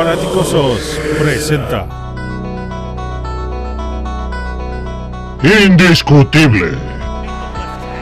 Fanaticosos 0.00 0.98
presenta 1.18 1.86
Indiscutible. 5.42 6.72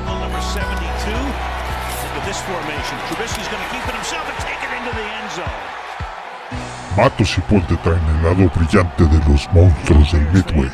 number 0.07 0.41
72 0.41 1.11
into 2.07 2.21
this 2.25 2.39
formation. 2.47 2.97
Trubisky's 3.09 3.49
going 3.49 3.65
to 3.65 3.71
keep 3.75 3.83
it 3.83 3.95
himself 3.97 4.23
and 4.31 4.39
take 4.47 4.63
it 4.63 4.71
into 4.79 4.95
the 4.95 5.03
end 5.03 5.29
zone. 5.35 5.59
Matos 6.97 7.37
y 7.37 7.41
Paul 7.41 7.67
traen 7.83 8.07
el 8.15 8.23
lado 8.23 8.49
brillante 8.55 9.05
de 9.05 9.19
los 9.29 9.53
monstruos 9.53 10.13
del 10.13 10.25
Midway. 10.33 10.71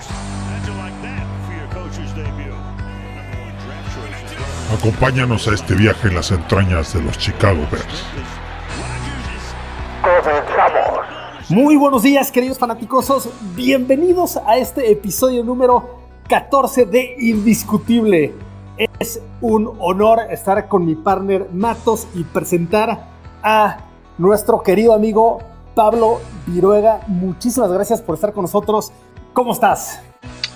Acompáñanos 4.79 5.49
a 5.49 5.55
este 5.55 5.75
viaje 5.75 6.09
en 6.09 6.17
las 6.17 6.31
entrañas 6.33 6.93
de 6.93 7.03
los 7.03 7.17
Chicago 7.17 7.67
Bears. 7.73 8.44
Muy 11.51 11.77
buenos 11.77 12.03
días, 12.03 12.33
queridos 12.33 12.59
fanaticosos. 12.59 13.29
Bienvenidos 13.55 14.39
a 14.39 14.57
este 14.57 14.91
episodio 14.91 15.45
número 15.45 16.01
14 16.27 16.87
de 16.87 17.17
Indiscutible. 17.19 18.33
Es 18.99 19.21
un 19.43 19.77
honor 19.79 20.21
estar 20.31 20.69
con 20.69 20.87
mi 20.87 20.95
partner 20.95 21.51
Matos 21.53 22.09
y 22.15 22.25
presentar 22.25 23.09
a 23.43 23.77
nuestro 24.17 24.63
querido 24.63 24.95
amigo 24.95 25.41
Pablo 25.75 26.21
Viruega. 26.47 27.03
Muchísimas 27.09 27.71
gracias 27.71 28.01
por 28.01 28.15
estar 28.15 28.33
con 28.33 28.45
nosotros. 28.45 28.91
¿Cómo 29.35 29.53
estás? 29.53 30.03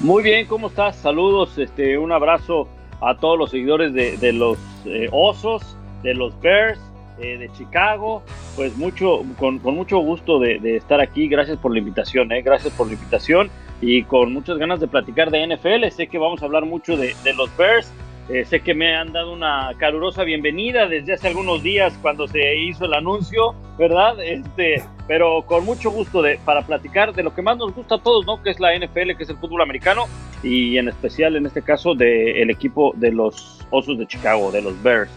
Muy 0.01 0.23
bien, 0.23 0.47
¿cómo 0.47 0.69
estás? 0.69 0.97
Saludos, 0.97 1.59
este, 1.59 1.99
un 1.99 2.13
abrazo 2.13 2.67
a 3.03 3.15
todos 3.19 3.39
los 3.39 3.51
seguidores 3.51 3.93
de, 3.93 4.33
los 4.33 4.57
eh, 4.87 5.11
Osos, 5.13 5.77
de 6.03 6.15
los 6.15 6.41
Bears, 6.41 6.81
eh, 7.21 7.39
de 7.39 7.51
Chicago. 7.53 8.23
Pues 8.57 8.77
mucho, 8.77 9.23
con, 9.39 9.61
mucho 9.63 9.99
gusto 9.99 10.39
de, 10.39 10.59
de 10.59 10.77
estar 10.77 11.01
aquí. 11.01 11.29
Gracias 11.29 11.59
por 11.59 11.73
la 11.73 11.79
invitación, 11.79 12.33
eh, 12.33 12.43
gracias 12.43 12.73
por 12.75 12.87
la 12.87 12.95
invitación 12.95 13.51
y 13.81 14.03
con 14.03 14.33
muchas 14.33 14.59
ganas 14.59 14.81
de 14.81 14.89
platicar 14.89 15.31
de 15.31 15.47
NFL. 15.47 15.89
Sé 15.91 16.09
que 16.09 16.19
vamos 16.19 16.43
a 16.43 16.47
hablar 16.47 16.65
mucho 16.65 16.97
de, 16.97 17.15
de 17.25 17.35
los 17.35 17.55
Bears. 17.57 17.93
Eh, 18.29 18.45
sé 18.45 18.61
que 18.61 18.75
me 18.75 18.95
han 18.95 19.13
dado 19.13 19.33
una 19.33 19.73
calurosa 19.79 20.23
bienvenida 20.23 20.87
desde 20.87 21.15
hace 21.15 21.29
algunos 21.29 21.63
días 21.63 21.99
cuando 22.03 22.29
se 22.29 22.57
hizo 22.57 22.85
el 22.85 22.93
anuncio, 22.93 23.55
¿verdad? 23.79 24.21
Este, 24.23 24.83
pero 25.07 25.43
con 25.47 25.65
mucho 25.65 25.91
gusto 25.91 26.21
de, 26.21 26.39
para 26.45 26.61
platicar 26.61 27.15
de 27.15 27.23
lo 27.23 27.35
que 27.35 27.41
más 27.41 27.57
nos 27.57 27.75
gusta 27.75 27.95
a 27.95 28.03
todos, 28.03 28.27
¿no? 28.27 28.43
Que 28.43 28.51
es 28.51 28.61
la 28.61 28.77
NFL, 28.77 29.17
que 29.17 29.23
es 29.23 29.31
el 29.31 29.39
fútbol 29.39 29.63
americano 29.63 30.05
y 30.43 30.77
en 30.77 30.89
especial 30.89 31.37
en 31.37 31.47
este 31.47 31.63
caso 31.63 31.95
del 31.95 32.51
equipo 32.51 32.93
de 32.97 33.13
los 33.13 33.67
Osos 33.71 33.99
de 33.99 34.07
Chicago, 34.07 34.53
de 34.53 34.61
los 34.61 34.83
Bears. 34.83 35.11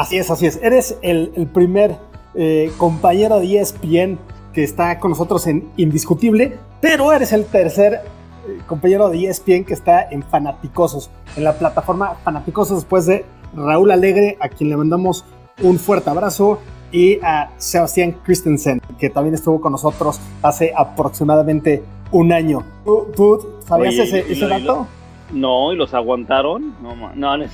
Así 0.00 0.16
es, 0.16 0.30
así 0.30 0.46
es. 0.46 0.58
Eres 0.62 0.96
el, 1.02 1.30
el 1.36 1.46
primer 1.46 1.98
eh, 2.34 2.72
compañero 2.78 3.38
de 3.38 3.60
ESPN 3.60 4.18
que 4.54 4.64
está 4.64 4.98
con 4.98 5.10
nosotros 5.10 5.46
en 5.46 5.68
Indiscutible, 5.76 6.56
pero 6.80 7.12
eres 7.12 7.34
el 7.34 7.44
tercer 7.44 8.00
eh, 8.48 8.58
compañero 8.66 9.10
de 9.10 9.28
ESPN 9.28 9.64
que 9.64 9.74
está 9.74 10.08
en 10.10 10.22
Fanaticosos, 10.22 11.10
en 11.36 11.44
la 11.44 11.52
plataforma 11.52 12.14
Fanaticosos 12.24 12.78
después 12.78 13.04
de 13.04 13.26
Raúl 13.54 13.90
Alegre, 13.90 14.38
a 14.40 14.48
quien 14.48 14.70
le 14.70 14.76
mandamos 14.78 15.26
un 15.62 15.78
fuerte 15.78 16.08
abrazo, 16.08 16.60
y 16.90 17.20
a 17.22 17.50
Sebastián 17.58 18.16
Christensen, 18.24 18.80
que 18.98 19.10
también 19.10 19.34
estuvo 19.34 19.60
con 19.60 19.72
nosotros 19.72 20.18
hace 20.40 20.72
aproximadamente 20.74 21.82
un 22.10 22.32
año. 22.32 22.64
¿Tú, 22.86 23.06
tú 23.14 23.46
sabías 23.68 23.92
Oye, 23.92 24.02
ese, 24.04 24.32
ese 24.32 24.48
dato? 24.48 24.86
No, 25.32 25.72
y 25.72 25.76
los 25.76 25.94
aguantaron. 25.94 26.74
No, 26.82 26.94
no, 26.94 27.12
no. 27.14 27.46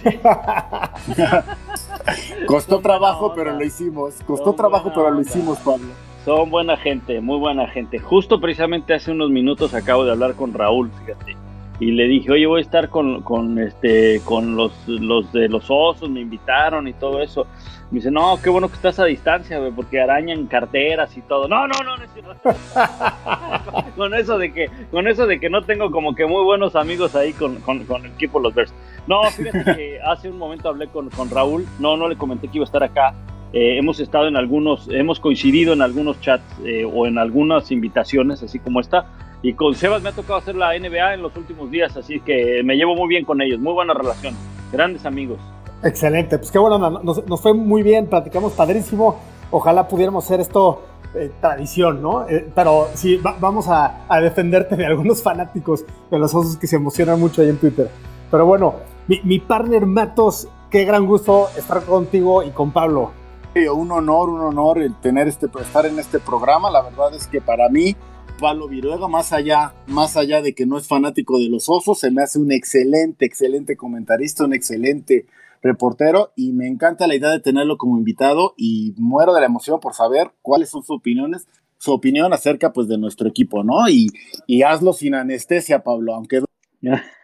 Costó 2.47 2.81
trabajo, 2.81 3.33
pero 3.35 3.53
lo 3.53 3.65
hicimos. 3.65 4.15
Costó 4.27 4.47
Son 4.47 4.57
trabajo, 4.57 4.93
pero 4.95 5.11
lo 5.11 5.21
hicimos, 5.21 5.59
Pablo. 5.59 5.89
Son 6.25 6.51
buena 6.51 6.77
gente, 6.77 7.21
muy 7.21 7.39
buena 7.39 7.69
gente. 7.69 7.99
Justo 7.99 8.41
precisamente 8.41 8.95
hace 8.95 9.13
unos 9.13 9.31
minutos 9.31 9.75
acabo 9.75 10.05
de 10.05 10.13
hablar 10.13 10.35
con 10.35 10.53
Raúl, 10.53 10.91
fíjate. 10.91 11.37
Y 11.79 11.93
le 11.93 12.05
dije, 12.09 12.33
oye, 12.33 12.47
voy 12.47 12.61
a 12.61 12.63
estar 12.63 12.89
con, 12.89 13.23
con, 13.23 13.59
este, 13.59 14.21
con 14.25 14.57
los, 14.57 14.73
los 14.87 15.31
de 15.33 15.49
los 15.49 15.67
osos, 15.69 16.09
me 16.09 16.21
invitaron 16.21 16.89
y 16.89 16.95
todo 16.95 17.21
eso. 17.21 17.47
Me 17.91 17.99
dice, 17.99 18.11
no, 18.11 18.41
qué 18.43 18.51
bueno 18.51 18.69
que 18.69 18.75
estás 18.75 18.99
a 18.99 19.05
distancia, 19.05 19.59
güey, 19.59 19.71
porque 19.71 20.01
arañan 20.01 20.47
carteras 20.47 21.17
y 21.17 21.21
todo. 21.21 21.47
No, 21.47 21.69
no, 21.69 21.75
no, 21.85 21.97
no 21.97 22.05
cierto. 22.13 22.35
con 23.97 24.15
eso 24.15 24.39
de 24.39 24.53
que, 24.53 24.71
con 24.91 25.07
eso 25.07 25.27
de 25.27 25.39
que 25.39 25.51
no 25.51 25.63
tengo 25.63 25.91
como 25.91 26.15
que 26.15 26.27
muy 26.27 26.43
buenos 26.43 26.75
amigos 26.75 27.15
ahí 27.15 27.33
con, 27.33 27.57
con, 27.57 27.85
con 27.85 28.05
el 28.05 28.13
equipo 28.13 28.41
los 28.41 28.55
Bears. 28.55 28.75
No, 29.07 29.23
fíjate 29.25 29.77
que 29.77 30.01
hace 30.05 30.31
un 30.31 30.39
momento 30.39 30.69
hablé 30.69 30.89
con, 30.89 31.11
con 31.11 31.31
Raúl, 31.31 31.67
no, 31.79 31.97
no 31.97 32.09
le 32.09 32.17
comenté 32.17 32.49
que 32.49 32.57
iba 32.57 32.65
a 32.65 32.67
estar 32.67 32.83
acá. 32.83 33.15
Eh, 33.53 33.79
hemos 33.79 34.01
estado 34.01 34.27
en 34.27 34.37
algunos, 34.37 34.89
hemos 34.91 35.21
coincidido 35.21 35.73
en 35.73 35.83
algunos 35.83 36.21
chats 36.21 36.45
eh, 36.65 36.85
o 36.85 37.07
en 37.07 37.19
algunas 37.19 37.71
invitaciones, 37.71 38.43
así 38.43 38.59
como 38.59 38.81
esta. 38.81 39.07
Y 39.47 39.55
con 39.55 39.77
Sebas 39.77 40.03
me 40.03 40.09
ha 40.09 40.13
tocado 40.13 40.39
hacer 40.41 40.57
la 40.57 40.77
NBA 40.77 41.15
en 41.15 41.23
los 41.23 41.37
últimos 41.37 41.71
días, 41.71 41.97
así 41.97 42.19
que 42.21 42.63
me 42.65 42.75
llevo 42.75 42.97
muy 42.97 43.07
bien 43.09 43.25
con 43.25 43.41
ellos, 43.41 43.61
muy 43.61 43.73
buena 43.75 43.95
relación, 43.95 44.35
grandes 44.73 45.07
amigos. 45.07 45.39
Excelente, 45.85 46.37
pues 46.39 46.51
qué 46.51 46.59
bueno, 46.59 46.79
nos, 46.91 47.25
nos 47.29 47.41
fue 47.41 47.55
muy 47.55 47.83
bien, 47.85 48.07
platicamos 48.09 48.55
padrísimo. 48.55 49.21
Ojalá 49.53 49.87
pudiéramos 49.87 50.25
hacer 50.25 50.41
esto 50.41 50.83
eh, 51.15 51.31
tradición, 51.41 52.03
¿no? 52.03 52.29
Eh, 52.29 52.51
pero 52.57 52.89
sí, 52.95 53.19
va- 53.19 53.37
vamos 53.39 53.69
a, 53.69 54.05
a 54.09 54.21
defenderte 54.21 54.75
de 54.75 54.85
algunos 54.85 55.23
fanáticos 55.29 55.85
de 56.11 56.19
los 56.19 56.35
osos 56.35 56.57
que 56.57 56.67
se 56.67 56.75
emocionan 56.75 57.21
mucho 57.21 57.41
ahí 57.43 57.49
en 57.51 57.59
Twitter. 57.59 57.89
Pero 58.33 58.47
bueno, 58.47 58.75
mi, 59.07 59.21
mi 59.23 59.39
partner 59.39 59.87
Matos, 59.87 60.49
qué 60.71 60.85
gran 60.85 61.07
gusto 61.07 61.51
estar 61.57 61.85
contigo 61.85 62.43
y 62.43 62.51
con 62.51 62.73
Pablo. 62.73 63.13
Sí, 63.55 63.69
Un 63.69 63.93
honor, 63.93 64.29
un 64.29 64.41
honor 64.41 64.79
el 64.79 64.95
tener 64.97 65.29
este, 65.29 65.47
estar 65.61 65.87
en 65.87 66.01
este 66.01 66.19
programa. 66.19 66.69
La 66.69 66.83
verdad 66.83 67.15
es 67.15 67.29
que 67.29 67.41
para 67.41 67.69
mí, 67.69 67.95
Pablo 68.39 68.69
Viruega, 68.69 69.09
más 69.09 69.33
allá, 69.33 69.75
más 69.87 70.17
allá 70.17 70.43
de 70.43 70.55
que 70.55 70.67
no 70.67 70.77
es 70.77 70.87
fanático 70.87 71.39
de 71.39 71.49
los 71.49 71.69
osos, 71.69 71.99
se 71.99 72.11
me 72.11 72.23
hace 72.23 72.39
un 72.39 72.53
excelente, 72.53 73.25
excelente 73.25 73.77
comentarista, 73.77 74.45
un 74.45 74.53
excelente 74.53 75.27
reportero 75.63 76.33
y 76.37 76.53
me 76.53 76.69
encanta 76.69 77.07
la 77.07 77.15
idea 77.15 77.31
de 77.31 77.41
tenerlo 77.41 77.79
como 77.79 77.97
invitado 77.97 78.55
y 78.57 78.95
muero 78.99 79.33
de 79.33 79.41
la 79.41 79.47
emoción 79.47 79.81
por 79.81 79.95
saber 79.95 80.33
cuáles 80.43 80.69
son 80.69 80.83
sus 80.83 80.99
opiniones, 80.99 81.49
su 81.79 81.93
opinión 81.93 82.33
acerca 82.33 82.73
pues 82.73 82.89
de 82.89 82.99
nuestro 82.99 83.29
equipo, 83.29 83.65
¿no? 83.65 83.89
Y, 83.89 84.09
y 84.47 84.63
hazlo 84.63 84.93
sin 84.93 85.15
anestesia, 85.15 85.83
Pablo, 85.83 86.15
aunque 86.15 86.43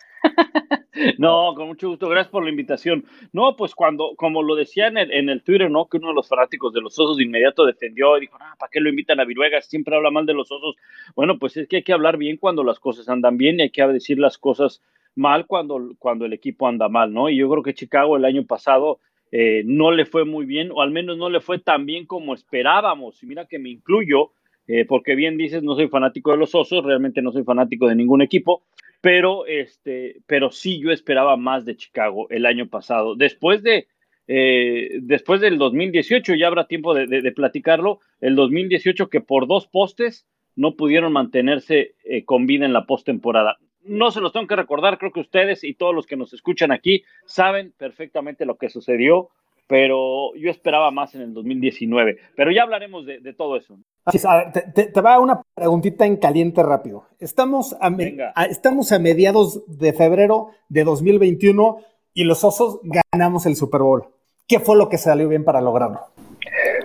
No, 1.19 1.55
con 1.55 1.69
mucho 1.69 1.89
gusto, 1.89 2.09
gracias 2.09 2.31
por 2.31 2.45
la 2.45 2.51
invitación. 2.51 3.05
No, 3.33 3.57
pues 3.57 3.75
cuando, 3.75 4.15
como 4.17 4.43
lo 4.43 4.55
decía 4.55 4.89
en 4.89 4.99
el, 4.99 5.11
en 5.11 5.29
el 5.31 5.43
Twitter, 5.43 5.71
¿no? 5.71 5.87
Que 5.87 5.97
uno 5.97 6.09
de 6.09 6.15
los 6.15 6.29
fanáticos 6.29 6.73
de 6.73 6.81
los 6.81 6.99
osos 6.99 7.17
de 7.17 7.25
inmediato 7.25 7.65
defendió 7.65 8.17
y 8.17 8.23
dijo, 8.23 8.37
ah, 8.41 8.55
¿para 8.59 8.71
qué 8.71 8.81
lo 8.81 8.91
invitan 8.91 9.19
a 9.19 9.25
Viruega? 9.25 9.61
Siempre 9.63 9.97
habla 9.97 10.11
mal 10.11 10.27
de 10.27 10.35
los 10.35 10.51
osos. 10.53 10.77
Bueno, 11.17 11.39
pues 11.39 11.57
es 11.57 11.67
que 11.67 11.77
hay 11.77 11.83
que 11.83 11.93
hablar 11.93 12.19
bien 12.19 12.37
cuando 12.37 12.63
las 12.63 12.79
cosas 12.79 13.09
andan 13.09 13.37
bien 13.37 13.59
y 13.59 13.63
hay 13.63 13.71
que 13.71 13.87
decir 13.87 14.19
las 14.19 14.39
cosas 14.39 14.83
mal 15.15 15.47
cuando, 15.47 15.95
cuando 15.99 16.25
el 16.25 16.33
equipo 16.33 16.69
anda 16.69 16.89
mal, 16.89 17.13
¿no? 17.13 17.29
Y 17.29 17.37
yo 17.37 17.51
creo 17.51 17.63
que 17.63 17.75
Chicago 17.75 18.17
el 18.17 18.25
año 18.25 18.45
pasado 18.47 19.01
eh, 19.31 19.63
no 19.65 19.93
le 19.93 20.05
fue 20.05 20.25
muy 20.25 20.45
bien, 20.45 20.71
o 20.73 20.83
al 20.83 20.91
menos 20.91 21.17
no 21.17 21.31
le 21.31 21.41
fue 21.41 21.59
tan 21.59 21.87
bien 21.87 22.07
como 22.07 22.35
esperábamos. 22.35 23.23
Y 23.23 23.27
mira 23.27 23.47
que 23.47 23.59
me 23.59 23.71
incluyo, 23.71 24.33
eh, 24.67 24.85
porque 24.85 25.15
bien 25.15 25.37
dices, 25.37 25.63
no 25.63 25.75
soy 25.75 25.89
fanático 25.89 26.31
de 26.33 26.37
los 26.37 26.55
osos, 26.55 26.85
realmente 26.85 27.23
no 27.23 27.33
soy 27.33 27.45
fanático 27.45 27.89
de 27.89 27.97
ningún 27.97 28.23
equipo, 28.23 28.63
pero 29.03 29.47
este, 29.47 30.23
pero 30.27 30.51
sí 30.51 30.81
yo 30.81 30.91
esperaba 30.91 31.37
más 31.37 31.67
de 31.67 31.77
Chicago 31.77 32.29
el 32.31 32.47
año 32.47 32.69
pasado. 32.69 33.15
Después 33.17 33.63
de 33.63 33.89
eh, 34.29 35.01
después 35.03 35.41
del 35.41 35.59
2018, 35.59 36.37
ya 36.37 36.47
habrá 36.47 36.67
tiempo 36.69 36.95
de, 36.95 37.33
platicarlo, 37.33 37.99
el 38.21 38.37
2018 38.37 39.11
que 39.11 39.21
por 39.21 39.49
dos 39.49 39.67
postes 39.67 40.27
no 40.55 40.77
pudieron 40.77 41.13
mantenerse 41.13 41.97
eh, 42.05 42.25
con 42.25 42.47
vida 42.47 42.65
en 42.65 42.73
la 42.73 42.87
postemporada. 42.87 43.59
No 43.83 44.13
se 44.13 44.21
los 44.21 44.33
tengo 44.33 44.47
que 44.47 44.55
recordar, 44.55 44.99
creo 44.99 45.11
que 45.11 45.21
ustedes 45.21 45.65
y 45.65 45.75
todos 45.75 45.95
los 45.95 46.07
que 46.07 46.17
nos 46.17 46.33
escuchan 46.33 46.71
aquí 46.71 47.03
saben 47.27 47.75
perfectamente 47.77 48.47
lo 48.47 48.57
que 48.57 48.71
sucedió, 48.71 49.31
pero 49.67 50.33
yo 50.37 50.49
esperaba 50.49 50.93
más 50.93 51.17
en 51.17 51.23
el 51.23 51.35
2019. 51.35 52.19
Pero 52.37 52.53
ya 52.53 52.63
hablaremos 52.63 53.05
de 53.05 53.35
todo 53.35 53.57
eso. 53.57 53.81
Así 54.05 54.17
es, 54.17 54.25
a 54.25 54.37
ver, 54.37 54.53
te, 54.53 54.61
te- 54.73 54.87
te 54.91 55.01
va 55.01 55.21
una 55.21 55.43
preguntita 55.55 56.05
en 56.07 56.17
caliente 56.17 56.63
rápido. 56.63 57.05
Estamos 57.21 57.77
a, 57.81 57.89
me- 57.91 58.07
Venga. 58.07 58.33
a- 58.35 58.47
estamos 58.47 58.91
a 58.93 58.99
mediados 58.99 59.63
de 59.79 59.93
febrero 59.93 60.49
de 60.69 60.83
2021 60.85 61.79
y 62.15 62.25
los 62.25 62.43
osos 62.45 62.81
ganamos 63.13 63.47
el 63.47 63.55
Super 63.57 63.81
Bowl. 63.83 64.05
¿Qué 64.49 64.59
fue 64.59 64.77
lo 64.77 64.89
que 64.89 64.99
salió 64.99 65.29
bien 65.29 65.45
para 65.45 65.61
lograrlo? 65.61 66.01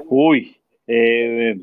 Uy, 0.09 0.57
eh, 0.85 1.57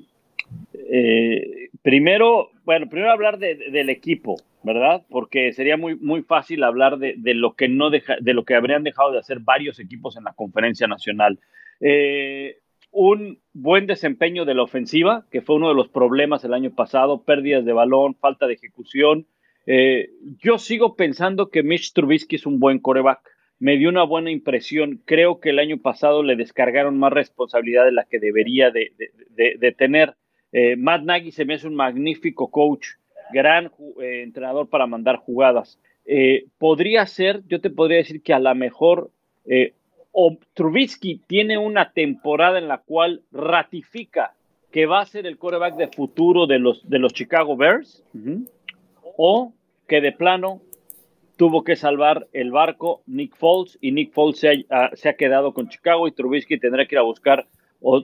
eh, 0.74 1.68
primero, 1.82 2.50
bueno, 2.64 2.88
primero 2.88 3.12
hablar 3.12 3.38
de- 3.38 3.54
de- 3.54 3.70
del 3.70 3.90
equipo, 3.90 4.36
¿verdad? 4.62 5.04
Porque 5.08 5.52
sería 5.52 5.76
muy, 5.76 5.96
muy 5.96 6.22
fácil 6.22 6.64
hablar 6.64 6.98
de, 6.98 7.14
de 7.16 7.34
lo 7.34 7.54
que 7.54 7.68
no 7.68 7.90
deja, 7.90 8.16
de 8.20 8.34
lo 8.34 8.44
que 8.44 8.54
habrían 8.54 8.82
dejado 8.82 9.12
de 9.12 9.18
hacer 9.18 9.38
varios 9.40 9.78
equipos 9.78 10.16
en 10.16 10.24
la 10.24 10.32
conferencia 10.32 10.86
nacional. 10.86 11.38
Eh, 11.80 12.58
un 12.94 13.40
buen 13.52 13.86
desempeño 13.86 14.44
de 14.44 14.54
la 14.54 14.62
ofensiva, 14.62 15.26
que 15.32 15.42
fue 15.42 15.56
uno 15.56 15.68
de 15.68 15.74
los 15.74 15.88
problemas 15.88 16.44
el 16.44 16.54
año 16.54 16.70
pasado, 16.70 17.24
pérdidas 17.24 17.64
de 17.64 17.72
balón, 17.72 18.14
falta 18.14 18.46
de 18.46 18.54
ejecución. 18.54 19.26
Eh, 19.66 20.10
yo 20.38 20.58
sigo 20.58 20.94
pensando 20.94 21.50
que 21.50 21.64
Mitch 21.64 21.92
Trubisky 21.92 22.36
es 22.36 22.46
un 22.46 22.60
buen 22.60 22.78
coreback. 22.78 23.18
Me 23.58 23.78
dio 23.78 23.88
una 23.88 24.04
buena 24.04 24.30
impresión. 24.30 25.02
Creo 25.04 25.40
que 25.40 25.50
el 25.50 25.58
año 25.58 25.78
pasado 25.78 26.22
le 26.22 26.36
descargaron 26.36 26.96
más 26.96 27.12
responsabilidad 27.12 27.84
de 27.84 27.92
la 27.92 28.04
que 28.04 28.20
debería 28.20 28.70
de, 28.70 28.92
tener. 29.76 30.14
Eh, 30.52 30.76
Matt 30.76 31.02
Nagy 31.02 31.32
se 31.32 31.44
me 31.44 31.54
hace 31.54 31.66
un 31.66 31.74
magnífico 31.74 32.52
coach, 32.52 32.86
gran 33.32 33.72
eh, 34.00 34.22
entrenador 34.22 34.68
para 34.68 34.86
mandar 34.86 35.16
jugadas. 35.16 35.80
Podría 36.58 37.06
ser, 37.06 37.42
yo 37.48 37.60
te 37.60 37.70
podría 37.70 37.98
decir 37.98 38.22
que 38.22 38.34
a 38.34 38.38
lo 38.38 38.54
mejor 38.54 39.10
o 40.16 40.38
Trubisky 40.54 41.20
tiene 41.26 41.58
una 41.58 41.90
temporada 41.90 42.58
en 42.58 42.68
la 42.68 42.78
cual 42.78 43.22
ratifica 43.32 44.32
que 44.70 44.86
va 44.86 45.00
a 45.00 45.06
ser 45.06 45.26
el 45.26 45.38
quarterback 45.38 45.74
de 45.74 45.88
futuro 45.88 46.46
de 46.46 46.60
los, 46.60 46.88
de 46.88 47.00
los 47.00 47.12
Chicago 47.12 47.56
Bears, 47.56 48.04
o 49.16 49.52
que 49.88 50.00
de 50.00 50.12
plano 50.12 50.60
tuvo 51.36 51.64
que 51.64 51.74
salvar 51.74 52.28
el 52.32 52.52
barco 52.52 53.02
Nick 53.06 53.36
Foles 53.36 53.76
y 53.80 53.90
Nick 53.90 54.12
Foles 54.12 54.38
se 54.38 54.66
ha, 54.70 54.94
se 54.94 55.08
ha 55.08 55.14
quedado 55.14 55.52
con 55.52 55.68
Chicago 55.68 56.06
y 56.06 56.12
Trubisky 56.12 56.58
tendrá 56.58 56.86
que 56.86 56.94
ir 56.94 57.00
a 57.00 57.02
buscar 57.02 57.46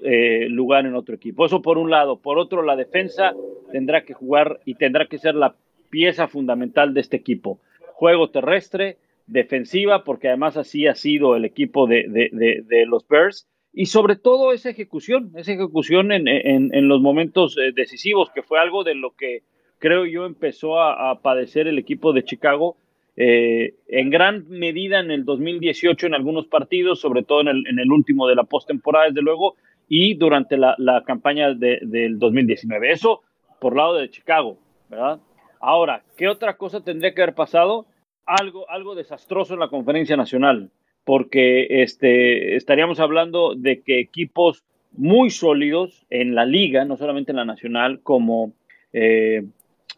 eh, 0.02 0.48
lugar 0.50 0.86
en 0.86 0.96
otro 0.96 1.14
equipo. 1.14 1.46
Eso 1.46 1.62
por 1.62 1.78
un 1.78 1.90
lado. 1.90 2.18
Por 2.18 2.38
otro, 2.38 2.62
la 2.62 2.76
defensa 2.76 3.34
tendrá 3.70 4.04
que 4.04 4.14
jugar 4.14 4.60
y 4.64 4.74
tendrá 4.74 5.06
que 5.06 5.18
ser 5.18 5.36
la 5.36 5.54
pieza 5.90 6.26
fundamental 6.28 6.92
de 6.92 7.00
este 7.00 7.16
equipo. 7.16 7.60
Juego 7.94 8.30
terrestre, 8.30 8.98
defensiva, 9.30 10.04
porque 10.04 10.28
además 10.28 10.56
así 10.56 10.86
ha 10.86 10.94
sido 10.94 11.36
el 11.36 11.44
equipo 11.44 11.86
de, 11.86 12.04
de, 12.08 12.86
los 12.86 13.06
Bears. 13.08 13.48
Y 13.72 13.86
sobre 13.86 14.16
todo 14.16 14.52
esa 14.52 14.70
ejecución, 14.70 15.32
esa 15.36 15.52
ejecución 15.52 16.10
en, 16.10 16.26
en, 16.26 16.88
los 16.88 17.00
momentos 17.00 17.56
eh, 17.56 17.72
decisivos, 17.72 18.30
que 18.34 18.42
fue 18.42 18.58
algo 18.58 18.82
de 18.82 18.96
lo 18.96 19.12
que 19.12 19.42
creo 19.78 20.04
yo 20.04 20.26
empezó 20.26 20.80
a, 20.80 21.20
padecer 21.22 21.68
el 21.68 21.78
equipo 21.78 22.12
de 22.12 22.24
Chicago 22.24 22.76
eh, 23.16 23.74
en 23.88 24.10
gran 24.10 24.48
medida 24.48 24.98
en 25.00 25.10
el 25.10 25.24
2018 25.24 26.06
en 26.06 26.14
algunos 26.14 26.46
partidos, 26.46 27.00
sobre 27.00 27.22
todo 27.22 27.42
en 27.42 27.48
el, 27.48 27.66
en 27.68 27.78
el 27.78 27.92
último 27.92 28.26
de 28.26 28.34
la 28.34 28.44
postemporada, 28.44 29.06
desde 29.06 29.22
luego, 29.22 29.54
y 29.88 30.14
durante 30.14 30.56
la, 30.56 30.74
la 30.78 31.04
campaña 31.04 31.54
de, 31.54 31.78
del 31.82 32.18
2019. 32.18 32.90
Eso 32.90 33.22
por 33.60 33.76
lado 33.76 33.94
de 33.94 34.10
Chicago, 34.10 34.56
¿verdad? 34.88 35.20
Ahora, 35.60 36.02
¿qué 36.16 36.26
otra 36.26 36.56
cosa 36.56 36.82
tendría 36.82 37.14
que 37.14 37.22
haber 37.22 37.34
pasado? 37.34 37.86
Algo, 38.26 38.68
algo 38.70 38.94
desastroso 38.94 39.54
en 39.54 39.60
la 39.60 39.68
conferencia 39.68 40.16
nacional, 40.16 40.70
porque 41.04 41.82
este, 41.82 42.56
estaríamos 42.56 43.00
hablando 43.00 43.54
de 43.54 43.82
que 43.82 43.98
equipos 43.98 44.64
muy 44.92 45.30
sólidos 45.30 46.06
en 46.10 46.34
la 46.34 46.44
liga, 46.44 46.84
no 46.84 46.96
solamente 46.96 47.32
en 47.32 47.36
la 47.36 47.44
nacional, 47.44 48.00
como 48.02 48.52
eh, 48.92 49.44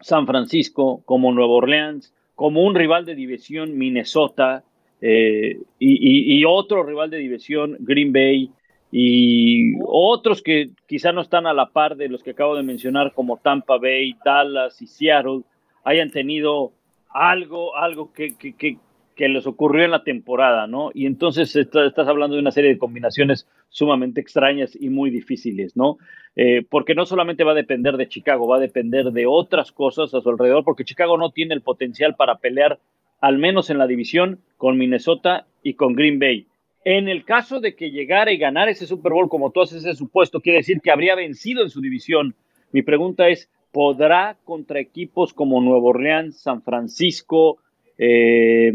San 0.01 0.27
Francisco, 0.27 1.01
como 1.05 1.31
Nueva 1.31 1.53
Orleans, 1.53 2.13
como 2.35 2.63
un 2.63 2.75
rival 2.75 3.05
de 3.05 3.15
división 3.15 3.77
Minnesota 3.77 4.63
eh, 5.01 5.59
y, 5.79 6.39
y, 6.39 6.45
otro 6.45 6.83
rival 6.83 7.09
de 7.09 7.17
división 7.17 7.77
Green 7.79 8.13
Bay, 8.13 8.49
y 8.95 9.73
otros 9.87 10.43
que 10.43 10.69
quizá 10.87 11.11
no 11.11 11.21
están 11.21 11.47
a 11.47 11.53
la 11.53 11.71
par 11.71 11.95
de 11.95 12.09
los 12.09 12.21
que 12.21 12.31
acabo 12.31 12.55
de 12.55 12.61
mencionar, 12.61 13.11
como 13.13 13.37
Tampa 13.37 13.77
Bay, 13.77 14.15
Dallas 14.23 14.81
y 14.81 14.87
Seattle, 14.87 15.41
hayan 15.83 16.11
tenido 16.11 16.73
algo, 17.13 17.75
algo 17.75 18.11
que, 18.11 18.35
que, 18.35 18.53
que, 18.53 19.29
les 19.29 19.45
ocurrió 19.47 19.85
en 19.85 19.91
la 19.91 20.03
temporada, 20.03 20.67
¿no? 20.67 20.91
Y 20.93 21.05
entonces 21.05 21.55
estás 21.55 22.07
hablando 22.07 22.35
de 22.35 22.41
una 22.41 22.51
serie 22.51 22.71
de 22.71 22.77
combinaciones 22.77 23.47
sumamente 23.69 24.19
extrañas 24.19 24.75
y 24.79 24.89
muy 24.89 25.09
difíciles, 25.11 25.77
¿no? 25.77 25.97
Eh, 26.35 26.65
porque 26.67 26.95
no 26.95 27.05
solamente 27.05 27.43
va 27.43 27.51
a 27.51 27.55
depender 27.55 27.95
de 27.95 28.09
Chicago, 28.09 28.47
va 28.47 28.57
a 28.57 28.61
depender 28.61 29.11
de 29.11 29.25
otras 29.27 29.71
cosas 29.71 30.13
a 30.13 30.21
su 30.21 30.29
alrededor, 30.29 30.63
porque 30.63 30.83
Chicago 30.83 31.17
no 31.17 31.29
tiene 31.29 31.53
el 31.53 31.61
potencial 31.61 32.15
para 32.15 32.39
pelear, 32.39 32.79
al 33.21 33.37
menos 33.37 33.69
en 33.69 33.77
la 33.77 33.87
división, 33.87 34.39
con 34.57 34.77
Minnesota 34.77 35.45
y 35.61 35.75
con 35.75 35.93
Green 35.93 36.19
Bay. 36.19 36.47
En 36.85 37.07
el 37.07 37.23
caso 37.23 37.61
de 37.61 37.75
que 37.75 37.91
llegara 37.91 38.31
y 38.33 38.37
ganara 38.37 38.71
ese 38.71 38.87
Super 38.87 39.13
Bowl, 39.13 39.29
como 39.29 39.51
tú 39.51 39.61
haces 39.61 39.85
ese 39.85 39.95
supuesto, 39.95 40.41
quiere 40.41 40.57
decir 40.57 40.81
que 40.81 40.91
habría 40.91 41.15
vencido 41.15 41.63
en 41.63 41.69
su 41.69 41.79
división. 41.79 42.35
Mi 42.73 42.81
pregunta 42.81 43.29
es, 43.29 43.49
¿podrá 43.73 44.37
contra 44.45 44.79
equipos 44.79 45.33
como 45.33 45.59
Nuevo 45.59 45.89
Orleans, 45.89 46.39
San 46.39 46.61
Francisco, 46.61 47.57
eh, 47.97 48.71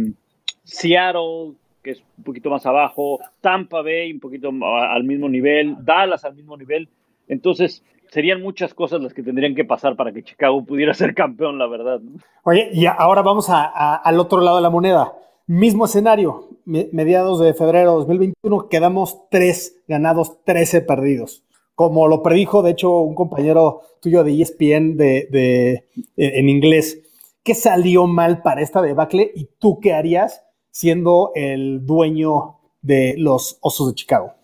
Seattle, 0.65 1.55
que 1.83 1.93
es 1.93 2.03
un 2.19 2.25
poquito 2.25 2.50
más 2.50 2.67
abajo, 2.67 3.21
Tampa 3.41 3.81
Bay 3.81 4.12
un 4.12 4.21
poquito 4.21 4.50
al 4.50 5.05
mismo 5.05 5.29
nivel, 5.29 5.77
Dallas 5.81 6.25
al 6.25 6.35
mismo 6.35 6.56
nivel? 6.56 6.89
Entonces, 7.29 7.85
serían 8.11 8.43
muchas 8.43 8.75
cosas 8.75 9.00
las 9.00 9.15
que 9.15 9.23
tendrían 9.23 9.55
que 9.55 9.65
pasar 9.65 9.95
para 9.95 10.12
que 10.12 10.25
Chicago 10.25 10.65
pudiera 10.65 10.93
ser 10.95 11.15
campeón, 11.15 11.59
la 11.59 11.69
verdad. 11.69 12.01
Oye, 12.43 12.69
y 12.73 12.87
ahora 12.87 13.23
vamos 13.23 13.49
al 13.49 14.19
otro 14.19 14.41
lado 14.41 14.56
de 14.56 14.62
la 14.62 14.71
moneda. 14.71 15.12
Mismo 15.47 15.87
escenario, 15.87 16.49
mediados 16.67 17.41
de 17.41 17.55
febrero 17.55 17.93
de 17.93 17.99
2021, 17.99 18.69
quedamos 18.69 19.29
tres 19.31 19.81
ganados, 19.87 20.44
13 20.44 20.83
perdidos. 20.83 21.43
Como 21.79 22.09
lo 22.09 22.25
predijo, 22.25 22.65
de 22.65 22.73
hecho, 22.73 23.03
un 23.03 23.15
compañero 23.15 23.83
tuyo 24.03 24.25
de 24.25 24.43
ESPN 24.43 24.97
de, 24.97 25.85
en 26.17 26.49
inglés, 26.49 27.01
¿qué 27.45 27.55
salió 27.55 28.09
mal 28.09 28.43
para 28.43 28.63
esta 28.63 28.83
debacle 28.83 29.31
y 29.33 29.49
tú 29.61 29.79
qué 29.79 29.93
harías 29.93 30.45
siendo 30.73 31.31
el 31.37 31.87
dueño 31.87 32.57
de 32.83 33.15
los 33.17 33.59
Osos 33.61 33.91
de 33.91 33.95
Chicago? 33.95 34.35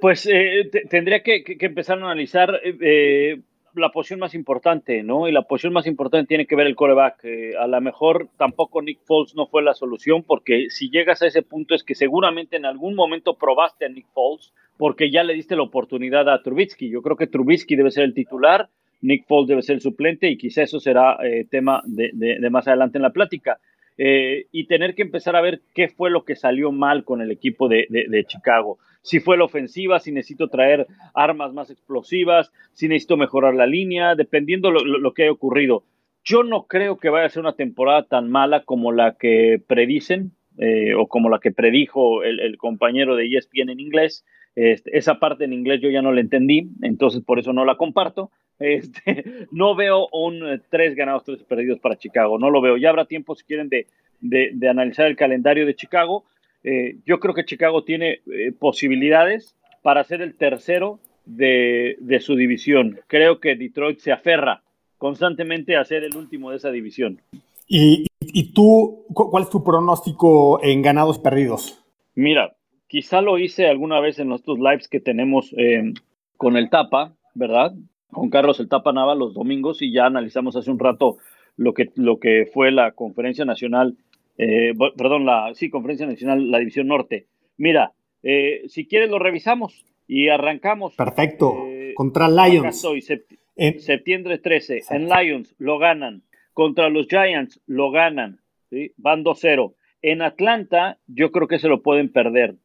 Pues 0.00 0.26
eh, 0.26 0.68
tendría 0.90 1.22
que, 1.22 1.44
empezar 1.60 1.98
a 1.98 2.06
analizar 2.06 2.60
eh, 2.64 3.42
la 3.76 3.90
posición 3.90 4.20
más 4.20 4.34
importante, 4.34 5.02
¿no? 5.02 5.28
Y 5.28 5.32
la 5.32 5.42
posición 5.42 5.72
más 5.72 5.86
importante 5.86 6.28
tiene 6.28 6.46
que 6.46 6.56
ver 6.56 6.66
el 6.66 6.76
coreback. 6.76 7.24
Eh, 7.24 7.52
a 7.58 7.66
lo 7.66 7.80
mejor 7.80 8.28
tampoco 8.36 8.82
Nick 8.82 9.00
Foles 9.04 9.34
no 9.34 9.46
fue 9.46 9.62
la 9.62 9.74
solución, 9.74 10.22
porque 10.22 10.66
si 10.70 10.90
llegas 10.90 11.22
a 11.22 11.26
ese 11.26 11.42
punto 11.42 11.74
es 11.74 11.82
que 11.82 11.94
seguramente 11.94 12.56
en 12.56 12.64
algún 12.64 12.94
momento 12.94 13.36
probaste 13.36 13.86
a 13.86 13.88
Nick 13.88 14.06
Foles, 14.12 14.52
porque 14.76 15.10
ya 15.10 15.24
le 15.24 15.34
diste 15.34 15.56
la 15.56 15.62
oportunidad 15.62 16.28
a 16.28 16.42
Trubisky. 16.42 16.90
Yo 16.90 17.02
creo 17.02 17.16
que 17.16 17.26
Trubisky 17.26 17.76
debe 17.76 17.90
ser 17.90 18.04
el 18.04 18.14
titular, 18.14 18.68
Nick 19.00 19.26
Foles 19.26 19.48
debe 19.48 19.62
ser 19.62 19.76
el 19.76 19.82
suplente, 19.82 20.28
y 20.28 20.36
quizá 20.36 20.62
eso 20.62 20.80
será 20.80 21.18
eh, 21.22 21.46
tema 21.50 21.82
de, 21.84 22.38
más 22.50 22.68
adelante 22.68 22.98
en 22.98 23.02
la 23.02 23.10
plática. 23.10 23.58
Eh, 23.98 24.46
y 24.52 24.66
tener 24.66 24.94
que 24.94 25.00
empezar 25.00 25.36
a 25.36 25.40
ver 25.40 25.62
qué 25.74 25.88
fue 25.88 26.10
lo 26.10 26.24
que 26.24 26.36
salió 26.36 26.70
mal 26.70 27.04
con 27.04 27.22
el 27.22 27.30
equipo 27.30 27.66
de 27.66 28.24
Chicago 28.26 28.78
si 29.06 29.20
fue 29.20 29.36
la 29.36 29.44
ofensiva, 29.44 30.00
si 30.00 30.10
necesito 30.10 30.48
traer 30.48 30.88
armas 31.14 31.52
más 31.52 31.70
explosivas, 31.70 32.50
si 32.72 32.88
necesito 32.88 33.16
mejorar 33.16 33.54
la 33.54 33.64
línea, 33.64 34.16
dependiendo 34.16 34.72
lo, 34.72 34.80
lo, 34.80 35.14
que 35.14 35.22
haya 35.22 35.32
ocurrido. 35.32 35.84
Yo 36.24 36.42
no 36.42 36.66
creo 36.66 36.98
que 36.98 37.08
vaya 37.08 37.26
a 37.26 37.28
ser 37.28 37.42
una 37.42 37.54
temporada 37.54 38.02
tan 38.02 38.28
mala 38.28 38.64
como 38.64 38.90
la 38.90 39.14
que 39.16 39.62
predicen 39.64 40.32
eh, 40.58 40.94
o 40.96 41.06
como 41.06 41.28
la 41.28 41.38
que 41.38 41.52
predijo 41.52 42.24
el, 42.24 42.56
compañero 42.58 43.14
de 43.14 43.28
ESPN 43.28 43.70
en 43.70 43.78
inglés. 43.78 44.24
Este, 44.56 44.98
esa 44.98 45.20
parte 45.20 45.44
en 45.44 45.52
inglés 45.52 45.80
yo 45.80 45.88
ya 45.88 46.02
no 46.02 46.10
la 46.10 46.20
entendí, 46.20 46.68
entonces 46.82 47.22
por 47.22 47.38
eso 47.38 47.52
no 47.52 47.64
la 47.64 47.76
comparto. 47.76 48.32
Este, 48.58 49.46
no 49.52 49.76
veo 49.76 50.08
un 50.12 50.42
eh, 50.42 50.60
tres 50.70 50.96
ganados, 50.96 51.24
tres 51.24 51.44
perdidos 51.44 51.78
para 51.78 51.98
Chicago, 51.98 52.38
no 52.38 52.50
lo 52.50 52.62
veo. 52.62 52.78
Ya 52.78 52.88
habrá 52.88 53.04
tiempo 53.04 53.36
si 53.36 53.44
quieren 53.44 53.68
de, 53.68 53.86
de 54.20 54.68
analizar 54.68 55.06
el 55.06 55.14
calendario 55.14 55.66
de 55.66 55.76
Chicago 55.76 56.24
eh, 56.66 56.96
yo 57.06 57.20
creo 57.20 57.32
que 57.32 57.44
Chicago 57.44 57.84
tiene 57.84 58.22
eh, 58.26 58.50
posibilidades 58.50 59.54
para 59.82 60.02
ser 60.02 60.20
el 60.20 60.34
tercero 60.34 60.98
de, 61.24 61.96
su 62.20 62.34
división. 62.34 62.98
Creo 63.06 63.38
que 63.38 63.54
Detroit 63.54 64.00
se 64.00 64.10
aferra 64.10 64.62
constantemente 64.98 65.76
a 65.76 65.84
ser 65.84 66.02
el 66.02 66.16
último 66.16 66.50
de 66.50 66.56
esa 66.56 66.72
división. 66.72 67.20
¿Y, 67.68 68.08
tú, 68.52 69.04
cuál 69.14 69.44
es 69.44 69.50
tu 69.50 69.62
pronóstico 69.62 70.60
en 70.60 70.82
ganados 70.82 71.20
perdidos? 71.20 71.84
Mira, 72.16 72.56
quizá 72.88 73.20
lo 73.20 73.38
hice 73.38 73.68
alguna 73.68 74.00
vez 74.00 74.18
en 74.18 74.28
nuestros 74.28 74.58
lives 74.58 74.88
que 74.88 74.98
tenemos 74.98 75.54
eh, 75.56 75.92
con 76.36 76.56
el 76.56 76.68
Tapa, 76.68 77.12
¿verdad? 77.34 77.74
Con 78.10 78.28
Carlos 78.28 78.58
el 78.58 78.68
Tapa 78.68 78.92
Nava 78.92 79.14
los 79.14 79.34
domingos 79.34 79.82
y 79.82 79.92
ya 79.92 80.06
analizamos 80.06 80.56
hace 80.56 80.72
un 80.72 80.80
rato 80.80 81.18
lo 81.56 81.74
que, 81.74 81.90
lo 81.94 82.18
que 82.18 82.50
fue 82.52 82.72
la 82.72 82.90
conferencia 82.90 83.44
nacional 83.44 83.96
eh, 84.38 84.74
perdón, 84.96 85.24
la 85.24 85.52
sí, 85.54 85.70
Conferencia 85.70 86.06
Nacional, 86.06 86.50
la 86.50 86.58
División 86.58 86.88
Norte. 86.88 87.26
Mira, 87.56 87.92
eh, 88.22 88.62
si 88.68 88.86
quieres 88.86 89.10
lo 89.10 89.18
revisamos 89.18 89.84
y 90.06 90.28
arrancamos. 90.28 90.94
Perfecto. 90.94 91.66
Eh, 91.66 91.94
Contra 91.94 92.28
Lions. 92.28 92.84
Hoy, 92.84 93.00
septiembre 93.00 94.38
13. 94.38 94.82
En 94.90 95.08
Lions 95.08 95.54
lo 95.58 95.78
ganan. 95.78 96.22
Contra 96.52 96.88
los 96.90 97.06
Giants 97.08 97.60
lo 97.66 97.90
ganan. 97.90 98.40
¿sí? 98.70 98.92
Van 98.96 99.24
2-0. 99.24 99.74
En 100.02 100.22
Atlanta 100.22 100.98
yo 101.06 101.32
creo 101.32 101.48
que 101.48 101.58
se 101.58 101.68
lo 101.68 101.82
pueden 101.82 102.12
perder. 102.12 102.56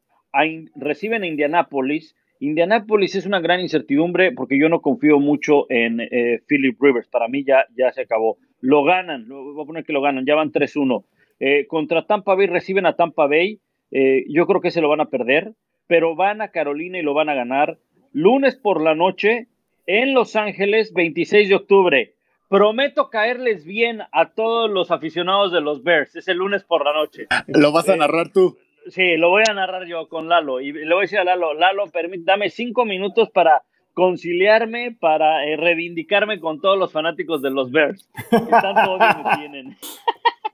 reciben 0.75 1.23
a 1.23 1.27
Indianapolis. 1.27 2.15
Indianapolis 2.39 3.15
es 3.15 3.25
una 3.25 3.39
gran 3.39 3.61
incertidumbre 3.61 4.31
porque 4.31 4.59
yo 4.59 4.67
no 4.67 4.81
confío 4.81 5.19
mucho 5.19 5.69
en 5.69 5.99
Philip 6.47 6.75
Rivers. 6.81 7.07
Para 7.07 7.27
mí 7.27 7.43
ya, 7.45 7.65
ya 7.77 7.91
se 7.91 8.01
acabó. 8.01 8.37
Lo 8.59 8.83
ganan. 8.83 9.27
Voy 9.29 9.61
a 9.61 9.65
poner 9.65 9.85
que 9.85 9.93
lo 9.93 10.01
ganan. 10.01 10.25
Ya 10.25 10.35
van 10.35 10.51
3-1. 10.51 11.05
Eh, 11.43 11.65
contra 11.67 12.05
Tampa 12.05 12.35
Bay 12.35 12.45
reciben 12.45 12.85
a 12.85 12.95
Tampa 12.95 13.25
Bay. 13.25 13.59
Eh, 13.89 14.25
yo 14.29 14.45
creo 14.45 14.61
que 14.61 14.69
se 14.69 14.79
lo 14.79 14.89
van 14.89 15.01
a 15.01 15.09
perder, 15.09 15.53
pero 15.87 16.15
van 16.15 16.39
a 16.41 16.49
Carolina 16.51 16.99
y 16.99 17.01
lo 17.01 17.15
van 17.15 17.29
a 17.29 17.33
ganar. 17.33 17.79
Lunes 18.13 18.55
por 18.55 18.79
la 18.79 18.93
noche 18.93 19.47
en 19.87 20.13
Los 20.13 20.35
Ángeles, 20.35 20.93
26 20.93 21.49
de 21.49 21.55
octubre. 21.55 22.13
Prometo 22.47 23.09
caerles 23.09 23.65
bien 23.65 24.03
a 24.11 24.29
todos 24.33 24.69
los 24.69 24.91
aficionados 24.91 25.51
de 25.51 25.61
los 25.61 25.83
Bears. 25.83 26.15
Es 26.15 26.27
el 26.27 26.37
lunes 26.37 26.63
por 26.63 26.85
la 26.85 26.93
noche. 26.93 27.25
¿Lo 27.47 27.71
vas 27.71 27.89
a 27.89 27.95
narrar 27.95 28.31
tú? 28.31 28.57
Sí, 28.87 29.17
lo 29.17 29.29
voy 29.29 29.43
a 29.49 29.53
narrar 29.53 29.87
yo 29.87 30.07
con 30.09 30.29
Lalo. 30.29 30.61
Y 30.61 30.71
le 30.71 30.93
voy 30.93 30.99
a 30.99 31.01
decir 31.01 31.19
a 31.19 31.23
Lalo, 31.23 31.55
Lalo, 31.55 31.85
dame 32.19 32.51
cinco 32.51 32.85
minutos 32.85 33.31
para 33.31 33.63
conciliarme 33.93 34.95
para 34.99 35.45
eh, 35.45 35.57
reivindicarme 35.57 36.39
con 36.39 36.61
todos 36.61 36.77
los 36.77 36.91
fanáticos 36.91 37.41
de 37.41 37.49
los 37.49 37.71
Bears, 37.71 38.09
que 38.29 38.51
tanto 38.51 38.93
odio 38.93 39.23
me 39.23 39.37
tienen. 39.37 39.77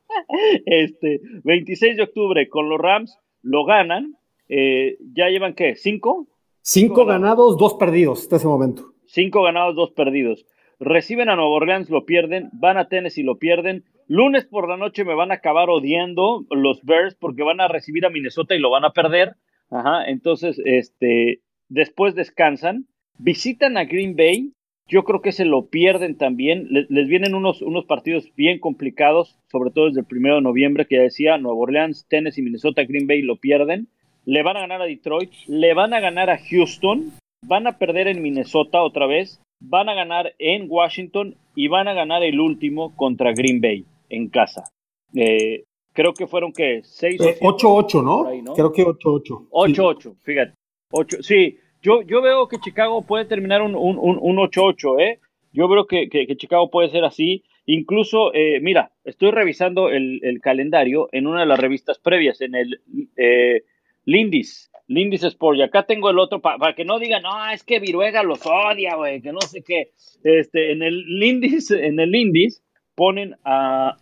este, 0.66 1.22
26 1.44 1.98
de 1.98 2.04
octubre 2.04 2.50
con 2.50 2.70
los 2.70 2.80
Rams, 2.80 3.18
lo 3.42 3.66
ganan, 3.66 4.16
eh, 4.50 4.98
ya 5.14 5.30
llevan 5.30 5.54
qué, 5.54 5.76
¿cinco? 5.76 6.28
Cinco 6.62 7.06
ganados, 7.06 7.58
dos 7.58 7.76
perdidos 7.76 8.22
hasta 8.22 8.36
ese 8.38 8.48
momento. 8.48 8.94
Cinco 9.06 9.44
ganados, 9.44 9.76
dos 9.76 9.92
perdidos. 9.92 10.46
Reciben 10.80 11.30
a 11.30 11.36
Nueva 11.36 11.52
Orleans, 11.52 11.90
lo 11.90 12.06
pierden, 12.06 12.50
van 12.54 12.78
a 12.78 12.88
Tennessee, 12.88 13.24
lo 13.24 13.38
pierden. 13.38 13.86
Lunes 14.08 14.46
por 14.46 14.70
la 14.70 14.78
noche 14.78 15.04
me 15.06 15.16
van 15.16 15.32
a 15.32 15.36
acabar 15.36 15.70
odiando 15.70 16.46
los 16.52 16.84
Bears 16.84 17.16
porque 17.16 17.44
van 17.44 17.62
a 17.62 17.68
recibir 17.68 18.06
a 18.06 18.10
Minnesota 18.10 18.54
y 18.54 18.60
lo 18.60 18.70
van 18.70 18.86
a 18.86 18.92
perder. 18.92 19.36
Ajá, 19.70 20.06
entonces, 20.06 20.62
este, 20.64 21.42
después 21.68 22.16
descansan, 22.16 22.88
visitan 23.18 23.78
a 23.78 23.86
Green 23.86 24.16
Bay, 24.16 24.54
yo 24.88 25.03
creo 25.03 25.22
que 25.22 25.32
se 25.32 25.46
lo 25.46 25.65
pierden 25.65 26.17
también. 26.17 26.67
Les, 26.70 26.89
les, 26.89 27.08
vienen 27.08 27.36
unos, 27.36 27.62
unos 27.62 27.86
partidos 27.86 28.32
bien 28.36 28.60
complicados, 28.60 29.38
sobre 29.51 29.72
todo 29.72 29.88
desde 29.88 30.01
el 30.01 30.06
primero 30.06 30.36
de 30.36 30.41
noviembre, 30.41 30.86
que 30.86 30.96
ya 30.96 31.01
decía, 31.01 31.38
Nueva 31.38 31.60
Orleans, 31.60 32.06
Tennessee, 32.10 32.41
Minnesota, 32.41 32.84
Green 32.84 33.08
Bay 33.08 33.22
lo 33.22 33.38
pierden. 33.38 33.88
Le 34.25 34.44
van 34.44 34.58
a 34.58 34.62
ganar 34.62 34.82
a 34.82 34.86
Detroit, 34.86 35.32
le 35.48 35.74
van 35.74 35.94
a 35.94 36.00
ganar 36.00 36.29
a 36.29 36.38
Houston, 36.38 37.13
van 37.46 37.67
a 37.67 37.77
perder 37.77 38.08
en 38.08 38.22
Minnesota 38.22 38.82
otra 38.84 39.08
vez, 39.08 39.41
van 39.62 39.89
a 39.89 39.94
ganar 39.94 40.34
en 40.39 40.65
Washington 40.70 41.36
y 41.56 41.67
van 41.67 41.88
a 41.88 41.94
ganar 41.94 42.24
el 42.24 42.39
último 42.39 42.96
contra 42.96 43.34
Green 43.34 43.62
Bay 43.62 43.86
en 44.10 44.29
casa. 44.29 44.65
Eh, 45.13 45.63
creo 45.94 46.13
que 46.13 46.27
fueron 46.27 46.51
que 46.51 46.82
6 46.84 47.22
eh, 47.22 47.39
8-8, 47.39 48.03
¿no? 48.03 48.27
Ahí, 48.27 48.41
¿no? 48.41 48.53
Creo 48.53 48.72
que 48.72 48.84
8-8. 48.84 49.48
8-8, 49.50 50.01
sí. 50.01 50.10
fíjate. 50.24 50.53
8, 50.91 51.17
sí, 51.22 51.58
yo, 52.06 52.22
veo 52.22 52.48
que 52.48 52.58
Chicago 52.60 53.01
puede 53.01 53.25
terminar 53.25 53.62
un, 53.62 53.75
un, 53.75 53.98
un 53.98 54.38
8-8, 54.38 55.01
¿eh? 55.01 55.20
Yo 55.53 55.67
veo 55.67 55.88
que, 55.88 56.10
que, 56.10 56.38
Chicago 56.38 56.70
puede 56.70 56.89
ser 56.89 57.03
así. 57.03 57.44
Incluso, 57.65 58.34
eh, 58.34 58.60
mira, 58.62 58.91
estoy 59.03 59.32
revisando 59.32 59.89
el, 59.89 60.39
calendario 60.41 61.10
en 61.12 61.27
una 61.27 61.41
de 61.41 61.46
las 61.48 61.60
revistas 61.60 62.00
previas, 62.00 62.41
en 62.41 62.56
el 62.56 62.82
eh, 63.17 63.63
Lindis, 64.06 64.72
Lindis 64.88 65.24
Sport. 65.24 65.58
Y 65.58 65.63
acá 65.63 65.84
tengo 65.84 66.10
el 66.10 66.20
otro 66.20 66.41
para 66.41 66.58
pa 66.58 66.75
que 66.75 66.86
no 66.86 67.00
digan, 67.00 67.24
no, 67.24 67.50
es 67.50 67.63
que 67.63 67.79
Viruega 67.79 68.24
los 68.24 68.46
odia, 68.46 68.96
güey, 68.96 69.22
que 69.22 69.32
no 69.32 69.41
sé 69.41 69.63
qué. 69.63 69.91
Este, 70.24 70.72
en 70.72 70.84
el 70.84 71.03
Lindis, 71.20 71.72
en 71.72 72.00
el 72.00 72.12
Lindis 72.12 72.63
ponen 72.96 73.36
a 73.44 73.98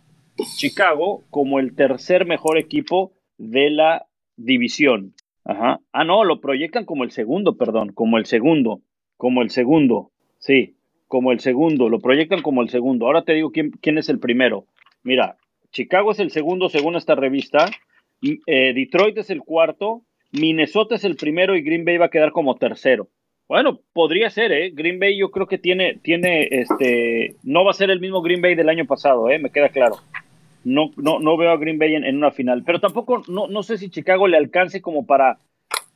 Chicago 0.58 1.24
como 1.30 1.58
el 1.58 1.74
tercer 1.74 2.26
mejor 2.26 2.58
equipo 2.58 3.12
de 3.38 3.70
la 3.70 4.06
división. 4.36 5.14
Ajá. 5.46 5.80
Ah, 5.92 6.04
no, 6.04 6.24
lo 6.24 6.40
proyectan 6.40 6.84
como 6.84 7.04
el 7.04 7.12
segundo, 7.12 7.56
perdón, 7.56 7.92
como 7.92 8.18
el 8.18 8.26
segundo, 8.26 8.80
como 9.16 9.42
el 9.42 9.50
segundo, 9.50 10.10
sí, 10.38 10.74
como 11.06 11.30
el 11.30 11.38
segundo, 11.40 11.88
lo 11.88 12.00
proyectan 12.00 12.42
como 12.42 12.62
el 12.62 12.68
segundo. 12.68 13.06
Ahora 13.06 13.22
te 13.22 13.34
digo 13.34 13.52
quién, 13.52 13.70
quién 13.80 13.96
es 13.96 14.08
el 14.08 14.18
primero. 14.18 14.66
Mira, 15.04 15.36
Chicago 15.70 16.10
es 16.10 16.18
el 16.18 16.30
segundo 16.30 16.68
según 16.68 16.96
esta 16.96 17.14
revista, 17.14 17.66
eh, 18.22 18.72
Detroit 18.74 19.18
es 19.18 19.30
el 19.30 19.40
cuarto, 19.40 20.02
Minnesota 20.32 20.96
es 20.96 21.04
el 21.04 21.16
primero 21.16 21.56
y 21.56 21.62
Green 21.62 21.84
Bay 21.84 21.96
va 21.96 22.06
a 22.06 22.10
quedar 22.10 22.32
como 22.32 22.56
tercero. 22.56 23.08
Bueno, 23.48 23.80
podría 23.92 24.28
ser, 24.30 24.50
¿eh? 24.50 24.70
Green 24.74 24.98
Bay 24.98 25.16
yo 25.16 25.30
creo 25.30 25.46
que 25.46 25.58
tiene, 25.58 26.00
tiene, 26.02 26.48
este, 26.50 27.36
no 27.44 27.64
va 27.64 27.70
a 27.70 27.74
ser 27.74 27.90
el 27.90 28.00
mismo 28.00 28.20
Green 28.20 28.42
Bay 28.42 28.56
del 28.56 28.68
año 28.68 28.86
pasado, 28.86 29.30
¿eh? 29.30 29.38
Me 29.38 29.50
queda 29.50 29.68
claro. 29.68 29.98
No, 30.66 30.90
no, 30.96 31.20
no 31.20 31.36
veo 31.36 31.52
a 31.52 31.56
Green 31.58 31.78
Bay 31.78 31.94
en, 31.94 32.02
en 32.02 32.16
una 32.16 32.32
final, 32.32 32.64
pero 32.64 32.80
tampoco, 32.80 33.22
no, 33.28 33.46
no 33.46 33.62
sé 33.62 33.78
si 33.78 33.88
Chicago 33.88 34.26
le 34.26 34.36
alcance 34.36 34.82
como 34.82 35.06
para, 35.06 35.38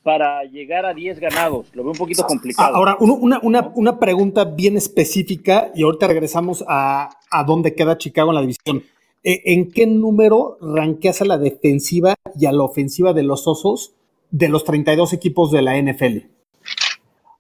para 0.05 0.45
llegar 0.45 0.87
a 0.87 0.95
10 0.95 1.19
ganados. 1.19 1.75
Lo 1.75 1.83
veo 1.83 1.91
un 1.91 1.99
poquito 1.99 2.23
complicado. 2.23 2.77
Ahora, 2.77 2.97
una, 3.01 3.41
una, 3.43 3.73
una 3.75 3.99
pregunta 3.99 4.45
bien 4.45 4.77
específica 4.77 5.73
y 5.75 5.83
ahorita 5.83 6.07
regresamos 6.07 6.65
a, 6.69 7.11
a 7.33 7.43
dónde 7.43 7.75
queda 7.75 7.99
Chicago 7.99 8.31
en 8.31 8.35
la 8.37 8.41
división. 8.43 8.85
¿En 9.25 9.73
qué 9.73 9.89
número 9.89 10.57
ranqueas 10.61 11.21
a 11.21 11.25
la 11.25 11.37
defensiva 11.37 12.15
y 12.39 12.47
a 12.47 12.53
la 12.53 12.63
ofensiva 12.63 13.13
de 13.13 13.25
los 13.25 13.49
Osos 13.49 13.97
de 14.31 14.49
los 14.49 14.63
32 14.63 15.13
equipos 15.15 15.51
de 15.51 15.63
la 15.63 15.83
NFL? 15.83 16.29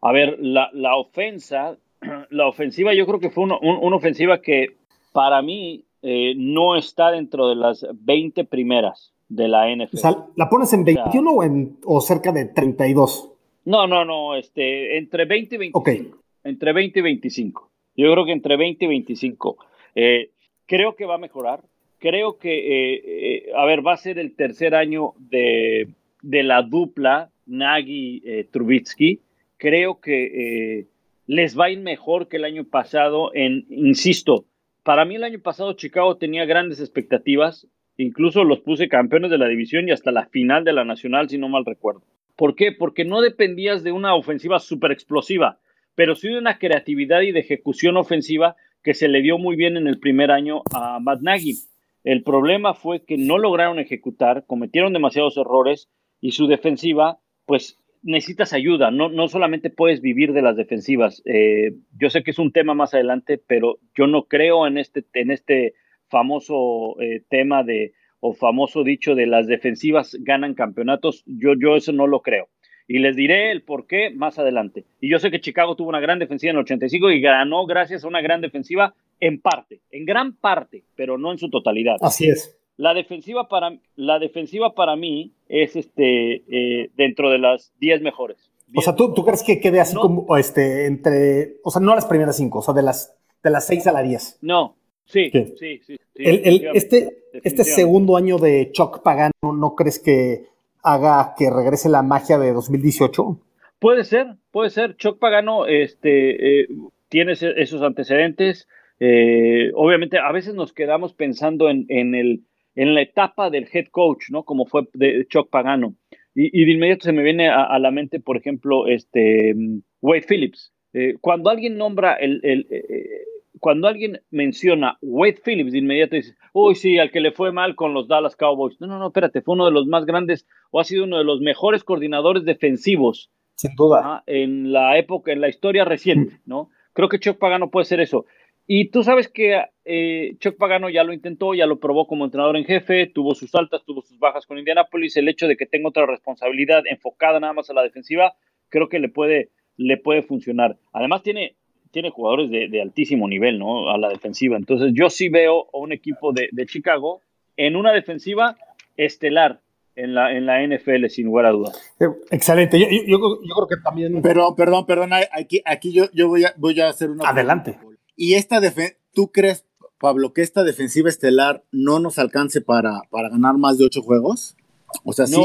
A 0.03 0.11
ver, 0.11 0.37
la, 0.41 0.69
la 0.73 0.97
ofensa, 0.97 1.79
la 2.31 2.49
ofensiva 2.49 2.93
yo 2.93 3.07
creo 3.07 3.21
que 3.21 3.31
fue 3.31 3.45
una, 3.45 3.57
una 3.61 3.95
ofensiva 3.95 4.43
que 4.43 4.75
para 5.13 5.43
mí 5.43 5.85
eh, 6.03 6.35
no 6.37 6.77
está 6.77 7.11
dentro 7.11 7.49
de 7.49 7.57
las 7.57 7.87
20 7.93 8.45
primeras 8.45 9.13
de 9.29 9.49
la 9.49 9.75
NFL. 9.75 9.97
O 9.97 10.01
sea, 10.01 10.27
¿la 10.37 10.49
pones 10.51 10.73
en 10.73 10.85
21 10.85 11.09
o, 11.09 11.13
sea, 11.13 11.33
o, 11.33 11.43
en, 11.45 11.79
o 11.85 12.01
cerca 12.01 12.33
de 12.33 12.47
32? 12.47 13.31
No, 13.65 13.87
no, 13.87 14.05
no, 14.05 14.37
este, 14.37 14.99
entre 14.99 15.25
20 15.25 15.55
y 15.55 15.59
25. 15.59 15.79
Okay. 15.79 16.11
Entre 16.45 16.73
20 16.73 16.99
y 16.99 17.03
25. 17.03 17.71
Yo 17.97 18.13
creo 18.13 18.25
que 18.25 18.33
entre 18.33 18.57
20 18.57 18.85
y 18.85 18.89
25. 18.89 19.57
Eh, 19.95 20.31
creo 20.67 20.97
que 20.97 21.07
va 21.07 21.15
a 21.15 21.19
mejorar. 21.19 21.61
Creo 21.99 22.39
que, 22.39 22.51
eh, 22.59 23.03
eh, 23.05 23.53
a 23.55 23.65
ver, 23.67 23.87
va 23.87 23.93
a 23.93 23.99
ser 23.99 24.19
el 24.19 24.35
tercer 24.35 24.75
año 24.75 25.13
de, 25.19 25.89
de 26.23 26.43
la 26.43 26.63
dupla 26.63 27.31
Nagy-Trubitsky. 27.47 29.21
creo 29.59 30.01
que 30.01 30.87
les 31.27 31.59
va 31.59 31.67
a 31.67 31.71
ir 31.71 31.81
mejor 31.81 32.29
que 32.29 32.39
el 32.39 32.45
año 32.45 32.65
pasado 32.65 33.33
en, 33.35 33.67
insisto, 33.69 34.47
para 34.83 35.05
mí 35.05 35.17
el 35.17 35.25
año 35.25 35.41
pasado 35.41 35.75
Chicago 35.75 36.17
tenía 36.17 36.45
grandes 36.45 36.81
expectativas, 36.81 37.67
incluso 37.97 38.45
los 38.45 38.61
puse 38.61 38.89
campeones 38.89 39.31
de 39.31 39.39
la 39.39 39.49
división 39.49 39.89
y 39.89 39.93
hasta 39.93 40.13
la 40.13 40.27
final 40.27 40.65
de 40.65 40.73
la 40.73 40.85
nacional, 40.85 41.29
si 41.29 41.39
no 41.39 41.49
mal 41.49 41.65
recuerdo. 41.65 42.03
¿Por 42.37 42.55
qué? 42.55 42.73
Porque 42.73 43.05
no 43.05 43.21
dependías 43.21 43.83
de 43.85 43.93
una 43.93 44.15
ofensiva 44.15 44.59
súper 44.59 44.93
explosiva, 44.93 45.59
pero 45.95 46.15
sí 46.15 46.29
de 46.29 46.39
una 46.39 46.59
creatividad 46.59 47.21
y 47.21 47.33
de 47.33 47.41
ejecución 47.41 47.97
ofensiva 47.97 48.57
que 48.83 48.95
se 48.95 49.09
le 49.09 49.21
dio 49.21 49.39
muy 49.39 49.57
bien 49.57 49.77
en 49.77 49.87
el 49.87 49.99
primer 49.99 50.31
año 50.31 50.63
a 50.73 51.01
Matt 51.01 51.21
Nagy. 51.21 51.57
El 52.05 52.23
problema 52.23 52.75
fue 52.75 53.05
que 53.05 53.19
no 53.19 53.37
lograron 53.37 53.79
ejecutar, 53.79 54.45
cometieron 54.47 54.93
demasiados 54.93 55.37
errores 55.37 55.91
y 56.21 56.33
su 56.33 56.47
defensiva, 56.47 57.19
pues 57.45 57.80
necesitas 58.03 58.53
ayuda, 58.53 58.91
no, 58.91 59.09
no 59.09 59.29
solamente 59.29 59.71
puedes 59.71 60.01
vivir 60.01 60.33
de 60.33 60.43
las 60.43 60.57
defensivas. 60.57 61.23
Eh, 61.25 61.73
yo 61.99 62.11
sé 62.11 62.23
que 62.23 62.31
es 62.31 62.39
un 62.39 62.53
tema 62.53 62.75
más 62.75 62.95
adelante, 62.95 63.41
pero 63.47 63.79
yo 63.95 64.07
no 64.07 64.25
creo 64.25 64.67
en 64.67 64.79
este, 64.79 65.05
en 65.15 65.31
este 65.31 65.75
famoso 66.09 67.01
eh, 67.01 67.23
tema 67.29 67.63
de, 67.63 67.93
o 68.21 68.33
famoso 68.33 68.85
dicho 68.85 69.15
de 69.15 69.27
las 69.27 69.47
defensivas 69.47 70.17
ganan 70.21 70.55
campeonatos. 70.55 71.23
Yo, 71.27 71.53
yo 71.61 71.77
eso 71.77 71.93
no 71.93 72.07
lo 72.07 72.21
creo. 72.21 72.49
Y 72.89 72.99
les 72.99 73.15
diré 73.15 73.53
el 73.53 73.63
por 73.63 73.87
qué 73.87 74.11
más 74.11 74.39
adelante. 74.39 74.85
Y 75.01 75.11
yo 75.11 75.21
sé 75.21 75.31
que 75.31 75.41
Chicago 75.41 75.77
tuvo 75.77 75.91
una 75.91 76.01
gran 76.01 76.19
defensiva 76.19 76.51
en 76.51 76.57
el 76.57 76.63
85 76.63 77.11
y 77.13 77.21
ganó 77.21 77.65
gracias 77.67 78.05
a 78.05 78.09
una 78.09 78.21
gran 78.21 78.41
defensiva 78.41 78.95
en 79.21 79.41
parte, 79.41 79.81
en 79.91 80.05
gran 80.05 80.35
parte, 80.35 80.83
pero 80.97 81.17
no 81.17 81.31
en 81.31 81.39
su 81.39 81.51
totalidad. 81.51 81.97
Así 82.01 82.29
es. 82.29 82.60
La 82.81 82.95
defensiva 82.95 83.47
para, 83.47 83.77
la 83.95 84.19
defensiva 84.19 84.75
para 84.75 84.97
mí 84.97 85.33
es 85.51 85.77
este, 85.77 86.37
eh, 86.49 86.91
dentro 86.97 87.29
de 87.29 87.39
las 87.39 87.75
10 87.79 88.01
mejores. 88.01 88.51
O 88.75 88.81
sea, 88.81 88.97
¿tú, 88.97 89.13
¿tú, 89.13 89.23
crees 89.23 89.43
que 89.43 89.61
quede 89.61 89.81
así 89.81 89.95
no. 89.95 90.01
como 90.01 90.37
este, 90.39 90.87
entre, 90.87 91.57
o 91.63 91.71
sea, 91.71 91.83
no 91.83 91.95
las 91.95 92.07
primeras 92.07 92.39
5, 92.39 92.59
o 92.59 92.63
sea, 92.63 92.73
de 92.73 92.83
las, 92.83 93.15
de 93.43 93.51
las 93.51 93.67
6 93.67 93.87
a 93.87 93.93
la 93.93 94.03
10? 94.03 94.39
No, 94.41 94.77
sí, 95.05 95.29
sí, 95.31 95.55
sí, 95.59 95.81
sí, 95.87 95.97
el, 96.15 96.41
el, 96.43 96.71
este, 96.73 97.19
este 97.45 97.65
segundo 97.65 98.17
año 98.17 98.39
de 98.39 98.71
Chuck 98.73 99.03
Pagano, 99.03 99.33
¿no 99.43 99.75
crees 99.75 99.99
que 99.99 100.47
haga 100.83 101.35
que 101.37 101.51
regrese 101.51 101.91
la 101.91 102.01
magia 102.01 102.39
de 102.39 102.55
2018? 102.55 103.39
Puede 103.79 104.05
ser, 104.05 104.37
puede 104.53 104.71
ser. 104.71 104.97
Chuck 104.97 105.19
Pagano 105.19 105.67
este, 105.67 106.63
eh, 106.63 106.69
tiene 107.11 107.33
esos 107.33 107.83
antecedentes. 107.83 108.69
Eh, 109.01 109.71
obviamente, 109.75 110.19
a 110.19 110.33
veces 110.33 110.55
nos 110.55 110.73
quedamos 110.73 111.13
pensando 111.13 111.69
en, 111.69 111.85
en, 111.89 112.15
el, 112.15 112.43
en 112.75 112.95
la 112.95 113.03
etapa 113.03 113.51
del 113.51 113.69
head 113.73 113.87
coach, 113.91 114.31
¿no? 114.31 114.45
Como 114.45 114.67
fue 114.67 114.89
de 114.95 115.27
Chuck 115.29 115.51
Pagano. 115.51 115.95
Y, 116.35 116.63
y 116.63 116.65
de 116.65 116.73
inmediato 116.73 117.05
se 117.05 117.13
me 117.13 117.23
viene 117.23 117.49
a, 117.49 117.65
a, 117.65 117.79
la 117.79 117.91
mente, 117.91 118.21
por 118.21 118.37
ejemplo, 118.37 118.87
este 118.87 119.55
Wade 120.01 120.27
Phillips. 120.29 120.73
Eh, 120.93 121.15
cuando 121.21 121.51
alguien 121.51 121.77
nombra 121.77 122.15
el, 122.15 122.41
el 122.43 122.67
eh, 122.71 123.25
cuando 123.61 123.89
alguien 123.89 124.21
menciona 124.31 124.99
Wade 125.03 125.41
Phillips, 125.45 125.73
de 125.73 125.79
inmediato 125.79 126.17
dice, 126.17 126.35
uy, 126.53 126.75
sí, 126.75 126.99
al 126.99 127.11
que 127.11 127.21
le 127.21 127.33
fue 127.33 127.53
mal 127.53 127.77
con 127.77 127.95
los 127.95 128.09
Dallas 128.09 128.35
Cowboys. 128.35 128.81
No, 128.81 128.87
no, 128.87 128.99
no, 128.99 129.09
espérate, 129.09 129.43
fue 129.43 129.55
uno 129.55 129.67
de 129.67 129.73
los 129.73 129.87
más 129.87 130.07
grandes 130.07 130.47
o 130.71 130.81
ha 130.81 130.85
sido 130.85 131.05
uno 131.05 131.19
de 131.19 131.25
los 131.25 131.41
mejores 131.41 131.85
coordinadores 131.85 132.45
defensivos. 132.45 133.31
Sin 133.55 133.75
duda. 133.77 134.03
¿no? 134.03 134.23
En 134.27 134.73
la 134.73 134.99
época, 134.99 135.33
en 135.33 135.43
la 135.43 135.49
historia 135.49 135.85
reciente, 135.85 136.41
¿no? 136.47 136.71
Creo 136.93 137.09
que 137.09 137.21
Chuck 137.21 137.39
Pagano 137.39 137.71
puede 137.71 137.85
ser 137.85 138.01
eso. 138.01 138.25
Y 138.73 138.91
tú 138.91 139.03
sabes 139.03 139.27
que 139.27 139.65
eh, 139.85 140.37
Chuck 140.39 140.57
Pagano 140.57 140.89
ya 140.91 141.03
lo 141.03 141.13
intentó, 141.13 141.55
ya 141.55 141.67
lo 141.67 141.81
probó 141.81 142.07
como 142.07 142.25
entrenador 142.25 142.57
en 142.57 142.65
jefe, 142.65 143.09
tuvo 143.09 143.35
sus 143.35 143.53
altas, 143.57 143.83
tuvo 143.85 144.01
sus 144.01 144.17
bajas 144.21 144.47
con 144.47 144.59
Indianapolis. 144.59 145.17
El 145.17 145.29
hecho 145.29 145.49
de 145.49 145.57
que 145.57 145.67
tenga 145.67 145.89
otra 145.89 146.07
responsabilidad 146.07 146.85
enfocada 146.89 147.41
nada 147.41 147.53
más 147.53 147.69
a 147.69 147.75
la 147.75 147.83
defensiva, 147.83 148.35
creo 148.69 148.89
que 148.89 149.01
le 149.01 149.09
puede, 149.09 149.51
le 149.77 149.97
puede 149.97 150.23
funcionar. 150.23 150.77
Además, 150.93 151.25
tiene, 151.25 151.57
tiene 151.91 152.11
jugadores 152.11 152.49
de, 152.49 152.69
de, 152.69 152.81
altísimo 152.81 153.27
nivel, 153.27 153.59
¿no? 153.59 153.91
A 153.91 153.99
la 153.99 154.09
defensiva. 154.09 154.57
Entonces, 154.57 154.93
yo 154.95 155.11
sí 155.11 155.29
veo 155.29 155.67
a 155.75 155.79
un 155.79 155.91
equipo 155.91 156.33
de, 156.33 156.49
de, 156.53 156.67
Chicago 156.67 157.23
en 157.57 157.75
una 157.75 157.91
defensiva 157.91 158.57
estelar. 158.97 159.63
en 159.97 160.15
la, 160.15 160.33
en 160.33 160.47
la 160.47 160.65
NFL, 160.65 161.07
sin 161.09 161.27
lugar 161.27 161.47
a 161.47 161.51
dudas. 161.51 161.93
Eh, 161.99 162.07
excelente. 162.31 162.79
Yo, 162.79 162.87
yo, 162.89 163.19
yo, 163.19 163.55
creo 163.57 163.67
que 163.67 163.83
también. 163.83 164.23
Pero, 164.23 164.55
perdón, 164.55 164.87
perdón, 164.87 165.11
aquí, 165.33 165.61
aquí 165.65 165.93
yo, 165.93 166.05
yo 166.13 166.29
voy, 166.29 166.45
a, 166.45 166.55
voy 166.57 166.81
a 166.81 166.89
hacer 166.89 167.11
una. 167.11 167.29
Adelante. 167.29 167.77
Y 168.21 168.35
esta 168.35 168.61
defensa, 168.61 168.99
¿tú 169.15 169.33
crees, 169.33 169.65
Pablo, 169.99 170.35
que 170.35 170.43
esta 170.43 170.63
defensiva 170.63 171.09
estelar 171.09 171.65
no 171.73 172.01
nos 172.01 172.19
alcance 172.19 172.61
para, 172.61 173.01
para 173.11 173.31
ganar 173.31 173.57
más 173.57 173.79
de 173.79 173.87
ocho 173.87 174.03
juegos? 174.03 174.57
O 175.05 175.15
sea, 175.15 175.27
¿sí, 175.27 175.41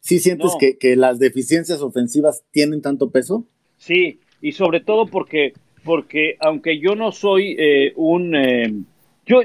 sí, 0.00 0.18
sientes 0.18 0.56
que, 0.58 0.78
que, 0.78 0.96
las 0.96 1.20
deficiencias 1.20 1.80
ofensivas 1.80 2.44
tienen 2.50 2.82
tanto 2.82 3.10
peso? 3.10 3.46
Sí, 3.76 4.18
y 4.40 4.50
sobre 4.50 4.80
todo 4.80 5.06
porque, 5.06 5.52
porque 5.84 6.36
aunque 6.40 6.80
yo 6.80 6.96
no 6.96 7.12
soy 7.12 7.54
eh, 7.56 7.92
un... 7.94 8.34
Eh, 8.34 8.74
yo, 9.24 9.42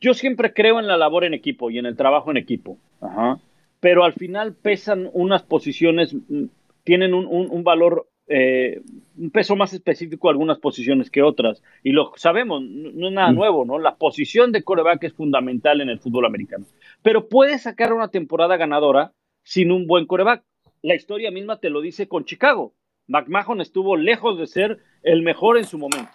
yo 0.00 0.14
siempre 0.14 0.54
creo 0.54 0.80
en 0.80 0.86
la 0.86 0.96
labor 0.96 1.24
en 1.24 1.34
equipo 1.34 1.68
y 1.70 1.78
en 1.78 1.84
el 1.84 1.96
trabajo 1.96 2.30
en 2.30 2.38
equipo. 2.38 2.78
Ajá 3.02 3.38
pero 3.80 4.04
al 4.04 4.12
final 4.12 4.54
pesan 4.54 5.08
unas 5.12 5.42
posiciones, 5.42 6.14
mm, 6.14 6.44
tienen 6.84 7.14
un, 7.14 7.26
un, 7.26 7.64
valor, 7.64 8.07
eh, 8.28 8.82
un 9.16 9.30
peso 9.30 9.56
más 9.56 9.72
específico 9.72 10.28
algunas 10.28 10.58
posiciones 10.58 11.10
que 11.10 11.22
otras. 11.22 11.62
Y 11.82 11.92
lo 11.92 12.12
sabemos, 12.16 12.62
no, 12.62 13.08
es 13.08 13.14
nada 13.14 13.32
mm. 13.32 13.34
nuevo, 13.34 13.64
¿no? 13.64 13.78
La 13.78 13.96
posición 13.96 14.52
de 14.52 14.62
coreback 14.62 15.04
es 15.04 15.12
fundamental 15.12 15.80
en 15.80 15.88
el 15.88 15.98
fútbol 15.98 16.26
americano. 16.26 16.66
Pero 17.02 17.28
puedes 17.28 17.62
sacar 17.62 17.92
una 17.92 18.08
temporada 18.08 18.56
ganadora 18.56 19.12
sin 19.42 19.72
un 19.72 19.86
buen 19.86 20.06
coreback. 20.06 20.42
La 20.82 20.94
historia 20.94 21.30
misma 21.30 21.58
te 21.58 21.70
lo 21.70 21.80
dice 21.80 22.06
con 22.06 22.24
Chicago. 22.24 22.74
McMahon 23.08 23.60
estuvo 23.60 23.96
lejos 23.96 24.38
de 24.38 24.46
ser 24.46 24.78
el 25.02 25.22
mejor 25.22 25.56
en 25.58 25.64
su 25.64 25.78
momento. 25.78 26.10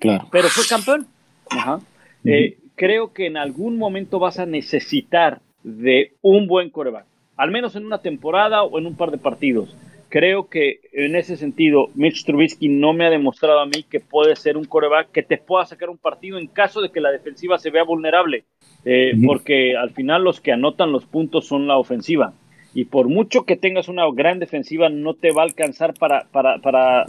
Claro. 0.00 0.28
Pero 0.30 0.48
fue 0.48 0.64
campeón. 0.68 1.06
Ajá. 1.50 1.80
Eh, 2.24 2.58
creo 2.74 3.12
que 3.12 3.26
en 3.26 3.36
algún 3.36 3.78
momento 3.78 4.18
vas 4.18 4.38
a 4.38 4.46
necesitar 4.46 5.40
de 5.62 6.12
un 6.20 6.46
buen 6.46 6.70
coreback, 6.70 7.06
al 7.36 7.50
menos 7.50 7.74
en 7.76 7.86
una 7.86 7.98
temporada 7.98 8.62
o 8.62 8.78
en 8.78 8.86
un 8.86 8.96
par 8.96 9.10
de 9.10 9.18
partidos. 9.18 9.74
Creo 10.14 10.48
que 10.48 10.78
en 10.92 11.16
ese 11.16 11.36
sentido, 11.36 11.88
Mitch 11.96 12.24
Trubisky 12.24 12.68
no 12.68 12.92
me 12.92 13.04
ha 13.04 13.10
demostrado 13.10 13.58
a 13.58 13.66
mí 13.66 13.82
que 13.82 13.98
puede 13.98 14.36
ser 14.36 14.56
un 14.56 14.64
coreback 14.64 15.10
que 15.10 15.24
te 15.24 15.38
pueda 15.38 15.66
sacar 15.66 15.90
un 15.90 15.98
partido 15.98 16.38
en 16.38 16.46
caso 16.46 16.80
de 16.80 16.90
que 16.90 17.00
la 17.00 17.10
defensiva 17.10 17.58
se 17.58 17.70
vea 17.70 17.82
vulnerable, 17.82 18.44
eh, 18.84 19.14
porque 19.26 19.76
al 19.76 19.90
final 19.90 20.22
los 20.22 20.40
que 20.40 20.52
anotan 20.52 20.92
los 20.92 21.04
puntos 21.04 21.48
son 21.48 21.66
la 21.66 21.78
ofensiva. 21.78 22.32
Y 22.74 22.84
por 22.84 23.08
mucho 23.08 23.42
que 23.42 23.56
tengas 23.56 23.88
una 23.88 24.04
gran 24.14 24.38
defensiva, 24.38 24.88
no 24.88 25.14
te 25.14 25.32
va 25.32 25.42
a 25.42 25.46
alcanzar 25.46 25.94
para, 25.94 26.26
para, 26.30 26.58
para, 26.58 27.06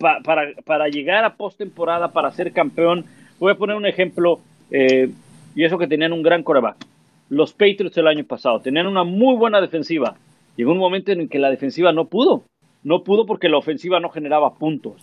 para, 0.00 0.52
para 0.64 0.88
llegar 0.88 1.24
a 1.24 1.36
postemporada, 1.36 2.10
para 2.10 2.32
ser 2.32 2.50
campeón. 2.50 3.04
Voy 3.38 3.52
a 3.52 3.54
poner 3.54 3.76
un 3.76 3.86
ejemplo, 3.86 4.40
eh, 4.72 5.10
y 5.54 5.62
eso 5.62 5.78
que 5.78 5.86
tenían 5.86 6.12
un 6.12 6.24
gran 6.24 6.42
coreback 6.42 6.74
los 7.28 7.52
Patriots 7.52 7.96
el 7.96 8.08
año 8.08 8.24
pasado. 8.24 8.58
Tenían 8.58 8.88
una 8.88 9.04
muy 9.04 9.36
buena 9.36 9.60
defensiva. 9.60 10.16
Llegó 10.56 10.72
un 10.72 10.78
momento 10.78 11.12
en 11.12 11.28
que 11.28 11.38
la 11.38 11.50
defensiva 11.50 11.92
no 11.92 12.08
pudo. 12.08 12.44
No 12.82 13.04
pudo 13.04 13.26
porque 13.26 13.48
la 13.48 13.58
ofensiva 13.58 14.00
no 14.00 14.10
generaba 14.10 14.54
puntos. 14.54 15.02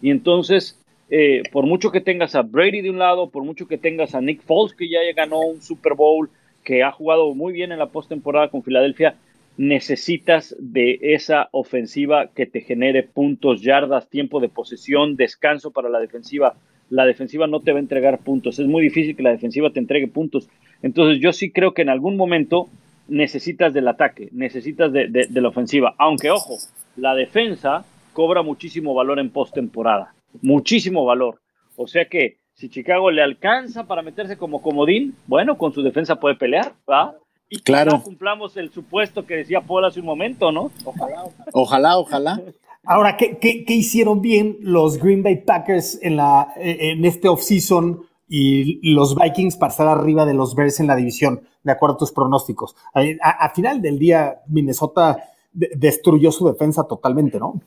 Y 0.00 0.10
entonces, 0.10 0.82
eh, 1.10 1.42
por 1.52 1.66
mucho 1.66 1.90
que 1.90 2.00
tengas 2.00 2.34
a 2.34 2.42
Brady 2.42 2.80
de 2.80 2.90
un 2.90 2.98
lado, 2.98 3.30
por 3.30 3.44
mucho 3.44 3.66
que 3.66 3.78
tengas 3.78 4.14
a 4.14 4.20
Nick 4.20 4.42
Foles, 4.42 4.74
que 4.74 4.88
ya 4.88 5.00
ganó 5.14 5.40
un 5.40 5.60
Super 5.62 5.94
Bowl, 5.94 6.30
que 6.64 6.82
ha 6.82 6.92
jugado 6.92 7.34
muy 7.34 7.52
bien 7.52 7.72
en 7.72 7.78
la 7.78 7.86
postemporada 7.86 8.48
con 8.48 8.62
Filadelfia, 8.62 9.16
necesitas 9.56 10.54
de 10.58 10.98
esa 11.02 11.48
ofensiva 11.52 12.28
que 12.28 12.46
te 12.46 12.60
genere 12.60 13.02
puntos, 13.02 13.62
yardas, 13.62 14.08
tiempo 14.08 14.40
de 14.40 14.48
posesión, 14.48 15.16
descanso 15.16 15.70
para 15.70 15.88
la 15.88 15.98
defensiva 15.98 16.54
la 16.90 17.04
defensiva 17.04 17.46
no 17.46 17.60
te 17.60 17.72
va 17.72 17.78
a 17.78 17.80
entregar 17.82 18.18
puntos. 18.18 18.58
Es 18.58 18.66
muy 18.66 18.82
difícil 18.82 19.16
que 19.16 19.22
la 19.22 19.30
defensiva 19.30 19.70
te 19.70 19.80
entregue 19.80 20.08
puntos. 20.08 20.48
Entonces 20.82 21.20
yo 21.20 21.32
sí 21.32 21.50
creo 21.50 21.74
que 21.74 21.82
en 21.82 21.88
algún 21.88 22.16
momento 22.16 22.68
necesitas 23.08 23.72
del 23.72 23.88
ataque, 23.88 24.28
necesitas 24.32 24.92
de, 24.92 25.26
la 25.30 25.48
ofensiva. 25.48 25.94
Aunque 25.98 26.30
ojo, 26.30 26.56
la 26.96 27.14
defensa 27.14 27.84
cobra 28.12 28.42
muchísimo 28.42 28.94
valor 28.94 29.18
en 29.18 29.30
postemporada. 29.30 30.14
Muchísimo 30.42 31.04
valor. 31.04 31.40
O 31.76 31.86
sea 31.86 32.06
que 32.06 32.36
si 32.54 32.68
Chicago 32.68 33.10
le 33.10 33.22
alcanza 33.22 33.86
para 33.86 34.02
meterse 34.02 34.36
como 34.36 34.62
comodín, 34.62 35.14
bueno, 35.26 35.56
con 35.56 35.72
su 35.72 35.82
defensa 35.82 36.16
puede 36.16 36.34
pelear, 36.34 36.74
¿va? 36.88 37.14
Y 37.48 37.60
claro. 37.60 38.02
cumplamos 38.02 38.56
el 38.56 38.70
supuesto 38.70 39.24
que 39.24 39.36
decía 39.36 39.62
Paul 39.62 39.86
hace 39.86 40.00
un 40.00 40.06
momento, 40.06 40.52
¿no? 40.52 40.70
Ojalá, 40.84 41.24
ojalá. 41.24 41.50
Ojalá, 41.52 41.98
ojalá. 41.98 42.42
Ahora, 42.84 43.16
¿qué, 43.16 43.38
¿qué, 43.38 43.74
hicieron 43.74 44.20
bien 44.20 44.56
los 44.60 44.98
Green 44.98 45.22
Bay 45.22 45.36
Packers 45.36 45.98
en, 46.02 46.16
la, 46.16 46.48
en 46.56 47.04
este 47.04 47.28
offseason 47.28 48.07
y 48.28 48.92
los 48.94 49.14
Vikings 49.14 49.56
para 49.56 49.70
estar 49.70 49.88
arriba 49.88 50.26
de 50.26 50.34
los 50.34 50.54
Bears 50.54 50.80
en 50.80 50.86
la 50.86 50.96
división, 50.96 51.42
de 51.62 51.72
acuerdo 51.72 51.94
a 51.94 51.98
tus 51.98 52.12
pronósticos? 52.12 52.76
A, 53.22 53.50
final 53.54 53.80
del 53.80 53.98
día, 53.98 54.40
Minnesota 54.48 55.16
destruyó 55.52 56.30
su 56.30 56.46
defensa 56.46 56.86
totalmente, 56.86 57.38
¿no? 57.38 57.60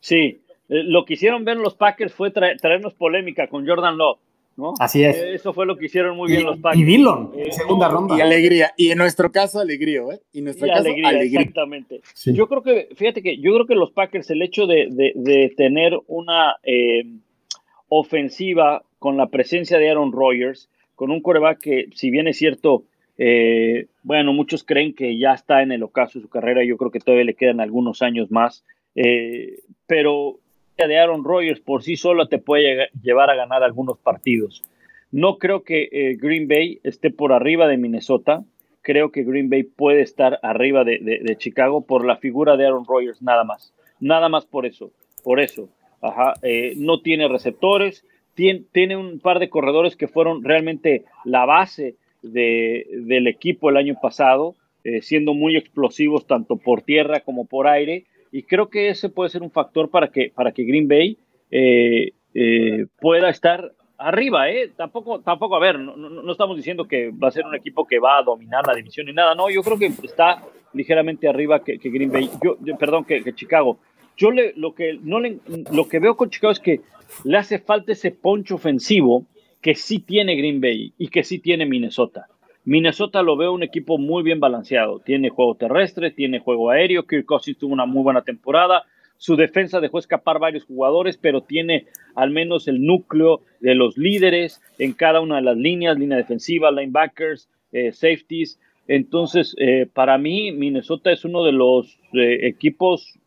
Sí, 0.00 0.42
eh, 0.68 0.82
lo 0.84 1.04
que 1.04 1.14
hicieron 1.14 1.44
ver 1.44 1.56
los 1.56 1.74
Packers 1.74 2.14
fue 2.14 2.30
traernos 2.30 2.94
polémica 2.94 3.48
con 3.48 3.66
Jordan 3.66 3.98
Love. 3.98 4.18
Así 4.78 5.04
es. 5.04 5.16
Eh, 5.16 5.34
eso 5.34 5.52
fue 5.52 5.66
lo 5.66 5.76
que 5.76 5.86
hicieron 5.86 6.16
muy 6.16 6.30
bien 6.30 6.44
los 6.44 6.58
Packers. 6.58 6.80
Y 6.80 6.84
Dillon, 6.84 7.32
eh, 7.36 7.52
segunda 7.52 7.88
ronda. 7.88 8.16
Y 8.16 8.20
alegría. 8.20 8.72
Y 8.76 8.90
en 8.90 8.98
nuestro 8.98 9.30
caso, 9.30 9.60
alegría, 9.60 10.00
¿eh? 10.12 10.20
Y 10.32 10.38
en 10.38 10.44
nuestro 10.44 10.66
caso, 10.66 10.80
alegría, 10.80 11.22
Exactamente. 11.22 12.00
Yo 12.24 12.48
creo 12.48 12.62
que, 12.62 12.88
fíjate 12.94 13.22
que 13.22 13.36
yo 13.38 13.52
creo 13.54 13.66
que 13.66 13.74
los 13.74 13.90
Packers, 13.90 14.30
el 14.30 14.42
hecho 14.42 14.66
de, 14.66 15.54
tener 15.56 15.98
una 16.06 16.56
eh, 16.62 17.04
ofensiva 17.88 18.82
con 18.98 19.16
la 19.16 19.28
presencia 19.28 19.78
de 19.78 19.90
Aaron 19.90 20.12
Rodgers, 20.12 20.70
con 20.94 21.10
un 21.10 21.20
coreback 21.20 21.60
que, 21.60 21.86
si 21.94 22.10
bien 22.10 22.28
es 22.28 22.38
cierto, 22.38 22.84
bueno, 24.02 24.32
muchos 24.34 24.62
creen 24.62 24.94
que 24.94 25.18
ya 25.18 25.32
está 25.32 25.62
en 25.62 25.72
el 25.72 25.82
ocaso 25.82 26.18
de 26.18 26.24
su 26.24 26.28
carrera, 26.28 26.64
yo 26.64 26.76
creo 26.76 26.90
que 26.90 27.00
todavía 27.00 27.24
le 27.24 27.34
quedan 27.34 27.60
algunos 27.60 28.02
años 28.02 28.30
más, 28.30 28.64
pero 29.86 30.38
de 30.84 30.98
Aaron 30.98 31.24
Rodgers 31.24 31.60
por 31.60 31.82
sí 31.82 31.96
solo 31.96 32.28
te 32.28 32.38
puede 32.38 32.88
llevar 33.02 33.30
a 33.30 33.34
ganar 33.34 33.62
algunos 33.62 33.98
partidos. 33.98 34.62
No 35.10 35.38
creo 35.38 35.62
que 35.62 35.88
eh, 35.90 36.16
Green 36.20 36.48
Bay 36.48 36.80
esté 36.82 37.10
por 37.10 37.32
arriba 37.32 37.66
de 37.68 37.78
Minnesota. 37.78 38.44
Creo 38.82 39.10
que 39.10 39.24
Green 39.24 39.48
Bay 39.48 39.62
puede 39.62 40.02
estar 40.02 40.38
arriba 40.42 40.84
de, 40.84 41.36
Chicago 41.38 41.86
por 41.86 42.04
la 42.04 42.18
figura 42.18 42.56
de 42.56 42.66
Aaron 42.66 42.84
Rodgers, 42.86 43.22
nada 43.22 43.44
más. 43.44 43.72
Nada 43.98 44.28
más 44.28 44.44
por 44.44 44.66
eso. 44.66 44.92
Por 45.24 45.40
eso. 45.40 45.68
Ajá. 46.02 46.34
Eh, 46.42 46.74
no 46.76 47.00
tiene 47.00 47.28
receptores. 47.28 48.04
Tiene, 48.36 48.96
un 48.96 49.18
par 49.18 49.40
de 49.40 49.48
corredores 49.48 49.96
que 49.96 50.06
fueron 50.06 50.44
realmente 50.44 51.04
la 51.24 51.44
base 51.44 51.96
del 52.22 53.26
equipo 53.26 53.70
el 53.70 53.76
año 53.76 53.96
pasado, 54.00 54.54
eh, 54.84 55.02
siendo 55.02 55.34
muy 55.34 55.56
explosivos 55.56 56.26
tanto 56.26 56.56
por 56.56 56.82
tierra 56.82 57.20
como 57.20 57.46
por 57.46 57.66
aire 57.66 58.04
y 58.36 58.42
creo 58.42 58.68
que 58.68 58.88
ese 58.88 59.08
puede 59.08 59.30
ser 59.30 59.42
un 59.42 59.50
factor 59.50 59.90
para 59.90 60.08
que, 60.08 60.30
para 60.34 60.52
que 60.52 60.64
Green 60.64 60.88
Bay 60.88 61.16
eh, 61.50 62.12
eh, 62.34 62.86
pueda 63.00 63.30
estar 63.30 63.72
arriba, 63.98 64.50
¿eh? 64.50 64.70
Tampoco, 64.76 65.20
tampoco 65.20 65.56
a 65.56 65.58
ver, 65.58 65.78
no, 65.78 66.30
estamos 66.30 66.56
diciendo 66.56 66.84
que 66.84 67.10
va 67.10 67.28
a 67.28 67.30
ser 67.30 67.46
un 67.46 67.54
equipo 67.54 67.86
que 67.86 67.98
va 67.98 68.18
a 68.18 68.22
dominar 68.22 68.66
la 68.66 68.74
división 68.74 69.06
ni 69.06 69.14
nada, 69.14 69.34
no, 69.34 69.48
yo 69.48 69.62
creo 69.62 69.78
que 69.78 69.86
está 69.86 70.42
ligeramente 70.74 71.28
arriba 71.28 71.64
que, 71.64 71.78
Green 71.78 72.12
Bay, 72.12 72.28
yo, 72.42 72.58
perdón, 72.76 73.04
que, 73.04 73.22
Chicago. 73.34 73.78
Yo 74.16 74.30
le, 74.30 74.52
lo, 74.56 74.74
que, 74.74 74.98
no 75.02 75.20
le, 75.20 75.38
lo 75.72 75.88
que 75.88 75.98
veo 75.98 76.16
con 76.16 76.30
Chicago 76.30 76.52
es 76.52 76.60
que 76.60 76.80
le 77.24 77.36
hace 77.36 77.58
falta 77.58 77.92
ese 77.92 78.10
poncho 78.10 78.54
ofensivo 78.54 79.26
que 79.60 79.74
sí 79.74 79.98
tiene 79.98 80.36
Green 80.36 80.60
Bay 80.60 80.92
y 80.98 81.08
que 81.08 81.24
sí 81.24 81.38
tiene 81.38 81.66
Minnesota. 81.66 82.28
Minnesota 82.64 83.22
lo 83.22 83.36
veo 83.36 83.52
un 83.52 83.62
equipo 83.62 83.96
muy 83.96 84.22
bien 84.22 84.40
balanceado. 84.40 84.98
Tiene 85.00 85.28
juego 85.28 85.54
terrestre, 85.54 86.10
tiene 86.10 86.40
juego 86.40 86.70
aéreo. 86.70 87.06
Kirk 87.06 87.24
Cousins 87.24 87.58
tuvo 87.58 87.72
una 87.72 87.86
muy 87.86 88.02
buena 88.02 88.22
temporada. 88.22 88.84
Su 89.18 89.36
defensa 89.36 89.80
dejó 89.80 89.98
escapar 89.98 90.38
varios 90.40 90.64
jugadores, 90.64 91.16
pero 91.16 91.42
tiene 91.42 91.86
al 92.14 92.30
menos 92.30 92.68
el 92.68 92.84
núcleo 92.84 93.40
de 93.60 93.74
los 93.74 93.96
líderes 93.96 94.60
en 94.78 94.94
cada 94.94 95.20
una 95.20 95.36
de 95.36 95.42
las 95.42 95.56
líneas, 95.56 95.98
línea 95.98 96.18
defensiva, 96.18 96.70
linebackers, 96.70 97.48
eh, 97.72 97.92
safeties. 97.92 98.58
Entonces, 98.88 99.54
eh, 99.58 99.86
para 99.92 100.18
mí, 100.18 100.52
Minnesota 100.52 101.12
es 101.12 101.24
uno 101.24 101.44
de 101.44 101.52
los 101.52 101.98
eh, 102.14 102.46
equipos 102.48 103.18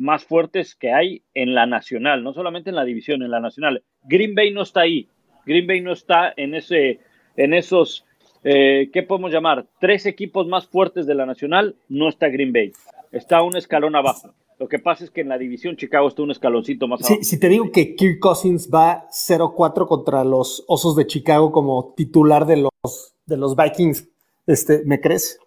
más 0.00 0.24
fuertes 0.24 0.74
que 0.74 0.92
hay 0.92 1.22
en 1.34 1.54
la 1.54 1.66
nacional, 1.66 2.24
no 2.24 2.32
solamente 2.32 2.70
en 2.70 2.76
la 2.76 2.84
división, 2.84 3.22
en 3.22 3.30
la 3.30 3.40
nacional. 3.40 3.82
Green 4.04 4.34
Bay 4.34 4.52
no 4.52 4.62
está 4.62 4.80
ahí. 4.80 5.08
Green 5.46 5.66
Bay 5.66 5.80
no 5.80 5.92
está 5.92 6.32
en, 6.36 6.54
ese, 6.54 7.00
en 7.36 7.54
esos 7.54 8.04
eh, 8.42 8.90
¿qué 8.92 9.02
podemos 9.02 9.32
llamar? 9.32 9.66
Tres 9.80 10.06
equipos 10.06 10.46
más 10.46 10.66
fuertes 10.66 11.06
de 11.06 11.14
la 11.14 11.26
Nacional, 11.26 11.76
no 11.88 12.08
está 12.08 12.28
Green 12.28 12.52
Bay. 12.52 12.72
Está 13.12 13.42
un 13.42 13.56
escalón 13.56 13.96
abajo. 13.96 14.32
Lo 14.58 14.68
que 14.68 14.78
pasa 14.78 15.04
es 15.04 15.10
que 15.10 15.22
en 15.22 15.28
la 15.28 15.38
división 15.38 15.76
Chicago 15.76 16.08
está 16.08 16.22
un 16.22 16.30
escaloncito 16.30 16.86
más 16.86 17.00
abajo. 17.00 17.22
si 17.22 17.40
te 17.40 17.48
digo 17.48 17.70
que 17.72 17.94
Kirk 17.94 18.18
Cousins 18.20 18.70
va 18.72 19.06
0-4 19.08 19.86
contra 19.86 20.22
los 20.22 20.64
Osos 20.66 20.96
de 20.96 21.06
Chicago 21.06 21.50
como 21.50 21.94
titular 21.96 22.46
de 22.46 22.58
los, 22.58 23.14
de 23.26 23.36
los 23.36 23.56
Vikings, 23.56 24.08
este, 24.46 24.82
¿me 24.84 25.00
crees? 25.00 25.38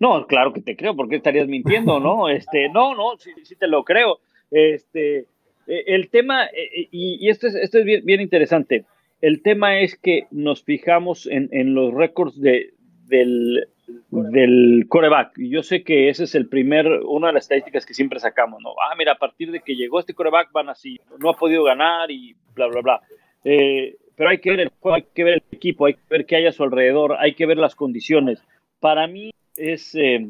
No, 0.00 0.26
claro. 0.26 0.52
que 0.52 0.60
te 0.60 0.76
creo, 0.76 0.94
porque 0.96 1.16
estarías 1.16 1.48
mintiendo, 1.48 2.00
¿no? 2.00 2.28
Este, 2.30 2.68
no, 2.68 2.94
no, 2.94 3.16
sí, 3.18 3.30
sí 3.42 3.56
te 3.56 3.66
lo 3.66 3.84
creo. 3.84 4.20
Este, 4.50 5.26
eh, 5.66 5.84
el 5.86 6.08
tema, 6.10 6.46
eh, 6.46 6.88
y, 6.90 7.28
esto 7.28 7.46
es, 7.46 7.54
esto 7.54 7.78
es 7.78 7.84
bien, 7.84 8.04
bien 8.04 8.20
interesante. 8.20 8.84
El 9.20 9.42
tema 9.42 9.80
es 9.80 9.96
que 9.96 10.26
nos 10.30 10.64
fijamos 10.64 11.28
en, 11.30 11.74
los 11.74 11.94
récords 11.94 12.40
de, 12.40 12.74
del 13.06 13.68
del 14.10 14.86
coreback. 14.88 15.32
Yo 15.36 15.62
sé 15.62 15.82
que 15.82 16.08
ese 16.08 16.24
es 16.24 16.34
el 16.34 16.48
primer, 16.48 16.86
una 17.04 17.28
de 17.28 17.34
las 17.34 17.44
estadísticas 17.44 17.86
que 17.86 17.94
siempre 17.94 18.20
sacamos, 18.20 18.60
¿no? 18.62 18.70
Ah, 18.70 18.94
mira, 18.96 19.12
a 19.12 19.18
partir 19.18 19.50
de 19.50 19.60
que 19.60 19.74
llegó 19.74 20.00
este 20.00 20.14
coreback 20.14 20.52
van 20.52 20.68
así, 20.68 20.98
no 21.18 21.30
ha 21.30 21.34
podido 21.34 21.64
ganar 21.64 22.10
y 22.10 22.34
bla, 22.54 22.66
bla, 22.68 22.80
bla. 22.80 23.00
Eh, 23.44 23.96
pero 24.16 24.30
hay 24.30 24.38
que 24.38 24.50
ver 24.50 24.60
el 24.60 24.70
juego, 24.80 24.96
hay 24.96 25.04
que 25.14 25.24
ver 25.24 25.34
el 25.34 25.42
equipo, 25.56 25.86
hay 25.86 25.94
que 25.94 26.00
ver 26.10 26.26
qué 26.26 26.36
hay 26.36 26.46
a 26.46 26.52
su 26.52 26.62
alrededor, 26.62 27.16
hay 27.18 27.34
que 27.34 27.46
ver 27.46 27.58
las 27.58 27.74
condiciones. 27.74 28.42
Para 28.80 29.06
mí 29.06 29.32
es, 29.62 29.94
eh, 29.94 30.26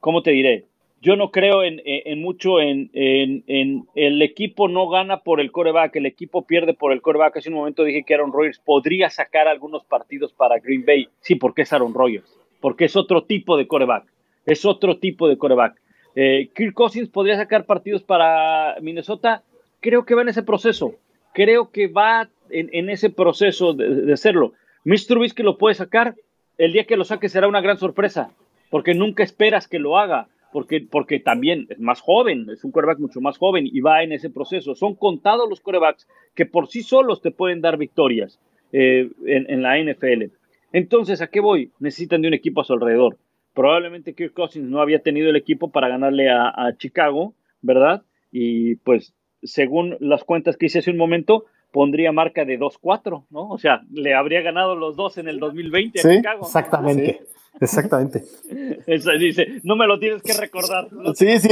¿cómo 0.00 0.22
te 0.22 0.30
diré? 0.30 0.66
Yo 1.00 1.16
no 1.16 1.32
creo 1.32 1.64
en, 1.64 1.80
mucho 2.20 2.60
en, 2.60 2.88
en, 2.92 3.88
el 3.96 4.22
equipo 4.22 4.68
no 4.68 4.88
gana 4.88 5.18
por 5.18 5.40
el 5.40 5.50
coreback, 5.50 5.96
el 5.96 6.06
equipo 6.06 6.46
pierde 6.46 6.74
por 6.74 6.92
el 6.92 7.02
coreback. 7.02 7.38
Hace 7.38 7.48
un 7.48 7.56
momento 7.56 7.82
dije 7.82 8.04
que 8.04 8.14
Aaron 8.14 8.32
Rodgers 8.32 8.60
podría 8.60 9.10
sacar 9.10 9.48
algunos 9.48 9.84
partidos 9.84 10.32
para 10.32 10.60
Green 10.60 10.84
Bay. 10.86 11.08
Sí, 11.18 11.34
porque 11.34 11.62
es 11.62 11.72
Aaron 11.72 11.92
Rodgers, 11.92 12.38
porque 12.60 12.84
es 12.84 12.94
otro 12.94 13.24
tipo 13.24 13.56
de 13.56 13.66
coreback, 13.66 14.04
es 14.46 14.64
otro 14.64 14.98
tipo 14.98 15.28
de 15.28 15.36
coreback. 15.36 15.82
Eh, 16.14 16.50
Kirk 16.54 16.74
Cousins 16.74 17.08
podría 17.08 17.36
sacar 17.36 17.66
partidos 17.66 18.02
para 18.02 18.76
Minnesota. 18.80 19.42
Creo 19.80 20.04
que 20.04 20.14
va 20.14 20.22
en 20.22 20.28
ese 20.28 20.42
proceso. 20.42 20.94
Creo 21.34 21.70
que 21.70 21.88
va 21.88 22.28
en, 22.50 22.90
ese 22.90 23.10
proceso 23.10 23.72
de, 23.72 24.12
hacerlo. 24.12 24.52
Mr. 24.84 25.06
Trubisky 25.08 25.42
lo 25.42 25.58
puede 25.58 25.74
sacar. 25.74 26.14
El 26.62 26.72
día 26.72 26.84
que 26.84 26.96
lo 26.96 27.02
saque 27.02 27.28
será 27.28 27.48
una 27.48 27.60
gran 27.60 27.76
sorpresa, 27.76 28.30
porque 28.70 28.94
nunca 28.94 29.24
esperas 29.24 29.66
que 29.66 29.80
lo 29.80 29.98
haga 29.98 30.28
porque, 30.52 30.86
porque 30.88 31.18
también 31.18 31.66
es 31.70 31.80
más 31.80 32.00
joven, 32.00 32.48
es 32.50 32.62
un 32.62 32.70
coreback 32.70 33.00
mucho 33.00 33.20
más 33.20 33.36
joven 33.36 33.66
y 33.66 33.80
va 33.80 34.04
en 34.04 34.12
ese 34.12 34.30
proceso. 34.30 34.76
Son 34.76 34.94
contados 34.94 35.48
los 35.48 35.60
corebacks 35.60 36.06
que 36.36 36.46
por 36.46 36.68
sí 36.68 36.82
solos 36.82 37.20
te 37.20 37.32
pueden 37.32 37.62
dar 37.62 37.78
victorias 37.78 38.38
eh, 38.72 39.10
en, 39.26 39.60
la 39.60 39.76
NFL. 39.76 40.26
Entonces, 40.72 41.20
¿a 41.20 41.26
qué 41.26 41.40
voy? 41.40 41.72
Necesitan 41.80 42.22
de 42.22 42.28
un 42.28 42.34
equipo 42.34 42.60
a 42.60 42.64
su 42.64 42.74
alrededor. 42.74 43.16
Probablemente 43.54 44.14
Kirk 44.14 44.32
Cousins 44.32 44.68
no 44.68 44.80
había 44.80 45.00
tenido 45.00 45.30
el 45.30 45.36
equipo 45.36 45.72
para 45.72 45.88
ganarle 45.88 46.30
a, 46.30 46.76
Chicago, 46.78 47.34
¿verdad? 47.60 48.04
Y 48.30 48.76
pues, 48.76 49.16
según 49.42 49.96
las 49.98 50.22
cuentas 50.22 50.56
que 50.56 50.66
hice 50.66 50.78
hace 50.78 50.92
un 50.92 50.96
momento, 50.96 51.46
pondría 51.72 52.12
marca 52.12 52.44
de 52.44 52.58
2-4, 52.58 53.24
¿no? 53.30 53.48
O 53.48 53.58
sea, 53.58 53.82
le 53.90 54.14
habría 54.14 54.42
ganado 54.42 54.76
los 54.76 54.94
dos 54.94 55.18
en 55.18 55.28
el 55.28 55.40
2020 55.40 56.00
a 56.00 56.16
Chicago. 56.16 56.46
Exactamente. 56.46 57.20
Exactamente. 57.60 58.24
Eso 58.86 59.10
dice, 59.12 59.60
no 59.62 59.76
me 59.76 59.86
lo 59.86 59.98
tienes 59.98 60.22
que 60.22 60.32
recordar. 60.34 60.88
Sí, 61.14 61.38
sí, 61.38 61.50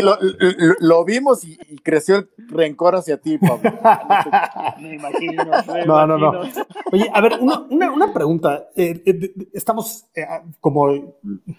lo, 0.81 1.05
vimos 1.05 1.45
y, 1.45 1.57
creció 1.83 2.17
el 2.17 2.29
rencor 2.49 2.97
hacia 2.97 3.19
ti, 3.19 3.39
Pablo. 3.39 3.71
me 4.81 4.95
imagino. 4.95 5.45
no, 5.87 6.07
no, 6.07 6.19
no. 6.19 6.41
Oye, 6.93 7.11
a 7.13 7.21
ver, 7.21 7.39
una, 7.41 8.13
pregunta. 8.13 8.69
Eh, 8.77 9.03
eh, 9.05 9.33
estamos, 9.53 10.07
eh, 10.15 10.25
como 10.61 10.89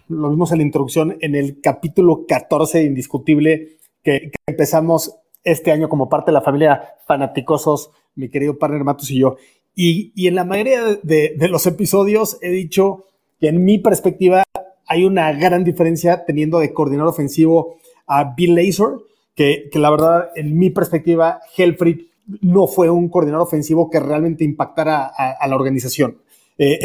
lo 0.08 0.30
vimos 0.30 0.52
en 0.52 0.58
la 0.58 0.64
introducción, 0.64 1.18
en 1.22 1.36
el 1.36 1.62
capítulo 1.62 2.26
14 2.28 2.84
Indiscutible 2.84 3.78
que, 4.04 4.32
empezamos 4.46 5.16
este 5.44 5.72
año 5.72 5.90
como 5.90 6.10
parte 6.10 6.32
de 6.32 6.34
la 6.34 6.42
familia 6.42 6.96
Fanaticosos, 7.06 7.92
mi 8.16 8.30
querido 8.30 8.58
partner 8.58 8.84
Matos 8.84 9.10
y 9.12 9.20
yo. 9.20 9.38
Y, 9.74 10.28
en 10.28 10.36
la 10.36 10.44
mayoría 10.44 10.84
de, 11.02 11.36
de 11.38 11.48
los 11.48 11.66
episodios 11.66 12.38
he 12.42 12.50
dicho 12.50 13.06
que 13.40 13.48
en 13.48 13.64
mi 13.64 13.80
perspectiva 13.80 14.44
hay 14.92 15.06
una 15.06 15.32
gran 15.32 15.64
diferencia 15.64 16.26
teniendo 16.26 16.60
de 16.60 16.74
coordinador 16.74 17.14
ofensivo 17.14 17.78
a 18.08 18.34
Bill 18.36 18.56
Lazor, 18.56 19.06
que, 19.34 19.70
la 19.74 19.90
verdad, 19.90 20.30
en 20.36 20.58
mi 20.58 20.70
perspectiva, 20.70 21.40
Helfrich 21.56 22.10
no 22.42 22.68
fue 22.68 22.90
un 22.90 23.08
coordinador 23.08 23.48
ofensivo 23.48 23.90
que 23.90 24.02
realmente 24.02 24.44
impactara 24.44 25.06
a, 25.06 25.48
la 25.48 25.56
organización. 25.56 26.18
Eh, 26.58 26.78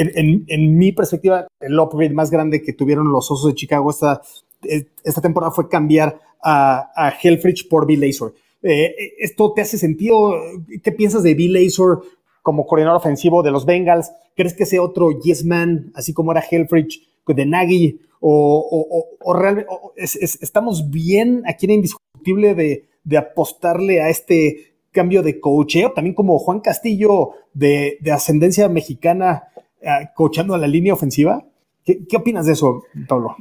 en, 0.47 0.79
mi 0.79 0.93
perspectiva, 0.93 1.49
el 1.61 1.79
upgrade 1.79 2.15
más 2.15 2.31
grande 2.31 2.63
que 2.63 2.73
tuvieron 2.73 3.11
los 3.11 3.29
Osos 3.31 3.49
de 3.49 3.55
Chicago 3.55 3.91
esta, 3.91 4.23
eh, 4.63 4.87
esta 5.03 5.21
temporada 5.21 5.53
fue 5.53 5.69
cambiar 5.69 6.21
a, 6.41 6.93
a 6.95 7.11
Helfrich 7.11 7.69
por 7.69 7.87
Bill 7.87 8.01
Lazor. 8.01 8.35
Eh, 8.63 8.95
¿Esto 9.19 9.53
te 9.53 9.63
hace 9.63 9.79
sentido? 9.79 10.35
¿Qué 10.83 10.93
piensas 10.93 11.23
de 11.23 11.35
Bill 11.35 11.53
Lazor 11.53 12.03
como 12.43 12.67
coordinador 12.67 12.99
ofensivo 12.99 13.43
de 13.43 13.51
los 13.51 13.65
Bengals? 13.67 14.13
¿Crees 14.35 14.55
que 14.55 14.67
sea 14.67 14.83
otro 14.83 15.11
yes 15.21 15.45
man, 15.45 15.91
así 15.95 16.13
como 16.13 16.33
era 16.33 16.45
Helfrich 16.49 17.07
de 17.27 17.47
Nagy? 17.47 18.01
¿O, 18.21 19.35
realmente 19.35 19.71
estamos 19.97 20.91
bien 20.91 21.43
aquí 21.47 21.67
en 21.67 21.73
Indiscutible 21.73 22.55
de, 22.55 23.17
apostarle 23.17 24.01
a 24.01 24.09
este 24.09 24.75
cambio 24.91 25.23
de 25.23 25.39
coacheo? 25.39 25.93
También 25.93 26.15
como 26.15 26.39
Juan 26.39 26.61
Castillo 26.61 27.33
de, 27.55 27.99
ascendencia 28.13 28.69
mexicana 28.69 29.49
uh, 29.83 30.15
coachando 30.15 30.55
a 30.55 30.59
la 30.59 30.67
línea 30.67 30.95
ofensiva. 30.95 31.47
¿Qué, 31.85 32.17
opinas 32.17 32.47
de 32.47 32.53
eso, 32.53 32.83
Pablo? 33.07 33.37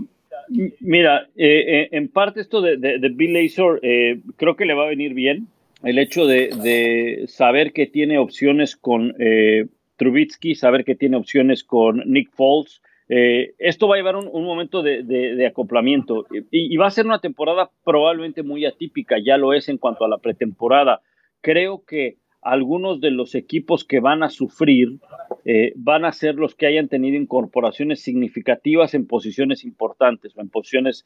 Mira, 0.80 1.28
eh, 1.36 1.64
eh, 1.68 1.90
en 1.92 2.08
parte 2.10 2.42
esto 2.42 2.62
de, 2.62 2.78
Bill 3.14 3.34
Lazor 3.34 3.82
creo 4.38 4.56
que 4.56 4.66
le 4.66 4.74
va 4.74 4.86
a 4.86 4.90
venir 4.90 5.14
bien 5.14 5.48
el 5.86 6.00
hecho 6.00 6.26
de, 6.26 7.26
saber 7.28 7.72
que 7.72 7.86
tiene 7.86 8.18
opciones 8.18 8.76
con 8.76 9.16
eh, 9.20 9.68
Trubitsky, 9.98 10.56
saber 10.56 10.84
que 10.84 10.96
tiene 10.96 11.16
opciones 11.16 11.64
con 11.64 12.02
Nick 12.06 12.32
Foles. 12.32 12.82
Eh, 13.08 13.54
esto 13.60 13.88
va 13.88 13.96
a 13.96 13.98
llevar 14.00 14.16
un, 14.16 14.46
momento 14.46 14.82
de, 14.82 15.46
acoplamiento 15.46 16.26
y, 16.50 16.76
va 16.76 16.88
a 16.88 16.92
ser 16.92 17.06
una 17.06 17.20
temporada 17.20 17.70
probablemente 17.84 18.42
muy 18.42 18.66
atípica, 18.66 19.18
ya 19.24 19.38
lo 19.38 19.54
es 19.54 19.70
en 19.70 19.78
cuanto 19.78 20.04
a 20.04 20.10
la 20.10 20.18
pretemporada. 20.18 21.02
Creo 21.42 21.84
que 21.86 22.18
algunos 22.42 23.00
de 23.00 23.12
los 23.12 23.36
equipos 23.36 23.84
que 23.86 24.00
van 24.00 24.24
a 24.24 24.30
sufrir 24.30 24.98
eh, 25.46 25.72
van 25.76 26.04
a 26.04 26.12
ser 26.12 26.36
los 26.36 26.56
que 26.56 26.68
hayan 26.68 26.90
tenido 26.90 27.16
incorporaciones 27.18 28.02
significativas 28.02 28.94
en 28.94 29.08
posiciones 29.08 29.64
importantes 29.64 30.36
o 30.36 30.42
en 30.42 30.50
posiciones 30.50 31.06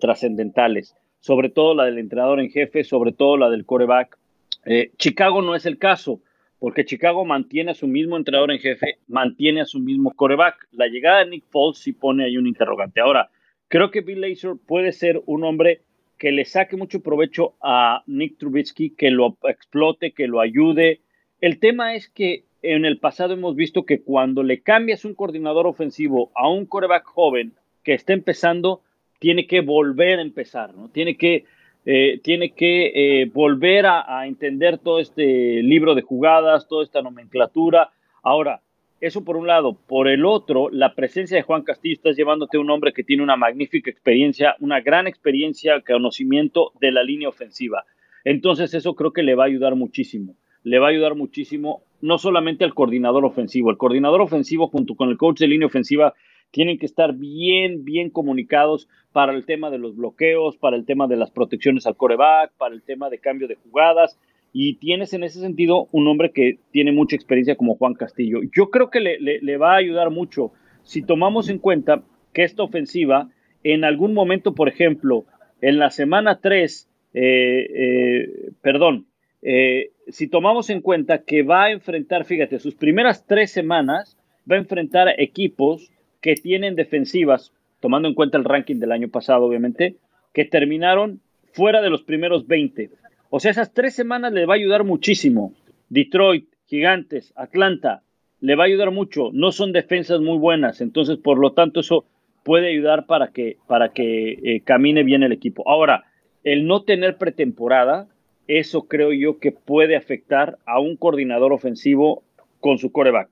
trascendentales 0.00 0.96
sobre 1.20 1.50
todo 1.50 1.74
la 1.74 1.84
del 1.84 1.98
entrenador 1.98 2.40
en 2.40 2.50
jefe, 2.50 2.82
sobre 2.82 3.12
todo 3.12 3.36
la 3.36 3.50
del 3.50 3.66
coreback. 3.66 4.18
Eh, 4.64 4.90
Chicago 4.96 5.42
no 5.42 5.54
es 5.54 5.66
el 5.66 5.78
caso, 5.78 6.20
porque 6.58 6.84
Chicago 6.84 7.24
mantiene 7.24 7.70
a 7.70 7.74
su 7.74 7.86
mismo 7.86 8.16
entrenador 8.16 8.50
en 8.50 8.58
jefe, 8.58 8.98
mantiene 9.06 9.60
a 9.60 9.66
su 9.66 9.78
mismo 9.78 10.12
coreback. 10.12 10.68
La 10.72 10.88
llegada 10.88 11.20
de 11.20 11.30
Nick 11.30 11.44
Foles 11.50 11.78
sí 11.78 11.92
pone 11.92 12.24
ahí 12.24 12.36
un 12.36 12.46
interrogante. 12.46 13.00
Ahora, 13.00 13.30
creo 13.68 13.90
que 13.90 14.00
Bill 14.00 14.22
Lazor 14.22 14.58
puede 14.66 14.92
ser 14.92 15.22
un 15.26 15.44
hombre 15.44 15.82
que 16.18 16.32
le 16.32 16.44
saque 16.44 16.76
mucho 16.76 17.02
provecho 17.02 17.54
a 17.62 18.02
Nick 18.06 18.38
Trubisky, 18.38 18.90
que 18.90 19.10
lo 19.10 19.38
explote, 19.44 20.12
que 20.12 20.26
lo 20.26 20.40
ayude. 20.40 21.00
El 21.40 21.58
tema 21.58 21.94
es 21.94 22.08
que 22.08 22.44
en 22.62 22.84
el 22.84 22.98
pasado 22.98 23.34
hemos 23.34 23.56
visto 23.56 23.84
que 23.84 24.02
cuando 24.02 24.42
le 24.42 24.60
cambias 24.60 25.04
un 25.04 25.14
coordinador 25.14 25.66
ofensivo 25.66 26.30
a 26.34 26.48
un 26.48 26.66
coreback 26.66 27.04
joven 27.04 27.52
que 27.82 27.94
está 27.94 28.12
empezando, 28.12 28.82
tiene 29.18 29.46
que 29.46 29.60
volver 29.60 30.18
a 30.18 30.22
empezar, 30.22 30.74
¿no? 30.74 30.88
Tiene 30.88 31.16
que, 31.16 31.44
eh, 31.86 32.20
tiene 32.22 32.50
que 32.50 33.20
eh, 33.22 33.26
volver 33.26 33.86
a, 33.86 34.26
entender 34.26 34.78
todo 34.78 34.98
este 34.98 35.62
libro 35.62 35.94
de 35.94 36.02
jugadas, 36.02 36.68
toda 36.68 36.84
esta 36.84 37.02
nomenclatura. 37.02 37.90
Ahora, 38.22 38.60
eso 39.00 39.24
por 39.24 39.36
un 39.36 39.46
lado. 39.46 39.74
Por 39.86 40.08
el 40.08 40.26
otro, 40.26 40.68
la 40.70 40.94
presencia 40.94 41.36
de 41.36 41.42
Juan 41.42 41.62
Castillo, 41.62 41.94
estás 41.94 42.16
llevándote 42.16 42.56
a 42.56 42.60
un 42.60 42.70
hombre 42.70 42.92
que 42.92 43.04
tiene 43.04 43.22
una 43.22 43.36
magnífica 43.36 43.90
experiencia, 43.90 44.56
una 44.60 44.80
gran 44.80 45.06
experiencia, 45.06 45.80
conocimiento 45.80 46.72
de 46.80 46.92
la 46.92 47.02
línea 47.02 47.28
ofensiva. 47.28 47.84
Entonces, 48.24 48.74
eso 48.74 48.94
creo 48.94 49.12
que 49.12 49.22
le 49.22 49.34
va 49.34 49.44
a 49.44 49.46
ayudar 49.46 49.74
muchísimo. 49.74 50.34
Le 50.62 50.78
va 50.78 50.88
a 50.88 50.90
ayudar 50.90 51.14
muchísimo, 51.14 51.82
no 52.00 52.18
solamente 52.18 52.64
al 52.64 52.74
coordinador 52.74 53.24
ofensivo. 53.24 53.70
El 53.70 53.76
coordinador 53.76 54.20
ofensivo, 54.20 54.68
junto 54.68 54.94
con 54.94 55.08
el 55.10 55.18
coach 55.18 55.40
de 55.40 55.48
línea 55.48 55.66
ofensiva, 55.66 56.14
tienen 56.50 56.78
que 56.78 56.86
estar 56.86 57.14
bien, 57.14 57.84
bien 57.84 58.10
comunicados 58.10 58.88
para 59.12 59.32
el 59.32 59.44
tema 59.44 59.70
de 59.70 59.78
los 59.78 59.96
bloqueos, 59.96 60.56
para 60.56 60.76
el 60.76 60.84
tema 60.84 61.06
de 61.06 61.16
las 61.16 61.30
protecciones 61.30 61.86
al 61.86 61.96
coreback, 61.96 62.52
para 62.56 62.74
el 62.74 62.82
tema 62.82 63.10
de 63.10 63.18
cambio 63.18 63.48
de 63.48 63.56
jugadas. 63.56 64.18
Y 64.52 64.74
tienes 64.74 65.12
en 65.12 65.22
ese 65.22 65.40
sentido 65.40 65.88
un 65.92 66.08
hombre 66.08 66.32
que 66.32 66.58
tiene 66.72 66.90
mucha 66.92 67.14
experiencia 67.14 67.56
como 67.56 67.76
Juan 67.76 67.94
Castillo. 67.94 68.40
Yo 68.54 68.70
creo 68.70 68.90
que 68.90 69.00
le, 69.00 69.56
va 69.58 69.74
a 69.74 69.78
ayudar 69.78 70.10
mucho 70.10 70.52
si 70.82 71.02
tomamos 71.02 71.48
en 71.48 71.58
cuenta 71.58 72.02
que 72.32 72.42
esta 72.42 72.64
ofensiva, 72.64 73.28
en 73.62 73.84
algún 73.84 74.12
momento, 74.12 74.54
por 74.54 74.68
ejemplo, 74.68 75.24
en 75.60 75.78
la 75.78 75.90
semana 75.90 76.40
3, 76.40 76.90
eh, 77.14 77.20
eh, 77.22 78.52
perdón, 78.60 79.06
eh, 79.42 79.90
si 80.12 80.28
tomamos 80.28 80.70
en 80.70 80.80
cuenta 80.80 81.22
que 81.22 81.42
va 81.42 81.64
a 81.64 81.70
enfrentar, 81.70 82.24
fíjate, 82.24 82.58
sus 82.58 82.74
primeras 82.74 83.26
tres 83.26 83.50
semanas, 83.50 84.16
va 84.50 84.56
a 84.56 84.60
enfrentar 84.60 85.08
equipos 85.18 85.90
que 86.20 86.34
tienen 86.34 86.76
defensivas, 86.76 87.52
tomando 87.80 88.08
en 88.08 88.14
cuenta 88.14 88.38
el 88.38 88.44
ranking 88.44 88.76
del 88.76 88.92
año 88.92 89.08
pasado, 89.08 89.44
obviamente, 89.44 89.96
que 90.32 90.44
terminaron 90.44 91.20
fuera 91.52 91.80
de 91.80 91.90
los 91.90 92.02
primeros 92.02 92.46
20. 92.46 92.90
O 93.30 93.40
sea, 93.40 93.50
esas 93.50 93.72
tres 93.72 93.94
semanas 93.94 94.32
le 94.32 94.46
va 94.46 94.54
a 94.54 94.56
ayudar 94.56 94.84
muchísimo. 94.84 95.54
Detroit, 95.88 96.48
Gigantes, 96.66 97.32
Atlanta, 97.36 98.02
le 98.40 98.54
va 98.54 98.64
a 98.64 98.66
ayudar 98.66 98.90
mucho. 98.90 99.30
No 99.32 99.52
son 99.52 99.72
defensas 99.72 100.20
muy 100.20 100.38
buenas, 100.38 100.80
entonces 100.80 101.18
por 101.18 101.38
lo 101.38 101.52
tanto 101.52 101.80
eso 101.80 102.04
puede 102.44 102.68
ayudar 102.68 103.06
para 103.06 103.28
que, 103.28 103.58
para 103.66 103.90
que 103.90 104.32
eh, 104.32 104.62
camine 104.64 105.02
bien 105.02 105.22
el 105.22 105.32
equipo. 105.32 105.68
Ahora, 105.68 106.04
el 106.42 106.66
no 106.66 106.82
tener 106.82 107.18
pretemporada, 107.18 108.08
eso 108.46 108.82
creo 108.88 109.12
yo 109.12 109.38
que 109.38 109.52
puede 109.52 109.96
afectar 109.96 110.58
a 110.66 110.80
un 110.80 110.96
coordinador 110.96 111.52
ofensivo 111.52 112.22
con 112.60 112.78
su 112.78 112.92
coreback, 112.92 113.30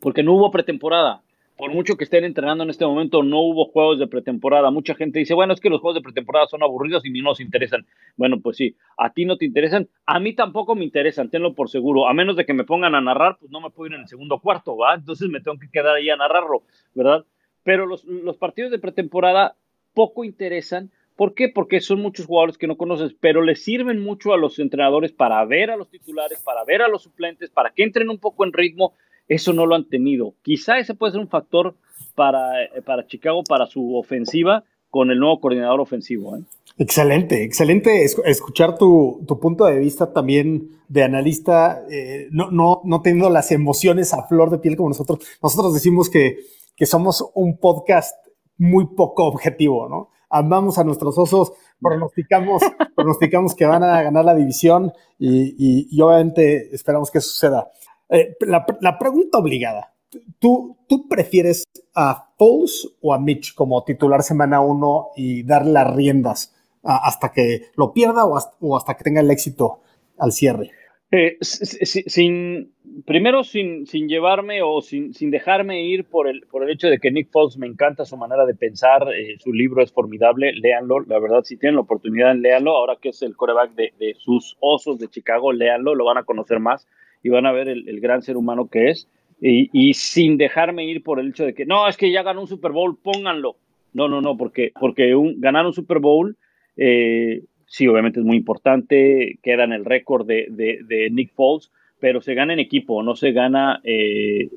porque 0.00 0.22
no 0.22 0.34
hubo 0.34 0.50
pretemporada 0.50 1.22
por 1.58 1.74
mucho 1.74 1.96
que 1.96 2.04
estén 2.04 2.22
entrenando 2.22 2.62
en 2.62 2.70
este 2.70 2.86
momento, 2.86 3.24
no 3.24 3.40
hubo 3.40 3.64
juegos 3.66 3.98
de 3.98 4.06
pretemporada. 4.06 4.70
Mucha 4.70 4.94
gente 4.94 5.18
dice, 5.18 5.34
bueno, 5.34 5.52
es 5.52 5.60
que 5.60 5.68
los 5.68 5.80
juegos 5.80 5.96
de 5.96 6.02
pretemporada 6.02 6.46
son 6.46 6.62
aburridos 6.62 7.04
y 7.04 7.10
ni 7.10 7.20
nos 7.20 7.40
interesan. 7.40 7.84
Bueno, 8.16 8.40
pues 8.40 8.56
sí, 8.56 8.76
a 8.96 9.12
ti 9.12 9.24
no 9.24 9.36
te 9.36 9.44
interesan, 9.44 9.88
a 10.06 10.20
mí 10.20 10.34
tampoco 10.34 10.76
me 10.76 10.84
interesan, 10.84 11.30
tenlo 11.30 11.54
por 11.54 11.68
seguro. 11.68 12.08
A 12.08 12.14
menos 12.14 12.36
de 12.36 12.46
que 12.46 12.54
me 12.54 12.62
pongan 12.62 12.94
a 12.94 13.00
narrar, 13.00 13.38
pues 13.40 13.50
no 13.50 13.60
me 13.60 13.70
puedo 13.70 13.88
ir 13.88 13.94
en 13.94 14.02
el 14.02 14.08
segundo 14.08 14.38
cuarto, 14.38 14.76
¿va? 14.76 14.94
Entonces 14.94 15.28
me 15.28 15.40
tengo 15.40 15.58
que 15.58 15.68
quedar 15.68 15.96
ahí 15.96 16.08
a 16.08 16.16
narrarlo, 16.16 16.62
¿verdad? 16.94 17.24
Pero 17.64 17.86
los, 17.86 18.04
los 18.04 18.36
partidos 18.36 18.70
de 18.70 18.78
pretemporada 18.78 19.56
poco 19.94 20.22
interesan. 20.22 20.92
¿Por 21.18 21.34
qué? 21.34 21.48
Porque 21.48 21.80
son 21.80 22.00
muchos 22.00 22.26
jugadores 22.26 22.56
que 22.56 22.68
no 22.68 22.76
conoces, 22.76 23.12
pero 23.18 23.42
les 23.42 23.64
sirven 23.64 23.98
mucho 23.98 24.32
a 24.32 24.36
los 24.36 24.60
entrenadores 24.60 25.10
para 25.10 25.44
ver 25.44 25.68
a 25.72 25.76
los 25.76 25.90
titulares, 25.90 26.40
para 26.44 26.62
ver 26.64 26.80
a 26.80 26.86
los 26.86 27.02
suplentes, 27.02 27.50
para 27.50 27.72
que 27.72 27.82
entren 27.82 28.08
un 28.08 28.18
poco 28.18 28.44
en 28.44 28.52
ritmo 28.52 28.94
eso 29.26 29.52
no 29.52 29.66
lo 29.66 29.74
han 29.74 29.88
tenido. 29.88 30.34
Quizá 30.42 30.78
ese 30.78 30.94
puede 30.94 31.14
ser 31.14 31.20
un 31.20 31.28
factor 31.28 31.74
para, 32.14 32.62
eh, 32.62 32.82
para 32.86 33.04
Chicago, 33.08 33.42
para 33.42 33.66
su 33.66 33.96
ofensiva, 33.96 34.62
con 34.90 35.10
el 35.10 35.18
nuevo 35.18 35.40
coordinador 35.40 35.80
ofensivo. 35.80 36.36
¿eh? 36.36 36.42
Excelente, 36.78 37.42
excelente 37.42 38.04
escuchar 38.04 38.78
tu, 38.78 39.26
punto 39.40 39.64
de 39.64 39.80
vista 39.80 40.12
también 40.12 40.70
de 40.86 41.02
analista, 41.02 41.82
eh, 41.90 42.28
no, 42.30 42.52
no, 42.52 42.80
no 42.84 43.02
teniendo 43.02 43.28
las 43.28 43.50
emociones 43.50 44.14
a 44.14 44.22
flor 44.28 44.50
de 44.50 44.58
piel 44.58 44.76
como 44.76 44.90
nosotros. 44.90 45.18
Nosotros 45.42 45.74
decimos 45.74 46.08
que, 46.08 46.38
que 46.76 46.86
somos 46.86 47.28
un 47.34 47.58
podcast 47.58 48.16
muy 48.56 48.86
poco 48.94 49.24
objetivo, 49.24 49.88
¿no? 49.88 50.10
Amamos 50.30 50.78
a 50.78 50.84
nuestros 50.84 51.16
osos, 51.18 51.52
pronosticamos, 51.80 52.62
pronosticamos 52.94 53.54
que 53.54 53.66
van 53.66 53.82
a 53.82 54.02
ganar 54.02 54.24
la 54.24 54.34
división 54.34 54.92
y, 55.18 55.86
y 55.90 56.00
obviamente 56.00 56.74
esperamos 56.74 57.10
que 57.10 57.20
suceda. 57.20 57.70
Eh, 58.10 58.36
la, 58.40 58.98
pregunta 58.98 59.38
obligada. 59.38 59.94
¿Tú, 60.38 60.78
¿Tú 60.88 61.06
prefieres 61.08 61.64
a 61.94 62.32
Foles 62.38 62.88
o 63.02 63.12
a 63.12 63.18
Mitch 63.18 63.54
como 63.54 63.84
titular 63.84 64.22
semana 64.22 64.60
uno 64.60 65.08
y 65.16 65.42
darle 65.42 65.72
las 65.72 65.94
riendas 65.94 66.54
hasta 66.82 67.30
que 67.32 67.66
lo 67.76 67.92
pierda 67.92 68.24
o 68.24 68.76
hasta, 68.76 68.94
que 68.96 69.04
tenga 69.04 69.20
el 69.20 69.30
éxito 69.30 69.80
al 70.16 70.32
cierre? 70.32 70.70
Eh, 71.10 71.38
sin, 71.40 72.72
primero, 73.06 73.42
sin, 73.42 73.86
sin 73.86 74.08
llevarme 74.08 74.60
o 74.62 74.82
sin, 74.82 75.14
sin, 75.14 75.30
dejarme 75.30 75.82
ir 75.84 76.04
por 76.04 76.28
el, 76.28 76.42
por 76.50 76.62
el 76.62 76.70
hecho 76.70 76.88
de 76.88 76.98
que 76.98 77.10
Nick 77.10 77.30
Foles 77.30 77.56
me 77.56 77.66
encanta 77.66 78.04
su 78.04 78.18
manera 78.18 78.44
de 78.44 78.54
pensar, 78.54 79.08
eh, 79.14 79.36
su 79.38 79.54
libro 79.54 79.82
es 79.82 79.90
formidable, 79.90 80.52
léanlo, 80.52 81.00
la 81.00 81.18
verdad, 81.18 81.44
si 81.44 81.56
tienen 81.56 81.76
la 81.76 81.80
oportunidad, 81.80 82.36
léanlo, 82.36 82.76
ahora 82.76 82.98
que 83.00 83.08
es 83.08 83.22
el 83.22 83.36
coreback 83.36 83.74
de, 83.74 83.94
de 83.98 84.14
sus 84.18 84.58
osos 84.60 84.98
de 84.98 85.08
Chicago, 85.08 85.52
léanlo, 85.52 85.94
lo 85.94 86.04
van 86.04 86.18
a 86.18 86.24
conocer 86.24 86.60
más 86.60 86.86
y 87.22 87.28
van 87.28 87.46
a 87.46 87.52
ver 87.52 87.68
el, 87.68 88.00
gran 88.00 88.22
ser 88.22 88.36
humano 88.36 88.68
que 88.68 88.90
es. 88.90 89.08
Y, 89.40 89.94
sin 89.94 90.36
dejarme 90.36 90.84
ir 90.84 91.02
por 91.02 91.20
el 91.20 91.28
hecho 91.28 91.44
de 91.44 91.54
que 91.54 91.64
no, 91.64 91.88
es 91.88 91.96
que 91.96 92.10
ya 92.10 92.22
ganó 92.22 92.40
un 92.40 92.48
Super 92.48 92.72
Bowl, 92.72 92.98
pónganlo. 93.00 93.56
No, 93.92 94.08
no, 94.08 94.20
no, 94.20 94.36
porque, 94.36 94.72
porque 94.78 95.14
un, 95.14 95.40
ganar 95.40 95.64
un 95.64 95.72
Super 95.72 96.00
Bowl, 96.00 96.36
eh, 96.76 97.42
sí, 97.68 97.86
obviamente 97.86 98.18
es 98.18 98.26
muy 98.26 98.36
importante, 98.36 99.38
queda 99.42 99.64
en 99.64 99.72
el 99.72 99.84
récord 99.84 100.26
de, 100.26 101.08
Nick 101.12 101.32
Foles, 101.34 101.70
pero 102.00 102.20
se 102.20 102.34
gana 102.34 102.52
en 102.52 102.58
equipo, 102.58 103.02
no 103.02 103.14
se 103.14 103.30
gana 103.30 103.80
eh, 103.84 104.48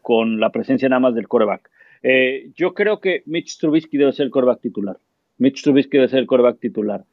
con 0.00 0.40
la 0.40 0.50
presencia 0.50 0.88
nada 0.88 1.00
más 1.00 1.14
del 1.14 1.28
coreback. 1.28 1.70
Eh, 2.02 2.50
yo 2.56 2.72
creo 2.72 3.00
que 3.00 3.22
Mitch 3.26 3.58
Trubisky 3.58 3.98
debe 3.98 4.12
ser 4.12 4.24
el 4.24 4.32
coreback 4.32 4.60
titular. 4.60 4.96
Mitch 5.38 5.62
Trubisky 5.62 5.98
debe 5.98 6.08
ser 6.08 6.20
el 6.20 6.26
coreback 6.26 6.58
titular 6.58 7.04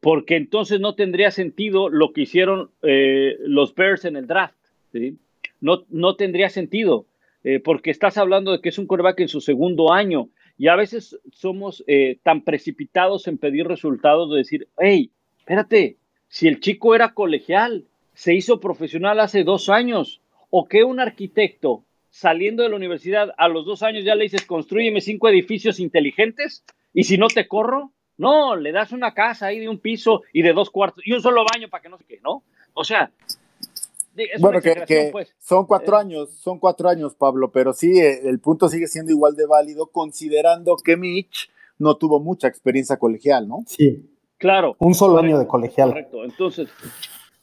porque 0.00 0.36
entonces 0.36 0.80
no 0.80 0.94
tendría 0.94 1.30
sentido 1.30 1.88
lo 1.88 2.12
que 2.12 2.22
hicieron 2.22 2.70
eh, 2.82 3.36
los 3.40 3.74
Bears 3.74 4.04
en 4.04 4.16
el 4.16 4.26
draft. 4.26 4.54
No, 5.60 5.84
no 5.90 6.14
tendría 6.14 6.50
sentido, 6.50 7.06
eh, 7.42 7.60
porque 7.60 7.90
estás 7.90 8.16
hablando 8.16 8.52
de 8.52 8.60
que 8.60 8.68
es 8.68 8.78
un 8.78 8.86
quarterback 8.86 9.20
en 9.20 9.28
su 9.28 9.40
segundo 9.40 9.92
año 9.92 10.28
y 10.58 10.66
a 10.66 10.76
veces 10.76 11.18
somos 11.32 11.84
eh, 11.86 12.18
tan 12.24 12.42
precipitados 12.42 13.28
en 13.28 13.38
pedir 13.38 13.66
resultados 13.66 14.30
de 14.30 14.38
decir, 14.38 14.68
hey, 14.76 15.12
espérate, 15.38 15.96
si 16.26 16.48
el 16.48 16.60
chico 16.60 16.94
era 16.96 17.14
colegial, 17.14 17.84
se 18.12 18.34
hizo 18.34 18.58
profesional 18.58 19.20
hace 19.20 19.44
dos 19.44 19.68
años, 19.68 20.20
o 20.50 20.66
que 20.66 20.82
un 20.82 20.98
arquitecto 20.98 21.84
saliendo 22.10 22.64
de 22.64 22.70
la 22.70 22.76
universidad 22.76 23.32
a 23.38 23.48
los 23.48 23.64
dos 23.64 23.82
años 23.84 24.04
ya 24.04 24.16
le 24.16 24.24
dices, 24.24 24.44
construyeme 24.44 25.00
cinco 25.00 25.28
edificios 25.28 25.78
inteligentes 25.78 26.64
y 26.92 27.04
si 27.04 27.18
no 27.18 27.28
te 27.28 27.46
corro, 27.46 27.92
no, 28.16 28.56
le 28.56 28.72
das 28.72 28.90
una 28.90 29.14
casa 29.14 29.46
ahí 29.46 29.60
de 29.60 29.68
un 29.68 29.78
piso 29.78 30.22
y 30.32 30.42
de 30.42 30.52
dos 30.52 30.70
cuartos 30.70 31.06
y 31.06 31.12
un 31.12 31.22
solo 31.22 31.44
baño 31.52 31.68
para 31.68 31.82
que 31.82 31.88
no 31.88 31.98
se 31.98 32.04
quede, 32.04 32.20
¿no? 32.22 32.42
O 32.74 32.82
sea, 32.82 33.12
bueno, 34.40 34.60
que, 34.60 35.08
pues. 35.12 35.34
son 35.38 35.66
cuatro 35.66 35.96
eh, 35.96 36.00
años, 36.00 36.30
son 36.30 36.58
cuatro 36.58 36.88
años, 36.88 37.14
Pablo, 37.14 37.50
pero 37.52 37.72
sí, 37.72 37.98
eh, 37.98 38.20
el 38.24 38.40
punto 38.40 38.68
sigue 38.68 38.86
siendo 38.86 39.12
igual 39.12 39.34
de 39.36 39.46
válido 39.46 39.86
considerando 39.86 40.76
que 40.76 40.96
Mitch 40.96 41.50
no 41.78 41.96
tuvo 41.96 42.20
mucha 42.20 42.48
experiencia 42.48 42.96
colegial, 42.96 43.48
¿no? 43.48 43.64
Sí. 43.66 44.10
Claro. 44.36 44.76
Un 44.78 44.94
solo 44.94 45.18
año 45.18 45.38
de 45.38 45.46
colegial. 45.46 45.90
Correcto. 45.90 46.24
Entonces, 46.24 46.68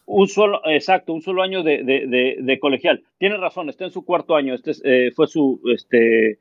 un 0.05 0.27
solo, 0.27 0.61
exacto, 0.65 1.13
un 1.13 1.21
solo 1.21 1.41
año 1.41 1.63
de, 1.63 2.57
colegial. 2.61 3.03
Tiene 3.17 3.38
razón, 3.38 3.69
está 3.69 3.85
en 3.85 3.91
su 3.91 4.05
cuarto 4.05 4.35
año. 4.35 4.53
Este 4.53 4.71
eh, 4.83 5.11
fue 5.11 5.27
su, 5.27 5.61
este, 5.73 6.39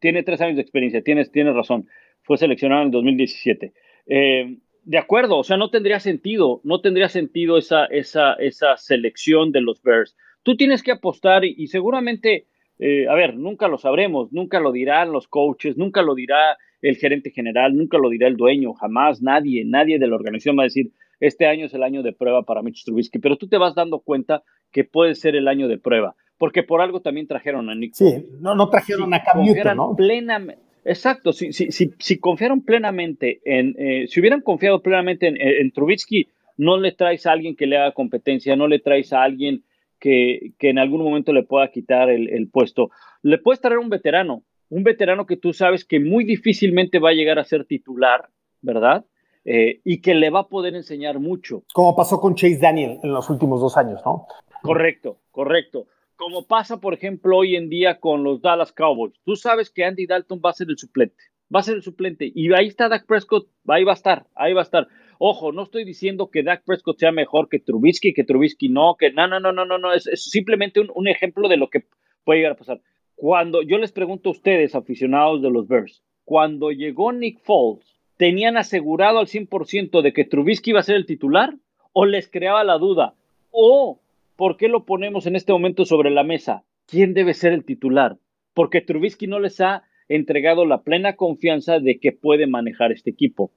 tiene 0.00 0.22
tres 0.22 0.40
años 0.40 0.56
de 0.56 0.62
experiencia. 0.62 1.02
Tienes, 1.02 1.30
tienes 1.30 1.54
razón 1.54 1.86
fue 2.22 2.38
seleccionado 2.38 2.82
en 2.82 2.86
el 2.86 2.92
2017. 2.92 3.72
Eh, 4.06 4.56
de 4.84 4.98
acuerdo, 4.98 5.38
o 5.38 5.44
sea, 5.44 5.56
no 5.56 5.70
tendría 5.70 6.00
sentido, 6.00 6.60
no 6.64 6.80
tendría 6.80 7.08
sentido 7.08 7.58
esa, 7.58 7.86
esa, 7.86 8.34
esa 8.34 8.76
selección 8.76 9.52
de 9.52 9.60
los 9.60 9.82
Bears. 9.82 10.16
Tú 10.42 10.56
tienes 10.56 10.82
que 10.82 10.92
apostar 10.92 11.44
y, 11.44 11.66
seguramente, 11.66 12.46
eh, 12.78 13.06
a 13.08 13.14
ver, 13.14 13.36
nunca 13.36 13.68
lo 13.68 13.78
sabremos, 13.78 14.32
nunca 14.32 14.58
lo 14.60 14.72
dirán 14.72 15.12
los 15.12 15.28
coaches, 15.28 15.76
nunca 15.76 16.02
lo 16.02 16.14
dirá 16.14 16.56
el 16.82 16.96
gerente 16.96 17.30
general, 17.30 17.76
nunca 17.76 17.98
lo 17.98 18.08
dirá 18.08 18.26
el 18.26 18.36
dueño, 18.36 18.72
jamás 18.72 19.20
nadie, 19.20 19.64
nadie 19.66 19.98
de 19.98 20.08
la 20.08 20.16
organización 20.16 20.58
va 20.58 20.62
a 20.62 20.64
decir, 20.64 20.92
este 21.20 21.46
año 21.46 21.66
es 21.66 21.74
el 21.74 21.82
año 21.82 22.02
de 22.02 22.14
prueba 22.14 22.44
para 22.44 22.62
Mitch 22.62 22.84
Trubisky, 22.84 23.18
pero 23.18 23.36
tú 23.36 23.48
te 23.48 23.58
vas 23.58 23.74
dando 23.74 24.00
cuenta 24.00 24.42
que 24.72 24.84
puede 24.84 25.14
ser 25.14 25.36
el 25.36 25.48
año 25.48 25.68
de 25.68 25.76
prueba, 25.76 26.16
porque 26.38 26.62
por 26.62 26.80
algo 26.80 27.02
también 27.02 27.26
trajeron 27.26 27.68
a 27.68 27.74
Nick. 27.74 27.92
Sí, 27.92 28.26
no, 28.40 28.54
no 28.54 28.70
trajeron 28.70 29.12
a 29.12 29.22
Cam 29.22 29.42
Newton, 29.42 29.76
¿no? 29.76 29.94
Plenamente, 29.94 30.62
Exacto, 30.84 31.32
si, 31.32 31.52
si, 31.52 31.72
si, 31.72 31.92
si 31.98 32.18
confiaron 32.18 32.62
plenamente 32.62 33.40
en, 33.44 33.74
eh, 33.78 34.06
si 34.08 34.20
hubieran 34.20 34.40
confiado 34.40 34.80
plenamente 34.80 35.26
en, 35.28 35.70
Trubisky, 35.72 36.28
no 36.56 36.78
le 36.78 36.92
traes 36.92 37.26
a 37.26 37.32
alguien 37.32 37.56
que 37.56 37.66
le 37.66 37.76
haga 37.76 37.92
competencia, 37.92 38.56
no 38.56 38.66
le 38.66 38.78
traes 38.78 39.12
a 39.12 39.22
alguien 39.22 39.64
que, 39.98 40.52
en 40.58 40.78
algún 40.78 41.02
momento 41.02 41.32
le 41.32 41.42
pueda 41.42 41.68
quitar 41.68 42.10
el, 42.10 42.48
puesto. 42.50 42.90
Le 43.22 43.38
puedes 43.38 43.60
traer 43.60 43.78
un 43.78 43.90
veterano, 43.90 44.42
un 44.70 44.82
veterano 44.82 45.26
que 45.26 45.36
tú 45.36 45.52
sabes 45.52 45.84
que 45.84 46.00
muy 46.00 46.24
difícilmente 46.24 46.98
va 46.98 47.10
a 47.10 47.14
llegar 47.14 47.38
a 47.38 47.44
ser 47.44 47.66
titular, 47.66 48.28
¿verdad? 48.62 49.04
Eh, 49.44 49.80
y 49.84 50.00
que 50.00 50.14
le 50.14 50.30
va 50.30 50.40
a 50.40 50.48
poder 50.48 50.74
enseñar 50.74 51.18
mucho. 51.18 51.64
Como 51.72 51.94
pasó 51.94 52.20
con 52.20 52.34
Chase 52.34 52.58
Daniel 52.58 52.98
en 53.02 53.12
los 53.12 53.28
últimos 53.28 53.60
dos 53.60 53.76
años, 53.76 54.00
¿no? 54.04 54.26
Correcto, 54.62 55.18
correcto 55.30 55.86
como 56.20 56.46
pasa, 56.46 56.80
por 56.80 56.92
ejemplo, 56.92 57.38
hoy 57.38 57.56
en 57.56 57.70
día 57.70 57.98
con 57.98 58.22
los 58.22 58.42
Dallas 58.42 58.72
Cowboys. 58.72 59.14
Tú 59.24 59.36
sabes 59.36 59.70
que 59.70 59.84
Andy 59.84 60.04
Dalton 60.04 60.42
va 60.44 60.50
a 60.50 60.52
ser 60.52 60.68
el 60.68 60.76
suplente, 60.76 61.16
va 61.52 61.60
a 61.60 61.62
ser 61.62 61.76
el 61.76 61.82
suplente, 61.82 62.30
y 62.34 62.52
ahí 62.52 62.66
está 62.66 62.90
Dak 62.90 63.06
Prescott, 63.06 63.48
ahí 63.66 63.84
va 63.84 63.92
a 63.92 63.94
estar, 63.94 64.26
ahí 64.34 64.52
va 64.52 64.60
a 64.60 64.64
estar. 64.64 64.86
Ojo, 65.18 65.50
no 65.50 65.62
estoy 65.62 65.84
diciendo 65.84 66.30
que 66.30 66.42
Dak 66.42 66.62
Prescott 66.66 66.98
sea 66.98 67.10
mejor 67.10 67.48
que 67.48 67.58
Trubisky, 67.58 68.12
que 68.12 68.24
Trubisky 68.24 68.68
no, 68.68 68.96
que 68.98 69.10
no, 69.12 69.26
no, 69.28 69.40
no, 69.40 69.52
no, 69.52 69.64
no, 69.64 69.92
es, 69.94 70.10
simplemente 70.14 70.80
un, 70.80 71.08
ejemplo 71.08 71.48
de 71.48 71.56
lo 71.56 71.70
que 71.70 71.84
puede 72.24 72.40
llegar 72.40 72.52
a 72.52 72.56
pasar. 72.58 72.82
Cuando 73.16 73.62
yo 73.62 73.78
les 73.78 73.90
pregunto 73.90 74.28
a 74.28 74.32
ustedes, 74.32 74.74
aficionados 74.74 75.40
de 75.40 75.50
los 75.50 75.68
Bears, 75.68 76.02
cuando 76.26 76.70
llegó 76.70 77.12
Nick 77.12 77.40
Foles, 77.40 77.98
¿tenían 78.18 78.58
asegurado 78.58 79.20
al 79.20 79.26
100% 79.26 80.02
de 80.02 80.12
que 80.12 80.26
Trubisky 80.26 80.70
iba 80.70 80.80
a 80.80 80.82
ser 80.82 80.96
el 80.96 81.06
titular? 81.06 81.54
¿O 81.94 82.04
les 82.04 82.28
creaba 82.28 82.62
la 82.62 82.76
duda? 82.76 83.14
¿O 83.50 84.00
¿por 84.40 84.56
qué 84.56 84.68
lo 84.68 84.86
ponemos 84.86 85.26
en 85.26 85.36
este 85.36 85.52
momento 85.52 85.84
sobre 85.84 86.08
la 86.08 86.24
mesa? 86.24 86.64
¿Quién 86.86 87.12
debe 87.12 87.34
ser 87.34 87.52
el 87.52 87.66
titular? 87.66 88.16
Porque 88.54 88.80
Trubisky 88.80 89.26
no 89.26 89.38
les 89.38 89.60
ha 89.60 89.84
entregado 90.08 90.64
la 90.64 90.80
plena 90.80 91.14
confianza 91.14 91.78
de 91.78 92.00
que 92.00 92.12
puede 92.12 92.46
manejar 92.46 92.90
este 92.90 93.10
equipo. 93.10 93.52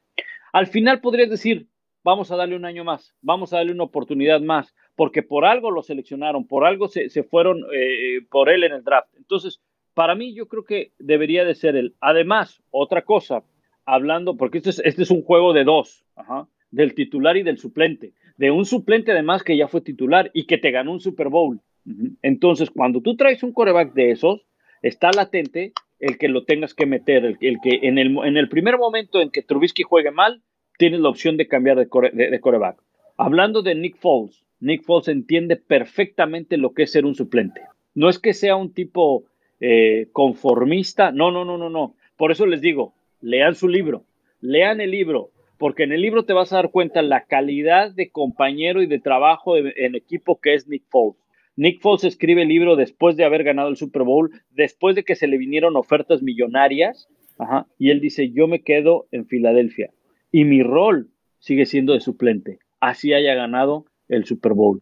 Al 0.51 0.67
final 0.67 0.99
podrías 0.99 1.29
decir, 1.29 1.69
vamos 2.03 2.31
a 2.31 2.35
darle 2.35 2.57
un 2.57 2.65
año 2.65 2.83
más, 2.83 3.15
vamos 3.21 3.53
a 3.53 3.59
darle 3.59 3.71
una 3.71 3.85
oportunidad 3.85 4.41
más, 4.41 4.75
porque 4.97 5.23
por 5.23 5.45
algo 5.45 5.71
lo 5.71 5.83
seleccionaron, 5.83 6.47
por 6.47 6.65
algo 6.65 6.89
se, 6.89 7.07
fueron 7.23 7.63
eh, 7.73 8.19
por 8.29 8.49
él 8.49 8.65
en 8.65 8.73
el 8.73 8.83
draft. 8.83 9.07
Entonces, 9.15 9.61
para 9.93 10.15
mí 10.15 10.35
yo 10.35 10.49
creo 10.49 10.65
que 10.65 10.91
debería 10.99 11.45
de 11.45 11.55
ser 11.55 11.77
él. 11.77 11.95
Además, 12.01 12.61
otra 12.71 13.03
cosa, 13.03 13.45
hablando, 13.85 14.35
porque 14.35 14.57
este 14.57 14.71
es, 14.71 14.81
este 14.83 15.03
es 15.03 15.11
un 15.11 15.21
juego 15.21 15.53
de 15.53 15.63
dos, 15.63 16.03
del 16.71 16.93
titular 16.93 17.37
y 17.37 17.43
del 17.43 17.57
suplente 17.57 18.11
de 18.37 18.51
un 18.51 18.65
suplente 18.65 19.11
además 19.11 19.43
que 19.43 19.57
ya 19.57 19.67
fue 19.67 19.81
titular 19.81 20.31
y 20.33 20.45
que 20.45 20.57
te 20.57 20.71
ganó 20.71 20.91
un 20.91 20.99
Super 20.99 21.29
Bowl. 21.29 21.59
Entonces, 22.21 22.69
cuando 22.69 23.01
tú 23.01 23.15
traes 23.15 23.43
un 23.43 23.51
coreback 23.51 23.93
de 23.93 24.11
esos, 24.11 24.45
está 24.81 25.11
latente 25.11 25.73
el 25.99 26.17
que 26.17 26.27
lo 26.27 26.43
tengas 26.43 26.73
que 26.73 26.85
meter, 26.85 27.25
el, 27.25 27.37
que 27.37 27.79
en 27.83 27.97
el, 27.97 28.17
en 28.25 28.37
el, 28.37 28.49
primer 28.49 28.77
momento 28.77 29.21
en 29.21 29.31
que 29.31 29.41
Trubisky 29.41 29.83
juegue 29.83 30.11
mal, 30.11 30.41
tienes 30.77 30.99
la 30.99 31.09
opción 31.09 31.37
de 31.37 31.47
cambiar 31.47 31.77
de, 31.77 31.87
coreback. 32.41 32.77
Hablando 33.17 33.61
de 33.61 33.75
Nick 33.75 33.97
Foles, 33.97 34.43
Nick 34.59 34.83
Foles 34.83 35.07
entiende 35.07 35.55
perfectamente 35.55 36.57
lo 36.57 36.73
que 36.73 36.83
es 36.83 36.91
ser 36.91 37.05
un 37.05 37.15
suplente. 37.15 37.61
No 37.95 38.09
es 38.09 38.19
que 38.19 38.33
sea 38.33 38.55
un 38.55 38.73
tipo 38.73 39.25
eh, 39.59 40.07
conformista. 40.11 41.11
No, 41.11 41.31
no, 41.31 41.45
no, 41.45 41.57
no, 41.57 41.69
no. 41.69 41.95
Por 42.17 42.31
eso 42.31 42.45
les 42.45 42.61
digo, 42.61 42.93
lean 43.21 43.55
su 43.55 43.67
libro, 43.67 44.03
lean 44.41 44.81
el 44.81 44.91
libro, 44.91 45.31
porque 45.57 45.83
en 45.83 45.91
el 45.91 46.01
libro 46.01 46.25
te 46.25 46.33
vas 46.33 46.51
a 46.51 46.57
dar 46.57 46.71
cuenta 46.71 47.01
la 47.01 47.25
calidad 47.25 47.91
de 47.91 48.09
compañero 48.09 48.81
y 48.81 48.87
de 48.87 48.99
trabajo 48.99 49.57
en 49.57 49.95
equipo 49.95 50.39
que 50.41 50.53
es 50.53 50.67
Nick 50.67 50.83
Foles. 50.89 51.17
Nick 51.55 51.81
Foles 51.81 52.03
escribe 52.03 52.41
el 52.41 52.47
libro 52.47 52.75
después 52.75 53.15
de 53.15 53.25
haber 53.25 53.43
ganado 53.43 53.69
el 53.69 53.77
Super 53.77 54.03
Bowl, 54.03 54.31
después 54.51 54.95
de 54.95 55.03
que 55.03 55.15
se 55.15 55.27
le 55.27 55.37
vinieron 55.37 55.75
ofertas 55.75 56.23
millonarias, 56.23 57.07
y 57.77 57.89
él 57.89 57.99
dice, 57.99 58.31
yo 58.31 58.47
me 58.47 58.61
quedo 58.61 59.07
en 59.11 59.25
Filadelfia 59.25 59.91
y 60.31 60.45
mi 60.45 60.63
rol 60.63 61.09
sigue 61.39 61.65
siendo 61.65 61.93
de 61.93 61.99
suplente, 61.99 62.59
así 62.79 63.13
haya 63.13 63.33
ganado 63.35 63.85
el 64.07 64.25
Super 64.25 64.53
Bowl. 64.53 64.81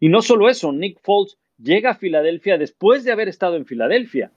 Y 0.00 0.08
no 0.08 0.22
solo 0.22 0.48
eso, 0.48 0.72
Nick 0.72 1.00
Foles 1.02 1.38
llega 1.58 1.90
a 1.90 1.94
Filadelfia 1.94 2.58
después 2.58 3.04
de 3.04 3.12
haber 3.12 3.28
estado 3.28 3.56
en 3.56 3.66
Filadelfia. 3.66 4.30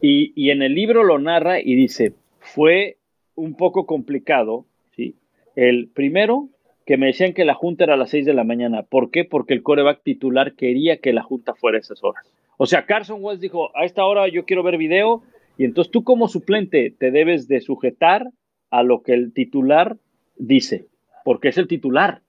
y, 0.00 0.32
y, 0.34 0.50
en 0.50 0.62
el 0.62 0.74
libro 0.74 1.04
lo 1.04 1.18
narra 1.18 1.60
y 1.60 1.74
dice, 1.74 2.14
fue 2.38 2.96
un 3.34 3.54
poco 3.54 3.86
complicado, 3.86 4.66
¿sí? 4.94 5.14
El 5.56 5.88
primero, 5.88 6.48
que 6.86 6.96
me 6.96 7.06
decían 7.06 7.32
que 7.32 7.44
la 7.44 7.54
junta 7.54 7.84
era 7.84 7.94
a 7.94 7.96
las 7.96 8.10
6 8.10 8.26
de 8.26 8.34
la 8.34 8.44
mañana. 8.44 8.82
¿Por 8.82 9.10
qué? 9.10 9.24
Porque 9.24 9.54
el 9.54 9.62
coreback 9.62 10.02
titular 10.02 10.54
quería 10.54 10.96
que 10.98 11.12
la 11.12 11.22
junta 11.22 11.54
fuera 11.54 11.78
a 11.78 11.80
esas 11.80 12.02
horas. 12.02 12.32
O 12.56 12.66
sea, 12.66 12.86
Carson 12.86 13.22
Wentz 13.22 13.40
dijo, 13.40 13.76
a 13.76 13.84
esta 13.84 14.04
hora 14.04 14.28
yo 14.28 14.44
quiero 14.44 14.62
ver 14.62 14.76
video, 14.76 15.22
y 15.58 15.64
entonces 15.64 15.90
tú 15.90 16.04
como 16.04 16.28
suplente 16.28 16.94
te 16.98 17.10
debes 17.10 17.48
de 17.48 17.60
sujetar 17.60 18.28
a 18.70 18.82
lo 18.82 19.02
que 19.02 19.12
el 19.12 19.32
titular 19.32 19.96
dice, 20.36 20.86
porque 21.24 21.48
es 21.48 21.58
el 21.58 21.68
titular. 21.68 22.22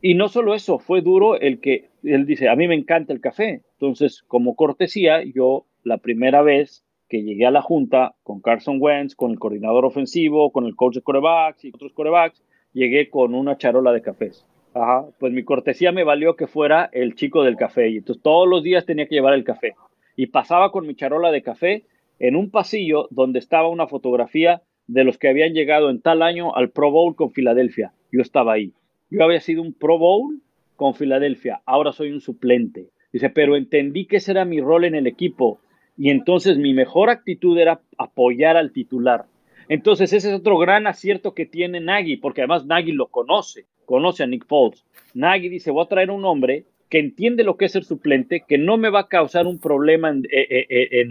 Y 0.00 0.14
no 0.14 0.28
solo 0.28 0.54
eso, 0.54 0.78
fue 0.78 1.00
duro 1.00 1.40
el 1.40 1.60
que 1.60 1.88
él 2.02 2.26
dice, 2.26 2.48
a 2.48 2.56
mí 2.56 2.68
me 2.68 2.74
encanta 2.74 3.12
el 3.12 3.20
café. 3.20 3.62
Entonces, 3.74 4.22
como 4.26 4.54
cortesía, 4.54 5.22
yo 5.24 5.64
la 5.82 5.98
primera 5.98 6.42
vez 6.42 6.84
llegué 7.22 7.46
a 7.46 7.50
la 7.50 7.62
junta 7.62 8.14
con 8.22 8.40
Carson 8.40 8.78
Wentz, 8.80 9.14
con 9.14 9.30
el 9.30 9.38
coordinador 9.38 9.84
ofensivo, 9.84 10.50
con 10.50 10.66
el 10.66 10.74
coach 10.74 10.94
de 10.94 11.02
corebacks 11.02 11.64
y 11.64 11.68
otros 11.68 11.92
corebacks, 11.92 12.42
llegué 12.72 13.08
con 13.08 13.34
una 13.34 13.56
charola 13.56 13.92
de 13.92 14.02
cafés. 14.02 14.46
Ajá, 14.74 15.06
pues 15.20 15.32
mi 15.32 15.44
cortesía 15.44 15.92
me 15.92 16.02
valió 16.02 16.34
que 16.34 16.48
fuera 16.48 16.90
el 16.92 17.14
chico 17.14 17.44
del 17.44 17.56
café. 17.56 17.90
Y 17.90 17.98
entonces 17.98 18.22
todos 18.22 18.48
los 18.48 18.62
días 18.62 18.84
tenía 18.84 19.06
que 19.06 19.14
llevar 19.14 19.34
el 19.34 19.44
café. 19.44 19.74
Y 20.16 20.26
pasaba 20.26 20.72
con 20.72 20.86
mi 20.86 20.96
charola 20.96 21.30
de 21.30 21.42
café 21.42 21.84
en 22.18 22.34
un 22.34 22.50
pasillo 22.50 23.06
donde 23.10 23.38
estaba 23.38 23.68
una 23.68 23.86
fotografía 23.86 24.62
de 24.86 25.04
los 25.04 25.16
que 25.16 25.28
habían 25.28 25.54
llegado 25.54 25.90
en 25.90 26.00
tal 26.00 26.22
año 26.22 26.54
al 26.56 26.70
Pro 26.70 26.90
Bowl 26.90 27.14
con 27.14 27.30
Filadelfia. 27.30 27.92
Yo 28.12 28.20
estaba 28.20 28.54
ahí. 28.54 28.72
Yo 29.10 29.22
había 29.22 29.40
sido 29.40 29.62
un 29.62 29.72
Pro 29.72 29.98
Bowl 29.98 30.40
con 30.76 30.94
Filadelfia. 30.94 31.62
Ahora 31.66 31.92
soy 31.92 32.10
un 32.10 32.20
suplente. 32.20 32.90
Dice, 33.12 33.30
pero 33.30 33.56
entendí 33.56 34.06
que 34.06 34.16
ese 34.16 34.32
era 34.32 34.44
mi 34.44 34.60
rol 34.60 34.84
en 34.84 34.96
el 34.96 35.06
equipo. 35.06 35.60
Y 35.96 36.10
entonces 36.10 36.58
mi 36.58 36.74
mejor 36.74 37.10
actitud 37.10 37.56
era 37.58 37.80
apoyar 37.98 38.56
al 38.56 38.72
titular. 38.72 39.26
Entonces 39.68 40.12
ese 40.12 40.28
es 40.28 40.34
otro 40.34 40.58
gran 40.58 40.86
acierto 40.86 41.34
que 41.34 41.46
tiene 41.46 41.80
Nagy, 41.80 42.16
porque 42.16 42.42
además 42.42 42.66
Nagy 42.66 42.92
lo 42.92 43.06
conoce, 43.06 43.64
conoce 43.86 44.22
a 44.22 44.26
Nick 44.26 44.46
Foles. 44.46 44.84
Nagy 45.14 45.48
dice, 45.48 45.70
voy 45.70 45.84
a 45.84 45.88
traer 45.88 46.10
un 46.10 46.24
hombre 46.24 46.64
que 46.90 46.98
entiende 46.98 47.44
lo 47.44 47.56
que 47.56 47.64
es 47.64 47.72
ser 47.72 47.84
suplente, 47.84 48.44
que 48.46 48.58
no 48.58 48.76
me 48.76 48.90
va 48.90 49.00
a 49.00 49.08
causar 49.08 49.46
un 49.46 49.58
problema 49.58 50.10
en, 50.10 50.24
eh, 50.30 50.66
eh, 50.68 51.06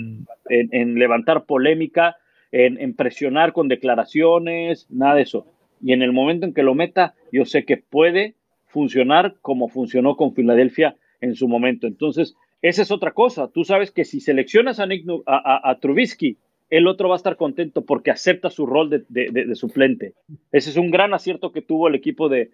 eh, 0.49 0.85
levantar 0.85 1.45
polémica, 1.45 2.17
en, 2.51 2.93
presionar 2.93 3.51
con 3.51 3.67
declaraciones, 3.67 4.87
nada 4.91 5.15
de 5.15 5.23
eso. 5.23 5.47
Y 5.81 5.91
en 5.93 6.03
el 6.03 6.13
momento 6.13 6.45
en 6.45 6.53
que 6.53 6.61
lo 6.61 6.75
meta, 6.75 7.15
yo 7.31 7.45
sé 7.45 7.65
que 7.65 7.77
puede 7.77 8.35
funcionar 8.67 9.35
como 9.41 9.69
funcionó 9.69 10.15
con 10.15 10.35
Filadelfia 10.35 10.95
en 11.19 11.33
su 11.35 11.47
momento. 11.47 11.87
Entonces, 11.87 12.35
esa 12.63 12.81
es 12.81 12.89
otra 12.89 13.11
cosa. 13.11 13.49
Tú 13.49 13.63
sabes 13.63 13.91
que 13.91 14.05
si 14.05 14.19
seleccionas 14.19 14.79
a, 14.79 14.87
Nick, 14.87 15.05
a 15.27 15.77
Trubisky 15.79 16.39
el 16.73 16.87
otro 16.87 17.07
va 17.07 17.13
a 17.13 17.17
estar 17.17 17.37
contento 17.37 17.85
porque 17.85 18.09
acepta 18.09 18.49
su 18.49 18.65
rol 18.65 18.89
de, 18.89 19.55
suplente. 19.55 20.15
Ese 20.51 20.71
es 20.71 20.77
un 20.77 20.89
gran 20.89 21.13
acierto 21.13 21.51
que 21.51 21.61
tuvo 21.61 21.87
el 21.87 21.93
equipo 21.93 22.29
de, 22.29 22.49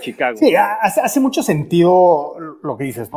Chicago. 0.00 0.38
Sí, 0.38 0.54
hace, 0.56 1.20
mucho 1.20 1.42
sentido 1.42 2.34
lo 2.62 2.78
que 2.78 2.84
dices. 2.84 3.10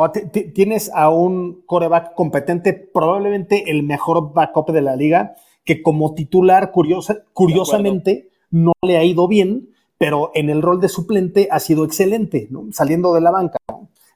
Tienes 0.53 0.91
a 0.93 1.09
un 1.09 1.61
coreback 1.65 2.15
competente, 2.15 2.73
probablemente 2.73 3.71
el 3.71 3.83
mejor 3.83 4.33
backup 4.33 4.71
de 4.71 4.81
la 4.81 4.97
liga, 4.97 5.35
que 5.63 5.81
como 5.81 6.13
titular, 6.13 6.73
curiosamente, 6.73 8.27
no 8.51 8.73
le 8.81 8.97
ha 8.97 9.05
ido 9.05 9.29
bien, 9.29 9.69
pero 9.97 10.31
en 10.33 10.49
el 10.49 10.61
rol 10.61 10.81
de 10.81 10.89
suplente 10.89 11.47
ha 11.49 11.61
sido 11.61 11.85
excelente, 11.85 12.49
saliendo 12.71 13.13
de 13.13 13.21
la 13.21 13.31
banca. 13.31 13.57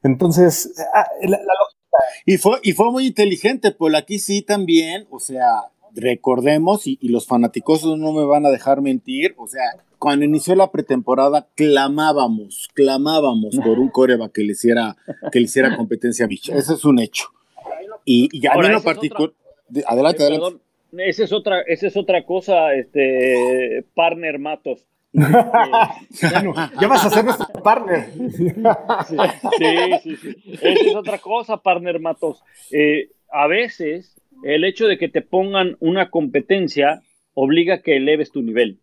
Entonces, 0.03 0.75
ah, 0.93 1.07
la, 1.21 1.37
y 2.25 2.37
fue, 2.37 2.59
y 2.63 2.73
fue 2.73 2.91
muy 2.91 3.07
inteligente, 3.07 3.71
pues 3.71 3.93
aquí 3.95 4.19
sí 4.19 4.41
también, 4.41 5.07
o 5.09 5.19
sea, 5.19 5.45
recordemos, 5.95 6.87
y, 6.87 6.97
los 7.01 7.27
fanáticos 7.27 7.85
no 7.85 8.11
me 8.13 8.25
van 8.25 8.45
a 8.45 8.49
dejar 8.49 8.81
mentir, 8.81 9.35
o 9.37 9.47
sea, 9.47 9.63
cuando 9.99 10.25
inició 10.25 10.55
la 10.55 10.71
pretemporada 10.71 11.47
clamábamos, 11.55 12.69
clamábamos 12.73 13.55
por 13.63 13.79
un 13.79 13.89
coreba 13.89 14.29
que 14.29 14.43
le 14.43 14.51
hiciera, 14.51 14.97
que 15.31 15.39
le 15.39 15.45
hiciera 15.45 15.77
competencia 15.77 16.25
a 16.25 16.27
Mitch. 16.27 16.49
Ese 16.49 16.73
es 16.73 16.83
un 16.83 16.99
hecho. 16.99 17.27
Y, 18.03 18.27
y 18.31 18.45
a 18.47 18.55
mí 18.55 18.67
en 18.67 18.81
particular... 18.81 19.31
Adelante, 19.85 20.23
adelante. 20.23 20.61
esa 20.97 21.23
es 21.23 21.31
otra, 21.31 21.61
esa 21.61 21.87
es 21.87 21.95
otra 21.95 22.25
cosa, 22.25 22.73
este 22.75 23.85
partner 23.95 24.39
Matos. 24.39 24.85
Ya 25.13 26.87
vas 26.87 27.05
a 27.05 27.09
ser 27.09 27.23
nuestro 27.23 27.47
partner. 27.63 28.11
Sí, 28.35 28.49
sí, 30.03 30.15
sí, 30.17 30.35
Esa 30.53 30.69
es 30.69 30.95
otra 30.95 31.19
cosa, 31.19 31.57
partner 31.57 31.99
Matos. 31.99 32.41
Eh, 32.71 33.09
a 33.31 33.47
veces 33.47 34.19
el 34.43 34.63
hecho 34.63 34.87
de 34.87 34.97
que 34.97 35.09
te 35.09 35.21
pongan 35.21 35.77
una 35.79 36.09
competencia 36.09 37.01
obliga 37.35 37.75
a 37.75 37.81
que 37.81 37.97
eleves 37.97 38.31
tu 38.31 38.41
nivel. 38.41 38.79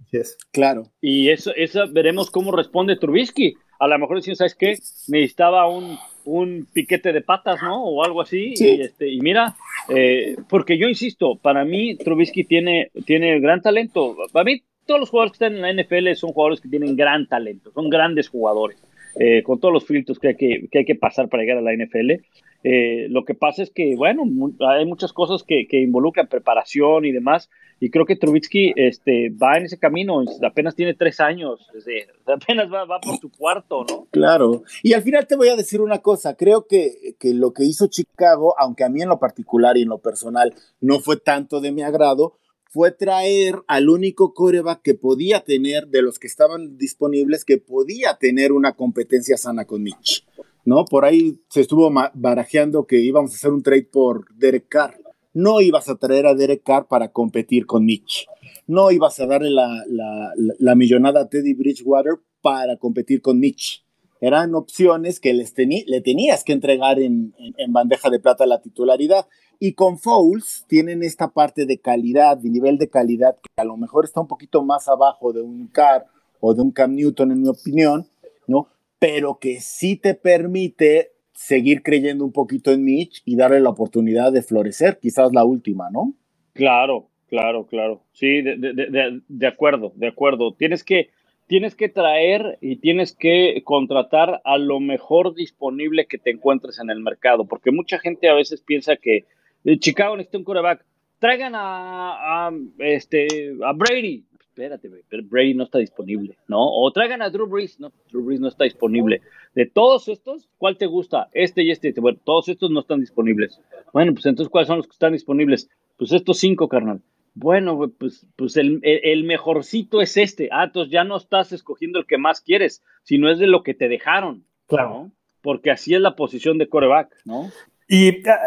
Claro. 0.53 0.85
Y 1.01 1.31
eso, 1.31 1.53
eso 1.55 1.85
veremos 1.91 2.31
cómo 2.31 2.53
responde 2.53 2.97
Trubisky. 2.97 3.55
A 3.79 3.87
lo 3.87 3.99
mejor 3.99 4.17
decían, 4.17 4.37
¿sabes 4.37 4.55
qué? 4.55 4.75
Necesitaba 5.09 5.69
un, 5.69 5.97
un 6.25 6.67
piquete 6.73 7.13
de 7.13 7.23
patas, 7.23 7.63
¿no? 7.63 7.83
O 7.83 8.05
algo 8.05 8.21
así. 8.21 8.55
Y, 8.57 8.83
este, 8.83 9.09
y 9.09 9.21
mira, 9.21 9.57
eh, 9.89 10.37
porque 10.49 10.79
yo 10.79 10.89
insisto, 10.89 11.37
para 11.37 11.65
mí 11.65 11.97
Trubisky 11.97 12.45
tiene, 12.45 12.91
tiene 13.07 13.41
gran 13.41 13.63
talento. 13.63 14.17
Para 14.33 14.45
mí 14.45 14.63
todos 14.87 15.01
los 15.01 15.11
jugadores 15.11 15.33
que 15.33 15.45
están 15.45 15.57
en 15.57 15.63
la 15.63 15.83
NFL 15.83 16.13
son 16.15 16.33
jugadores 16.33 16.61
que 16.61 16.69
tienen 16.69 16.97
gran 16.97 17.27
talento, 17.27 17.71
son 17.73 17.89
grandes 17.89 18.29
jugadores. 18.29 18.79
Eh, 19.17 19.43
con 19.43 19.59
todos 19.59 19.75
los 19.75 19.85
filtros 19.85 20.21
que 20.21 20.29
hay 20.29 20.37
que, 20.37 20.69
que 20.71 20.79
hay 20.79 20.85
que 20.85 20.95
pasar 20.95 21.29
para 21.29 21.43
llegar 21.43 21.59
a 21.59 21.63
la 21.63 21.73
NFL. 21.75 22.23
Eh, 22.63 23.07
lo 23.09 23.25
que 23.25 23.35
pasa 23.35 23.63
es 23.63 23.71
que, 23.71 23.97
bueno, 23.97 24.23
hay 24.61 24.85
muchas 24.85 25.13
cosas 25.13 25.43
que, 25.43 25.67
involucran 25.73 26.29
preparación 26.29 27.07
y 27.07 27.13
demás, 27.13 27.49
y 27.81 27.91
creo 27.91 28.05
que 28.05 28.17
Trubitsky 28.17 28.75
este, 28.77 29.31
va 29.31 29.57
en 29.57 29.65
ese 29.65 29.79
camino, 29.79 30.23
apenas 30.47 30.75
tiene 30.75 30.95
tres 30.95 31.21
años, 31.21 31.67
apenas 32.27 32.71
va, 32.71 32.85
va, 32.85 33.01
por 33.01 33.17
su 33.17 33.31
cuarto, 33.33 33.87
¿no? 33.89 34.07
Claro, 34.11 34.63
y 34.83 34.93
al 34.93 35.03
final 35.03 35.27
te 35.27 35.37
voy 35.37 35.49
a 35.49 35.57
decir 35.57 35.81
una 35.81 36.01
cosa, 36.01 36.37
creo 36.37 36.67
que, 36.67 37.15
que 37.19 37.33
lo 37.33 37.55
que 37.55 37.65
hizo 37.65 37.87
Chicago, 37.87 38.55
aunque 38.59 38.85
a 38.85 38.91
mí 38.91 39.01
en 39.01 39.09
lo 39.09 39.19
particular 39.19 39.79
y 39.79 39.83
en 39.83 39.89
lo 39.89 39.99
personal 39.99 40.53
no 40.83 41.01
fue 41.01 41.17
tanto 41.17 41.63
de 41.63 41.73
mi 41.73 41.83
agrado, 41.83 42.35
fue 42.71 42.93
traer 42.93 43.57
al 43.67 43.89
único 43.89 44.33
coreback 44.33 44.83
que 44.83 44.95
podía 44.95 45.41
tener, 45.41 45.89
de 45.89 46.03
los 46.03 46.19
que 46.19 46.29
estaban 46.29 46.79
disponibles, 46.79 47.45
que 47.45 47.59
podía 47.59 48.17
tener 48.19 48.53
una 48.53 48.75
competencia 48.77 49.37
sana 49.37 49.65
con 49.65 49.83
Mitch. 49.83 50.25
¿no? 50.65 50.85
Por 50.85 51.05
ahí 51.05 51.41
se 51.49 51.63
estuvo 51.63 51.93
barajeando 52.15 52.87
que 52.87 53.01
íbamos 53.01 53.33
a 53.33 53.35
hacer 53.35 53.51
un 53.51 53.63
trade 53.63 53.89
por 53.91 54.33
Derek 54.37 54.69
Carr. 54.69 55.01
No 55.33 55.61
ibas 55.61 55.89
a 55.89 55.97
traer 55.97 56.27
a 56.27 56.35
Derek 56.35 56.63
Carr 56.63 56.87
para 56.89 57.09
competir 57.13 57.67
con 57.67 57.85
Mitch. 57.85 58.27
No 58.67 58.91
ibas 58.93 59.19
a 59.19 59.27
darle 59.27 59.51
la, 59.51 60.75
millonada 60.77 61.23
a 61.23 61.29
Teddy 61.29 61.55
Bridgewater 61.55 62.15
para 62.41 62.77
competir 62.77 63.21
con 63.21 63.41
Mitch. 63.41 63.85
Eran 64.21 64.55
opciones 64.55 65.19
que 65.21 65.33
les 65.33 65.55
le 65.57 66.01
tenías 66.01 66.45
que 66.45 66.53
entregar 66.53 66.99
en, 66.99 67.35
bandeja 67.69 68.11
de 68.11 68.21
plata 68.21 68.47
la 68.47 68.61
titularidad. 68.61 69.27
Y 69.59 69.75
con 69.75 69.99
Fouls 69.99 70.65
tienen 70.69 71.03
esta 71.03 71.29
parte 71.29 71.67
de 71.67 71.79
calidad, 71.79 72.39
de 72.39 72.51
nivel 72.51 72.79
de 72.79 72.89
calidad, 72.89 73.37
que 73.37 73.61
a 73.61 73.65
lo 73.65 73.77
mejor 73.77 74.05
está 74.05 74.21
un 74.21 74.29
poquito 74.29 74.65
más 74.65 74.89
abajo 74.89 75.33
de 75.33 75.43
un 75.43 75.67
Carr 75.69 76.07
o 76.41 76.55
de 76.55 76.63
un 76.63 76.71
Cam 76.71 76.95
Newton, 76.95 77.33
en 77.33 77.43
mi 77.43 77.49
opinión, 77.49 78.07
¿no? 78.47 78.69
pero 79.01 79.39
que 79.41 79.61
sí 79.61 79.97
te 79.97 80.15
permite 80.15 81.13
seguir 81.33 81.83
creyendo 81.83 82.25
un 82.25 82.33
poquito 82.33 82.71
en 82.71 82.85
Mitch 82.85 83.23
y 83.25 83.35
darle 83.35 83.59
la 83.61 83.71
oportunidad 83.71 84.31
de 84.31 84.43
florecer, 84.43 84.99
quizás 85.01 85.33
la 85.33 85.43
última, 85.43 85.89
¿no? 85.91 86.13
Claro, 86.53 87.09
claro, 87.29 87.67
claro. 87.67 88.03
Sí, 88.13 88.43
de, 88.43 89.47
acuerdo, 89.47 89.93
de 89.97 90.09
acuerdo. 90.09 90.53
Tienes 90.53 90.85
que, 90.85 91.09
tienes 91.51 91.75
que 91.75 91.89
traer 91.89 92.59
y 92.61 92.77
tienes 92.77 93.13
que 93.13 93.61
contratar 93.65 94.41
a 94.45 94.57
lo 94.57 94.79
mejor 94.79 95.35
disponible 95.35 96.07
que 96.07 96.17
te 96.17 96.31
encuentres 96.31 96.79
en 96.79 96.91
el 96.91 97.01
mercado, 97.01 97.45
porque 97.45 97.73
mucha 97.73 97.99
gente 97.99 98.29
a 98.29 98.35
veces 98.35 98.61
piensa 98.61 98.95
que 98.95 99.25
eh, 99.65 99.77
Chicago 99.81 100.17
necesita 100.17 100.39
un 100.39 100.45
coreback. 100.45 100.85
Traigan 101.19 101.57
a, 101.57 102.47
a, 102.47 102.53
este, 102.79 103.27
a 103.65 103.73
Brady 103.73 104.23
espérate, 104.39 104.91
Brady 105.25 105.55
no 105.55 105.65
está 105.65 105.79
disponible, 105.79 106.37
¿no? 106.47 106.61
O 106.61 106.93
traigan 106.93 107.21
a 107.21 107.31
Drew 107.31 107.49
Brees, 107.49 107.81
no, 107.81 107.91
Drew 108.11 108.25
Brees 108.25 108.41
no 108.41 108.47
está 108.47 108.63
disponible. 108.63 109.21
De 109.53 109.67
todos 109.67 110.07
estos, 110.07 110.49
¿cuál 110.57 110.77
te 110.77 110.87
gusta? 110.87 111.31
Este 111.33 111.63
y 111.65 111.73
este. 111.73 111.93
Bueno, 112.01 112.19
todos 112.25 112.49
estos 112.49 112.71
no 112.71 112.79
están 112.79 113.01
disponibles. 113.01 113.61
Bueno, 113.93 114.13
pues 114.13 114.27
entonces, 114.27 114.51
¿cuáles 114.51 114.69
son 114.69 114.77
los 114.77 114.87
que 114.87 114.93
están 114.93 115.15
disponibles? 115.15 115.69
Pues 115.97 116.13
estos 116.13 116.39
cinco, 116.39 116.69
carnal. 116.69 117.01
Bueno, 117.35 117.79
pues, 117.99 118.27
pues 118.37 118.57
el, 118.57 118.81
el, 118.83 119.25
mejorcito 119.25 120.01
es 120.01 120.17
este. 120.17 120.49
Ah, 120.53 120.65
entonces 120.65 120.93
ya 120.93 121.05
no 121.05 121.17
estás 121.17 121.53
escogiendo 121.53 121.99
el 121.99 122.07
que 122.07 122.19
más 122.19 122.41
quieres, 122.41 122.83
sino 123.03 123.31
es 123.31 123.39
de 123.39 123.47
lo 123.47 123.63
que 123.63 123.75
te 123.75 123.89
dejaron. 123.89 124.45
Claro. 124.67 125.11
Porque 125.43 125.71
así 125.71 125.95
es 125.95 126.01
la 126.01 126.17
posición 126.17 126.59
de 126.59 126.69
coreback, 126.69 127.17
¿no? 127.25 127.51
Y 127.89 128.29
ah, 128.29 128.39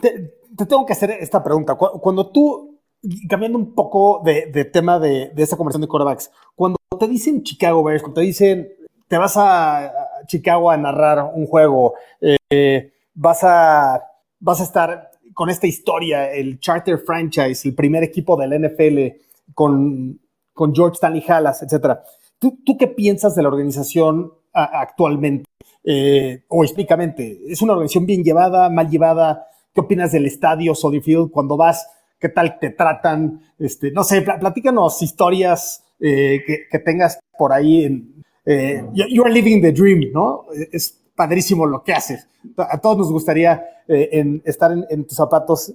te, 0.00 0.30
tengo 0.66 0.84
que 0.84 0.92
hacer 0.92 1.10
esta 1.10 1.42
pregunta. 1.42 1.74
Cuando 1.74 2.30
tú, 2.30 2.80
cambiando 3.28 3.58
un 3.58 3.74
poco 3.74 4.22
de, 4.24 4.64
tema 4.66 4.98
de, 4.98 5.30
de, 5.34 5.42
esta 5.42 5.56
conversación 5.56 5.82
de 5.82 5.88
corebacks, 5.88 6.30
cuando 6.54 6.76
te 6.98 7.08
dicen 7.08 7.42
Chicago 7.42 7.82
Bears, 7.82 8.02
cuando 8.02 8.20
te 8.20 8.26
dicen 8.26 8.68
te 9.08 9.18
vas 9.18 9.36
a 9.36 9.92
Chicago 10.26 10.70
a 10.70 10.76
narrar 10.76 11.30
un 11.34 11.46
juego, 11.46 11.94
eh, 12.20 12.92
vas, 13.14 13.44
a, 13.44 14.02
vas 14.40 14.60
a 14.60 14.64
estar 14.64 15.10
con 15.34 15.50
esta 15.50 15.66
historia, 15.66 16.32
el 16.32 16.60
charter 16.60 16.98
franchise, 16.98 17.68
el 17.68 17.74
primer 17.74 18.02
equipo 18.02 18.36
del 18.36 18.62
NFL 18.62 19.20
con, 19.52 20.20
con 20.52 20.74
George 20.74 20.94
Stanley 20.94 21.22
Hallas, 21.26 21.62
etc. 21.62 21.98
¿Tú, 22.38 22.60
¿Tú, 22.64 22.78
qué 22.78 22.86
piensas 22.86 23.34
de 23.34 23.42
la 23.42 23.48
organización 23.48 24.32
actualmente? 24.52 25.44
Eh, 25.82 26.44
o 26.48 26.64
explícamente, 26.64 27.40
¿es 27.46 27.60
una 27.60 27.74
organización 27.74 28.06
bien 28.06 28.22
llevada, 28.22 28.70
mal 28.70 28.88
llevada? 28.88 29.48
¿Qué 29.74 29.80
opinas 29.80 30.12
del 30.12 30.26
estadio 30.26 30.74
Soldier 30.74 31.02
Field 31.02 31.30
cuando 31.30 31.56
vas? 31.56 31.86
¿Qué 32.18 32.28
tal 32.30 32.58
te 32.58 32.70
tratan? 32.70 33.40
Este, 33.58 33.90
no 33.90 34.04
sé, 34.04 34.22
platícanos 34.22 35.02
historias 35.02 35.84
eh, 36.00 36.42
que, 36.70 36.78
tengas 36.78 37.18
por 37.36 37.52
ahí. 37.52 37.84
En, 37.84 38.22
eh, 38.46 38.82
you 38.94 39.22
are 39.24 39.32
living 39.32 39.60
the 39.60 39.72
dream, 39.72 40.10
¿no? 40.12 40.46
Es 40.72 41.03
padrísimo 41.14 41.66
lo 41.66 41.82
que 41.82 41.92
haces. 41.92 42.28
A 42.56 42.80
todos 42.80 42.98
nos 42.98 43.12
gustaría 43.12 43.62
en, 43.88 44.42
estar 44.44 44.72
en, 44.90 45.04
tus 45.04 45.16
zapatos. 45.16 45.74